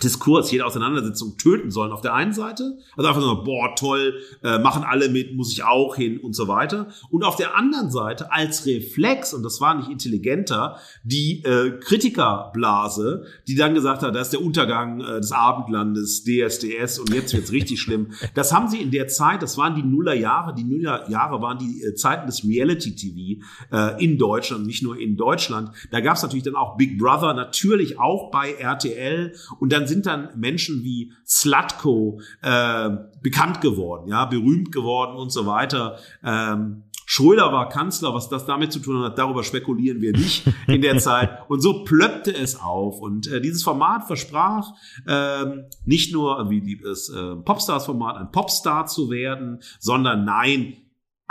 Diskurs, 0.00 0.50
jede 0.50 0.64
Auseinandersetzung 0.64 1.36
töten 1.36 1.70
sollen 1.70 1.92
auf 1.92 2.00
der 2.00 2.14
einen 2.14 2.32
Seite. 2.32 2.78
Also 2.96 3.08
einfach 3.08 3.20
so, 3.20 3.42
boah, 3.44 3.74
toll, 3.76 4.14
äh, 4.42 4.58
machen 4.58 4.84
alle 4.84 5.08
mit, 5.10 5.34
muss 5.34 5.52
ich 5.52 5.64
auch 5.64 5.96
hin 5.96 6.18
und 6.18 6.34
so 6.34 6.48
weiter. 6.48 6.88
Und 7.10 7.24
auf 7.24 7.36
der 7.36 7.56
anderen 7.56 7.90
Seite 7.90 8.32
als 8.32 8.64
Reflex, 8.64 9.34
und 9.34 9.42
das 9.42 9.60
war 9.60 9.74
nicht 9.74 9.90
intelligenter, 9.90 10.78
die 11.04 11.44
äh, 11.44 11.78
Kritikerblase, 11.78 13.26
die 13.46 13.54
dann 13.54 13.74
gesagt 13.74 14.02
hat, 14.02 14.14
das 14.14 14.28
ist 14.28 14.32
der 14.32 14.42
Untergang 14.42 15.00
äh, 15.00 15.20
des 15.20 15.32
Abendlandes, 15.32 16.24
DSDS 16.24 16.98
und 16.98 17.12
jetzt 17.12 17.34
wird's 17.34 17.52
richtig 17.52 17.80
schlimm. 17.80 18.12
Das 18.34 18.52
haben 18.52 18.68
sie 18.68 18.80
in 18.80 18.90
der 18.90 19.08
Zeit, 19.08 19.42
das 19.42 19.58
waren 19.58 19.74
die 19.74 19.82
Nullerjahre, 19.82 20.54
die 20.54 20.64
Nullerjahre 20.64 21.42
waren 21.42 21.58
die 21.58 21.82
äh, 21.82 21.94
Zeiten 21.94 22.26
des 22.26 22.44
Reality-TV 22.44 23.42
äh, 23.70 24.02
in 24.02 24.16
Deutschland, 24.16 24.66
nicht 24.66 24.82
nur 24.82 24.98
in 24.98 25.16
Deutschland. 25.16 25.70
Da 25.90 26.00
gab's 26.00 26.22
natürlich 26.22 26.44
dann 26.44 26.56
auch 26.56 26.76
Big 26.78 26.98
Brother, 26.98 27.34
natürlich 27.34 27.98
auch 27.98 28.30
bei 28.30 28.52
RTL 28.52 29.34
und 29.60 29.72
dann 29.72 29.81
dann 29.82 29.88
sind 29.88 30.06
dann 30.06 30.28
Menschen 30.36 30.82
wie 30.84 31.12
Slutko 31.26 32.20
äh, 32.40 32.90
bekannt 33.20 33.60
geworden, 33.60 34.08
ja, 34.08 34.24
berühmt 34.26 34.72
geworden 34.72 35.16
und 35.16 35.30
so 35.30 35.46
weiter. 35.46 35.98
Ähm, 36.22 36.84
Schröder 37.04 37.52
war 37.52 37.68
Kanzler, 37.68 38.14
was 38.14 38.28
das 38.28 38.46
damit 38.46 38.72
zu 38.72 38.78
tun 38.78 39.02
hat, 39.02 39.18
darüber 39.18 39.42
spekulieren 39.42 40.00
wir 40.00 40.12
nicht 40.12 40.46
in 40.68 40.80
der 40.80 40.98
Zeit. 40.98 41.30
Und 41.48 41.60
so 41.60 41.84
plöppte 41.84 42.34
es 42.34 42.58
auf. 42.60 43.00
Und 43.00 43.26
äh, 43.26 43.40
dieses 43.40 43.62
Format 43.64 44.06
versprach 44.06 44.72
ähm, 45.06 45.64
nicht 45.84 46.12
nur 46.12 46.48
wie 46.48 46.80
das 46.82 47.08
äh, 47.10 47.34
Popstars-Format 47.36 48.16
ein 48.16 48.30
Popstar 48.30 48.86
zu 48.86 49.10
werden, 49.10 49.58
sondern 49.80 50.24
nein, 50.24 50.76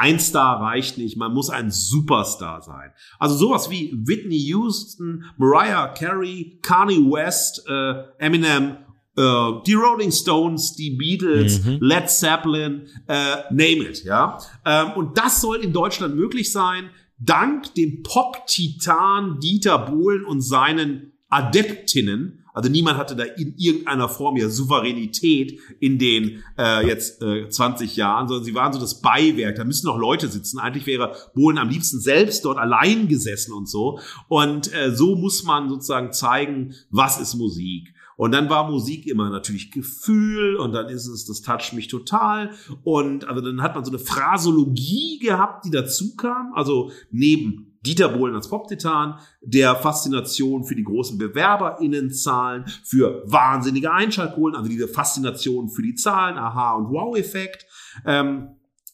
ein 0.02 0.20
Star 0.20 0.60
reicht 0.60 0.98
nicht, 0.98 1.16
man 1.16 1.32
muss 1.32 1.52
ein 1.52 1.70
Superstar 1.70 2.64
sein. 2.64 2.92
Also 3.20 3.36
sowas 3.36 3.70
wie 3.70 3.94
Whitney 3.94 4.40
Houston, 4.48 5.26
Mariah 5.38 5.90
Carey, 5.90 6.60
Kanye 6.64 6.98
West, 6.98 7.64
äh, 7.70 7.94
Eminem, 8.18 8.78
äh, 9.16 9.52
die 9.68 9.76
Rolling 9.76 10.12
Stones, 10.12 10.74
die 10.74 10.98
Beatles, 10.98 11.64
mhm. 11.64 11.78
Led 11.82 12.10
Zeppelin, 12.10 12.88
äh, 13.08 13.36
name 13.52 13.90
it, 13.90 14.04
ja. 14.04 14.40
Ähm, 14.66 14.94
und 14.96 15.20
das 15.20 15.40
soll 15.40 15.58
in 15.58 15.72
Deutschland 15.72 16.16
möglich 16.16 16.52
sein, 16.52 16.90
dank 17.20 17.72
dem 17.76 18.02
Pop-Titan 18.02 19.40
Dieter 19.40 19.78
Bohlen 19.78 20.26
und 20.26 20.42
seinen 20.42 21.14
Adeptinnen, 21.30 22.41
also 22.54 22.70
niemand 22.70 22.98
hatte 22.98 23.16
da 23.16 23.24
in 23.24 23.56
irgendeiner 23.58 24.10
Form 24.10 24.38
ja 24.38 24.50
Souveränität 24.50 25.60
in 25.80 25.98
den 25.98 26.44
äh, 26.58 26.86
jetzt 26.86 27.22
äh, 27.22 27.50
20 27.50 27.96
Jahren, 27.96 28.28
sondern 28.28 28.44
sie 28.44 28.54
waren 28.56 28.74
so 28.74 28.80
das 28.80 29.02
Beiwerk. 29.02 29.56
Da 29.56 29.64
müssen 29.64 29.88
noch 29.88 29.98
Leute 29.98 30.28
sitzen. 30.28 30.60
Eigentlich 30.60 30.86
wäre 30.86 31.16
Bohlen 31.34 31.58
am 31.58 31.70
liebsten 31.70 32.00
selbst 32.00 32.46
dort 32.46 32.58
allein 32.58 33.08
gesessen 33.08 33.54
und 33.54 33.70
so. 33.70 34.00
Und 34.28 34.74
äh, 34.74 34.94
so 34.94 35.16
muss 35.16 35.44
man 35.44 35.70
sozusagen 35.70 36.12
zeigen, 36.12 36.76
was 36.90 37.20
ist 37.20 37.36
Musik. 37.36 37.94
Und 38.22 38.34
dann 38.34 38.52
war 38.52 38.70
Musik 38.70 39.08
immer 39.08 39.32
natürlich 39.32 39.72
Gefühl 39.72 40.56
und 40.56 40.74
dann 40.74 40.90
ist 40.90 41.08
es, 41.08 41.26
das 41.26 41.42
toucht 41.42 41.74
mich 41.74 41.88
total. 41.88 42.52
Und 42.84 43.28
also 43.28 43.42
dann 43.42 43.64
hat 43.64 43.74
man 43.74 43.84
so 43.84 43.90
eine 43.90 43.98
Phrasologie 43.98 45.18
gehabt, 45.18 45.66
die 45.66 45.72
dazu 45.72 46.16
kam. 46.16 46.54
Also 46.54 46.92
neben 47.10 47.80
Dieter 47.84 48.10
Bohlen 48.10 48.36
als 48.36 48.48
Pop-Titan, 48.48 49.18
der 49.42 49.76
Faszination 49.76 50.66
für 50.66 50.76
die 50.76 50.84
großen 50.84 51.18
BewerberInnenzahlen, 51.18 52.66
für 52.84 53.24
wahnsinnige 53.26 53.92
Einschaltquoten, 53.92 54.56
also 54.56 54.70
diese 54.70 54.88
Faszination 54.88 55.70
für 55.70 55.82
die 55.82 55.96
Zahlen, 55.96 56.38
Aha- 56.38 56.76
und 56.76 56.92
Wow-Effekt. 56.92 57.66
Ähm, 58.06 58.50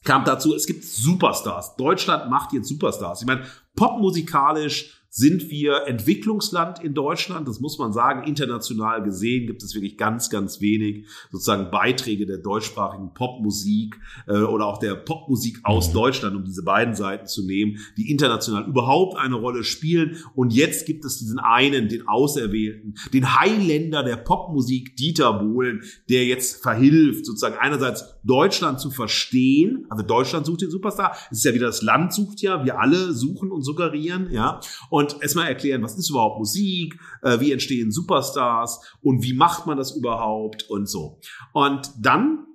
kam 0.06 0.24
dazu, 0.24 0.56
es 0.56 0.66
gibt 0.66 0.86
Superstars. 0.86 1.76
Deutschland 1.76 2.32
macht 2.32 2.54
jetzt 2.54 2.70
Superstars. 2.70 3.20
Ich 3.20 3.28
meine, 3.28 3.44
popmusikalisch 3.76 4.97
sind 5.18 5.50
wir 5.50 5.88
Entwicklungsland 5.88 6.84
in 6.84 6.94
Deutschland. 6.94 7.48
Das 7.48 7.60
muss 7.60 7.80
man 7.80 7.92
sagen. 7.92 8.28
International 8.28 9.02
gesehen 9.02 9.48
gibt 9.48 9.64
es 9.64 9.74
wirklich 9.74 9.98
ganz, 9.98 10.30
ganz 10.30 10.62
wenig 10.62 11.08
sozusagen 11.32 11.72
Beiträge 11.72 12.28
der 12.28 12.38
deutschsprachigen 12.38 13.16
Popmusik 13.16 14.00
äh, 14.28 14.34
oder 14.34 14.68
auch 14.68 14.78
der 14.78 14.94
Popmusik 14.94 15.62
aus 15.64 15.90
mhm. 15.90 15.94
Deutschland, 15.94 16.36
um 16.36 16.46
diese 16.46 16.62
beiden 16.62 16.94
Seiten 16.94 17.26
zu 17.26 17.44
nehmen, 17.44 17.80
die 17.98 18.12
international 18.12 18.68
überhaupt 18.68 19.18
eine 19.18 19.34
Rolle 19.34 19.64
spielen. 19.64 20.18
Und 20.36 20.54
jetzt 20.54 20.86
gibt 20.86 21.04
es 21.04 21.18
diesen 21.18 21.40
einen, 21.40 21.90
den 21.90 22.08
Auserwählten, 22.08 22.94
den 23.12 23.40
Highlander 23.40 24.04
der 24.04 24.18
Popmusik, 24.18 24.98
Dieter 24.98 25.34
Bohlen, 25.34 25.82
der 26.10 26.26
jetzt 26.26 26.62
verhilft, 26.62 27.26
sozusagen 27.26 27.58
einerseits 27.60 28.06
Deutschland 28.24 28.80
zu 28.80 28.92
verstehen. 28.92 29.88
Also 29.90 30.04
Deutschland 30.04 30.46
sucht 30.46 30.62
den 30.62 30.70
Superstar. 30.70 31.18
Es 31.32 31.40
ist 31.40 31.46
ja 31.46 31.56
wieder 31.56 31.66
das 31.66 31.82
Land 31.82 32.14
sucht 32.14 32.42
ja. 32.42 32.64
Wir 32.64 32.80
alle 32.80 33.14
suchen 33.14 33.52
und 33.52 33.64
suggerieren, 33.64 34.30
ja. 34.32 34.60
Und 34.92 35.07
und 35.14 35.22
erstmal 35.22 35.48
erklären, 35.48 35.84
was 35.84 35.98
ist 35.98 36.10
überhaupt 36.10 36.40
Musik, 36.40 37.00
äh, 37.22 37.40
wie 37.40 37.52
entstehen 37.52 37.92
Superstars 37.92 38.82
und 39.02 39.24
wie 39.24 39.34
macht 39.34 39.66
man 39.66 39.78
das 39.78 39.96
überhaupt 39.96 40.70
und 40.70 40.88
so. 40.88 41.20
Und 41.54 41.92
dann 42.00 42.46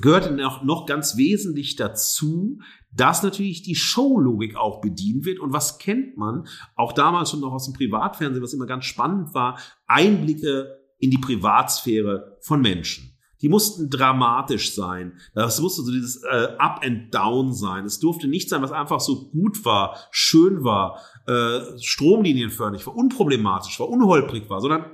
gehört 0.00 0.36
noch, 0.36 0.62
noch 0.62 0.86
ganz 0.86 1.16
wesentlich 1.16 1.76
dazu, 1.76 2.58
dass 2.94 3.22
natürlich 3.22 3.62
die 3.62 3.74
Showlogik 3.74 4.56
auch 4.56 4.80
bedient 4.80 5.24
wird. 5.24 5.38
Und 5.38 5.52
was 5.52 5.78
kennt 5.78 6.16
man 6.16 6.46
auch 6.76 6.92
damals 6.92 7.30
schon 7.30 7.40
noch 7.40 7.52
aus 7.52 7.64
dem 7.64 7.74
Privatfernsehen, 7.74 8.42
was 8.42 8.52
immer 8.52 8.66
ganz 8.66 8.84
spannend 8.84 9.34
war, 9.34 9.58
Einblicke 9.86 10.78
in 10.98 11.10
die 11.10 11.18
Privatsphäre 11.18 12.38
von 12.40 12.60
Menschen. 12.60 13.11
Die 13.42 13.48
mussten 13.48 13.90
dramatisch 13.90 14.74
sein. 14.74 15.18
Das 15.34 15.60
musste 15.60 15.82
so 15.82 15.92
dieses 15.92 16.22
äh, 16.22 16.48
Up 16.58 16.80
and 16.84 17.12
Down 17.12 17.52
sein. 17.52 17.84
Es 17.84 17.98
durfte 17.98 18.28
nicht 18.28 18.48
sein, 18.48 18.62
was 18.62 18.72
einfach 18.72 19.00
so 19.00 19.30
gut 19.30 19.64
war, 19.64 19.96
schön 20.10 20.64
war, 20.64 21.00
äh, 21.26 21.78
stromlinienförmig 21.80 22.86
war, 22.86 22.96
unproblematisch 22.96 23.78
war, 23.80 23.88
unholprig 23.88 24.48
war, 24.48 24.60
sondern 24.60 24.86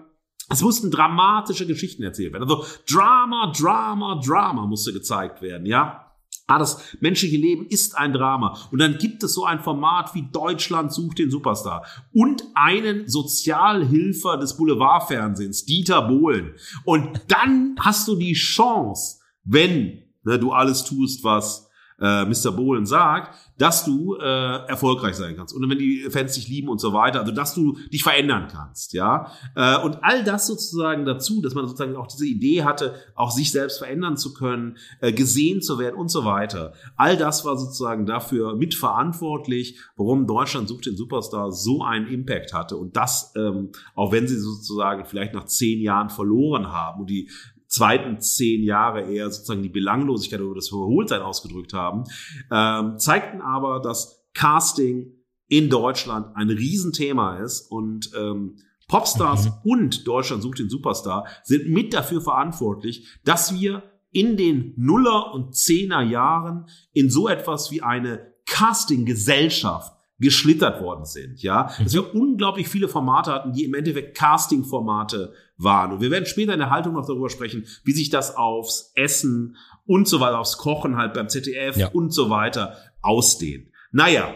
es 0.50 0.62
mussten 0.62 0.90
dramatische 0.90 1.66
Geschichten 1.66 2.02
erzählt 2.02 2.32
werden. 2.32 2.44
Also 2.44 2.64
Drama, 2.90 3.52
Drama, 3.56 4.20
Drama 4.24 4.66
musste 4.66 4.92
gezeigt 4.92 5.42
werden, 5.42 5.66
ja. 5.66 6.07
Ah, 6.50 6.58
das 6.58 6.96
menschliche 7.00 7.36
Leben 7.36 7.66
ist 7.66 7.96
ein 7.98 8.14
Drama. 8.14 8.56
Und 8.72 8.78
dann 8.78 8.96
gibt 8.96 9.22
es 9.22 9.34
so 9.34 9.44
ein 9.44 9.60
Format 9.60 10.14
wie 10.14 10.30
Deutschland 10.32 10.90
sucht 10.94 11.18
den 11.18 11.30
Superstar 11.30 11.84
und 12.14 12.42
einen 12.54 13.06
Sozialhilfer 13.06 14.38
des 14.38 14.56
Boulevardfernsehens, 14.56 15.66
Dieter 15.66 16.00
Bohlen. 16.08 16.54
Und 16.84 17.20
dann 17.28 17.76
hast 17.78 18.08
du 18.08 18.16
die 18.16 18.32
Chance, 18.32 19.18
wenn 19.44 20.02
ne, 20.24 20.38
du 20.38 20.50
alles 20.52 20.84
tust, 20.84 21.22
was 21.22 21.67
äh, 22.00 22.24
Mr. 22.24 22.52
Bohlen 22.52 22.86
sagt, 22.86 23.34
dass 23.58 23.84
du 23.84 24.16
äh, 24.16 24.22
erfolgreich 24.68 25.16
sein 25.16 25.36
kannst 25.36 25.54
und 25.54 25.68
wenn 25.68 25.78
die 25.78 26.06
Fans 26.10 26.34
dich 26.34 26.48
lieben 26.48 26.68
und 26.68 26.80
so 26.80 26.92
weiter, 26.92 27.20
also 27.20 27.32
dass 27.32 27.54
du 27.54 27.76
dich 27.92 28.02
verändern 28.02 28.48
kannst, 28.50 28.92
ja. 28.92 29.32
Äh, 29.54 29.78
und 29.78 29.98
all 30.02 30.22
das 30.24 30.46
sozusagen 30.46 31.04
dazu, 31.04 31.42
dass 31.42 31.54
man 31.54 31.66
sozusagen 31.66 31.96
auch 31.96 32.06
diese 32.06 32.26
Idee 32.26 32.64
hatte, 32.64 32.94
auch 33.14 33.30
sich 33.30 33.50
selbst 33.50 33.78
verändern 33.78 34.16
zu 34.16 34.32
können, 34.32 34.76
äh, 35.00 35.12
gesehen 35.12 35.60
zu 35.60 35.78
werden 35.78 35.96
und 35.96 36.08
so 36.08 36.24
weiter. 36.24 36.72
All 36.96 37.16
das 37.16 37.44
war 37.44 37.56
sozusagen 37.56 38.06
dafür 38.06 38.54
mitverantwortlich, 38.54 39.78
warum 39.96 40.26
Deutschland 40.26 40.68
sucht 40.68 40.86
den 40.86 40.96
Superstar 40.96 41.52
so 41.52 41.82
einen 41.82 42.06
Impact 42.06 42.52
hatte 42.52 42.76
und 42.76 42.96
das, 42.96 43.32
ähm, 43.36 43.70
auch 43.94 44.12
wenn 44.12 44.28
sie 44.28 44.38
sozusagen 44.38 45.04
vielleicht 45.04 45.34
nach 45.34 45.46
zehn 45.46 45.80
Jahren 45.80 46.10
verloren 46.10 46.72
haben 46.72 47.00
und 47.00 47.10
die 47.10 47.28
zweiten 47.68 48.20
zehn 48.20 48.64
Jahre 48.64 49.02
eher 49.02 49.30
sozusagen 49.30 49.62
die 49.62 49.68
Belanglosigkeit 49.68 50.40
oder 50.40 50.56
das 50.56 50.70
Überholtsein 50.70 51.22
ausgedrückt 51.22 51.74
haben, 51.74 52.04
ähm, 52.50 52.98
zeigten 52.98 53.40
aber, 53.40 53.80
dass 53.80 54.26
Casting 54.34 55.12
in 55.48 55.70
Deutschland 55.70 56.34
ein 56.34 56.50
Riesenthema 56.50 57.38
ist 57.38 57.70
und 57.70 58.10
ähm, 58.16 58.56
Popstars 58.88 59.46
mhm. 59.46 59.52
und 59.64 60.06
Deutschland 60.06 60.42
sucht 60.42 60.58
den 60.58 60.70
Superstar 60.70 61.26
sind 61.42 61.68
mit 61.68 61.92
dafür 61.92 62.20
verantwortlich, 62.20 63.06
dass 63.24 63.54
wir 63.58 63.82
in 64.10 64.36
den 64.36 64.72
Nuller 64.76 65.34
und 65.34 65.54
Zehner 65.54 66.02
Jahren 66.02 66.66
in 66.92 67.10
so 67.10 67.28
etwas 67.28 67.70
wie 67.70 67.82
eine 67.82 68.32
Casting-Gesellschaft 68.46 69.97
geschlittert 70.18 70.82
worden 70.82 71.04
sind, 71.04 71.42
ja, 71.42 71.70
dass 71.82 71.94
wir 71.94 72.14
unglaublich 72.14 72.68
viele 72.68 72.88
Formate 72.88 73.32
hatten, 73.32 73.52
die 73.52 73.64
im 73.64 73.74
Endeffekt 73.74 74.16
Casting-Formate 74.16 75.32
waren. 75.56 75.92
Und 75.92 76.00
wir 76.00 76.10
werden 76.10 76.26
später 76.26 76.52
in 76.52 76.58
der 76.58 76.70
Haltung 76.70 76.94
noch 76.94 77.06
darüber 77.06 77.30
sprechen, 77.30 77.66
wie 77.84 77.92
sich 77.92 78.10
das 78.10 78.36
aufs 78.36 78.92
Essen 78.96 79.56
und 79.86 80.08
so 80.08 80.20
weiter, 80.20 80.40
aufs 80.40 80.58
Kochen 80.58 80.96
halt 80.96 81.14
beim 81.14 81.28
ZDF 81.28 81.76
ja. 81.76 81.88
und 81.88 82.12
so 82.12 82.30
weiter 82.30 82.76
ausdehnt. 83.00 83.68
Naja, 83.92 84.34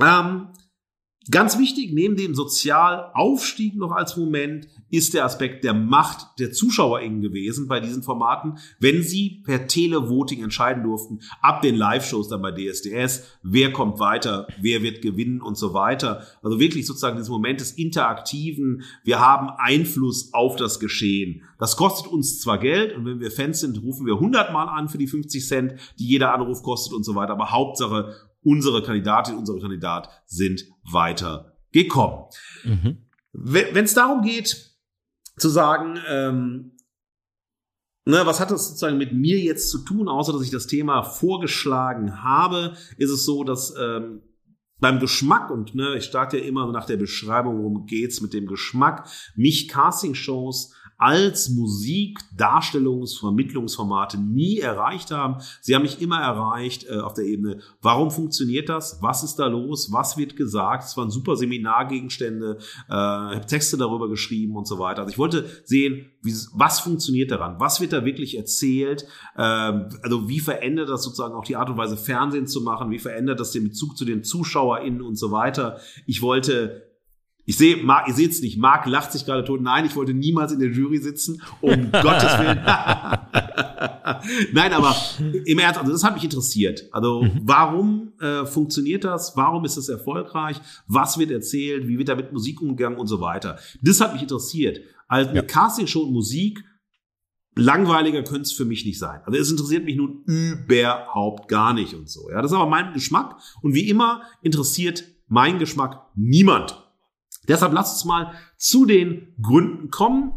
ähm, 0.00 0.48
Ganz 1.30 1.58
wichtig, 1.58 1.92
neben 1.92 2.16
dem 2.16 2.34
Sozialaufstieg 2.34 3.76
noch 3.76 3.92
als 3.92 4.16
Moment, 4.16 4.68
ist 4.90 5.14
der 5.14 5.24
Aspekt 5.24 5.64
der 5.64 5.72
Macht 5.72 6.38
der 6.38 6.52
ZuschauerInnen 6.52 7.22
gewesen 7.22 7.66
bei 7.66 7.80
diesen 7.80 8.02
Formaten, 8.02 8.58
wenn 8.78 9.02
sie 9.02 9.42
per 9.44 9.66
Televoting 9.66 10.42
entscheiden 10.42 10.82
durften, 10.82 11.20
ab 11.40 11.62
den 11.62 11.76
Live-Shows 11.76 12.28
dann 12.28 12.42
bei 12.42 12.52
DSDS, 12.52 13.38
wer 13.42 13.72
kommt 13.72 13.98
weiter, 13.98 14.46
wer 14.60 14.82
wird 14.82 15.00
gewinnen 15.00 15.40
und 15.40 15.56
so 15.56 15.72
weiter. 15.72 16.26
Also 16.42 16.60
wirklich 16.60 16.86
sozusagen 16.86 17.16
dieses 17.16 17.30
Moment 17.30 17.60
des 17.60 17.72
Interaktiven, 17.72 18.82
wir 19.02 19.18
haben 19.18 19.48
Einfluss 19.56 20.34
auf 20.34 20.56
das 20.56 20.78
Geschehen. 20.78 21.42
Das 21.58 21.76
kostet 21.76 22.12
uns 22.12 22.40
zwar 22.40 22.58
Geld 22.58 22.94
und 22.94 23.06
wenn 23.06 23.20
wir 23.20 23.30
Fans 23.30 23.60
sind, 23.60 23.82
rufen 23.82 24.06
wir 24.06 24.14
100 24.14 24.52
Mal 24.52 24.66
an 24.66 24.88
für 24.88 24.98
die 24.98 25.06
50 25.06 25.46
Cent, 25.46 25.74
die 25.98 26.06
jeder 26.06 26.34
Anruf 26.34 26.62
kostet 26.62 26.92
und 26.92 27.04
so 27.04 27.14
weiter, 27.14 27.32
aber 27.32 27.50
Hauptsache 27.50 28.14
unsere 28.44 28.82
Kandidatin, 28.82 29.36
unsere 29.36 29.60
Kandidat 29.60 30.08
sind 30.26 30.64
weiter 30.90 31.56
gekommen. 31.72 32.26
Mhm. 32.64 32.98
Wenn 33.32 33.84
es 33.84 33.94
darum 33.94 34.22
geht, 34.22 34.70
zu 35.36 35.48
sagen, 35.48 35.98
ähm, 36.08 36.76
ne, 38.04 38.22
was 38.24 38.38
hat 38.38 38.50
das 38.50 38.68
sozusagen 38.68 38.98
mit 38.98 39.12
mir 39.12 39.40
jetzt 39.40 39.70
zu 39.70 39.78
tun, 39.78 40.08
außer 40.08 40.32
dass 40.32 40.42
ich 40.42 40.50
das 40.50 40.68
Thema 40.68 41.02
vorgeschlagen 41.02 42.22
habe, 42.22 42.76
ist 42.96 43.10
es 43.10 43.24
so, 43.24 43.42
dass 43.42 43.74
ähm, 43.76 44.22
beim 44.78 45.00
Geschmack 45.00 45.50
und 45.50 45.74
ne, 45.74 45.96
ich 45.96 46.04
starte 46.04 46.38
ja 46.38 46.44
immer 46.44 46.70
nach 46.70 46.86
der 46.86 46.96
Beschreibung, 46.96 47.58
worum 47.58 47.86
geht's 47.86 48.20
mit 48.20 48.34
dem 48.34 48.46
Geschmack, 48.46 49.08
mich 49.34 49.68
Casting-Shows 49.68 50.74
als 50.96 51.50
Musik, 51.50 52.18
Darstellungs-, 52.36 53.18
Vermittlungsformate 53.18 54.18
nie 54.18 54.60
erreicht 54.60 55.10
haben. 55.10 55.42
Sie 55.60 55.74
haben 55.74 55.82
mich 55.82 56.00
immer 56.00 56.20
erreicht 56.20 56.86
äh, 56.88 56.98
auf 56.98 57.14
der 57.14 57.24
Ebene, 57.24 57.60
warum 57.82 58.10
funktioniert 58.10 58.68
das? 58.68 58.98
Was 59.02 59.22
ist 59.22 59.36
da 59.36 59.46
los? 59.46 59.92
Was 59.92 60.16
wird 60.16 60.36
gesagt? 60.36 60.84
Es 60.84 60.96
waren 60.96 61.10
super 61.10 61.36
Seminargegenstände, 61.36 62.58
äh, 62.88 62.92
habe 62.92 63.46
Texte 63.46 63.76
darüber 63.76 64.08
geschrieben 64.08 64.56
und 64.56 64.66
so 64.66 64.78
weiter. 64.78 65.02
Also 65.02 65.12
ich 65.12 65.18
wollte 65.18 65.44
sehen, 65.64 66.06
wie, 66.22 66.34
was 66.52 66.80
funktioniert 66.80 67.30
daran? 67.30 67.56
Was 67.58 67.80
wird 67.80 67.92
da 67.92 68.04
wirklich 68.04 68.36
erzählt? 68.36 69.06
Ähm, 69.36 69.88
also 70.02 70.28
wie 70.28 70.40
verändert 70.40 70.88
das 70.88 71.02
sozusagen 71.02 71.34
auch 71.34 71.44
die 71.44 71.56
Art 71.56 71.70
und 71.70 71.76
Weise, 71.76 71.96
Fernsehen 71.96 72.46
zu 72.46 72.60
machen? 72.62 72.90
Wie 72.90 72.98
verändert 72.98 73.40
das 73.40 73.52
den 73.52 73.64
Bezug 73.64 73.96
zu 73.96 74.04
den 74.04 74.24
ZuschauerInnen 74.24 75.02
und 75.02 75.16
so 75.16 75.30
weiter? 75.30 75.78
Ich 76.06 76.22
wollte 76.22 76.93
ich 77.46 77.58
sehe, 77.58 77.76
Marc, 77.76 78.08
ihr 78.08 78.14
seht 78.14 78.30
es 78.30 78.40
nicht, 78.40 78.56
Marc 78.58 78.86
lacht 78.86 79.12
sich 79.12 79.26
gerade 79.26 79.44
tot. 79.44 79.60
Nein, 79.60 79.84
ich 79.84 79.94
wollte 79.96 80.14
niemals 80.14 80.52
in 80.52 80.60
der 80.60 80.70
Jury 80.70 80.98
sitzen, 80.98 81.42
um 81.60 81.70
Gottes 81.92 82.38
Willen. 82.38 82.60
Nein, 84.52 84.72
aber 84.72 84.96
im 85.44 85.58
Ernst, 85.58 85.78
also 85.78 85.92
das 85.92 86.04
hat 86.04 86.14
mich 86.14 86.24
interessiert. 86.24 86.88
Also 86.92 87.24
mhm. 87.24 87.40
warum 87.42 88.12
äh, 88.20 88.46
funktioniert 88.46 89.04
das? 89.04 89.36
Warum 89.36 89.64
ist 89.64 89.76
es 89.76 89.88
erfolgreich? 89.88 90.60
Was 90.86 91.18
wird 91.18 91.30
erzählt? 91.30 91.86
Wie 91.86 91.98
wird 91.98 92.08
da 92.08 92.14
mit 92.14 92.32
Musik 92.32 92.62
umgegangen 92.62 92.98
und 92.98 93.08
so 93.08 93.20
weiter? 93.20 93.58
Das 93.82 94.00
hat 94.00 94.14
mich 94.14 94.22
interessiert. 94.22 94.80
Also 95.06 95.30
eine 95.30 95.40
ja. 95.40 95.44
Castingshow 95.44 96.02
und 96.02 96.12
Musik, 96.12 96.64
langweiliger 97.56 98.22
könnte 98.22 98.42
es 98.42 98.52
für 98.52 98.64
mich 98.64 98.86
nicht 98.86 98.98
sein. 98.98 99.20
Also 99.26 99.38
es 99.38 99.50
interessiert 99.50 99.84
mich 99.84 99.96
nun 99.96 100.24
überhaupt 100.24 101.48
gar 101.48 101.74
nicht 101.74 101.92
und 101.94 102.08
so. 102.08 102.30
Ja, 102.30 102.40
das 102.40 102.52
ist 102.52 102.56
aber 102.56 102.70
mein 102.70 102.94
Geschmack. 102.94 103.36
Und 103.60 103.74
wie 103.74 103.88
immer 103.88 104.22
interessiert 104.42 105.04
mein 105.28 105.58
Geschmack 105.58 106.06
niemand. 106.14 106.83
Deshalb 107.48 107.72
lasst 107.72 107.94
uns 107.94 108.04
mal 108.04 108.32
zu 108.56 108.86
den 108.86 109.34
Gründen 109.40 109.90
kommen, 109.90 110.32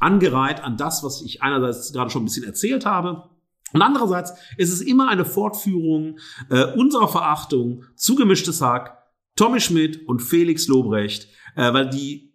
angereiht 0.00 0.62
an 0.62 0.76
das, 0.76 1.04
was 1.04 1.22
ich 1.22 1.42
einerseits 1.42 1.92
gerade 1.92 2.10
schon 2.10 2.22
ein 2.22 2.26
bisschen 2.26 2.44
erzählt 2.44 2.84
habe. 2.86 3.30
Und 3.72 3.82
andererseits 3.82 4.32
ist 4.58 4.72
es 4.72 4.80
immer 4.80 5.08
eine 5.08 5.24
Fortführung 5.24 6.18
äh, 6.50 6.64
unserer 6.74 7.08
Verachtung 7.08 7.84
zu 7.96 8.16
gemischtes 8.16 8.60
Hack, 8.60 8.98
Tommy 9.36 9.60
Schmidt 9.60 10.06
und 10.08 10.20
Felix 10.20 10.68
Lobrecht, 10.68 11.28
äh, 11.56 11.72
weil 11.72 11.88
die 11.88 12.32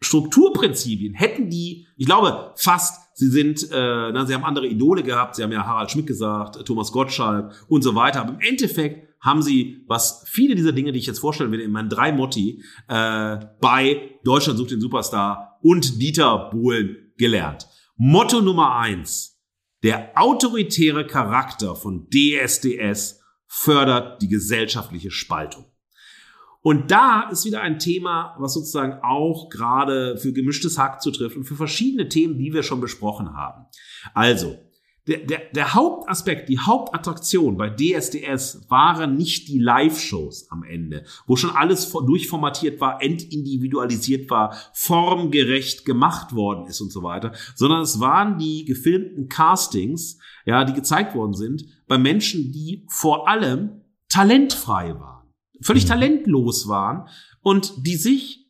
Strukturprinzipien 0.00 1.14
hätten 1.14 1.50
die, 1.50 1.86
ich 1.96 2.06
glaube 2.06 2.52
fast, 2.56 3.16
sie 3.16 3.28
sind, 3.28 3.70
äh, 3.72 4.12
na, 4.12 4.26
sie 4.26 4.34
haben 4.34 4.44
andere 4.44 4.66
Idole 4.66 5.02
gehabt, 5.02 5.36
sie 5.36 5.42
haben 5.42 5.52
ja 5.52 5.66
Harald 5.66 5.90
Schmidt 5.90 6.06
gesagt, 6.06 6.64
Thomas 6.66 6.92
Gottschalk 6.92 7.52
und 7.68 7.82
so 7.82 7.94
weiter, 7.94 8.20
aber 8.20 8.34
im 8.34 8.40
Endeffekt 8.40 9.05
haben 9.20 9.42
sie, 9.42 9.84
was 9.86 10.24
viele 10.26 10.54
dieser 10.54 10.72
Dinge, 10.72 10.92
die 10.92 10.98
ich 10.98 11.06
jetzt 11.06 11.18
vorstellen 11.18 11.50
werde, 11.50 11.64
in 11.64 11.72
meinen 11.72 11.88
drei 11.88 12.12
Motti, 12.12 12.62
äh, 12.88 13.38
bei 13.60 14.18
Deutschland 14.24 14.58
sucht 14.58 14.70
den 14.70 14.80
Superstar 14.80 15.58
und 15.62 16.00
Dieter 16.00 16.50
Bohlen 16.50 17.12
gelernt. 17.16 17.66
Motto 17.96 18.40
Nummer 18.40 18.76
eins. 18.76 19.40
Der 19.82 20.12
autoritäre 20.14 21.06
Charakter 21.06 21.76
von 21.76 22.08
DSDS 22.10 23.20
fördert 23.46 24.20
die 24.22 24.28
gesellschaftliche 24.28 25.10
Spaltung. 25.10 25.66
Und 26.66 26.90
da 26.90 27.28
ist 27.30 27.44
wieder 27.44 27.60
ein 27.60 27.78
Thema, 27.78 28.34
was 28.40 28.54
sozusagen 28.54 28.98
auch 29.04 29.48
gerade 29.50 30.18
für 30.18 30.32
gemischtes 30.32 30.78
Hack 30.78 31.00
zutrifft 31.00 31.36
und 31.36 31.44
für 31.44 31.54
verschiedene 31.54 32.08
Themen, 32.08 32.38
die 32.38 32.52
wir 32.52 32.64
schon 32.64 32.80
besprochen 32.80 33.34
haben. 33.34 33.66
Also, 34.14 34.58
der, 35.06 35.18
der, 35.18 35.42
der 35.54 35.74
Hauptaspekt, 35.74 36.48
die 36.48 36.58
Hauptattraktion 36.58 37.56
bei 37.56 37.70
DSDS 37.70 38.68
waren 38.68 39.16
nicht 39.16 39.48
die 39.48 39.58
Live-Shows 39.58 40.50
am 40.50 40.64
Ende, 40.64 41.04
wo 41.26 41.36
schon 41.36 41.50
alles 41.50 41.90
durchformatiert 41.92 42.80
war, 42.80 43.02
entindividualisiert 43.02 44.28
war, 44.30 44.56
formgerecht 44.74 45.84
gemacht 45.84 46.34
worden 46.34 46.66
ist 46.66 46.80
und 46.80 46.90
so 46.90 47.02
weiter, 47.02 47.32
sondern 47.54 47.82
es 47.82 48.00
waren 48.00 48.38
die 48.38 48.64
gefilmten 48.64 49.28
Castings, 49.28 50.18
ja, 50.44 50.64
die 50.64 50.74
gezeigt 50.74 51.14
worden 51.14 51.34
sind 51.34 51.64
bei 51.86 51.98
Menschen, 51.98 52.52
die 52.52 52.84
vor 52.88 53.28
allem 53.28 53.82
talentfrei 54.08 54.98
waren, 54.98 55.28
völlig 55.60 55.84
mhm. 55.84 55.88
talentlos 55.88 56.68
waren 56.68 57.08
und 57.42 57.86
die 57.86 57.96
sich 57.96 58.45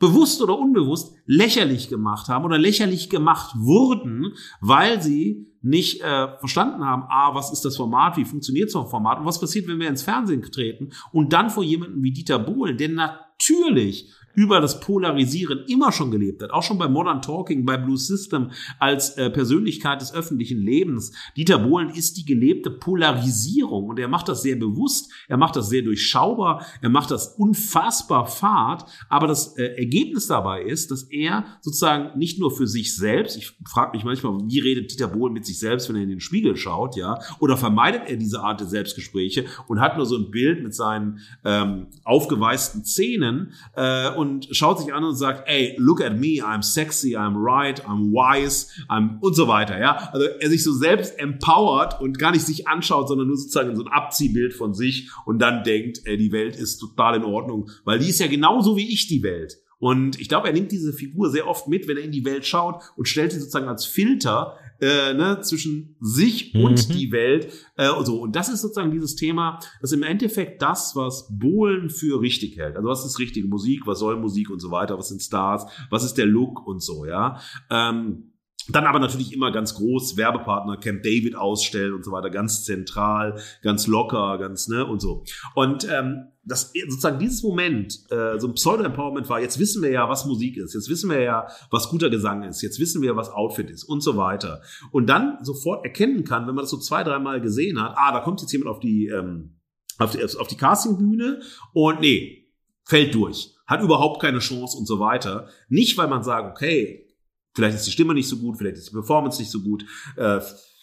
bewusst 0.00 0.42
oder 0.42 0.58
unbewusst 0.58 1.14
lächerlich 1.26 1.88
gemacht 1.88 2.28
haben 2.28 2.44
oder 2.44 2.58
lächerlich 2.58 3.08
gemacht 3.08 3.54
wurden, 3.56 4.32
weil 4.60 5.00
sie 5.00 5.46
nicht 5.62 6.00
äh, 6.00 6.38
verstanden 6.38 6.84
haben, 6.84 7.04
ah, 7.08 7.34
was 7.34 7.52
ist 7.52 7.64
das 7.64 7.76
Format, 7.76 8.16
wie 8.16 8.24
funktioniert 8.24 8.70
so 8.70 8.80
ein 8.80 8.88
Format 8.88 9.20
und 9.20 9.26
was 9.26 9.38
passiert, 9.38 9.68
wenn 9.68 9.78
wir 9.78 9.88
ins 9.88 10.02
Fernsehen 10.02 10.42
treten 10.42 10.90
und 11.12 11.32
dann 11.32 11.50
vor 11.50 11.62
jemandem 11.62 12.02
wie 12.02 12.12
Dieter 12.12 12.38
Bohlen, 12.38 12.78
der 12.78 12.88
natürlich 12.88 14.10
über 14.34 14.60
das 14.60 14.80
Polarisieren 14.80 15.64
immer 15.66 15.92
schon 15.92 16.10
gelebt 16.10 16.42
hat, 16.42 16.50
auch 16.50 16.62
schon 16.62 16.78
bei 16.78 16.88
Modern 16.88 17.22
Talking, 17.22 17.64
bei 17.64 17.76
Blue 17.76 17.96
System 17.96 18.50
als 18.78 19.16
äh, 19.16 19.30
Persönlichkeit 19.30 20.00
des 20.00 20.14
öffentlichen 20.14 20.60
Lebens. 20.60 21.12
Dieter 21.36 21.58
Bohlen 21.58 21.90
ist 21.90 22.16
die 22.16 22.24
gelebte 22.24 22.70
Polarisierung 22.70 23.88
und 23.88 23.98
er 23.98 24.08
macht 24.08 24.28
das 24.28 24.42
sehr 24.42 24.56
bewusst, 24.56 25.10
er 25.28 25.36
macht 25.36 25.56
das 25.56 25.68
sehr 25.68 25.82
durchschaubar, 25.82 26.64
er 26.80 26.90
macht 26.90 27.10
das 27.10 27.34
unfassbar 27.36 28.26
fad, 28.26 28.84
aber 29.08 29.26
das 29.26 29.56
äh, 29.56 29.76
Ergebnis 29.76 30.26
dabei 30.26 30.62
ist, 30.62 30.90
dass 30.90 31.04
er 31.04 31.44
sozusagen 31.60 32.18
nicht 32.18 32.38
nur 32.38 32.50
für 32.50 32.66
sich 32.66 32.94
selbst, 32.94 33.36
ich 33.36 33.52
frage 33.66 33.96
mich 33.96 34.04
manchmal, 34.04 34.38
wie 34.44 34.60
redet 34.60 34.92
Dieter 34.92 35.08
Bohlen 35.08 35.32
mit 35.32 35.46
sich 35.46 35.58
selbst, 35.58 35.88
wenn 35.88 35.96
er 35.96 36.02
in 36.02 36.08
den 36.08 36.20
Spiegel 36.20 36.56
schaut, 36.56 36.96
ja, 36.96 37.18
oder 37.40 37.56
vermeidet 37.56 38.02
er 38.06 38.16
diese 38.16 38.40
Art 38.40 38.60
der 38.60 38.68
Selbstgespräche 38.68 39.46
und 39.66 39.80
hat 39.80 39.96
nur 39.96 40.06
so 40.06 40.16
ein 40.16 40.30
Bild 40.30 40.62
mit 40.62 40.74
seinen 40.74 41.20
ähm, 41.44 41.88
aufgeweisten 42.04 42.84
Zähnen 42.84 43.52
äh, 43.76 44.19
und 44.20 44.48
schaut 44.52 44.78
sich 44.78 44.92
an 44.92 45.02
und 45.02 45.16
sagt, 45.16 45.48
ey, 45.48 45.74
look 45.78 46.00
at 46.00 46.16
me, 46.16 46.42
I'm 46.42 46.62
sexy, 46.62 47.16
I'm 47.16 47.34
right, 47.36 47.82
I'm 47.86 48.12
wise, 48.12 48.68
I'm 48.88 49.18
und 49.20 49.34
so 49.34 49.48
weiter, 49.48 49.78
ja. 49.78 50.10
Also 50.12 50.26
er 50.26 50.50
sich 50.50 50.62
so 50.62 50.72
selbst 50.72 51.18
empowert 51.18 52.00
und 52.00 52.18
gar 52.18 52.32
nicht 52.32 52.44
sich 52.44 52.68
anschaut, 52.68 53.08
sondern 53.08 53.28
nur 53.28 53.36
sozusagen 53.36 53.74
so 53.74 53.82
ein 53.82 53.88
Abziehbild 53.88 54.54
von 54.54 54.74
sich 54.74 55.10
und 55.24 55.40
dann 55.40 55.64
denkt, 55.64 56.02
ey, 56.04 56.16
die 56.16 56.32
Welt 56.32 56.54
ist 56.54 56.78
total 56.78 57.16
in 57.16 57.24
Ordnung, 57.24 57.70
weil 57.84 57.98
die 57.98 58.10
ist 58.10 58.20
ja 58.20 58.26
genauso 58.26 58.76
wie 58.76 58.92
ich 58.92 59.08
die 59.08 59.22
Welt. 59.22 59.58
Und 59.80 60.20
ich 60.20 60.28
glaube, 60.28 60.46
er 60.46 60.52
nimmt 60.52 60.72
diese 60.72 60.92
Figur 60.92 61.30
sehr 61.30 61.48
oft 61.48 61.66
mit, 61.66 61.88
wenn 61.88 61.96
er 61.96 62.02
in 62.02 62.12
die 62.12 62.26
Welt 62.26 62.44
schaut 62.44 62.82
und 62.96 63.08
stellt 63.08 63.32
sie 63.32 63.40
sozusagen 63.40 63.66
als 63.66 63.86
Filter 63.86 64.58
äh, 64.80 65.14
ne, 65.14 65.40
zwischen 65.42 65.96
sich 66.00 66.54
und 66.54 66.88
Mhm. 66.88 66.92
die 66.92 67.12
Welt. 67.12 67.52
Äh, 67.76 67.90
und, 67.90 68.06
so. 68.06 68.20
und 68.20 68.34
das 68.36 68.48
ist 68.48 68.62
sozusagen 68.62 68.90
dieses 68.90 69.14
Thema, 69.16 69.58
das 69.80 69.90
ist 69.92 69.96
im 69.96 70.02
Endeffekt 70.02 70.62
das, 70.62 70.96
was 70.96 71.28
Bohlen 71.30 71.90
für 71.90 72.20
richtig 72.20 72.56
hält. 72.56 72.76
Also 72.76 72.88
was 72.88 73.04
ist 73.04 73.18
richtige 73.18 73.48
Musik, 73.48 73.86
was 73.86 73.98
soll 73.98 74.16
Musik 74.16 74.50
und 74.50 74.60
so 74.60 74.70
weiter, 74.70 74.98
was 74.98 75.08
sind 75.08 75.22
Stars, 75.22 75.66
was 75.90 76.04
ist 76.04 76.14
der 76.14 76.26
Look 76.26 76.66
und 76.66 76.82
so, 76.82 77.04
ja. 77.06 77.40
Ähm, 77.70 78.32
dann 78.68 78.84
aber 78.84 78.98
natürlich 78.98 79.32
immer 79.32 79.50
ganz 79.50 79.74
groß 79.74 80.16
Werbepartner, 80.16 80.76
Camp 80.76 81.02
David 81.02 81.34
ausstellen 81.34 81.94
und 81.94 82.04
so 82.04 82.12
weiter, 82.12 82.30
ganz 82.30 82.64
zentral, 82.64 83.40
ganz 83.62 83.86
locker, 83.86 84.38
ganz, 84.38 84.68
ne, 84.68 84.84
und 84.84 85.00
so. 85.00 85.24
Und 85.54 85.88
ähm, 85.90 86.28
das 86.44 86.72
sozusagen 86.88 87.18
dieses 87.18 87.42
Moment, 87.42 87.94
äh, 88.10 88.38
so 88.38 88.48
ein 88.48 88.54
Pseudo-Empowerment 88.54 89.28
war, 89.28 89.40
jetzt 89.40 89.58
wissen 89.58 89.82
wir 89.82 89.90
ja, 89.90 90.08
was 90.08 90.26
Musik 90.26 90.56
ist, 90.56 90.74
jetzt 90.74 90.88
wissen 90.88 91.10
wir 91.10 91.20
ja, 91.20 91.46
was 91.70 91.88
guter 91.88 92.10
Gesang 92.10 92.42
ist, 92.42 92.62
jetzt 92.62 92.80
wissen 92.80 93.02
wir, 93.02 93.16
was 93.16 93.30
Outfit 93.30 93.70
ist 93.70 93.84
und 93.84 94.02
so 94.02 94.16
weiter. 94.16 94.62
Und 94.90 95.06
dann 95.08 95.38
sofort 95.42 95.84
erkennen 95.84 96.24
kann, 96.24 96.46
wenn 96.46 96.54
man 96.54 96.64
das 96.64 96.70
so 96.70 96.78
zwei, 96.78 97.02
dreimal 97.02 97.40
gesehen 97.40 97.80
hat, 97.80 97.94
ah, 97.96 98.12
da 98.12 98.20
kommt 98.20 98.40
jetzt 98.40 98.52
jemand 98.52 98.70
auf 98.70 98.80
die, 98.80 99.06
ähm, 99.06 99.60
auf 99.98 100.12
die, 100.12 100.24
auf 100.24 100.48
die 100.48 100.56
Castingbühne 100.56 101.40
und 101.72 102.00
nee, 102.00 102.48
fällt 102.84 103.14
durch, 103.14 103.54
hat 103.66 103.82
überhaupt 103.82 104.20
keine 104.20 104.38
Chance 104.38 104.76
und 104.76 104.86
so 104.86 104.98
weiter. 104.98 105.48
Nicht, 105.68 105.96
weil 105.98 106.08
man 106.08 106.22
sagt, 106.22 106.50
okay, 106.50 107.06
vielleicht 107.54 107.76
ist 107.76 107.86
die 107.86 107.92
Stimme 107.92 108.14
nicht 108.14 108.28
so 108.28 108.36
gut, 108.36 108.56
vielleicht 108.58 108.76
ist 108.76 108.88
die 108.88 108.94
Performance 108.94 109.40
nicht 109.40 109.50
so 109.50 109.60
gut, 109.60 109.84
äh, 110.16 110.40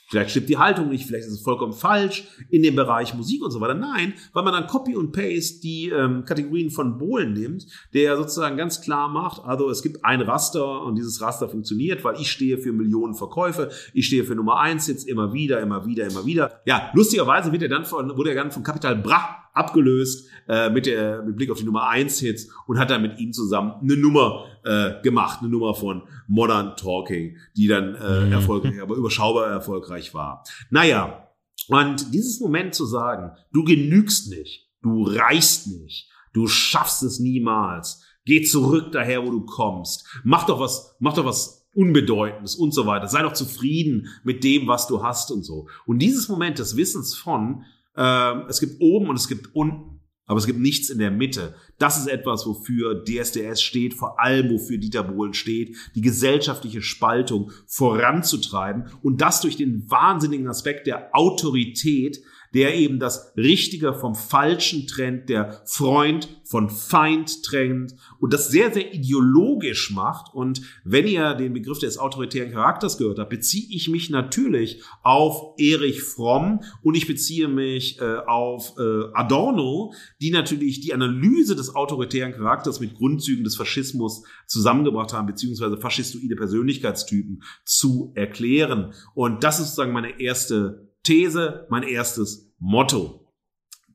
vielleicht 0.09 0.31
stimmt 0.31 0.49
die 0.49 0.57
Haltung 0.57 0.89
nicht, 0.89 1.05
vielleicht 1.05 1.27
ist 1.27 1.33
es 1.33 1.41
vollkommen 1.41 1.73
falsch 1.73 2.27
in 2.49 2.63
dem 2.63 2.75
Bereich 2.75 3.13
Musik 3.13 3.43
und 3.43 3.51
so 3.51 3.59
weiter. 3.59 3.73
Nein, 3.73 4.13
weil 4.33 4.43
man 4.43 4.53
dann 4.53 4.67
Copy 4.67 4.95
und 4.95 5.11
Paste 5.11 5.61
die 5.61 5.89
ähm, 5.89 6.23
Kategorien 6.25 6.69
von 6.69 6.97
Bohlen 6.97 7.33
nimmt, 7.33 7.67
der 7.93 8.15
sozusagen 8.17 8.57
ganz 8.57 8.81
klar 8.81 9.09
macht, 9.09 9.43
also 9.43 9.69
es 9.69 9.81
gibt 9.81 10.03
ein 10.05 10.21
Raster 10.21 10.83
und 10.83 10.95
dieses 10.95 11.21
Raster 11.21 11.49
funktioniert, 11.49 12.03
weil 12.03 12.19
ich 12.19 12.31
stehe 12.31 12.57
für 12.57 12.71
Millionen 12.71 13.15
Verkäufe, 13.15 13.69
ich 13.93 14.07
stehe 14.07 14.23
für 14.23 14.35
Nummer 14.35 14.59
eins 14.59 14.87
jetzt 14.87 15.07
immer 15.07 15.33
wieder, 15.33 15.59
immer 15.59 15.85
wieder, 15.85 16.07
immer 16.07 16.25
wieder. 16.25 16.61
Ja, 16.65 16.89
lustigerweise 16.93 17.51
wird 17.51 17.63
er 17.63 17.69
dann 17.69 17.85
von, 17.85 18.15
wurde 18.17 18.29
er 18.29 18.35
dann 18.35 18.51
von 18.51 18.63
Capital 18.63 18.95
Bra 18.95 19.46
abgelöst 19.57 20.29
äh, 20.47 20.69
mit, 20.69 20.85
der, 20.85 21.23
mit 21.23 21.35
Blick 21.35 21.49
auf 21.51 21.59
die 21.59 21.65
Nummer 21.65 21.87
1 21.89 22.19
Hits 22.19 22.49
und 22.67 22.79
hat 22.79 22.89
dann 22.89 23.01
mit 23.01 23.19
ihm 23.19 23.33
zusammen 23.33 23.73
eine 23.81 23.97
Nummer 23.97 24.45
äh, 24.63 25.01
gemacht, 25.01 25.39
eine 25.41 25.49
Nummer 25.49 25.73
von 25.73 26.03
Modern 26.27 26.75
Talking, 26.77 27.37
die 27.55 27.67
dann 27.67 27.95
äh, 27.95 28.25
Mhm. 28.25 28.31
erfolgreich, 28.31 28.81
aber 28.81 28.95
überschaubar 28.95 29.47
erfolgreich 29.49 30.13
war. 30.13 30.43
Naja, 30.69 31.27
und 31.67 32.13
dieses 32.13 32.39
Moment 32.39 32.75
zu 32.75 32.85
sagen, 32.85 33.31
du 33.51 33.63
genügst 33.63 34.29
nicht, 34.29 34.69
du 34.81 35.03
reichst 35.03 35.67
nicht, 35.67 36.09
du 36.33 36.47
schaffst 36.47 37.03
es 37.03 37.19
niemals, 37.19 38.03
geh 38.25 38.41
zurück 38.43 38.91
daher, 38.91 39.25
wo 39.25 39.31
du 39.31 39.45
kommst, 39.45 40.07
mach 40.23 40.45
doch 40.45 40.59
was, 40.59 40.95
mach 40.99 41.13
doch 41.13 41.25
was 41.25 41.55
Unbedeutendes 41.73 42.55
und 42.55 42.73
so 42.73 42.87
weiter. 42.87 43.07
Sei 43.07 43.21
doch 43.21 43.33
zufrieden 43.33 44.07
mit 44.23 44.43
dem, 44.43 44.67
was 44.67 44.87
du 44.87 45.03
hast 45.03 45.29
und 45.29 45.43
so. 45.43 45.67
Und 45.85 45.99
dieses 45.99 46.27
Moment 46.27 46.57
des 46.57 46.75
Wissens 46.75 47.13
von, 47.15 47.65
ähm, 47.97 48.43
es 48.47 48.59
gibt 48.59 48.79
oben 48.79 49.09
und 49.09 49.15
es 49.15 49.27
gibt 49.27 49.55
unten, 49.55 49.97
aber 50.27 50.37
es 50.37 50.45
gibt 50.45 50.59
nichts 50.59 50.89
in 50.89 50.99
der 50.99 51.09
Mitte. 51.09 51.55
Das 51.79 51.97
ist 51.97 52.07
etwas, 52.07 52.45
wofür 52.45 53.03
DSDS 53.03 53.61
steht, 53.61 53.93
vor 53.93 54.19
allem 54.19 54.51
wofür 54.51 54.77
Dieter 54.77 55.03
Bohlen 55.03 55.33
steht, 55.33 55.75
die 55.95 56.01
gesellschaftliche 56.01 56.81
Spaltung 56.81 57.51
voranzutreiben 57.65 58.87
und 59.01 59.21
das 59.21 59.41
durch 59.41 59.55
den 59.55 59.89
wahnsinnigen 59.89 60.47
Aspekt 60.47 60.85
der 60.85 61.15
Autorität, 61.15 62.21
der 62.53 62.75
eben 62.75 62.99
das 62.99 63.33
Richtige 63.35 63.93
vom 63.93 64.15
Falschen 64.15 64.87
trennt, 64.87 65.29
der 65.29 65.61
Freund 65.65 66.29
von 66.43 66.69
Feind 66.69 67.43
trennt 67.43 67.95
und 68.19 68.33
das 68.33 68.49
sehr, 68.49 68.73
sehr 68.73 68.93
ideologisch 68.93 69.91
macht. 69.91 70.33
Und 70.33 70.61
wenn 70.83 71.07
ihr 71.07 71.33
den 71.33 71.53
Begriff 71.53 71.79
des 71.79 71.97
autoritären 71.97 72.51
Charakters 72.51 72.97
gehört 72.97 73.19
habt, 73.19 73.29
beziehe 73.29 73.67
ich 73.69 73.89
mich 73.89 74.09
natürlich 74.09 74.81
auf 75.03 75.55
Erich 75.57 76.01
Fromm 76.01 76.61
und 76.81 76.95
ich 76.95 77.07
beziehe 77.07 77.47
mich 77.47 77.99
äh, 77.99 78.17
auf 78.25 78.73
äh, 78.77 79.03
Adorno, 79.13 79.93
die 80.21 80.31
natürlich 80.31 80.79
die 80.79 80.93
Analyse 80.93 81.55
des 81.55 81.75
autoritären 81.75 82.33
Charakters 82.33 82.79
mit 82.79 82.95
Grundzügen 82.95 83.43
des 83.43 83.55
Faschismus 83.55 84.23
zusammengebracht 84.47 85.13
haben, 85.13 85.27
beziehungsweise 85.27 85.77
faschistoide 85.77 86.35
Persönlichkeitstypen 86.35 87.43
zu 87.65 88.11
erklären. 88.15 88.93
Und 89.13 89.43
das 89.43 89.59
ist 89.59 89.67
sozusagen 89.67 89.93
meine 89.93 90.19
erste 90.19 90.86
These, 91.07 91.67
mein 91.69 91.83
erstes 91.83 92.53
Motto. 92.59 93.31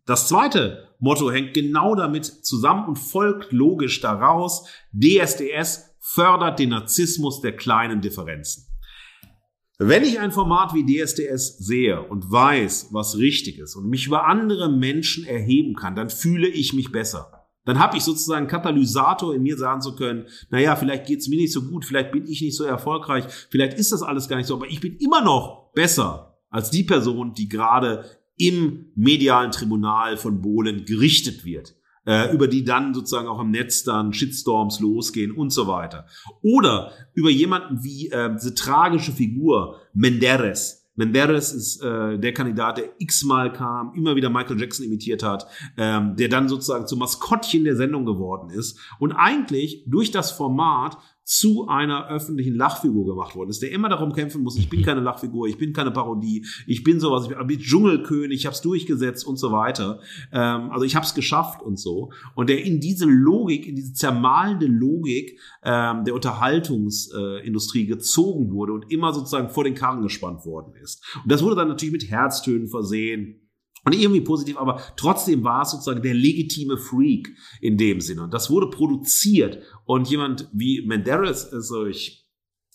Das 0.07 0.29
zweite 0.29 0.89
Motto 0.99 1.31
hängt 1.31 1.53
genau 1.53 1.95
damit 1.95 2.25
zusammen 2.25 2.89
und 2.89 2.97
folgt 2.97 3.53
logisch 3.53 4.01
daraus. 4.01 4.67
DSDS 4.93 5.95
fördert 6.01 6.59
den 6.59 6.71
Narzissmus 6.71 7.43
der 7.43 7.55
kleinen 7.55 8.01
Differenzen. 8.01 8.67
Wenn 9.79 10.05
ich 10.05 10.21
ein 10.21 10.33
Format 10.33 10.73
wie 10.73 10.87
DSDS 10.87 11.59
sehe 11.59 12.01
und 12.01 12.31
weiß, 12.31 12.89
was 12.93 13.19
richtig 13.19 13.59
ist 13.59 13.77
und 13.77 13.91
mich 13.91 14.07
über 14.07 14.27
andere 14.27 14.71
Menschen 14.71 15.27
erheben 15.27 15.75
kann, 15.75 15.95
dann 15.95 16.09
fühle 16.09 16.49
ich 16.49 16.73
mich 16.73 16.93
besser. 16.93 17.47
Dann 17.67 17.79
habe 17.79 17.99
ich 17.99 18.05
sozusagen 18.05 18.39
einen 18.39 18.49
Katalysator 18.49 19.35
in 19.35 19.43
mir 19.43 19.59
sagen 19.59 19.83
zu 19.83 19.95
können, 19.97 20.29
naja, 20.49 20.77
vielleicht 20.77 21.07
geht's 21.07 21.29
mir 21.29 21.37
nicht 21.37 21.53
so 21.53 21.63
gut, 21.63 21.85
vielleicht 21.85 22.11
bin 22.11 22.27
ich 22.27 22.41
nicht 22.41 22.57
so 22.57 22.65
erfolgreich, 22.65 23.25
vielleicht 23.51 23.79
ist 23.79 23.93
das 23.93 24.03
alles 24.03 24.29
gar 24.29 24.39
nicht 24.39 24.47
so, 24.47 24.55
aber 24.55 24.67
ich 24.67 24.81
bin 24.81 24.97
immer 24.97 25.23
noch 25.23 25.73
besser 25.75 26.32
als 26.53 26.71
die 26.71 26.85
Person, 26.85 27.35
die 27.35 27.49
gerade 27.49 28.05
im 28.37 28.93
medialen 28.95 29.51
Tribunal 29.51 30.17
von 30.17 30.41
Bohlen 30.41 30.85
gerichtet 30.85 31.45
wird, 31.45 31.75
äh, 32.07 32.33
über 32.33 32.49
die 32.49 32.65
dann 32.65 32.95
sozusagen 32.95 33.29
auch 33.29 33.41
im 33.41 33.51
Netz 33.51 33.85
dann 33.85 34.13
Shitstorms 34.13 34.81
losgehen 34.81 35.33
und 35.33 35.51
so 35.51 35.67
weiter. 35.67 36.07
Oder 36.43 36.93
über 37.15 37.31
jemanden 37.31 37.83
wie 37.83 38.09
äh, 38.11 38.33
diese 38.35 38.55
tragische 38.55 39.13
Figur 39.13 39.81
Menderes. 39.95 40.83
Menderes 40.95 41.55
ist 41.55 41.83
äh, 41.83 42.19
der 42.19 42.35
Kandidat, 42.35 42.77
der 42.77 42.91
x-mal 42.99 43.51
kam, 43.53 43.95
immer 43.95 44.15
wieder 44.15 44.29
Michael 44.29 44.61
Jackson 44.61 44.85
imitiert 44.85 45.23
hat, 45.23 45.47
ähm, 45.79 46.17
der 46.17 46.29
dann 46.29 46.51
sozusagen 46.51 46.87
zum 46.87 46.99
Maskottchen 46.99 47.65
der 47.65 47.77
Sendung 47.77 48.05
geworden 48.05 48.51
ist 48.51 48.79
und 48.99 49.13
eigentlich 49.13 49.85
durch 49.87 50.11
das 50.11 50.33
Format 50.33 50.99
zu 51.39 51.67
einer 51.67 52.09
öffentlichen 52.09 52.55
Lachfigur 52.55 53.07
gemacht 53.07 53.35
worden 53.35 53.51
ist, 53.51 53.63
der 53.63 53.71
immer 53.71 53.89
darum 53.89 54.13
kämpfen 54.13 54.43
muss, 54.43 54.59
ich 54.59 54.69
bin 54.69 54.83
keine 54.85 55.01
Lachfigur, 55.01 55.49
ich 55.49 55.57
bin 55.57 55.73
keine 55.73 55.91
Parodie, 55.91 56.45
ich 56.67 56.85
bin 56.85 57.01
sowas, 57.01 57.29
ich 57.29 57.47
bin 57.47 57.59
Dschungelkönig, 57.59 58.41
ich 58.41 58.47
habe 58.47 58.55
es 58.55 58.61
durchgesetzt 58.61 59.27
und 59.27 59.37
so 59.37 59.51
weiter. 59.51 60.01
Ähm, 60.31 60.71
also 60.71 60.85
ich 60.85 60.95
habe 60.95 61.07
es 61.07 61.15
geschafft 61.15 61.63
und 61.63 61.79
so. 61.79 62.13
Und 62.35 62.51
der 62.51 62.63
in 62.63 62.81
diese 62.81 63.07
Logik, 63.07 63.67
in 63.67 63.77
diese 63.77 63.95
zermalende 63.95 64.67
Logik 64.67 65.39
ähm, 65.63 66.05
der 66.05 66.15
Unterhaltungsindustrie 66.15 67.87
gezogen 67.87 68.53
wurde 68.53 68.75
und 68.75 68.91
immer 68.93 69.13
sozusagen 69.15 69.49
vor 69.49 69.65
den 69.65 69.75
Karren 69.75 70.03
gespannt 70.03 70.45
worden 70.45 70.75
ist. 70.83 71.03
Und 71.23 71.33
das 71.33 71.43
wurde 71.43 71.57
dann 71.57 71.69
natürlich 71.69 71.93
mit 71.93 72.11
Herztönen 72.11 72.69
versehen. 72.69 73.42
Und 73.85 73.95
irgendwie 73.95 74.21
positiv, 74.21 74.57
aber 74.59 74.81
trotzdem 74.97 75.43
war 75.43 75.63
es 75.63 75.73
sozusagen 75.73 76.03
der 76.03 76.15
legitime 76.15 76.79
Freak 76.79 77.37
in 77.61 77.77
dem 77.77 78.01
Sinne. 78.01 78.23
Und 78.23 78.33
das 78.33 78.49
wurde 78.49 78.71
produziert. 78.71 79.59
Und 79.85 80.09
jemand 80.09 80.49
wie 80.53 80.87
Menderes, 80.87 81.53
also 81.53 81.87
ich 81.87 82.29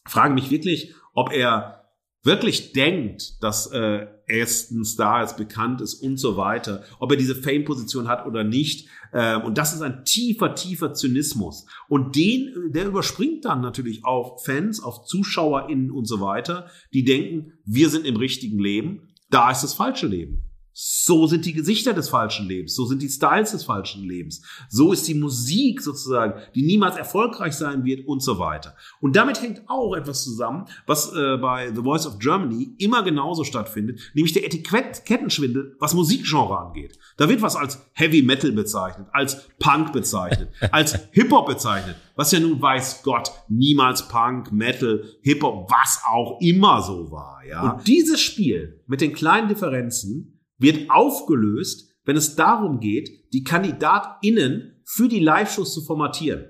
frage 0.06 0.34
mich 0.34 0.52
wirklich, 0.52 0.94
ob 1.14 1.32
er 1.32 1.78
wirklich 2.24 2.74
denkt, 2.74 3.42
dass 3.42 3.68
äh, 3.68 4.08
er 4.28 4.38
jetzt 4.38 4.72
ein 4.72 4.84
Star 4.84 5.24
ist, 5.24 5.38
bekannt 5.38 5.80
ist 5.80 5.96
und 5.96 6.18
so 6.18 6.36
weiter, 6.36 6.84
ob 7.00 7.12
er 7.12 7.18
diese 7.18 7.36
Fame-Position 7.36 8.10
hat 8.10 8.26
oder 8.26 8.44
nicht. 8.44 8.90
Ähm, 9.14 9.44
und 9.44 9.58
das 9.58 9.74
ist 9.74 9.82
ein 9.82 10.04
tiefer, 10.04 10.54
tiefer 10.54 10.94
Zynismus. 10.94 11.66
Und 11.88 12.18
den, 12.18 12.54
der 12.74 12.88
überspringt 12.88 13.46
dann 13.46 13.62
natürlich 13.62 14.04
auf 14.04 14.44
Fans, 14.44 14.84
auf 14.84 15.06
ZuschauerInnen 15.06 15.90
und 15.90 16.06
so 16.06 16.20
weiter, 16.20 16.70
die 16.94 17.06
denken, 17.06 17.54
wir 17.64 17.90
sind 17.90 18.06
im 18.06 18.18
richtigen 18.18 18.60
Leben, 18.60 19.08
da 19.30 19.50
ist 19.50 19.64
das 19.64 19.74
falsche 19.74 20.08
Leben. 20.08 20.44
So 20.80 21.26
sind 21.26 21.44
die 21.48 21.54
Gesichter 21.54 21.96
des 21.96 22.08
falschen 22.08 22.48
Lebens, 22.48 22.76
so 22.76 22.86
sind 22.86 23.02
die 23.02 23.10
Styles 23.10 23.50
des 23.50 23.64
falschen 23.64 24.04
Lebens, 24.04 24.44
so 24.70 24.94
ist 24.94 25.08
die 25.08 25.16
Musik 25.16 25.82
sozusagen, 25.82 26.40
die 26.54 26.62
niemals 26.62 26.98
erfolgreich 26.98 27.54
sein 27.54 27.84
wird 27.84 28.08
und 28.08 28.22
so 28.22 28.38
weiter. 28.38 28.76
Und 29.02 29.16
damit 29.16 29.42
hängt 29.42 29.68
auch 29.68 29.96
etwas 29.96 30.24
zusammen, 30.24 30.66
was 30.86 31.12
äh, 31.14 31.38
bei 31.38 31.74
The 31.74 31.82
Voice 31.82 32.06
of 32.06 32.20
Germany 32.20 32.76
immer 32.78 33.02
genauso 33.02 33.44
stattfindet, 33.44 34.00
nämlich 34.14 34.34
der 34.34 34.46
Etikettenschwindel, 34.46 35.76
was 35.80 35.96
Musikgenre 35.96 36.60
angeht. 36.60 37.00
Da 37.18 37.28
wird 37.28 37.42
was 37.42 37.56
als 37.56 37.82
Heavy 37.94 38.22
Metal 38.22 38.52
bezeichnet, 38.52 39.08
als 39.14 39.48
Punk 39.58 39.94
bezeichnet, 39.94 40.50
als 40.72 40.94
Hip-Hop 41.10 41.48
bezeichnet, 41.48 41.96
was 42.16 42.32
ja 42.32 42.40
nun 42.40 42.62
weiß 42.62 43.02
Gott 43.02 43.32
niemals 43.50 44.08
Punk, 44.10 44.52
Metal, 44.52 45.04
Hip-Hop, 45.22 45.72
was 45.72 46.02
auch 46.08 46.40
immer 46.40 46.84
so 46.84 47.10
war. 47.10 47.42
Ja? 47.50 47.72
Und 47.72 47.88
dieses 47.88 48.22
Spiel 48.22 48.84
mit 48.86 49.02
den 49.02 49.14
kleinen 49.14 49.48
Differenzen 49.48 50.37
wird 50.58 50.90
aufgelöst, 50.90 51.96
wenn 52.06 52.16
es 52.16 52.36
darum 52.36 52.80
geht, 52.80 53.34
die 53.34 53.44
KandidatInnen 53.44 54.82
für 54.86 55.08
die 55.08 55.20
Live-Shows 55.20 55.74
zu 55.74 55.82
formatieren. 55.82 56.46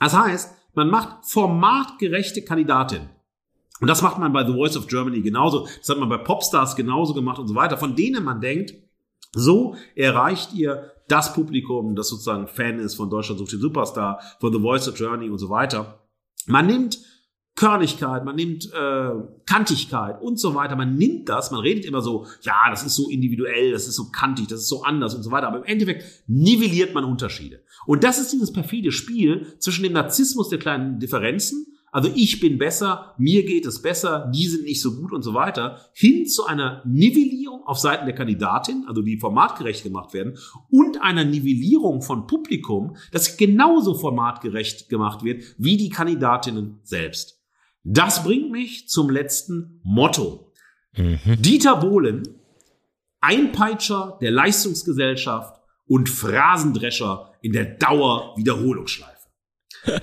Das 0.00 0.16
heißt, 0.16 0.54
man 0.74 0.90
macht 0.90 1.26
formatgerechte 1.26 2.42
Kandidatin. 2.42 3.10
Und 3.80 3.88
das 3.88 4.02
macht 4.02 4.18
man 4.18 4.32
bei 4.32 4.44
The 4.44 4.52
Voice 4.52 4.76
of 4.76 4.86
Germany 4.86 5.20
genauso. 5.20 5.66
Das 5.78 5.88
hat 5.88 5.98
man 5.98 6.08
bei 6.08 6.18
Popstars 6.18 6.74
genauso 6.74 7.14
gemacht 7.14 7.38
und 7.38 7.48
so 7.48 7.54
weiter, 7.54 7.76
von 7.76 7.94
denen 7.94 8.24
man 8.24 8.40
denkt, 8.40 8.74
so 9.32 9.76
erreicht 9.94 10.54
ihr 10.54 10.92
das 11.06 11.32
Publikum, 11.32 11.94
das 11.94 12.08
sozusagen 12.08 12.48
Fan 12.48 12.78
ist 12.78 12.94
von 12.94 13.10
Deutschland 13.10 13.38
sucht 13.38 13.52
den 13.52 13.60
Superstar, 13.60 14.20
von 14.40 14.52
The 14.52 14.60
Voice 14.60 14.88
of 14.88 14.94
Germany 14.94 15.30
und 15.30 15.38
so 15.38 15.48
weiter. 15.48 16.06
Man 16.46 16.66
nimmt 16.66 16.98
Körnigkeit, 17.58 18.24
man 18.24 18.36
nimmt 18.36 18.72
äh, 18.72 19.10
Kantigkeit 19.44 20.22
und 20.22 20.38
so 20.38 20.54
weiter. 20.54 20.76
Man 20.76 20.94
nimmt 20.94 21.28
das, 21.28 21.50
man 21.50 21.60
redet 21.60 21.84
immer 21.84 22.00
so, 22.00 22.26
ja, 22.42 22.70
das 22.70 22.84
ist 22.84 22.94
so 22.94 23.10
individuell, 23.10 23.72
das 23.72 23.88
ist 23.88 23.96
so 23.96 24.10
kantig, 24.10 24.46
das 24.46 24.60
ist 24.60 24.68
so 24.68 24.84
anders 24.84 25.14
und 25.14 25.24
so 25.24 25.30
weiter. 25.30 25.48
Aber 25.48 25.58
im 25.58 25.64
Endeffekt 25.64 26.04
nivelliert 26.28 26.94
man 26.94 27.04
Unterschiede. 27.04 27.60
Und 27.84 28.04
das 28.04 28.18
ist 28.18 28.32
dieses 28.32 28.52
perfide 28.52 28.92
Spiel 28.92 29.54
zwischen 29.58 29.82
dem 29.82 29.92
Narzissmus 29.92 30.48
der 30.48 30.60
kleinen 30.60 31.00
Differenzen 31.00 31.66
also 31.90 32.10
ich 32.14 32.40
bin 32.40 32.58
besser, 32.58 33.14
mir 33.18 33.44
geht 33.44 33.64
es 33.66 33.80
besser, 33.80 34.30
die 34.34 34.46
sind 34.46 34.64
nicht 34.64 34.82
so 34.82 34.94
gut 34.96 35.12
und 35.12 35.22
so 35.22 35.34
weiter, 35.34 35.80
hin 35.94 36.26
zu 36.26 36.44
einer 36.44 36.82
Nivellierung 36.84 37.64
auf 37.64 37.78
Seiten 37.78 38.04
der 38.04 38.14
Kandidatin, 38.14 38.84
also 38.86 39.02
die 39.02 39.18
formatgerecht 39.18 39.82
gemacht 39.82 40.12
werden, 40.12 40.36
und 40.70 41.00
einer 41.02 41.24
Nivellierung 41.24 42.02
von 42.02 42.26
Publikum, 42.26 42.96
das 43.10 43.36
genauso 43.36 43.94
formatgerecht 43.94 44.88
gemacht 44.88 45.24
wird 45.24 45.42
wie 45.56 45.76
die 45.76 45.88
Kandidatinnen 45.88 46.78
selbst. 46.82 47.37
Das 47.90 48.22
bringt 48.22 48.50
mich 48.50 48.86
zum 48.88 49.08
letzten 49.08 49.80
Motto. 49.82 50.52
Mhm. 50.94 51.40
Dieter 51.40 51.76
Bohlen, 51.76 52.22
Einpeitscher 53.20 54.18
der 54.20 54.30
Leistungsgesellschaft 54.30 55.58
und 55.86 56.10
Phrasendrescher 56.10 57.32
in 57.40 57.52
der 57.52 57.64
Dauerwiederholungsschleife. 57.64 59.28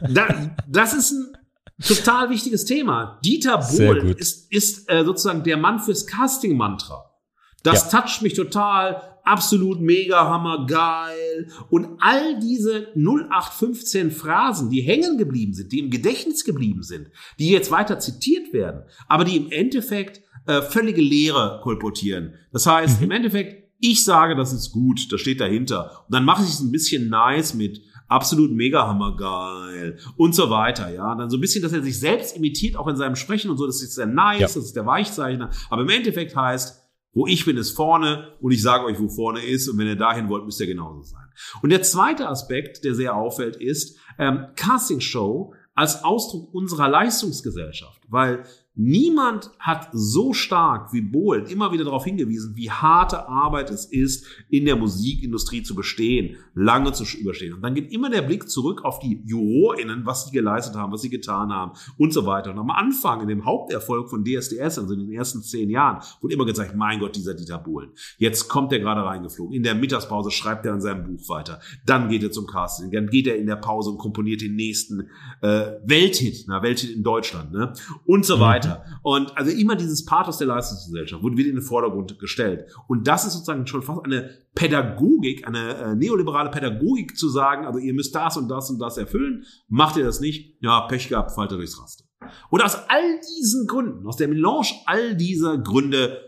da, 0.00 0.56
das 0.68 0.92
ist 0.92 1.12
ein 1.12 1.36
total 1.82 2.28
wichtiges 2.28 2.66
Thema. 2.66 3.18
Dieter 3.24 3.56
Bohlen 3.56 4.14
ist, 4.14 4.52
ist 4.52 4.90
äh, 4.90 5.06
sozusagen 5.06 5.42
der 5.42 5.56
Mann 5.56 5.78
fürs 5.78 6.06
Casting-Mantra. 6.06 7.14
Das 7.62 7.90
ja. 7.90 8.00
toucht 8.00 8.20
mich 8.20 8.34
total. 8.34 9.17
Absolut 9.28 9.80
mega 9.80 10.24
hammer 10.24 10.64
geil. 10.66 11.48
Und 11.68 11.98
all 12.00 12.40
diese 12.40 12.88
0815 12.94 14.10
Phrasen, 14.10 14.70
die 14.70 14.80
hängen 14.80 15.18
geblieben 15.18 15.52
sind, 15.52 15.70
die 15.70 15.80
im 15.80 15.90
Gedächtnis 15.90 16.44
geblieben 16.44 16.82
sind, 16.82 17.08
die 17.38 17.50
jetzt 17.50 17.70
weiter 17.70 17.98
zitiert 17.98 18.54
werden, 18.54 18.84
aber 19.06 19.24
die 19.24 19.36
im 19.36 19.50
Endeffekt 19.50 20.22
äh, 20.46 20.62
völlige 20.62 21.02
Leere 21.02 21.60
kolportieren. 21.62 22.34
Das 22.52 22.66
heißt, 22.66 23.00
mhm. 23.00 23.04
im 23.04 23.10
Endeffekt, 23.10 23.68
ich 23.80 24.02
sage, 24.02 24.34
das 24.34 24.54
ist 24.54 24.72
gut, 24.72 25.12
das 25.12 25.20
steht 25.20 25.40
dahinter. 25.42 26.04
Und 26.06 26.14
dann 26.14 26.24
mache 26.24 26.42
ich 26.42 26.48
es 26.48 26.60
ein 26.60 26.72
bisschen 26.72 27.10
nice 27.10 27.52
mit 27.52 27.82
absolut 28.08 28.50
mega 28.50 28.86
hammergeil 28.86 29.98
und 30.16 30.34
so 30.34 30.48
weiter, 30.48 30.90
ja. 30.90 31.12
Und 31.12 31.18
dann 31.18 31.28
so 31.28 31.36
ein 31.36 31.40
bisschen, 31.42 31.62
dass 31.62 31.74
er 31.74 31.82
sich 31.82 32.00
selbst 32.00 32.34
imitiert, 32.34 32.76
auch 32.76 32.88
in 32.88 32.96
seinem 32.96 33.16
Sprechen 33.16 33.50
und 33.50 33.58
so, 33.58 33.66
das 33.66 33.82
ist 33.82 33.94
sehr 33.94 34.06
nice, 34.06 34.40
ja. 34.40 34.46
das 34.46 34.56
ist 34.56 34.74
der 34.76 34.86
Weichzeichner. 34.86 35.50
Aber 35.68 35.82
im 35.82 35.90
Endeffekt 35.90 36.34
heißt, 36.34 36.87
wo 37.18 37.26
ich 37.26 37.44
bin, 37.44 37.56
ist 37.56 37.72
vorne 37.72 38.28
und 38.40 38.52
ich 38.52 38.62
sage 38.62 38.84
euch, 38.84 39.00
wo 39.00 39.08
vorne 39.08 39.44
ist 39.44 39.68
und 39.68 39.76
wenn 39.76 39.88
ihr 39.88 39.96
dahin 39.96 40.28
wollt, 40.28 40.44
müsst 40.44 40.60
ihr 40.60 40.68
genauso 40.68 41.02
sein. 41.02 41.26
Und 41.62 41.70
der 41.70 41.82
zweite 41.82 42.28
Aspekt, 42.28 42.84
der 42.84 42.94
sehr 42.94 43.16
auffällt, 43.16 43.56
ist 43.56 43.98
ähm, 44.20 44.46
Casting 44.54 45.00
Show 45.00 45.52
als 45.74 46.04
Ausdruck 46.04 46.54
unserer 46.54 46.88
Leistungsgesellschaft, 46.88 48.02
weil 48.08 48.44
Niemand 48.80 49.50
hat 49.58 49.88
so 49.92 50.32
stark 50.32 50.92
wie 50.92 51.00
Bohlen 51.00 51.46
immer 51.46 51.72
wieder 51.72 51.82
darauf 51.82 52.04
hingewiesen, 52.04 52.54
wie 52.54 52.70
harte 52.70 53.28
Arbeit 53.28 53.70
es 53.70 53.84
ist, 53.84 54.24
in 54.50 54.66
der 54.66 54.76
Musikindustrie 54.76 55.64
zu 55.64 55.74
bestehen, 55.74 56.36
lange 56.54 56.92
zu 56.92 57.02
überstehen. 57.18 57.54
Und 57.54 57.62
dann 57.62 57.74
geht 57.74 57.90
immer 57.90 58.08
der 58.08 58.22
Blick 58.22 58.48
zurück 58.48 58.84
auf 58.84 59.00
die 59.00 59.20
JurorInnen, 59.26 60.06
was 60.06 60.26
sie 60.26 60.30
geleistet 60.30 60.76
haben, 60.76 60.92
was 60.92 61.02
sie 61.02 61.10
getan 61.10 61.52
haben 61.52 61.72
und 61.96 62.12
so 62.12 62.24
weiter. 62.24 62.52
Und 62.52 62.58
am 62.60 62.70
Anfang, 62.70 63.20
in 63.20 63.26
dem 63.26 63.44
Haupterfolg 63.44 64.08
von 64.08 64.24
DSDS, 64.24 64.78
also 64.78 64.94
in 64.94 65.00
den 65.00 65.12
ersten 65.12 65.42
zehn 65.42 65.70
Jahren, 65.70 66.00
wurde 66.20 66.34
immer 66.34 66.46
gesagt, 66.46 66.76
mein 66.76 67.00
Gott, 67.00 67.16
dieser 67.16 67.34
Dieter 67.34 67.58
Bohlen. 67.58 67.90
Jetzt 68.18 68.48
kommt 68.48 68.72
er 68.72 68.78
gerade 68.78 69.04
reingeflogen. 69.04 69.56
In 69.56 69.64
der 69.64 69.74
Mittagspause 69.74 70.30
schreibt 70.30 70.64
er 70.66 70.74
an 70.74 70.80
seinem 70.80 71.02
Buch 71.02 71.28
weiter. 71.28 71.58
Dann 71.84 72.08
geht 72.08 72.22
er 72.22 72.30
zum 72.30 72.46
Casting. 72.46 72.92
Dann 72.92 73.08
geht 73.08 73.26
er 73.26 73.38
in 73.38 73.48
der 73.48 73.56
Pause 73.56 73.90
und 73.90 73.98
komponiert 73.98 74.40
den 74.40 74.54
nächsten 74.54 75.08
äh, 75.40 75.72
Welthit, 75.84 76.44
na, 76.46 76.62
Welthit 76.62 76.90
in 76.90 77.02
Deutschland, 77.02 77.50
ne? 77.50 77.72
Und 78.06 78.24
so 78.24 78.38
weiter 78.38 78.67
weiter. 78.68 79.00
Und 79.02 79.36
also 79.36 79.50
immer 79.50 79.76
dieses 79.76 80.04
Pathos 80.04 80.38
der 80.38 80.46
Leistungsgesellschaft 80.48 81.22
wurde 81.22 81.36
wieder 81.36 81.50
in 81.50 81.56
den 81.56 81.64
Vordergrund 81.64 82.18
gestellt. 82.18 82.66
Und 82.86 83.06
das 83.06 83.26
ist 83.26 83.32
sozusagen 83.32 83.66
schon 83.66 83.82
fast 83.82 84.04
eine 84.04 84.30
Pädagogik, 84.54 85.46
eine 85.46 85.76
äh, 85.76 85.94
neoliberale 85.94 86.50
Pädagogik 86.50 87.16
zu 87.16 87.28
sagen, 87.28 87.66
also 87.66 87.78
ihr 87.78 87.94
müsst 87.94 88.14
das 88.14 88.36
und 88.36 88.48
das 88.48 88.70
und 88.70 88.78
das 88.78 88.96
erfüllen. 88.96 89.44
Macht 89.68 89.96
ihr 89.96 90.04
das 90.04 90.20
nicht? 90.20 90.56
Ja, 90.60 90.82
Pech 90.82 91.08
gehabt, 91.08 91.32
fallt 91.32 91.52
ihr 91.52 91.56
durchs 91.56 91.80
Raster. 91.80 92.04
Und 92.50 92.62
aus 92.62 92.76
all 92.88 93.20
diesen 93.38 93.66
Gründen, 93.66 94.06
aus 94.06 94.16
der 94.16 94.28
Melange 94.28 94.68
all 94.86 95.16
dieser 95.16 95.58
Gründe, 95.58 96.18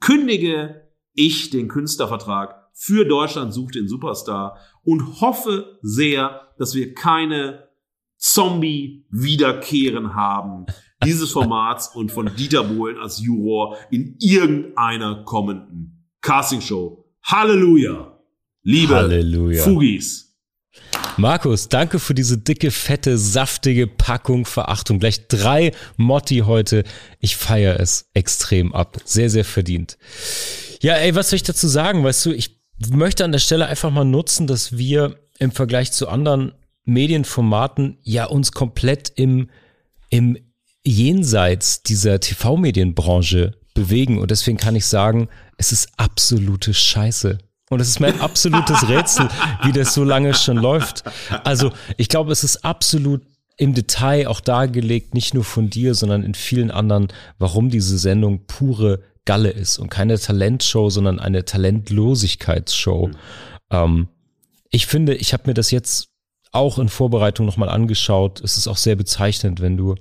kündige 0.00 0.82
ich 1.14 1.50
den 1.50 1.68
Künstlervertrag 1.68 2.66
für 2.78 3.06
Deutschland 3.06 3.54
sucht 3.54 3.74
den 3.74 3.88
Superstar 3.88 4.58
und 4.84 5.22
hoffe 5.22 5.78
sehr, 5.80 6.52
dass 6.58 6.74
wir 6.74 6.94
keine 6.94 7.70
Zombie-Wiederkehren 8.18 10.14
haben, 10.14 10.66
dieses 11.06 11.30
Formats 11.30 11.94
und 11.94 12.12
von 12.12 12.30
Dieter 12.36 12.64
Bohlen 12.64 12.98
als 12.98 13.20
Juror 13.20 13.76
in 13.90 14.16
irgendeiner 14.18 15.24
kommenden 15.24 16.06
Castingshow. 16.20 17.04
Halleluja! 17.22 18.12
Liebe 18.62 18.96
Halleluja. 18.96 19.62
Fugis. 19.62 20.26
Markus, 21.16 21.68
danke 21.68 21.98
für 21.98 22.14
diese 22.14 22.36
dicke, 22.36 22.70
fette, 22.70 23.16
saftige 23.16 23.86
Packung 23.86 24.44
Verachtung. 24.44 24.98
Gleich 24.98 25.28
drei 25.28 25.72
Motti 25.96 26.38
heute. 26.38 26.84
Ich 27.20 27.36
feiere 27.36 27.80
es 27.80 28.10
extrem 28.12 28.74
ab. 28.74 28.98
Sehr, 29.04 29.30
sehr 29.30 29.44
verdient. 29.44 29.96
Ja, 30.82 30.94
ey, 30.94 31.14
was 31.14 31.30
soll 31.30 31.36
ich 31.36 31.42
dazu 31.42 31.68
sagen? 31.68 32.04
Weißt 32.04 32.26
du, 32.26 32.32
ich 32.32 32.60
möchte 32.90 33.24
an 33.24 33.32
der 33.32 33.38
Stelle 33.38 33.66
einfach 33.66 33.90
mal 33.90 34.04
nutzen, 34.04 34.46
dass 34.46 34.76
wir 34.76 35.16
im 35.38 35.52
Vergleich 35.52 35.92
zu 35.92 36.08
anderen 36.08 36.52
Medienformaten 36.84 37.98
ja 38.02 38.26
uns 38.26 38.52
komplett 38.52 39.12
im, 39.16 39.48
im 40.10 40.36
jenseits 40.86 41.82
dieser 41.82 42.20
TV-Medienbranche 42.20 43.52
bewegen. 43.74 44.18
Und 44.18 44.30
deswegen 44.30 44.56
kann 44.56 44.76
ich 44.76 44.86
sagen, 44.86 45.28
es 45.58 45.72
ist 45.72 45.88
absolute 45.96 46.74
Scheiße. 46.74 47.38
Und 47.68 47.80
es 47.80 47.88
ist 47.88 48.00
mein 48.00 48.20
absolutes 48.20 48.88
Rätsel, 48.88 49.28
wie 49.64 49.72
das 49.72 49.92
so 49.92 50.04
lange 50.04 50.34
schon 50.34 50.56
läuft. 50.56 51.02
Also 51.44 51.72
ich 51.96 52.08
glaube, 52.08 52.30
es 52.30 52.44
ist 52.44 52.64
absolut 52.64 53.22
im 53.56 53.74
Detail 53.74 54.28
auch 54.28 54.40
dargelegt, 54.40 55.14
nicht 55.14 55.34
nur 55.34 55.44
von 55.44 55.70
dir, 55.70 55.94
sondern 55.94 56.22
in 56.22 56.34
vielen 56.34 56.70
anderen, 56.70 57.08
warum 57.38 57.70
diese 57.70 57.98
Sendung 57.98 58.46
pure 58.46 59.00
Galle 59.24 59.50
ist 59.50 59.78
und 59.78 59.88
keine 59.88 60.18
Talentshow, 60.18 60.88
sondern 60.90 61.18
eine 61.18 61.44
Talentlosigkeitsshow. 61.44 63.08
Mhm. 63.08 63.16
Ähm, 63.70 64.08
ich 64.70 64.86
finde, 64.86 65.14
ich 65.14 65.32
habe 65.32 65.44
mir 65.46 65.54
das 65.54 65.70
jetzt 65.70 66.10
auch 66.52 66.78
in 66.78 66.88
Vorbereitung 66.88 67.44
nochmal 67.44 67.70
angeschaut. 67.70 68.40
Es 68.40 68.56
ist 68.56 68.68
auch 68.68 68.76
sehr 68.76 68.94
bezeichnend, 68.94 69.60
wenn 69.60 69.76
du 69.76 69.96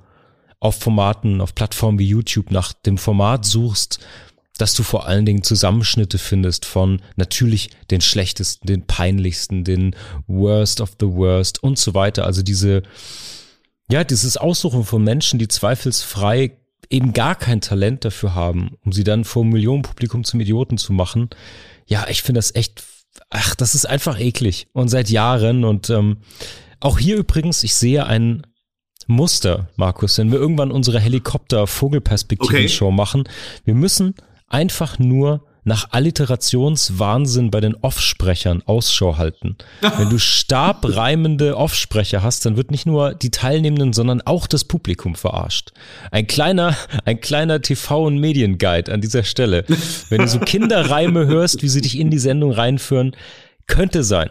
auf 0.60 0.80
Formaten, 0.80 1.41
auf 1.41 1.56
Plattformen 1.56 1.99
wie 1.99 2.08
YouTube 2.08 2.51
nach 2.51 2.74
dem 2.74 2.97
Format 2.97 3.45
suchst, 3.45 3.99
dass 4.58 4.74
du 4.74 4.84
vor 4.84 5.06
allen 5.06 5.26
Dingen 5.26 5.43
Zusammenschnitte 5.43 6.18
findest 6.18 6.66
von 6.66 7.01
natürlich 7.16 7.72
den 7.91 8.01
schlechtesten, 8.01 8.68
den 8.68 8.88
peinlichsten, 8.88 9.64
den 9.64 9.95
worst 10.28 10.82
of 10.82 10.95
the 10.99 11.08
worst 11.08 11.62
und 11.62 11.78
so 11.78 11.93
weiter. 11.93 12.26
Also 12.26 12.41
diese, 12.41 12.84
ja, 13.89 14.03
dieses 14.03 14.38
Aussuchen 14.38 14.86
von 14.86 15.03
Menschen, 15.03 15.39
die 15.39 15.47
zweifelsfrei 15.47 16.58
eben 16.89 17.14
gar 17.14 17.36
kein 17.36 17.62
Talent 17.62 18.06
dafür 18.06 18.36
haben, 18.36 18.78
um 18.86 18.93
sie 18.93 19.03
dann 19.03 19.26
vor 19.26 19.43
einem 19.43 19.53
Millionenpublikum 19.53 20.24
zum 20.24 20.39
Idioten 20.39 20.78
zu 20.78 20.93
machen. 20.93 21.30
Ja, 21.88 22.08
ich 22.10 22.22
finde 22.22 22.39
das 22.39 22.56
echt, 22.56 22.84
ach, 23.30 23.56
das 23.56 23.76
ist 23.76 23.86
einfach 23.86 24.20
eklig 24.20 24.68
und 24.72 24.88
seit 24.88 25.10
Jahren 25.10 25.66
und 25.66 25.89
ähm, 25.89 26.18
auch 26.80 26.99
hier 26.99 27.18
übrigens, 27.18 27.64
ich 27.64 27.76
sehe 27.76 28.06
einen 28.06 28.43
Muster, 29.08 29.70
Markus, 29.76 30.18
wenn 30.18 30.32
wir 30.32 30.39
irgendwann 30.39 30.72
unsere 30.72 30.99
Helikopter-Vogelperspektiven-Show 30.99 32.88
okay. 32.88 32.95
machen. 32.95 33.24
Wir 33.64 33.76
müssen 33.76 34.16
einfach 34.47 34.99
nur 34.99 35.41
nach 35.66 35.91
Alliterationswahnsinn 35.91 37.49
bei 37.49 37.60
den 37.60 37.76
Offsprechern 37.76 38.62
Ausschau 38.66 39.18
halten. 39.18 39.58
Wenn 39.97 40.10
du 40.10 40.20
stabreimende 40.20 41.58
Offsprecher 41.58 42.22
hast, 42.22 42.45
dann 42.45 42.56
wird 42.56 42.72
nicht 42.72 42.86
nur 42.86 43.16
die 43.16 43.32
Teilnehmenden, 43.32 43.91
sondern 43.91 44.22
auch 44.22 44.47
das 44.47 44.64
Publikum 44.64 45.16
verarscht. 45.16 45.72
Ein 46.12 46.28
kleiner, 46.28 46.78
ein 47.03 47.20
kleiner 47.20 47.58
TV- 47.58 48.06
und 48.06 48.20
Medienguide 48.20 48.93
an 48.93 49.01
dieser 49.01 49.24
Stelle. 49.24 49.66
Wenn 50.10 50.22
du 50.22 50.28
so 50.28 50.39
Kinderreime 50.39 51.26
hörst, 51.26 51.64
wie 51.64 51.70
sie 51.70 51.82
dich 51.82 51.99
in 51.99 52.12
die 52.12 52.20
Sendung 52.20 52.51
reinführen, 52.51 53.16
könnte 53.66 54.03
sein. 54.03 54.30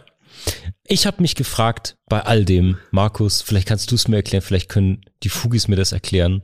Ich 0.87 1.07
habe 1.07 1.21
mich 1.21 1.35
gefragt, 1.35 1.97
bei 2.07 2.21
all 2.21 2.45
dem, 2.45 2.77
Markus, 2.91 3.41
vielleicht 3.41 3.67
kannst 3.67 3.91
du 3.91 3.95
es 3.95 4.07
mir 4.07 4.17
erklären, 4.17 4.43
vielleicht 4.43 4.69
können 4.69 5.01
die 5.23 5.29
Fugis 5.29 5.67
mir 5.67 5.75
das 5.75 5.91
erklären. 5.91 6.43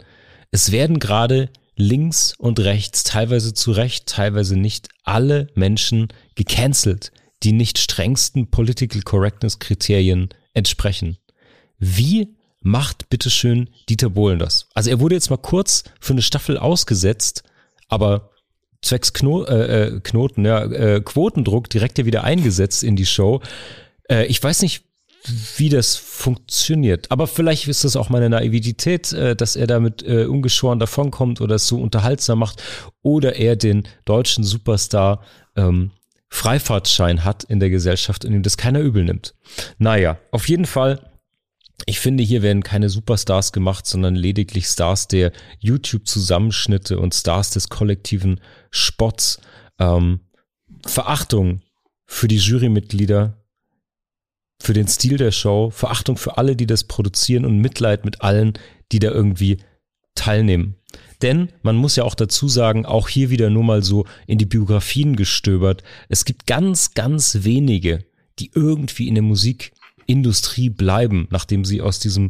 Es 0.50 0.72
werden 0.72 1.00
gerade 1.00 1.50
links 1.76 2.34
und 2.38 2.60
rechts, 2.60 3.04
teilweise 3.04 3.54
zu 3.54 3.72
Recht, 3.72 4.08
teilweise 4.08 4.58
nicht, 4.58 4.90
alle 5.04 5.48
Menschen 5.56 6.08
gecancelt, 6.36 7.12
die 7.44 7.52
nicht 7.52 7.78
strengsten 7.78 8.50
Political 8.50 9.02
Correctness 9.02 9.60
Kriterien 9.60 10.30
entsprechen. 10.54 11.18
Wie 11.78 12.36
macht 12.62 13.10
bitteschön 13.10 13.70
Dieter 13.90 14.10
Bohlen 14.10 14.40
das? 14.40 14.68
Also 14.74 14.90
er 14.90 15.00
wurde 15.00 15.16
jetzt 15.16 15.30
mal 15.30 15.38
kurz 15.38 15.84
für 16.00 16.14
eine 16.14 16.22
Staffel 16.22 16.58
ausgesetzt, 16.58 17.44
aber 17.88 18.32
zwecks 18.82 19.14
Kno 19.14 19.44
äh, 19.46 19.84
äh, 19.84 20.00
Knoten, 20.02 20.46
ja, 20.46 20.64
äh, 20.64 21.02
Quotendruck 21.02 21.70
direkt 21.70 21.98
ja 21.98 22.06
wieder 22.06 22.24
eingesetzt 22.24 22.84
in 22.84 22.96
die 22.96 23.06
Show. 23.06 23.42
Äh, 24.12 24.26
ich 24.26 24.44
weiß 24.44 24.62
nicht, 24.62 24.84
wie 25.58 25.70
das 25.70 25.96
funktioniert. 25.96 27.10
Aber 27.12 27.28
vielleicht 27.28 27.68
ist 27.68 27.84
das 27.84 27.96
auch 27.96 28.10
meine 28.10 28.30
Naivität, 28.30 29.14
äh, 29.14 29.36
dass 29.36 29.56
er 29.56 29.68
damit 29.68 30.04
äh, 30.04 30.26
ungeschoren 30.26 30.80
davonkommt 30.80 31.42
oder 31.42 31.56
es 31.56 31.68
so 31.68 31.80
unterhaltsam 31.80 32.40
macht 32.40 32.62
oder 33.02 33.36
er 33.36 33.56
den 33.56 33.88
deutschen 34.06 34.44
Superstar 34.44 35.24
ähm, 35.56 35.92
Freifahrtschein 36.30 37.24
hat 37.24 37.44
in 37.44 37.60
der 37.60 37.70
Gesellschaft 37.70 38.26
und 38.26 38.34
ihm 38.34 38.44
das 38.44 38.58
keiner 38.58 38.80
übel 38.80 39.04
nimmt. 39.04 39.36
Naja, 39.78 40.18
auf 40.32 40.48
jeden 40.50 40.66
Fall 40.66 41.08
ich 41.88 42.00
finde, 42.00 42.24
hier 42.24 42.44
werden 42.44 42.62
keine 42.62 42.90
Superstars 42.90 43.52
gemacht, 43.52 43.88
sondern 43.88 44.16
lediglich 44.16 44.68
Stars 44.68 45.08
der 45.08 45.32
YouTube-Zusammenschnitte 45.60 47.00
und 47.00 47.16
Stars 47.16 47.50
des 47.52 47.70
kollektiven 47.70 48.40
Spots. 48.70 49.42
Ähm, 49.80 50.20
Verachtung 50.86 51.62
für 52.06 52.28
die 52.28 52.38
Jurymitglieder, 52.38 53.41
für 54.62 54.74
den 54.74 54.88
Stil 54.88 55.18
der 55.18 55.32
Show, 55.32 55.70
Verachtung 55.70 56.18
für 56.18 56.38
alle, 56.38 56.56
die 56.56 56.68
das 56.68 56.84
produzieren 56.84 57.46
und 57.46 57.60
Mitleid 57.60 58.06
mit 58.06 58.22
allen, 58.22 58.54
die 58.92 59.00
da 59.00 59.12
irgendwie 59.12 59.58
teilnehmen. 60.16 60.76
Denn 61.22 61.50
man 61.62 61.76
muss 61.76 61.96
ja 61.96 62.04
auch 62.04 62.16
dazu 62.16 62.48
sagen, 62.48 62.86
auch 62.86 63.08
hier 63.08 63.30
wieder 63.30 63.50
nur 63.50 63.64
mal 63.64 63.84
so 63.84 64.06
in 64.28 64.38
die 64.38 64.46
Biografien 64.46 65.16
gestöbert. 65.16 65.84
Es 66.10 66.26
gibt 66.26 66.48
ganz, 66.48 66.94
ganz 66.94 67.40
wenige, 67.42 68.04
die 68.40 68.52
irgendwie 68.54 69.08
in 69.08 69.16
der 69.16 69.24
Musik 69.24 69.72
Industrie 70.08 70.70
bleiben, 70.70 71.28
nachdem 71.30 71.64
sie 71.64 71.82
aus 71.82 72.00
diesem 72.00 72.30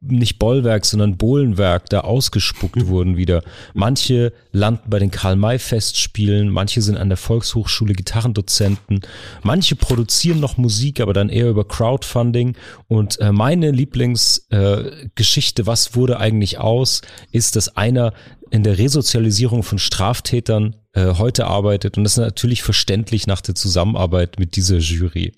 nicht 0.00 0.38
Bollwerk, 0.38 0.84
sondern 0.84 1.16
Bohlenwerk 1.16 1.90
da 1.90 2.00
ausgespuckt 2.00 2.86
wurden 2.86 3.16
wieder. 3.16 3.42
Manche 3.74 4.32
landen 4.52 4.88
bei 4.90 4.98
den 4.98 5.10
Karl-May-Festspielen, 5.10 6.48
manche 6.50 6.82
sind 6.82 6.96
an 6.96 7.08
der 7.08 7.18
Volkshochschule 7.18 7.94
Gitarrendozenten, 7.94 9.00
manche 9.42 9.76
produzieren 9.76 10.40
noch 10.40 10.56
Musik, 10.56 11.00
aber 11.00 11.12
dann 11.12 11.28
eher 11.28 11.50
über 11.50 11.66
Crowdfunding. 11.66 12.56
Und 12.86 13.20
äh, 13.20 13.32
meine 13.32 13.70
Lieblingsgeschichte, 13.70 15.62
äh, 15.62 15.66
was 15.66 15.96
wurde 15.96 16.20
eigentlich 16.20 16.58
aus, 16.58 17.02
ist, 17.32 17.56
dass 17.56 17.76
einer 17.76 18.12
in 18.50 18.62
der 18.62 18.78
Resozialisierung 18.78 19.62
von 19.62 19.78
Straftätern 19.78 20.76
äh, 20.92 21.14
heute 21.14 21.46
arbeitet. 21.46 21.98
Und 21.98 22.04
das 22.04 22.12
ist 22.12 22.18
natürlich 22.18 22.62
verständlich 22.62 23.26
nach 23.26 23.40
der 23.40 23.54
Zusammenarbeit 23.54 24.38
mit 24.38 24.56
dieser 24.56 24.78
Jury. 24.78 25.34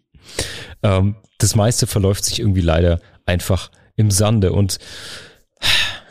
Ähm, 0.82 1.16
das 1.38 1.56
meiste 1.56 1.86
verläuft 1.86 2.24
sich 2.24 2.40
irgendwie 2.40 2.60
leider 2.60 3.00
einfach 3.26 3.70
im 4.00 4.10
Sande 4.10 4.52
und 4.52 4.78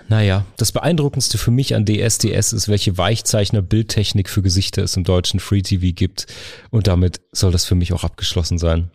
naja, 0.09 0.43
das 0.57 0.71
Beeindruckendste 0.71 1.37
für 1.37 1.51
mich 1.51 1.75
an 1.75 1.85
DSDS 1.85 2.51
ist, 2.53 2.67
welche 2.67 2.97
Weichzeichner-Bildtechnik 2.97 4.27
für 4.27 4.41
Gesichter 4.41 4.83
es 4.83 4.97
im 4.97 5.03
deutschen 5.03 5.39
Free 5.39 5.61
TV 5.61 5.93
gibt. 5.93 6.25
Und 6.71 6.87
damit 6.87 7.21
soll 7.31 7.51
das 7.51 7.65
für 7.65 7.75
mich 7.75 7.93
auch 7.93 8.03
abgeschlossen 8.03 8.57
sein. 8.57 8.89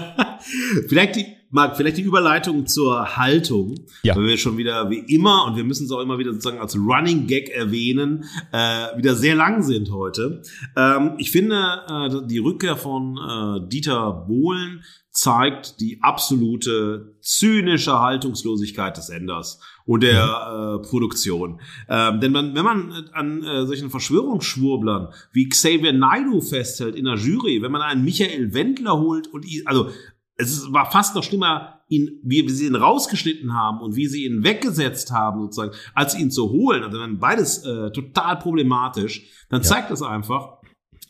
Vielleicht 0.89 1.17
die, 1.17 1.27
Marc, 1.51 1.77
vielleicht 1.77 1.99
die 1.99 2.03
Überleitung 2.03 2.67
zur 2.67 3.17
Haltung, 3.17 3.75
ja. 4.03 4.17
weil 4.17 4.25
wir 4.25 4.39
schon 4.39 4.57
wieder 4.57 4.89
wie 4.89 5.01
immer 5.01 5.45
und 5.45 5.57
wir 5.57 5.65
müssen 5.65 5.85
es 5.85 5.93
auch 5.93 6.01
immer 6.01 6.19
wieder 6.19 6.33
sozusagen 6.33 6.59
als 6.59 6.75
Running 6.75 7.27
Gag 7.27 7.51
erwähnen, 7.51 8.25
äh, 8.53 8.97
wieder 8.97 9.15
sehr 9.15 9.35
lang 9.35 9.63
sind 9.63 9.91
heute. 9.93 10.43
Ähm, 10.77 11.13
ich 11.19 11.31
finde, 11.31 11.83
äh, 11.89 12.27
die 12.27 12.39
Rückkehr 12.39 12.77
von 12.77 13.19
äh, 13.19 13.69
Dieter 13.69 14.25
Bohlen 14.27 14.83
zeigt 15.13 15.79
die 15.81 16.03
absolute 16.03 17.17
zynische 17.21 18.01
Haltungslosigkeit 18.01 18.97
des 18.97 19.09
Senders 19.09 19.61
und 19.85 20.03
der 20.03 20.25
mhm. 20.25 20.85
äh, 20.85 20.89
Produktion. 20.89 21.61
Ähm, 21.89 22.21
denn 22.21 22.33
man, 22.33 22.55
wenn 22.55 22.65
man 22.65 23.11
an 23.13 23.45
äh, 23.45 23.67
solchen 23.67 23.91
Verschwörungsschwurblern 23.91 25.13
wie 25.33 25.49
Xavier 25.51 25.93
Naidu 25.93 26.41
festhält 26.41 26.97
in 26.97 27.05
der 27.05 27.17
Jury, 27.17 27.61
wenn 27.61 27.73
man 27.73 27.83
einen 27.83 28.05
Michael 28.05 28.55
Wendler 28.55 28.99
holt 28.99 29.29
und 29.29 29.45
also 29.67 29.91
es 30.37 30.73
war 30.73 30.91
fast 30.91 31.15
noch 31.15 31.23
schlimmer, 31.23 31.81
ihn, 31.89 32.19
wie, 32.23 32.45
wie 32.45 32.51
sie 32.51 32.67
ihn 32.67 32.75
rausgeschnitten 32.75 33.55
haben 33.55 33.81
und 33.81 33.97
wie 33.97 34.07
sie 34.07 34.25
ihn 34.25 34.43
weggesetzt 34.43 35.13
haben, 35.13 35.43
sozusagen, 35.43 35.73
als 35.95 36.19
ihn 36.19 36.31
zu 36.31 36.51
holen. 36.51 36.83
Also 36.83 36.99
dann 36.99 37.19
beides 37.19 37.65
äh, 37.67 37.91
total 37.91 38.39
problematisch. 38.39 39.27
Dann 39.51 39.61
ja. 39.61 39.69
zeigt 39.69 39.91
das 39.91 40.01
einfach, 40.01 40.62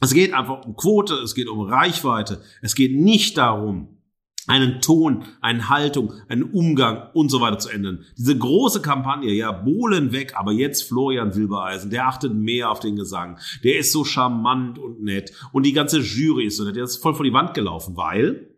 es 0.03 0.12
geht 0.12 0.34
einfach 0.34 0.64
um 0.66 0.76
Quote, 0.76 1.14
es 1.14 1.34
geht 1.34 1.48
um 1.48 1.61
Reichweite. 1.61 2.42
Es 2.61 2.74
geht 2.74 2.98
nicht 2.98 3.38
darum, 3.38 4.00
einen 4.48 4.80
Ton, 4.80 5.24
eine 5.40 5.68
Haltung, 5.68 6.12
einen 6.28 6.42
Umgang 6.42 7.09
und 7.14 7.30
so 7.30 7.40
weiter 7.40 7.59
zu 7.59 7.68
ändern. 7.68 8.05
Diese 8.18 8.36
große 8.36 8.82
Kampagne, 8.82 9.32
ja, 9.32 9.53
Bohlen 9.53 10.11
weg, 10.11 10.32
aber 10.34 10.50
jetzt 10.50 10.88
Florian 10.88 11.32
Silbereisen, 11.32 11.90
der 11.90 12.09
achtet 12.09 12.34
mehr 12.34 12.70
auf 12.70 12.80
den 12.80 12.96
Gesang. 12.96 13.38
Der 13.62 13.78
ist 13.78 13.92
so 13.92 14.05
charmant 14.05 14.80
und 14.80 15.03
nett. 15.03 15.32
Und 15.53 15.64
die 15.64 15.72
ganze 15.72 16.00
Jury 16.00 16.46
ist 16.46 16.57
so 16.57 16.64
nett. 16.64 16.74
Der 16.74 16.84
ist 16.84 16.96
voll 16.96 17.14
vor 17.14 17.24
die 17.24 17.32
Wand 17.32 17.55
gelaufen, 17.55 17.96
weil 17.96 18.57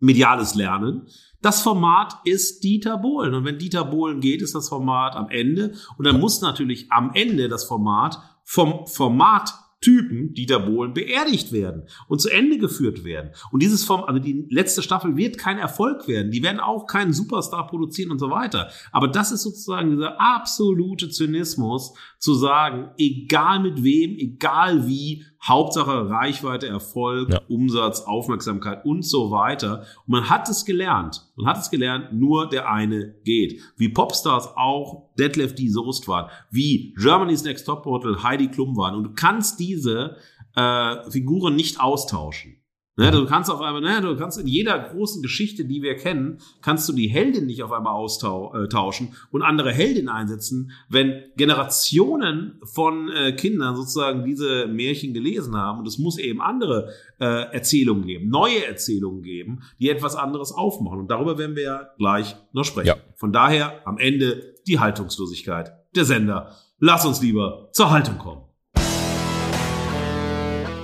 mediales 0.00 0.56
Lernen. 0.56 1.06
Das 1.42 1.62
Format 1.62 2.16
ist 2.24 2.64
Dieter 2.64 2.98
Bohlen. 2.98 3.34
Und 3.34 3.44
wenn 3.44 3.58
Dieter 3.58 3.84
Bohlen 3.84 4.20
geht, 4.20 4.42
ist 4.42 4.56
das 4.56 4.68
Format 4.68 5.14
am 5.14 5.28
Ende. 5.28 5.74
Und 5.96 6.06
dann 6.06 6.18
muss 6.18 6.40
natürlich 6.40 6.90
am 6.90 7.12
Ende 7.14 7.48
das 7.48 7.64
Format 7.64 8.18
vom 8.44 8.86
Format 8.88 9.54
Typen, 9.82 10.32
Dieter 10.32 10.60
Bohlen, 10.60 10.94
beerdigt 10.94 11.52
werden 11.52 11.82
und 12.08 12.20
zu 12.20 12.30
Ende 12.30 12.56
geführt 12.56 13.04
werden. 13.04 13.32
Und 13.50 13.62
dieses 13.62 13.84
Form, 13.84 14.04
also 14.04 14.18
die 14.18 14.46
letzte 14.48 14.82
Staffel 14.82 15.16
wird 15.16 15.36
kein 15.36 15.58
Erfolg 15.58 16.08
werden. 16.08 16.30
Die 16.30 16.42
werden 16.42 16.60
auch 16.60 16.86
keinen 16.86 17.12
Superstar 17.12 17.66
produzieren 17.66 18.10
und 18.10 18.18
so 18.18 18.30
weiter. 18.30 18.70
Aber 18.92 19.08
das 19.08 19.32
ist 19.32 19.42
sozusagen 19.42 19.90
dieser 19.90 20.20
absolute 20.20 21.10
Zynismus, 21.10 21.92
zu 22.18 22.34
sagen, 22.34 22.90
egal 22.98 23.60
mit 23.60 23.82
wem, 23.82 24.16
egal 24.16 24.86
wie, 24.86 25.24
Hauptsache 25.44 26.08
Reichweite, 26.08 26.68
Erfolg, 26.68 27.30
ja. 27.30 27.40
Umsatz, 27.48 28.02
Aufmerksamkeit 28.02 28.84
und 28.84 29.02
so 29.04 29.30
weiter. 29.30 29.80
Und 30.06 30.12
man 30.12 30.30
hat 30.30 30.48
es 30.48 30.64
gelernt. 30.64 31.26
Man 31.36 31.46
hat 31.46 31.58
es 31.58 31.70
gelernt, 31.70 32.12
nur 32.12 32.48
der 32.48 32.70
eine 32.70 33.14
geht. 33.24 33.60
Wie 33.76 33.88
Popstars 33.88 34.56
auch 34.56 35.10
Detlef 35.18 35.54
D. 35.54 35.68
Soest 35.68 36.06
waren, 36.06 36.30
wie 36.50 36.94
Germany's 36.96 37.42
Next 37.42 37.66
Top 37.66 37.86
Model 37.86 38.22
Heidi 38.22 38.48
Klum 38.48 38.76
waren. 38.76 38.94
Und 38.94 39.04
du 39.04 39.12
kannst 39.14 39.58
diese 39.58 40.16
äh, 40.54 41.10
Figuren 41.10 41.56
nicht 41.56 41.80
austauschen. 41.80 42.61
Ne, 43.02 43.10
du 43.10 43.26
kannst 43.26 43.50
auf 43.50 43.60
einmal, 43.60 43.80
ne, 43.80 44.00
du 44.00 44.16
kannst 44.16 44.38
in 44.38 44.46
jeder 44.46 44.78
großen 44.78 45.22
Geschichte, 45.22 45.64
die 45.64 45.82
wir 45.82 45.96
kennen, 45.96 46.38
kannst 46.60 46.88
du 46.88 46.92
die 46.92 47.08
Heldin 47.08 47.46
nicht 47.46 47.62
auf 47.62 47.72
einmal 47.72 47.94
austauschen 47.94 49.08
äh, 49.08 49.26
und 49.30 49.42
andere 49.42 49.72
Heldin 49.72 50.08
einsetzen, 50.08 50.72
wenn 50.88 51.24
Generationen 51.36 52.60
von 52.64 53.10
äh, 53.10 53.32
Kindern 53.32 53.76
sozusagen 53.76 54.24
diese 54.24 54.66
Märchen 54.66 55.14
gelesen 55.14 55.56
haben 55.56 55.80
und 55.80 55.88
es 55.88 55.98
muss 55.98 56.18
eben 56.18 56.40
andere 56.40 56.90
äh, 57.18 57.52
Erzählungen 57.52 58.06
geben, 58.06 58.28
neue 58.28 58.66
Erzählungen 58.66 59.22
geben, 59.22 59.62
die 59.80 59.90
etwas 59.90 60.16
anderes 60.16 60.52
aufmachen 60.52 61.00
und 61.00 61.10
darüber 61.10 61.38
werden 61.38 61.56
wir 61.56 61.62
ja 61.62 61.88
gleich 61.98 62.36
noch 62.52 62.64
sprechen. 62.64 62.88
Ja. 62.88 62.96
Von 63.16 63.32
daher 63.32 63.86
am 63.86 63.98
Ende 63.98 64.54
die 64.66 64.78
Haltungslosigkeit 64.78 65.72
der 65.94 66.04
Sender. 66.04 66.54
Lass 66.78 67.04
uns 67.04 67.20
lieber 67.20 67.68
zur 67.72 67.90
Haltung 67.90 68.18
kommen. 68.18 68.51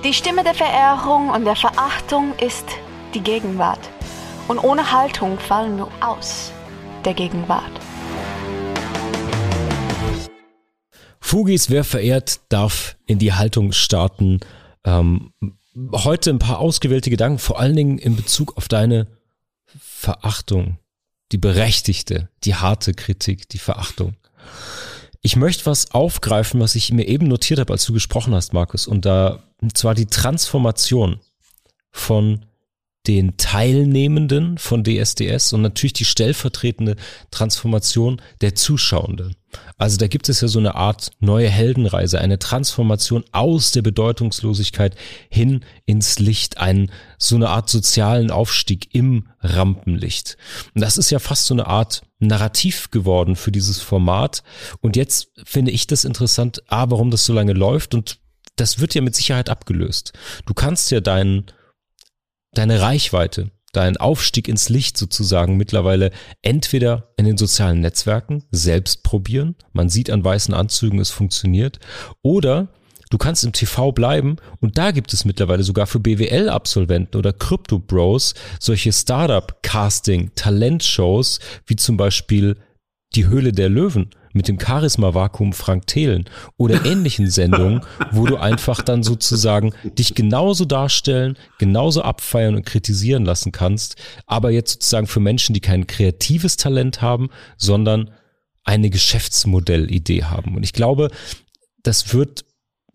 Die 0.05 0.13
Stimme 0.13 0.45
der 0.45 0.53
Verehrung 0.53 1.29
und 1.29 1.43
der 1.43 1.57
Verachtung 1.57 2.33
ist 2.39 2.63
die 3.13 3.19
Gegenwart. 3.19 3.81
Und 4.47 4.57
ohne 4.57 4.93
Haltung 4.93 5.37
fallen 5.37 5.75
wir 5.75 5.89
aus 5.99 6.53
der 7.03 7.13
Gegenwart. 7.13 7.69
Fugis, 11.19 11.69
wer 11.69 11.83
verehrt, 11.83 12.39
darf 12.47 12.95
in 13.07 13.19
die 13.19 13.33
Haltung 13.33 13.73
starten. 13.73 14.39
Ähm, 14.85 15.33
heute 15.91 16.29
ein 16.29 16.39
paar 16.39 16.59
ausgewählte 16.59 17.09
Gedanken, 17.09 17.39
vor 17.39 17.59
allen 17.59 17.75
Dingen 17.75 17.97
in 17.97 18.15
Bezug 18.15 18.55
auf 18.55 18.69
deine 18.69 19.07
Verachtung. 19.65 20.79
Die 21.33 21.37
berechtigte, 21.37 22.29
die 22.45 22.55
harte 22.55 22.93
Kritik, 22.93 23.49
die 23.49 23.59
Verachtung. 23.59 24.15
Ich 25.21 25.35
möchte 25.35 25.65
was 25.65 25.91
aufgreifen, 25.91 26.59
was 26.59 26.75
ich 26.75 26.91
mir 26.91 27.07
eben 27.07 27.27
notiert 27.27 27.59
habe, 27.59 27.73
als 27.73 27.85
du 27.85 27.93
gesprochen 27.93 28.33
hast, 28.33 28.53
Markus. 28.53 28.87
Und 28.87 29.05
da, 29.05 29.43
und 29.61 29.77
zwar 29.77 29.95
die 29.95 30.05
Transformation 30.05 31.19
von 31.91 32.45
den 33.07 33.37
Teilnehmenden 33.37 34.57
von 34.57 34.83
DSDS 34.83 35.53
und 35.53 35.61
natürlich 35.61 35.93
die 35.93 36.05
stellvertretende 36.05 36.95
Transformation 37.31 38.21
der 38.41 38.55
Zuschauenden. 38.55 39.35
Also 39.77 39.97
da 39.97 40.07
gibt 40.07 40.29
es 40.29 40.41
ja 40.41 40.47
so 40.47 40.59
eine 40.59 40.75
Art 40.75 41.11
neue 41.19 41.49
Heldenreise, 41.49 42.19
eine 42.19 42.37
Transformation 42.37 43.23
aus 43.31 43.71
der 43.71 43.81
Bedeutungslosigkeit 43.81 44.95
hin 45.29 45.65
ins 45.85 46.19
Licht, 46.19 46.57
einen, 46.59 46.91
so 47.17 47.35
eine 47.35 47.49
Art 47.49 47.69
sozialen 47.69 48.31
Aufstieg 48.31 48.93
im 48.93 49.29
Rampenlicht. 49.39 50.37
Und 50.75 50.81
das 50.81 50.97
ist 50.97 51.09
ja 51.09 51.19
fast 51.19 51.45
so 51.45 51.55
eine 51.55 51.67
Art 51.67 52.03
Narrativ 52.19 52.91
geworden 52.91 53.35
für 53.35 53.51
dieses 53.51 53.81
Format. 53.81 54.43
Und 54.81 54.95
jetzt 54.95 55.31
finde 55.43 55.71
ich 55.71 55.87
das 55.87 56.05
interessant, 56.05 56.63
A, 56.67 56.89
warum 56.91 57.11
das 57.11 57.25
so 57.25 57.33
lange 57.33 57.53
läuft 57.53 57.93
und 57.93 58.19
das 58.55 58.79
wird 58.79 58.93
ja 58.93 59.01
mit 59.01 59.15
Sicherheit 59.15 59.49
abgelöst. 59.49 60.11
Du 60.45 60.53
kannst 60.53 60.91
ja 60.91 60.99
deinen 60.99 61.45
deine 62.53 62.81
Reichweite, 62.81 63.51
dein 63.71 63.97
Aufstieg 63.97 64.47
ins 64.47 64.69
Licht 64.69 64.97
sozusagen 64.97 65.57
mittlerweile 65.57 66.11
entweder 66.41 67.13
in 67.17 67.25
den 67.25 67.37
sozialen 67.37 67.81
Netzwerken 67.81 68.43
selbst 68.51 69.03
probieren, 69.03 69.55
man 69.73 69.89
sieht 69.89 70.09
an 70.09 70.23
weißen 70.23 70.53
Anzügen, 70.53 70.99
es 70.99 71.11
funktioniert, 71.11 71.79
oder 72.21 72.69
du 73.09 73.17
kannst 73.17 73.43
im 73.43 73.53
TV 73.53 73.91
bleiben 73.91 74.35
und 74.59 74.77
da 74.77 74.91
gibt 74.91 75.11
es 75.13 75.25
mittlerweile 75.25 75.63
sogar 75.63 75.87
für 75.87 75.99
BWL-Absolventen 75.99 77.17
oder 77.17 77.33
Crypto-Bros 77.33 78.35
solche 78.59 78.93
Startup-Casting-Talentshows 78.93 81.39
wie 81.65 81.75
zum 81.75 81.97
Beispiel 81.97 82.55
die 83.15 83.27
Höhle 83.27 83.51
der 83.51 83.69
Löwen 83.69 84.11
mit 84.33 84.47
dem 84.47 84.59
Charisma-Vakuum 84.59 85.53
Frank 85.53 85.87
Thelen 85.87 86.25
oder 86.57 86.85
ähnlichen 86.91 87.29
Sendungen, 87.29 87.81
wo 88.11 88.27
du 88.27 88.37
einfach 88.37 88.83
dann 88.83 89.01
sozusagen 89.01 89.73
dich 89.83 90.13
genauso 90.13 90.65
darstellen, 90.65 91.35
genauso 91.57 92.03
abfeiern 92.03 92.55
und 92.55 92.65
kritisieren 92.65 93.25
lassen 93.25 93.51
kannst, 93.51 93.95
aber 94.27 94.51
jetzt 94.51 94.73
sozusagen 94.73 95.07
für 95.07 95.19
Menschen, 95.19 95.53
die 95.53 95.61
kein 95.61 95.87
kreatives 95.87 96.57
Talent 96.57 97.01
haben, 97.01 97.29
sondern 97.57 98.11
eine 98.63 98.91
Geschäftsmodellidee 98.91 100.25
haben. 100.25 100.55
Und 100.55 100.63
ich 100.63 100.73
glaube, 100.73 101.09
das 101.81 102.13
wird 102.13 102.45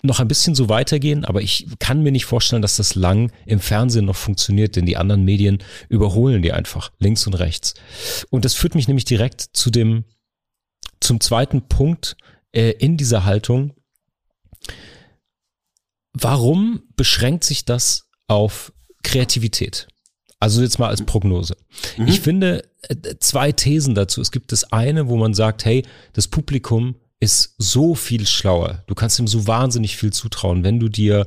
noch 0.05 0.21
ein 0.21 0.29
bisschen 0.29 0.55
so 0.55 0.69
weitergehen, 0.69 1.25
aber 1.25 1.41
ich 1.41 1.67
kann 1.79 2.03
mir 2.03 2.13
nicht 2.13 2.27
vorstellen, 2.27 2.63
dass 2.63 2.77
das 2.77 2.95
lang 2.95 3.33
im 3.47 3.59
Fernsehen 3.59 4.05
noch 4.05 4.17
funktioniert, 4.17 4.77
denn 4.77 4.87
die 4.87 4.97
anderen 4.97 5.25
Medien 5.25 5.59
überholen 5.89 6.43
die 6.43 6.53
einfach 6.53 6.93
links 6.99 7.27
und 7.27 7.35
rechts. 7.35 7.75
Und 8.31 8.45
das 8.45 8.55
führt 8.55 8.75
mich 8.75 8.87
nämlich 8.87 9.07
direkt 9.07 9.41
zu 9.41 9.71
dem 9.71 10.05
zum 11.01 11.21
zweiten 11.21 11.63
Punkt 11.69 12.17
äh, 12.53 12.71
in 12.73 12.97
dieser 12.97 13.25
Haltung. 13.25 13.75
Warum 16.13 16.83
beschränkt 16.97 17.45
sich 17.45 17.65
das 17.65 18.09
auf 18.29 18.73
Kreativität? 19.03 19.89
Also 20.39 20.61
jetzt 20.63 20.79
mal 20.79 20.89
als 20.89 21.03
Prognose. 21.03 21.57
Mhm. 21.97 22.09
Ich 22.09 22.21
finde 22.21 22.69
äh, 22.83 23.17
zwei 23.19 23.53
Thesen 23.53 23.95
dazu. 23.95 24.21
Es 24.21 24.31
gibt 24.31 24.53
das 24.53 24.73
eine, 24.73 25.09
wo 25.09 25.17
man 25.17 25.33
sagt, 25.33 25.65
hey, 25.65 25.85
das 26.13 26.29
Publikum 26.29 26.97
ist 27.25 27.55
so 27.59 27.95
viel 27.95 28.27
schlauer. 28.27 28.85
Du 28.87 28.95
kannst 28.95 29.19
ihm 29.19 29.27
so 29.27 29.47
wahnsinnig 29.47 29.97
viel 29.97 30.13
zutrauen, 30.13 30.63
wenn 30.63 30.79
du 30.79 30.89
dir 30.89 31.27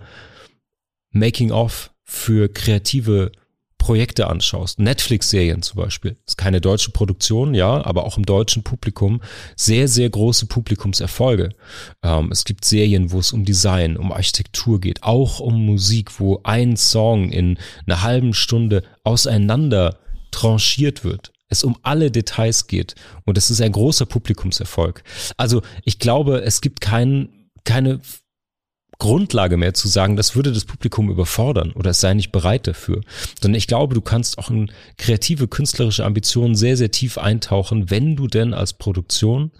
Making 1.11 1.51
of 1.51 1.91
für 2.03 2.47
kreative 2.47 3.31
Projekte 3.77 4.27
anschaust, 4.27 4.79
Netflix-Serien 4.79 5.61
zum 5.61 5.77
Beispiel, 5.81 6.17
ist 6.25 6.37
keine 6.37 6.59
deutsche 6.59 6.91
Produktion, 6.91 7.53
ja, 7.53 7.85
aber 7.85 8.05
auch 8.05 8.17
im 8.17 8.25
deutschen 8.25 8.63
Publikum 8.63 9.21
sehr, 9.55 9.87
sehr 9.87 10.09
große 10.09 10.47
Publikumserfolge. 10.47 11.51
Ähm, 12.03 12.29
es 12.31 12.43
gibt 12.43 12.65
Serien, 12.65 13.11
wo 13.11 13.19
es 13.19 13.31
um 13.31 13.45
Design, 13.45 13.95
um 13.95 14.11
Architektur 14.11 14.81
geht, 14.81 15.03
auch 15.03 15.39
um 15.39 15.65
Musik, 15.65 16.19
wo 16.19 16.41
ein 16.43 16.75
Song 16.75 17.29
in 17.29 17.59
einer 17.85 18.01
halben 18.01 18.33
Stunde 18.33 18.83
auseinander 19.03 19.99
tranchiert 20.31 21.03
wird 21.03 21.31
es 21.49 21.63
um 21.63 21.77
alle 21.83 22.11
Details 22.11 22.67
geht 22.67 22.95
und 23.25 23.37
es 23.37 23.49
ist 23.49 23.61
ein 23.61 23.71
großer 23.71 24.05
Publikumserfolg. 24.05 25.03
Also 25.37 25.61
ich 25.83 25.99
glaube, 25.99 26.41
es 26.41 26.61
gibt 26.61 26.81
kein, 26.81 27.49
keine 27.63 28.01
Grundlage 28.99 29.57
mehr 29.57 29.73
zu 29.73 29.87
sagen, 29.87 30.15
das 30.15 30.35
würde 30.35 30.51
das 30.51 30.65
Publikum 30.65 31.09
überfordern 31.09 31.71
oder 31.73 31.91
es 31.91 32.01
sei 32.01 32.13
nicht 32.13 32.31
bereit 32.31 32.67
dafür. 32.67 33.01
Sondern 33.39 33.57
ich 33.57 33.67
glaube, 33.67 33.93
du 33.93 34.01
kannst 34.01 34.37
auch 34.39 34.49
in 34.49 34.71
kreative, 34.97 35.47
künstlerische 35.47 36.03
Ambitionen 36.03 36.55
sehr, 36.55 36.77
sehr 36.77 36.91
tief 36.91 37.17
eintauchen, 37.17 37.89
wenn 37.91 38.15
du 38.15 38.27
denn 38.27 38.53
als 38.53 38.73
Produktion 38.73 39.51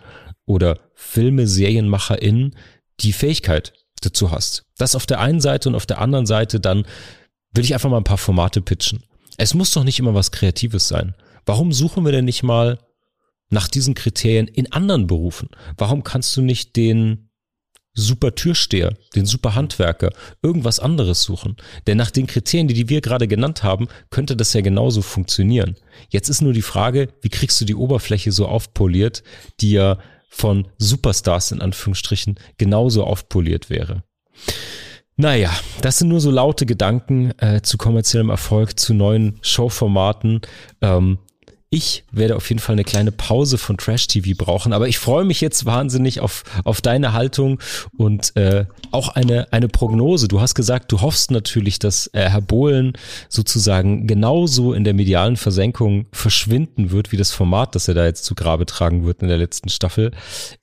oder 0.46 0.80
Filme, 0.96 1.48
Serienmacherin 1.48 2.56
die 3.02 3.14
Fähigkeit 3.14 3.74
dazu 4.02 4.32
hast. 4.32 4.64
Das 4.78 4.96
auf 4.96 5.06
der 5.06 5.20
einen 5.20 5.42
Seite 5.42 5.70
und 5.70 5.76
auf 5.76 5.86
der 5.86 6.02
anderen 6.02 6.26
Seite 6.26 6.60
dann 6.60 6.86
will 7.54 7.64
ich 7.64 7.74
einfach 7.74 7.90
mal 7.90 7.98
ein 7.98 8.04
paar 8.04 8.18
Formate 8.18 8.62
pitchen. 8.62 9.04
Es 9.38 9.54
muss 9.54 9.72
doch 9.72 9.84
nicht 9.84 10.00
immer 10.00 10.16
was 10.16 10.32
Kreatives 10.32 10.88
sein. 10.88 11.14
Warum 11.48 11.74
suchen 11.74 12.06
wir 12.06 12.12
denn 12.12 12.26
nicht 12.26 12.44
mal 12.44 12.78
nach 13.50 13.68
diesen 13.68 13.96
Kriterien 13.96 14.48
in 14.48 14.72
anderen 14.72 15.08
Berufen? 15.08 15.50
Warum 15.78 16.04
kannst 16.04 16.38
du 16.38 16.42
nicht 16.42 16.76
den 16.76 17.28
super 17.98 18.36
Türsteher, 18.36 18.94
den 19.16 19.26
super 19.26 19.56
Handwerker, 19.56 20.12
irgendwas 20.44 20.80
anderes 20.80 21.24
suchen. 21.24 21.58
Denn 21.88 21.98
nach 21.98 22.12
den 22.12 22.28
Kriterien, 22.28 22.68
die 22.68 22.90
wir 22.90 23.02
gerade 23.02 23.28
genannt 23.28 23.64
haben, 23.64 23.88
könnte 24.12 24.38
das 24.38 24.54
ja 24.54 24.62
genauso 24.62 25.02
funktionieren. 25.02 25.76
Jetzt 26.10 26.30
ist 26.30 26.42
nur 26.42 26.54
die 26.54 26.62
Frage, 26.62 27.10
wie 27.22 27.30
kriegst 27.30 27.60
du 27.60 27.66
die 27.66 27.74
Oberfläche 27.74 28.32
so 28.32 28.46
aufpoliert, 28.48 29.24
die 29.62 29.72
ja 29.72 29.98
von 30.30 30.68
Superstars 30.78 31.52
in 31.52 31.62
Anführungsstrichen 31.62 32.36
genauso 32.58 33.04
aufpoliert 33.04 33.72
wäre. 33.72 34.04
Naja, 35.16 35.52
das 35.82 35.98
sind 35.98 36.10
nur 36.10 36.20
so 36.20 36.30
laute 36.30 36.68
Gedanken 36.68 37.32
äh, 37.40 37.64
zu 37.64 37.78
kommerziellem 37.78 38.30
Erfolg, 38.30 38.80
zu 38.80 38.94
neuen 38.94 39.40
Showformaten. 39.42 40.42
Ähm, 40.82 41.18
ich 41.70 42.06
werde 42.12 42.38
auf 42.38 42.48
jeden 42.48 42.60
Fall 42.60 42.74
eine 42.74 42.86
kleine 42.86 43.12
Pause 43.12 43.58
von 43.58 43.78
Trash 43.78 44.08
TV 44.08 44.42
brauchen, 44.42 44.72
aber 44.72 44.88
ich 44.88 45.00
freue 45.00 45.26
mich 45.26 45.42
jetzt 45.42 45.66
wahnsinnig 45.66 46.22
auf, 46.22 46.44
auf 46.64 46.80
deine 46.80 47.12
Haltung 47.12 47.60
und 47.98 48.36
äh, 48.38 48.66
auch 48.92 49.10
eine, 49.10 49.52
eine 49.52 49.68
Prognose. 49.68 50.30
Du 50.30 50.40
hast 50.40 50.56
gesagt, 50.56 50.92
du 50.94 51.02
hoffst 51.02 51.30
natürlich, 51.30 51.78
dass 51.78 52.08
äh, 52.14 52.30
Herr 52.30 52.42
Bohlen 52.42 52.94
sozusagen 53.28 54.08
genauso 54.08 54.74
in 54.74 54.86
der 54.86 54.94
medialen 54.94 55.36
Versenkung 55.36 56.06
verschwinden 56.14 56.92
wird, 56.92 57.12
wie 57.12 57.18
das 57.18 57.32
Format, 57.32 57.76
das 57.76 57.90
er 57.90 57.96
da 57.96 58.06
jetzt 58.06 58.24
zu 58.24 58.34
Grabe 58.34 58.66
tragen 58.66 59.06
wird 59.06 59.22
in 59.22 59.28
der 59.28 59.38
letzten 59.38 59.68
Staffel. 59.68 60.12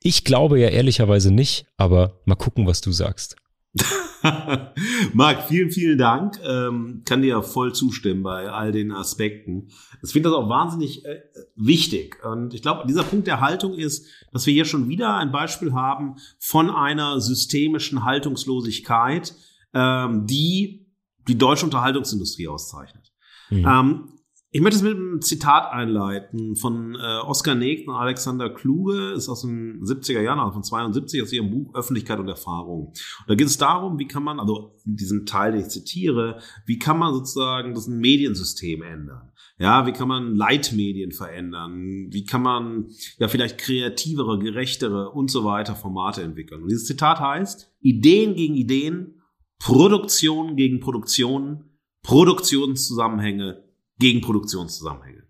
Ich 0.02 0.24
glaube 0.24 0.58
ja 0.58 0.68
ehrlicherweise 0.68 1.30
nicht, 1.30 1.66
aber 1.76 2.20
mal 2.24 2.34
gucken, 2.34 2.66
was 2.66 2.80
du 2.80 2.92
sagst. 2.92 3.36
Marc, 5.12 5.48
vielen, 5.48 5.70
vielen 5.70 5.98
Dank. 5.98 6.38
Ähm, 6.44 7.02
kann 7.04 7.22
dir 7.22 7.42
voll 7.42 7.74
zustimmen 7.74 8.22
bei 8.22 8.50
all 8.50 8.72
den 8.72 8.92
Aspekten. 8.92 9.68
Ich 10.02 10.12
finde 10.12 10.30
das 10.30 10.38
auch 10.38 10.48
wahnsinnig 10.48 11.04
äh, 11.04 11.20
wichtig. 11.56 12.24
Und 12.24 12.54
ich 12.54 12.62
glaube, 12.62 12.86
dieser 12.86 13.02
Punkt 13.02 13.26
der 13.26 13.40
Haltung 13.40 13.74
ist, 13.74 14.06
dass 14.32 14.46
wir 14.46 14.52
hier 14.52 14.64
schon 14.64 14.88
wieder 14.88 15.16
ein 15.16 15.32
Beispiel 15.32 15.72
haben 15.72 16.16
von 16.38 16.70
einer 16.70 17.20
systemischen 17.20 18.04
Haltungslosigkeit, 18.04 19.34
ähm, 19.72 20.26
die 20.26 20.86
die 21.26 21.38
deutsche 21.38 21.64
Unterhaltungsindustrie 21.64 22.48
auszeichnet. 22.48 23.12
Mhm. 23.50 23.66
Ähm, 23.66 24.08
ich 24.54 24.60
möchte 24.60 24.76
es 24.76 24.82
mit 24.84 24.94
einem 24.94 25.20
Zitat 25.20 25.72
einleiten 25.72 26.54
von 26.54 26.94
äh, 26.94 27.18
Oskar 27.26 27.56
Negt 27.56 27.88
und 27.88 27.94
Alexander 27.96 28.48
Kluge, 28.48 29.10
ist 29.10 29.28
aus 29.28 29.42
den 29.42 29.82
70er 29.82 30.20
Jahren, 30.20 30.38
also 30.38 30.52
von 30.52 30.62
72, 30.62 31.20
aus 31.22 31.32
ihrem 31.32 31.50
Buch 31.50 31.74
Öffentlichkeit 31.74 32.20
und 32.20 32.28
Erfahrung. 32.28 32.86
Und 32.86 32.94
da 33.26 33.34
geht 33.34 33.48
es 33.48 33.58
darum, 33.58 33.98
wie 33.98 34.06
kann 34.06 34.22
man, 34.22 34.38
also 34.38 34.76
diesen 34.84 35.26
Teil, 35.26 35.50
den 35.50 35.62
ich 35.62 35.70
zitiere, 35.70 36.38
wie 36.66 36.78
kann 36.78 37.00
man 37.00 37.12
sozusagen 37.12 37.74
das 37.74 37.88
Mediensystem 37.88 38.82
ändern? 38.82 39.32
Ja, 39.58 39.88
wie 39.88 39.92
kann 39.92 40.06
man 40.06 40.36
Leitmedien 40.36 41.10
verändern? 41.10 42.06
Wie 42.10 42.24
kann 42.24 42.42
man 42.42 42.90
ja 43.18 43.26
vielleicht 43.26 43.58
kreativere, 43.58 44.38
gerechtere 44.38 45.10
und 45.10 45.32
so 45.32 45.44
weiter 45.44 45.74
Formate 45.74 46.22
entwickeln? 46.22 46.62
Und 46.62 46.68
dieses 46.68 46.86
Zitat 46.86 47.18
heißt, 47.18 47.72
Ideen 47.80 48.36
gegen 48.36 48.54
Ideen, 48.54 49.20
Produktion 49.58 50.54
gegen 50.54 50.78
Produktion, 50.78 51.70
Produktionszusammenhänge 52.04 53.63
gegen 53.98 54.20
Produktionszusammenhänge. 54.20 55.24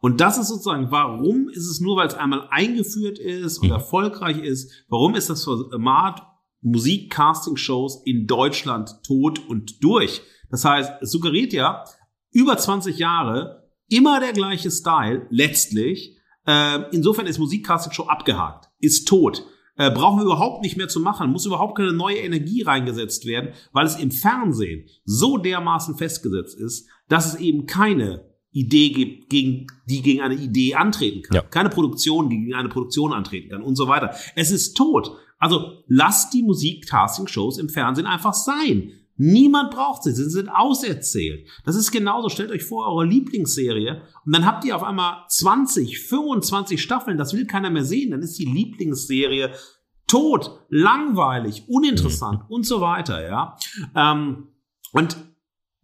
Und 0.00 0.20
das 0.20 0.38
ist 0.38 0.48
sozusagen, 0.48 0.90
warum 0.90 1.48
ist 1.48 1.66
es 1.66 1.80
nur, 1.80 1.96
weil 1.96 2.06
es 2.06 2.14
einmal 2.14 2.46
eingeführt 2.50 3.18
ist 3.18 3.58
und 3.58 3.68
mhm. 3.68 3.74
erfolgreich 3.74 4.38
ist, 4.38 4.70
warum 4.88 5.14
ist 5.14 5.30
das 5.30 5.44
Format 5.44 6.22
Musik-Casting-Shows 6.60 8.02
in 8.04 8.26
Deutschland 8.26 9.02
tot 9.04 9.40
und 9.48 9.82
durch? 9.82 10.22
Das 10.50 10.64
heißt, 10.64 11.02
es 11.02 11.10
suggeriert 11.10 11.52
ja, 11.52 11.84
über 12.30 12.56
20 12.56 12.98
Jahre 12.98 13.68
immer 13.88 14.20
der 14.20 14.32
gleiche 14.32 14.70
Style, 14.70 15.26
letztlich. 15.30 16.16
Äh, 16.46 16.84
insofern 16.92 17.26
ist 17.26 17.38
Musik-Casting-Show 17.38 18.04
abgehakt, 18.04 18.68
ist 18.78 19.08
tot. 19.08 19.44
Äh, 19.76 19.90
brauchen 19.90 20.18
wir 20.18 20.24
überhaupt 20.24 20.62
nicht 20.62 20.76
mehr 20.76 20.88
zu 20.88 21.00
machen, 21.00 21.30
muss 21.30 21.46
überhaupt 21.46 21.76
keine 21.76 21.92
neue 21.92 22.16
Energie 22.16 22.62
reingesetzt 22.62 23.26
werden, 23.26 23.50
weil 23.72 23.86
es 23.86 23.96
im 23.96 24.10
Fernsehen 24.10 24.88
so 25.04 25.36
dermaßen 25.36 25.96
festgesetzt 25.96 26.58
ist, 26.58 26.88
dass 27.08 27.34
es 27.34 27.40
eben 27.40 27.66
keine 27.66 28.24
Idee 28.52 28.88
gibt, 28.88 29.28
gegen, 29.28 29.66
die 29.84 30.00
gegen 30.00 30.22
eine 30.22 30.34
Idee 30.34 30.74
antreten 30.74 31.22
kann. 31.22 31.34
Ja. 31.34 31.42
Keine 31.42 31.68
Produktion, 31.68 32.30
die 32.30 32.38
gegen 32.38 32.54
eine 32.54 32.70
Produktion 32.70 33.12
antreten 33.12 33.50
kann 33.50 33.62
und 33.62 33.76
so 33.76 33.86
weiter. 33.86 34.14
Es 34.34 34.50
ist 34.50 34.74
tot. 34.74 35.10
Also 35.38 35.82
lasst 35.88 36.32
die 36.32 36.42
Musik-Casting-Shows 36.42 37.58
im 37.58 37.68
Fernsehen 37.68 38.06
einfach 38.06 38.32
sein. 38.32 38.92
Niemand 39.18 39.70
braucht 39.70 40.02
sie, 40.02 40.12
sie 40.12 40.28
sind 40.28 40.48
auserzählt. 40.48 41.48
Das 41.64 41.74
ist 41.74 41.90
genauso, 41.90 42.28
stellt 42.28 42.50
euch 42.50 42.64
vor, 42.64 42.86
eure 42.86 43.06
Lieblingsserie 43.06 44.02
und 44.26 44.34
dann 44.34 44.44
habt 44.44 44.64
ihr 44.64 44.76
auf 44.76 44.82
einmal 44.82 45.24
20, 45.28 46.00
25 46.00 46.82
Staffeln, 46.82 47.16
das 47.16 47.32
will 47.32 47.46
keiner 47.46 47.70
mehr 47.70 47.84
sehen, 47.84 48.10
dann 48.10 48.20
ist 48.20 48.38
die 48.38 48.44
Lieblingsserie 48.44 49.52
tot, 50.06 50.60
langweilig, 50.68 51.64
uninteressant 51.68 52.40
mhm. 52.40 52.54
und 52.54 52.66
so 52.66 52.80
weiter, 52.80 53.26
ja. 53.26 53.56
Ähm, 53.94 54.48
und 54.92 55.16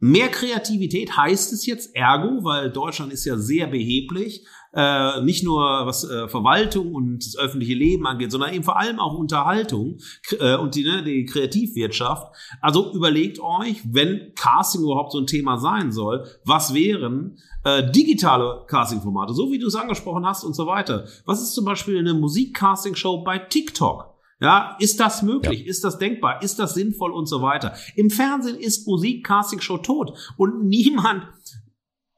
Mehr 0.05 0.31
Kreativität 0.31 1.17
heißt 1.17 1.53
es 1.53 1.65
jetzt 1.65 1.95
ergo, 1.95 2.43
weil 2.43 2.73
Deutschland 2.73 3.13
ist 3.13 3.25
ja 3.25 3.39
sehr 3.39 3.69
beheblich, 3.69 4.45
äh, 4.75 5.21
nicht 5.23 5.45
nur 5.45 5.63
was 5.63 6.03
äh, 6.03 6.27
Verwaltung 6.27 6.93
und 6.93 7.25
das 7.25 7.37
öffentliche 7.39 7.75
Leben 7.75 8.05
angeht, 8.05 8.33
sondern 8.33 8.53
eben 8.53 8.65
vor 8.65 8.81
allem 8.81 8.99
auch 8.99 9.15
Unterhaltung 9.15 9.99
äh, 10.41 10.57
und 10.57 10.75
die, 10.75 10.83
ne, 10.83 11.05
die 11.05 11.25
Kreativwirtschaft. 11.25 12.35
Also 12.61 12.93
überlegt 12.93 13.39
euch, 13.39 13.81
wenn 13.85 14.33
Casting 14.35 14.83
überhaupt 14.83 15.13
so 15.13 15.21
ein 15.21 15.29
Thema 15.29 15.57
sein 15.59 15.93
soll, 15.93 16.27
was 16.45 16.75
wären 16.75 17.39
äh, 17.63 17.89
digitale 17.93 18.65
Casting-Formate, 18.67 19.35
so 19.35 19.53
wie 19.53 19.61
du 19.61 19.69
es 19.69 19.77
angesprochen 19.77 20.27
hast 20.27 20.43
und 20.43 20.57
so 20.57 20.67
weiter. 20.67 21.07
Was 21.27 21.41
ist 21.41 21.55
zum 21.55 21.65
Beispiel 21.65 21.97
eine 21.97 22.15
Musik-Casting-Show 22.15 23.23
bei 23.23 23.39
TikTok? 23.39 24.12
Ja, 24.43 24.77
ist 24.81 24.99
das 24.99 25.23
möglich? 25.23 25.61
Ja. 25.61 25.67
Ist 25.67 25.85
das 25.85 25.99
denkbar? 25.99 26.43
Ist 26.43 26.59
das 26.59 26.75
sinnvoll 26.75 27.13
und 27.13 27.27
so 27.27 27.43
weiter? 27.43 27.75
Im 27.95 28.11
Fernsehen 28.11 28.57
ist 28.57 28.89
Musik 28.89 29.25
Casting 29.25 29.61
Show 29.61 29.79
tot 29.79 30.19
und 30.37 30.65
niemand 30.67 31.29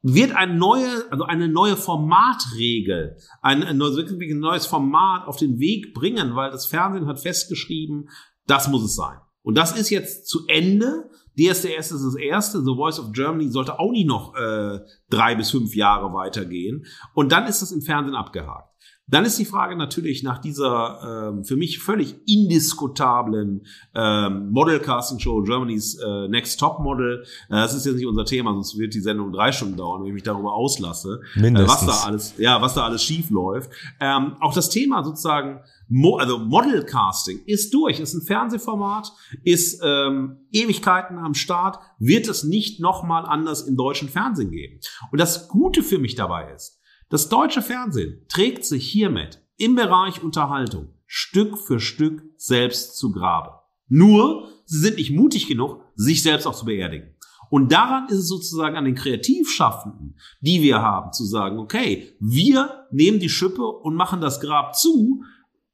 wird 0.01 0.35
ein 0.35 0.59
neue, 0.59 1.11
also 1.11 1.25
eine 1.25 1.49
neue 1.49 1.77
Formatregel, 1.77 3.19
ein, 3.43 3.63
ein 3.63 3.77
neues 3.77 4.67
Format 4.67 5.27
auf 5.27 5.37
den 5.37 5.59
Weg 5.59 5.93
bringen, 5.93 6.35
weil 6.35 6.51
das 6.51 6.67
Fernsehen 6.67 7.07
hat 7.07 7.21
festgeschrieben, 7.21 8.09
das 8.47 8.69
muss 8.69 8.85
es 8.85 8.95
sein. 8.95 9.19
Und 9.43 9.57
das 9.57 9.77
ist 9.79 9.91
jetzt 9.91 10.27
zu 10.27 10.47
Ende. 10.47 11.11
DSDS 11.39 11.93
ist 11.93 12.05
das 12.05 12.17
erste. 12.17 12.61
The 12.61 12.75
Voice 12.75 12.99
of 12.99 13.13
Germany 13.13 13.51
sollte 13.51 13.79
auch 13.79 13.91
nicht 13.91 14.07
noch 14.07 14.35
äh, 14.35 14.81
drei 15.11 15.35
bis 15.35 15.51
fünf 15.51 15.75
Jahre 15.75 16.15
weitergehen. 16.15 16.87
Und 17.13 17.33
dann 17.33 17.47
ist 17.47 17.61
das 17.61 17.73
im 17.73 17.83
Fernsehen 17.83 18.15
abgehakt. 18.15 18.74
Dann 19.07 19.25
ist 19.27 19.39
die 19.39 19.45
Frage 19.45 19.77
natürlich 19.77 20.23
nach 20.23 20.39
dieser 20.39 21.31
ähm, 21.31 21.45
für 21.45 21.57
mich 21.57 21.79
völlig 21.79 22.17
indiskutablen 22.27 23.67
ähm, 23.95 24.51
Model 24.51 24.81
Casting 24.81 25.19
Show 25.19 25.43
Germany's 25.43 25.99
äh, 25.99 26.29
Next 26.29 26.59
Top 26.59 26.81
Model. 26.81 27.23
Äh, 27.49 27.57
das 27.57 27.75
ist 27.75 27.85
jetzt 27.85 27.97
nicht 27.97 28.07
unser 28.07 28.25
Thema, 28.25 28.55
sonst 28.55 28.79
wird 28.79 28.95
die 28.95 29.01
Sendung 29.01 29.31
drei 29.31 29.53
Stunden 29.53 29.77
dauern, 29.77 30.01
wenn 30.01 30.09
ich 30.09 30.15
mich 30.15 30.23
darüber 30.23 30.55
auslasse, 30.55 31.21
äh, 31.37 31.53
was 31.67 31.85
da 31.85 32.07
alles, 32.07 32.35
ja, 32.39 32.63
was 32.63 32.75
da 32.75 32.85
alles 32.85 33.03
schief 33.03 33.29
läuft. 33.29 33.71
Ähm, 34.01 34.37
auch 34.41 34.55
das 34.55 34.71
Thema 34.71 35.05
sozusagen 35.05 35.61
Mo 35.89 36.17
also 36.17 36.39
Model 36.39 36.85
Casting 36.85 37.41
ist 37.45 37.75
durch, 37.75 38.01
ist 38.01 38.15
ein 38.15 38.23
Fernsehformat, 38.23 39.13
ist 39.43 39.83
ähm, 39.85 40.39
Ewigkeiten 40.51 41.19
am 41.19 41.35
Start, 41.35 41.79
wird 41.99 42.27
es 42.27 42.43
nicht 42.43 42.81
nochmal 42.81 43.27
anders 43.27 43.63
im 43.63 43.77
deutschen 43.77 44.09
Fernsehen 44.09 44.51
geben. 44.51 44.81
Und 45.13 45.21
das 45.21 45.49
Gute 45.49 45.83
für 45.83 45.99
mich 45.99 46.15
dabei 46.15 46.53
ist, 46.55 46.74
das 47.15 47.29
deutsche 47.29 47.63
Fernsehen 47.63 48.27
trägt 48.29 48.65
sich 48.65 48.91
hiermit 48.91 49.41
im 49.57 49.77
Bereich 49.77 50.23
Unterhaltung 50.25 50.89
Stück 51.07 51.59
für 51.59 51.79
Stück 51.79 52.25
selbst 52.37 52.99
zu 52.99 53.13
Grabe. 53.13 53.61
Nur, 53.87 54.49
sie 54.65 54.81
sind 54.81 54.97
nicht 54.97 55.13
mutig 55.13 55.47
genug, 55.47 55.81
sich 55.95 56.25
selbst 56.25 56.45
auch 56.45 56.57
zu 56.57 56.65
beerdigen. 56.65 57.15
Und 57.51 57.71
daran 57.71 58.09
ist 58.09 58.19
es 58.19 58.27
sozusagen 58.27 58.77
an 58.77 58.85
den 58.85 58.97
Kreativschaffenden, 58.97 60.19
die 60.41 60.61
wir 60.61 60.83
haben, 60.83 61.13
zu 61.13 61.25
sagen, 61.25 61.61
okay, 61.61 62.17
wir 62.19 62.87
nehmen 62.91 63.21
die 63.21 63.29
Schippe 63.29 63.65
und 63.65 63.95
machen 63.95 64.21
das 64.21 64.41
Grab 64.41 64.75
zu, 64.75 65.23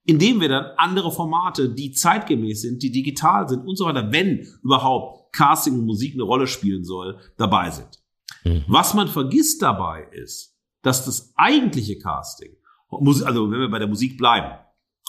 indem 0.04 0.42
wir 0.42 0.50
dann 0.50 0.66
andere 0.76 1.10
Formate, 1.10 1.70
die 1.70 1.92
zeitgemäß 1.92 2.60
sind, 2.60 2.82
die 2.82 2.90
digital 2.90 3.48
sind 3.48 3.66
und 3.66 3.76
so 3.76 3.86
weiter, 3.86 4.12
wenn 4.12 4.46
überhaupt 4.62 5.32
Casting 5.32 5.72
und 5.72 5.86
Musik 5.86 6.12
eine 6.12 6.24
Rolle 6.24 6.46
spielen 6.46 6.84
soll, 6.84 7.18
dabei 7.38 7.70
sind. 7.70 8.02
Mhm. 8.44 8.64
Was 8.68 8.92
man 8.92 9.08
vergisst 9.08 9.62
dabei 9.62 10.06
ist, 10.12 10.49
dass 10.82 11.04
das 11.04 11.32
eigentliche 11.36 11.98
Casting, 11.98 12.56
also 12.90 13.50
wenn 13.50 13.60
wir 13.60 13.70
bei 13.70 13.78
der 13.78 13.88
Musik 13.88 14.18
bleiben, 14.18 14.58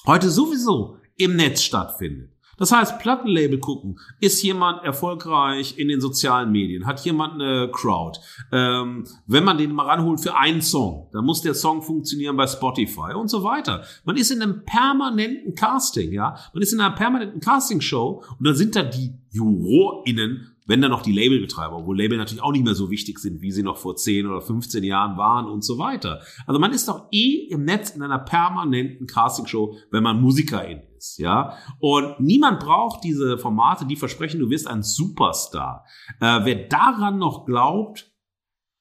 heute 0.06 0.30
sowieso 0.30 0.98
im 1.18 1.36
Netz 1.36 1.62
stattfindet. 1.62 2.32
Das 2.62 2.72
heißt, 2.72 3.00
Plattenlabel 3.00 3.58
gucken, 3.60 4.00
ist 4.20 4.44
jemand 4.44 4.84
erfolgreich 4.84 5.80
in 5.80 5.88
den 5.88 6.00
sozialen 6.00 6.52
Medien, 6.52 6.86
hat 6.86 7.04
jemand 7.04 7.34
eine 7.34 7.72
Crowd. 7.72 8.20
Ähm, 8.52 9.08
wenn 9.26 9.44
man 9.44 9.58
den 9.58 9.72
mal 9.72 9.88
ranholt 9.88 10.20
für 10.20 10.38
einen 10.38 10.62
Song, 10.62 11.10
dann 11.12 11.26
muss 11.26 11.42
der 11.42 11.56
Song 11.56 11.82
funktionieren 11.82 12.38
bei 12.38 12.46
Spotify 12.46 13.16
und 13.16 13.32
so 13.32 13.44
weiter. 13.44 13.84
Man 14.06 14.16
ist 14.16 14.30
in 14.30 14.44
einem 14.44 14.64
permanenten 14.64 15.56
Casting, 15.56 16.12
ja. 16.12 16.36
Man 16.54 16.62
ist 16.62 16.72
in 16.72 16.82
einer 16.82 16.94
permanenten 16.96 17.40
Casting-Show 17.40 18.24
und 18.38 18.46
dann 18.46 18.54
sind 18.56 18.76
da 18.76 18.84
die 18.84 19.16
JurorInnen 19.32 20.56
wenn 20.72 20.82
dann 20.82 20.92
noch 20.92 21.02
die 21.02 21.12
Labelbetreiber, 21.12 21.76
obwohl 21.76 21.98
Label 21.98 22.18
natürlich 22.18 22.42
auch 22.42 22.54
nicht 22.54 22.64
mehr 22.64 22.76
so 22.76 22.90
wichtig 22.90 23.20
sind, 23.20 23.42
wie 23.42 23.52
sie 23.52 23.62
noch 23.62 23.76
vor 23.76 23.98
10 23.98 24.26
oder 24.26 24.40
15 24.40 24.86
Jahren 24.86 25.18
waren 25.18 25.48
und 25.48 25.66
so 25.66 25.78
weiter. 25.78 26.22
Also 26.48 26.62
man 26.62 26.72
ist 26.72 26.88
doch 26.88 27.10
eh 27.12 27.48
im 27.50 27.66
Netz 27.66 27.90
in 27.90 28.02
einer 28.02 28.20
permanenten 28.20 29.06
Castingshow, 29.06 29.76
wenn 29.92 30.02
man 30.02 30.22
Musikerin 30.22 30.80
ist, 30.96 31.20
ja. 31.20 31.58
Und 31.80 32.22
niemand 32.22 32.62
braucht 32.62 33.04
diese 33.04 33.38
Formate, 33.38 33.86
die 33.86 33.98
versprechen, 33.98 34.40
du 34.40 34.50
wirst 34.50 34.66
ein 34.66 34.82
Superstar. 34.82 35.86
Äh, 36.22 36.40
wer 36.46 36.56
daran 36.70 37.20
noch 37.20 37.46
glaubt, 37.46 38.10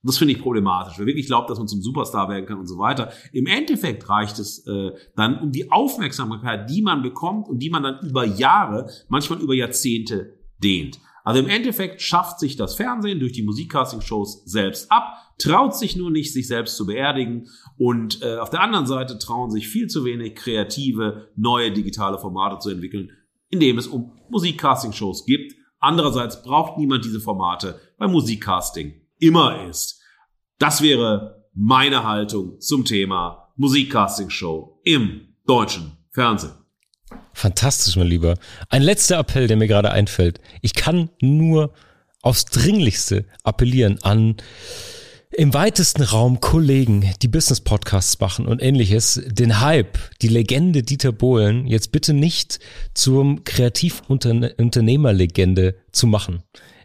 das 0.05 0.17
finde 0.17 0.35
ich 0.35 0.41
problematisch. 0.41 0.97
Wer 0.97 1.07
wirklich 1.07 1.27
glaubt, 1.27 1.51
dass 1.51 1.59
man 1.59 1.67
zum 1.67 1.83
Superstar 1.83 2.29
werden 2.29 2.47
kann 2.47 2.61
und 2.61 2.69
so 2.69 2.79
weiter. 2.79 3.11
Im 3.33 3.47
Endeffekt 3.47 4.09
reicht 4.09 4.39
es 4.39 4.65
äh, 4.69 4.93
dann 5.17 5.41
um 5.41 5.51
die 5.51 5.73
Aufmerksamkeit, 5.73 6.71
die 6.71 6.83
man 6.83 7.03
bekommt 7.03 7.49
und 7.49 7.59
die 7.59 7.69
man 7.69 7.83
dann 7.83 7.99
über 8.09 8.25
Jahre, 8.25 8.89
manchmal 9.09 9.41
über 9.41 9.55
Jahrzehnte 9.55 10.39
dehnt. 10.63 11.01
Also 11.25 11.41
im 11.41 11.49
Endeffekt 11.49 12.01
schafft 12.01 12.41
sich 12.41 12.57
das 12.57 12.75
Fernsehen 12.75 13.21
durch 13.21 13.33
die 13.33 13.43
Musikcasting-Shows 13.43 14.45
selbst 14.45 14.91
ab, 14.91 15.17
traut 15.39 15.77
sich 15.77 15.97
nur 15.97 16.11
nicht, 16.11 16.33
sich 16.33 16.47
selbst 16.47 16.77
zu 16.77 16.87
beerdigen 16.87 17.49
und 17.77 18.23
äh, 18.23 18.39
auf 18.39 18.51
der 18.51 18.63
anderen 18.63 18.87
Seite 18.87 19.19
trauen 19.19 19.51
sich 19.51 19.69
viel 19.69 19.89
zu 19.89 20.05
wenig 20.05 20.35
kreative, 20.35 21.29
neue 21.37 21.73
digitale 21.73 22.19
Formate 22.19 22.59
zu 22.59 22.71
entwickeln, 22.71 23.11
indem 23.49 23.79
es 23.79 23.87
um 23.87 24.13
Musikcasting-Shows 24.31 25.25
gibt. 25.25 25.55
Andererseits 25.79 26.43
braucht 26.43 26.79
niemand 26.79 27.05
diese 27.05 27.21
Formate, 27.21 27.81
weil 27.99 28.09
Musikcasting 28.09 28.95
immer 29.19 29.67
ist. 29.69 30.01
Das 30.59 30.83
wäre 30.83 31.47
meine 31.55 32.05
Haltung 32.05 32.61
zum 32.61 32.85
Thema 32.85 33.53
Musikcasting-Show 33.57 34.81
im 34.85 35.35
deutschen 35.47 35.93
Fernsehen. 36.11 36.60
Fantastisch, 37.41 37.97
mein 37.97 38.07
Lieber. 38.07 38.37
Ein 38.69 38.83
letzter 38.83 39.19
Appell, 39.19 39.47
der 39.47 39.57
mir 39.57 39.67
gerade 39.67 39.91
einfällt. 39.91 40.43
Ich 40.61 40.75
kann 40.75 41.09
nur 41.23 41.73
aufs 42.21 42.45
Dringlichste 42.45 43.25
appellieren 43.45 43.97
an 44.03 44.37
im 45.31 45.55
weitesten 45.55 46.03
Raum 46.03 46.41
Kollegen, 46.41 47.11
die 47.23 47.29
Business-Podcasts 47.29 48.21
machen 48.21 48.47
und 48.47 48.61
ähnliches, 48.61 49.23
den 49.25 49.63
Hype, 49.63 49.97
die 50.21 50.29
Legende 50.29 50.83
Dieter 50.83 51.13
Bohlen 51.13 51.67
jetzt 51.67 51.93
bitte 51.93 52.13
nicht 52.13 52.61
zum 52.93 53.43
Kreativunternehmerlegende 53.45 55.77
zu 55.93 56.09
machen. 56.09 56.43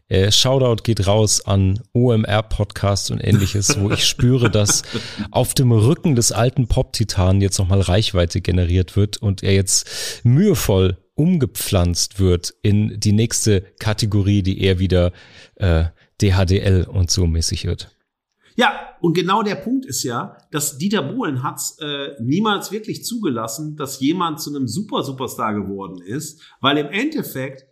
Äh, 0.07 0.31
Shoutout 0.31 0.83
geht 0.83 1.07
raus 1.07 1.45
an 1.45 1.81
OMR 1.93 2.43
Podcast 2.43 3.09
und 3.09 3.19
ähnliches, 3.19 3.79
wo 3.79 3.89
ich 3.89 4.05
spüre, 4.05 4.51
dass 4.51 4.83
auf 5.31 5.55
dem 5.55 5.71
Rücken 5.71 6.15
des 6.15 6.31
alten 6.31 6.67
Pop-Titan 6.67 7.41
jetzt 7.41 7.57
nochmal 7.57 7.81
Reichweite 7.81 8.41
generiert 8.41 8.95
wird 8.95 9.17
und 9.17 9.41
er 9.41 9.53
jetzt 9.53 10.23
mühevoll 10.23 10.97
umgepflanzt 11.15 12.19
wird 12.19 12.53
in 12.61 12.99
die 12.99 13.13
nächste 13.13 13.61
Kategorie, 13.79 14.43
die 14.43 14.61
eher 14.61 14.77
wieder 14.77 15.11
äh, 15.55 15.85
DHDL 16.21 16.83
und 16.83 17.09
so 17.09 17.25
mäßig 17.25 17.65
wird. 17.65 17.89
Ja, 18.57 18.95
und 19.01 19.13
genau 19.13 19.41
der 19.43 19.55
Punkt 19.55 19.85
ist 19.85 20.03
ja, 20.03 20.37
dass 20.51 20.77
Dieter 20.77 21.01
Bohlen 21.01 21.41
hat 21.43 21.59
äh, 21.79 22.21
niemals 22.21 22.71
wirklich 22.71 23.03
zugelassen, 23.03 23.75
dass 23.75 23.99
jemand 23.99 24.39
zu 24.39 24.55
einem 24.55 24.67
Super 24.67 25.03
Superstar 25.03 25.53
geworden 25.55 26.01
ist, 26.01 26.41
weil 26.61 26.77
im 26.77 26.87
Endeffekt 26.87 27.65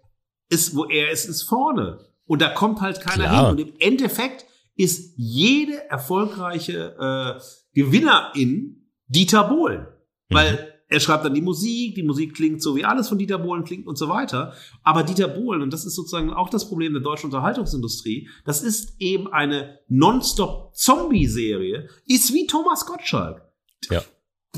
ist, 0.50 0.76
wo 0.76 0.86
er 0.86 1.12
ist, 1.12 1.26
ist 1.26 1.44
vorne. 1.44 2.00
Und 2.26 2.42
da 2.42 2.50
kommt 2.50 2.82
halt 2.82 3.02
keiner 3.02 3.26
Klar. 3.26 3.50
hin. 3.50 3.52
Und 3.52 3.60
im 3.60 3.74
Endeffekt 3.80 4.46
ist 4.76 5.14
jede 5.18 5.90
erfolgreiche 5.90 6.96
äh, 7.00 7.42
Gewinnerin 7.74 8.90
Dieter 9.08 9.44
Bohlen. 9.44 9.88
Mhm. 10.30 10.36
Weil 10.36 10.74
er 10.94 11.00
schreibt 11.00 11.26
dann 11.26 11.34
die 11.34 11.42
Musik, 11.42 11.96
die 11.96 12.04
Musik 12.04 12.36
klingt 12.36 12.62
so, 12.62 12.76
wie 12.76 12.86
alles 12.86 13.10
von 13.10 13.18
Dieter 13.18 13.40
Bohlen 13.40 13.64
klingt 13.64 13.88
und 13.88 13.98
so 13.98 14.10
weiter. 14.10 14.54
Aber 14.84 15.02
Dieter 15.04 15.28
Bohlen, 15.28 15.64
und 15.64 15.74
das 15.74 15.86
ist 15.86 15.96
sozusagen 15.96 16.32
auch 16.32 16.50
das 16.50 16.70
Problem 16.70 16.94
der 16.94 17.02
deutschen 17.02 17.26
Unterhaltungsindustrie, 17.28 18.30
das 18.46 18.62
ist 18.62 18.94
eben 19.00 19.32
eine 19.32 19.80
Nonstop-Zombie-Serie, 19.88 21.90
ist 22.06 22.34
wie 22.34 22.46
Thomas 22.46 22.86
Gottschalk. 22.86 23.42
Ja. 23.90 24.04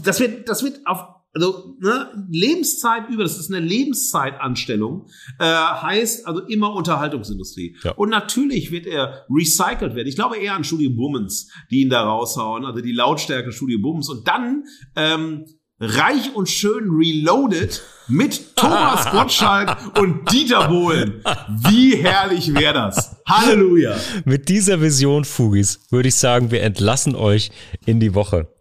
Das 0.04 0.20
wird, 0.20 0.50
das 0.50 0.64
wird 0.64 0.86
auf 0.86 1.15
also 1.36 1.76
ne, 1.80 2.26
Lebenszeit 2.30 3.10
über, 3.10 3.24
das 3.24 3.38
ist 3.38 3.54
eine 3.54 3.66
Lebenszeitanstellung, 3.66 5.08
äh, 5.38 5.44
heißt 5.44 6.26
also 6.28 6.42
immer 6.42 6.74
Unterhaltungsindustrie. 6.74 7.76
Ja. 7.84 7.92
Und 7.92 8.10
natürlich 8.10 8.72
wird 8.72 8.88
er 8.88 9.26
recycelt 9.30 9.96
werden. 9.96 10.08
Ich 10.08 10.16
glaube 10.16 10.38
eher 10.38 10.56
an 10.56 10.64
Studio 10.64 10.90
Bummens, 10.92 11.52
die 11.70 11.82
ihn 11.82 11.90
da 11.90 12.04
raushauen, 12.04 12.66
also 12.66 12.82
die 12.82 12.94
Lautstärke 12.94 13.52
Studio 13.52 13.80
Bummens. 13.82 14.10
Und 14.10 14.28
dann 14.28 14.64
ähm, 14.96 15.46
reich 15.80 16.34
und 16.34 16.48
schön 16.48 16.90
reloaded 16.90 17.84
mit 18.08 18.56
Thomas 18.56 19.12
Gottschalk 19.12 19.98
und 20.00 20.32
Dieter 20.32 20.70
Bohlen. 20.70 21.22
Wie 21.70 21.98
herrlich 21.98 22.54
wäre 22.54 22.74
das? 22.74 23.18
Halleluja. 23.28 23.98
Mit 24.24 24.48
dieser 24.48 24.80
Vision, 24.80 25.26
Fugis, 25.26 25.82
würde 25.90 26.08
ich 26.08 26.16
sagen, 26.16 26.50
wir 26.52 26.64
entlassen 26.64 27.14
euch 27.16 27.52
in 27.86 28.00
die 28.00 28.16
Woche. 28.16 28.55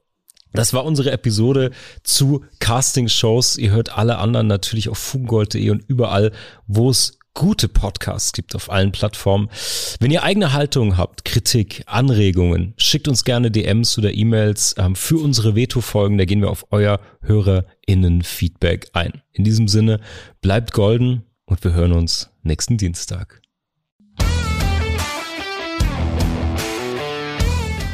Das 0.54 0.72
war 0.72 0.84
unsere 0.84 1.10
Episode 1.10 1.72
zu 2.04 2.44
Casting-Shows. 2.60 3.58
Ihr 3.58 3.72
hört 3.72 3.98
alle 3.98 4.18
anderen 4.18 4.46
natürlich 4.46 4.88
auf 4.88 4.98
fugengold.de 4.98 5.68
und 5.70 5.84
überall, 5.88 6.30
wo 6.68 6.90
es 6.90 7.18
gute 7.34 7.66
Podcasts 7.68 8.32
gibt 8.32 8.54
auf 8.54 8.70
allen 8.70 8.92
Plattformen. 8.92 9.50
Wenn 9.98 10.12
ihr 10.12 10.22
eigene 10.22 10.52
Haltung 10.52 10.96
habt, 10.96 11.24
Kritik, 11.24 11.82
Anregungen, 11.86 12.74
schickt 12.76 13.08
uns 13.08 13.24
gerne 13.24 13.50
DMs 13.50 13.98
oder 13.98 14.14
E-Mails 14.14 14.76
ähm, 14.78 14.94
für 14.94 15.18
unsere 15.18 15.56
Veto-Folgen. 15.56 16.16
Da 16.16 16.24
gehen 16.24 16.40
wir 16.40 16.50
auf 16.50 16.66
euer 16.70 17.00
HörerInnen-Feedback 17.22 18.90
ein. 18.92 19.22
In 19.32 19.42
diesem 19.42 19.66
Sinne, 19.66 19.98
bleibt 20.40 20.72
golden 20.72 21.24
und 21.46 21.64
wir 21.64 21.72
hören 21.72 21.92
uns 21.92 22.30
nächsten 22.44 22.76
Dienstag. 22.76 23.43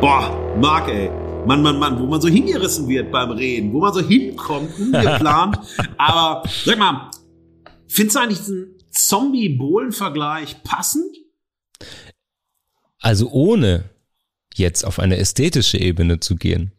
Boah, 0.00 0.30
Marc, 0.60 0.88
ey. 0.88 1.08
Mann, 1.46 1.62
Mann, 1.62 1.78
Mann, 1.78 1.98
wo 1.98 2.06
man 2.06 2.20
so 2.20 2.28
hingerissen 2.28 2.86
wird 2.86 3.10
beim 3.10 3.30
Reden, 3.30 3.72
wo 3.72 3.80
man 3.80 3.94
so 3.94 4.00
hinkommt, 4.00 4.78
ungeplant. 4.78 5.58
Aber 5.96 6.46
sag 6.64 6.78
mal, 6.78 7.10
findest 7.88 8.16
du 8.16 8.20
eigentlich 8.20 8.38
diesen 8.38 8.74
Zombie-Bohlen-Vergleich 8.90 10.62
passend? 10.64 11.16
Also 13.00 13.30
ohne 13.30 13.88
jetzt 14.54 14.84
auf 14.84 14.98
eine 14.98 15.16
ästhetische 15.16 15.78
Ebene 15.78 16.20
zu 16.20 16.36
gehen, 16.36 16.72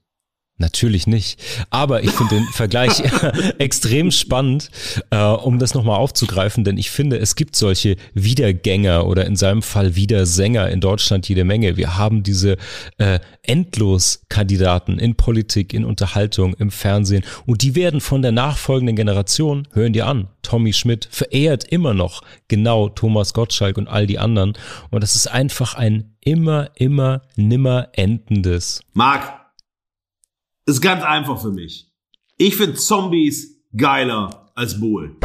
Natürlich 0.59 1.05
nicht. 1.05 1.39
Aber 1.69 2.03
ich 2.03 2.09
finde 2.09 2.35
den 2.35 2.45
Vergleich 2.45 3.03
extrem 3.59 4.09
spannend, 4.09 4.71
äh, 5.11 5.21
um 5.21 5.59
das 5.59 5.75
nochmal 5.75 5.97
aufzugreifen, 5.97 6.63
denn 6.63 6.79
ich 6.79 6.89
finde, 6.89 7.17
es 7.19 7.35
gibt 7.35 7.55
solche 7.55 7.95
Wiedergänger 8.15 9.05
oder 9.05 9.25
in 9.25 9.35
seinem 9.35 9.61
Fall 9.61 9.95
Wiedersänger 9.95 10.69
in 10.71 10.81
Deutschland 10.81 11.29
jede 11.29 11.43
Menge. 11.43 11.77
Wir 11.77 11.95
haben 11.97 12.23
diese 12.23 12.57
äh, 12.97 13.19
Endlos-Kandidaten 13.43 14.97
in 14.97 15.13
Politik, 15.13 15.75
in 15.75 15.85
Unterhaltung, 15.85 16.55
im 16.55 16.71
Fernsehen 16.71 17.23
und 17.45 17.61
die 17.61 17.75
werden 17.75 18.01
von 18.01 18.23
der 18.23 18.31
nachfolgenden 18.31 18.95
Generation, 18.95 19.67
hören 19.73 19.93
dir 19.93 20.07
an, 20.07 20.27
Tommy 20.41 20.73
Schmidt 20.73 21.07
verehrt 21.11 21.65
immer 21.65 21.93
noch 21.93 22.21
genau 22.47 22.89
Thomas 22.89 23.34
Gottschalk 23.34 23.77
und 23.77 23.88
all 23.88 24.07
die 24.07 24.17
anderen 24.17 24.53
und 24.89 25.03
das 25.03 25.15
ist 25.15 25.27
einfach 25.27 25.75
ein 25.75 26.15
immer, 26.21 26.71
immer, 26.75 27.21
nimmer 27.35 27.89
endendes. 27.93 28.81
Marc, 28.93 29.36
ist 30.68 30.81
ganz 30.81 31.03
einfach 31.03 31.41
für 31.41 31.52
mich. 31.52 31.91
Ich 32.38 32.57
finde 32.57 32.76
Zombies 32.76 33.64
geiler 33.76 34.52
als 34.53 34.80
Bohlen. 34.80 35.15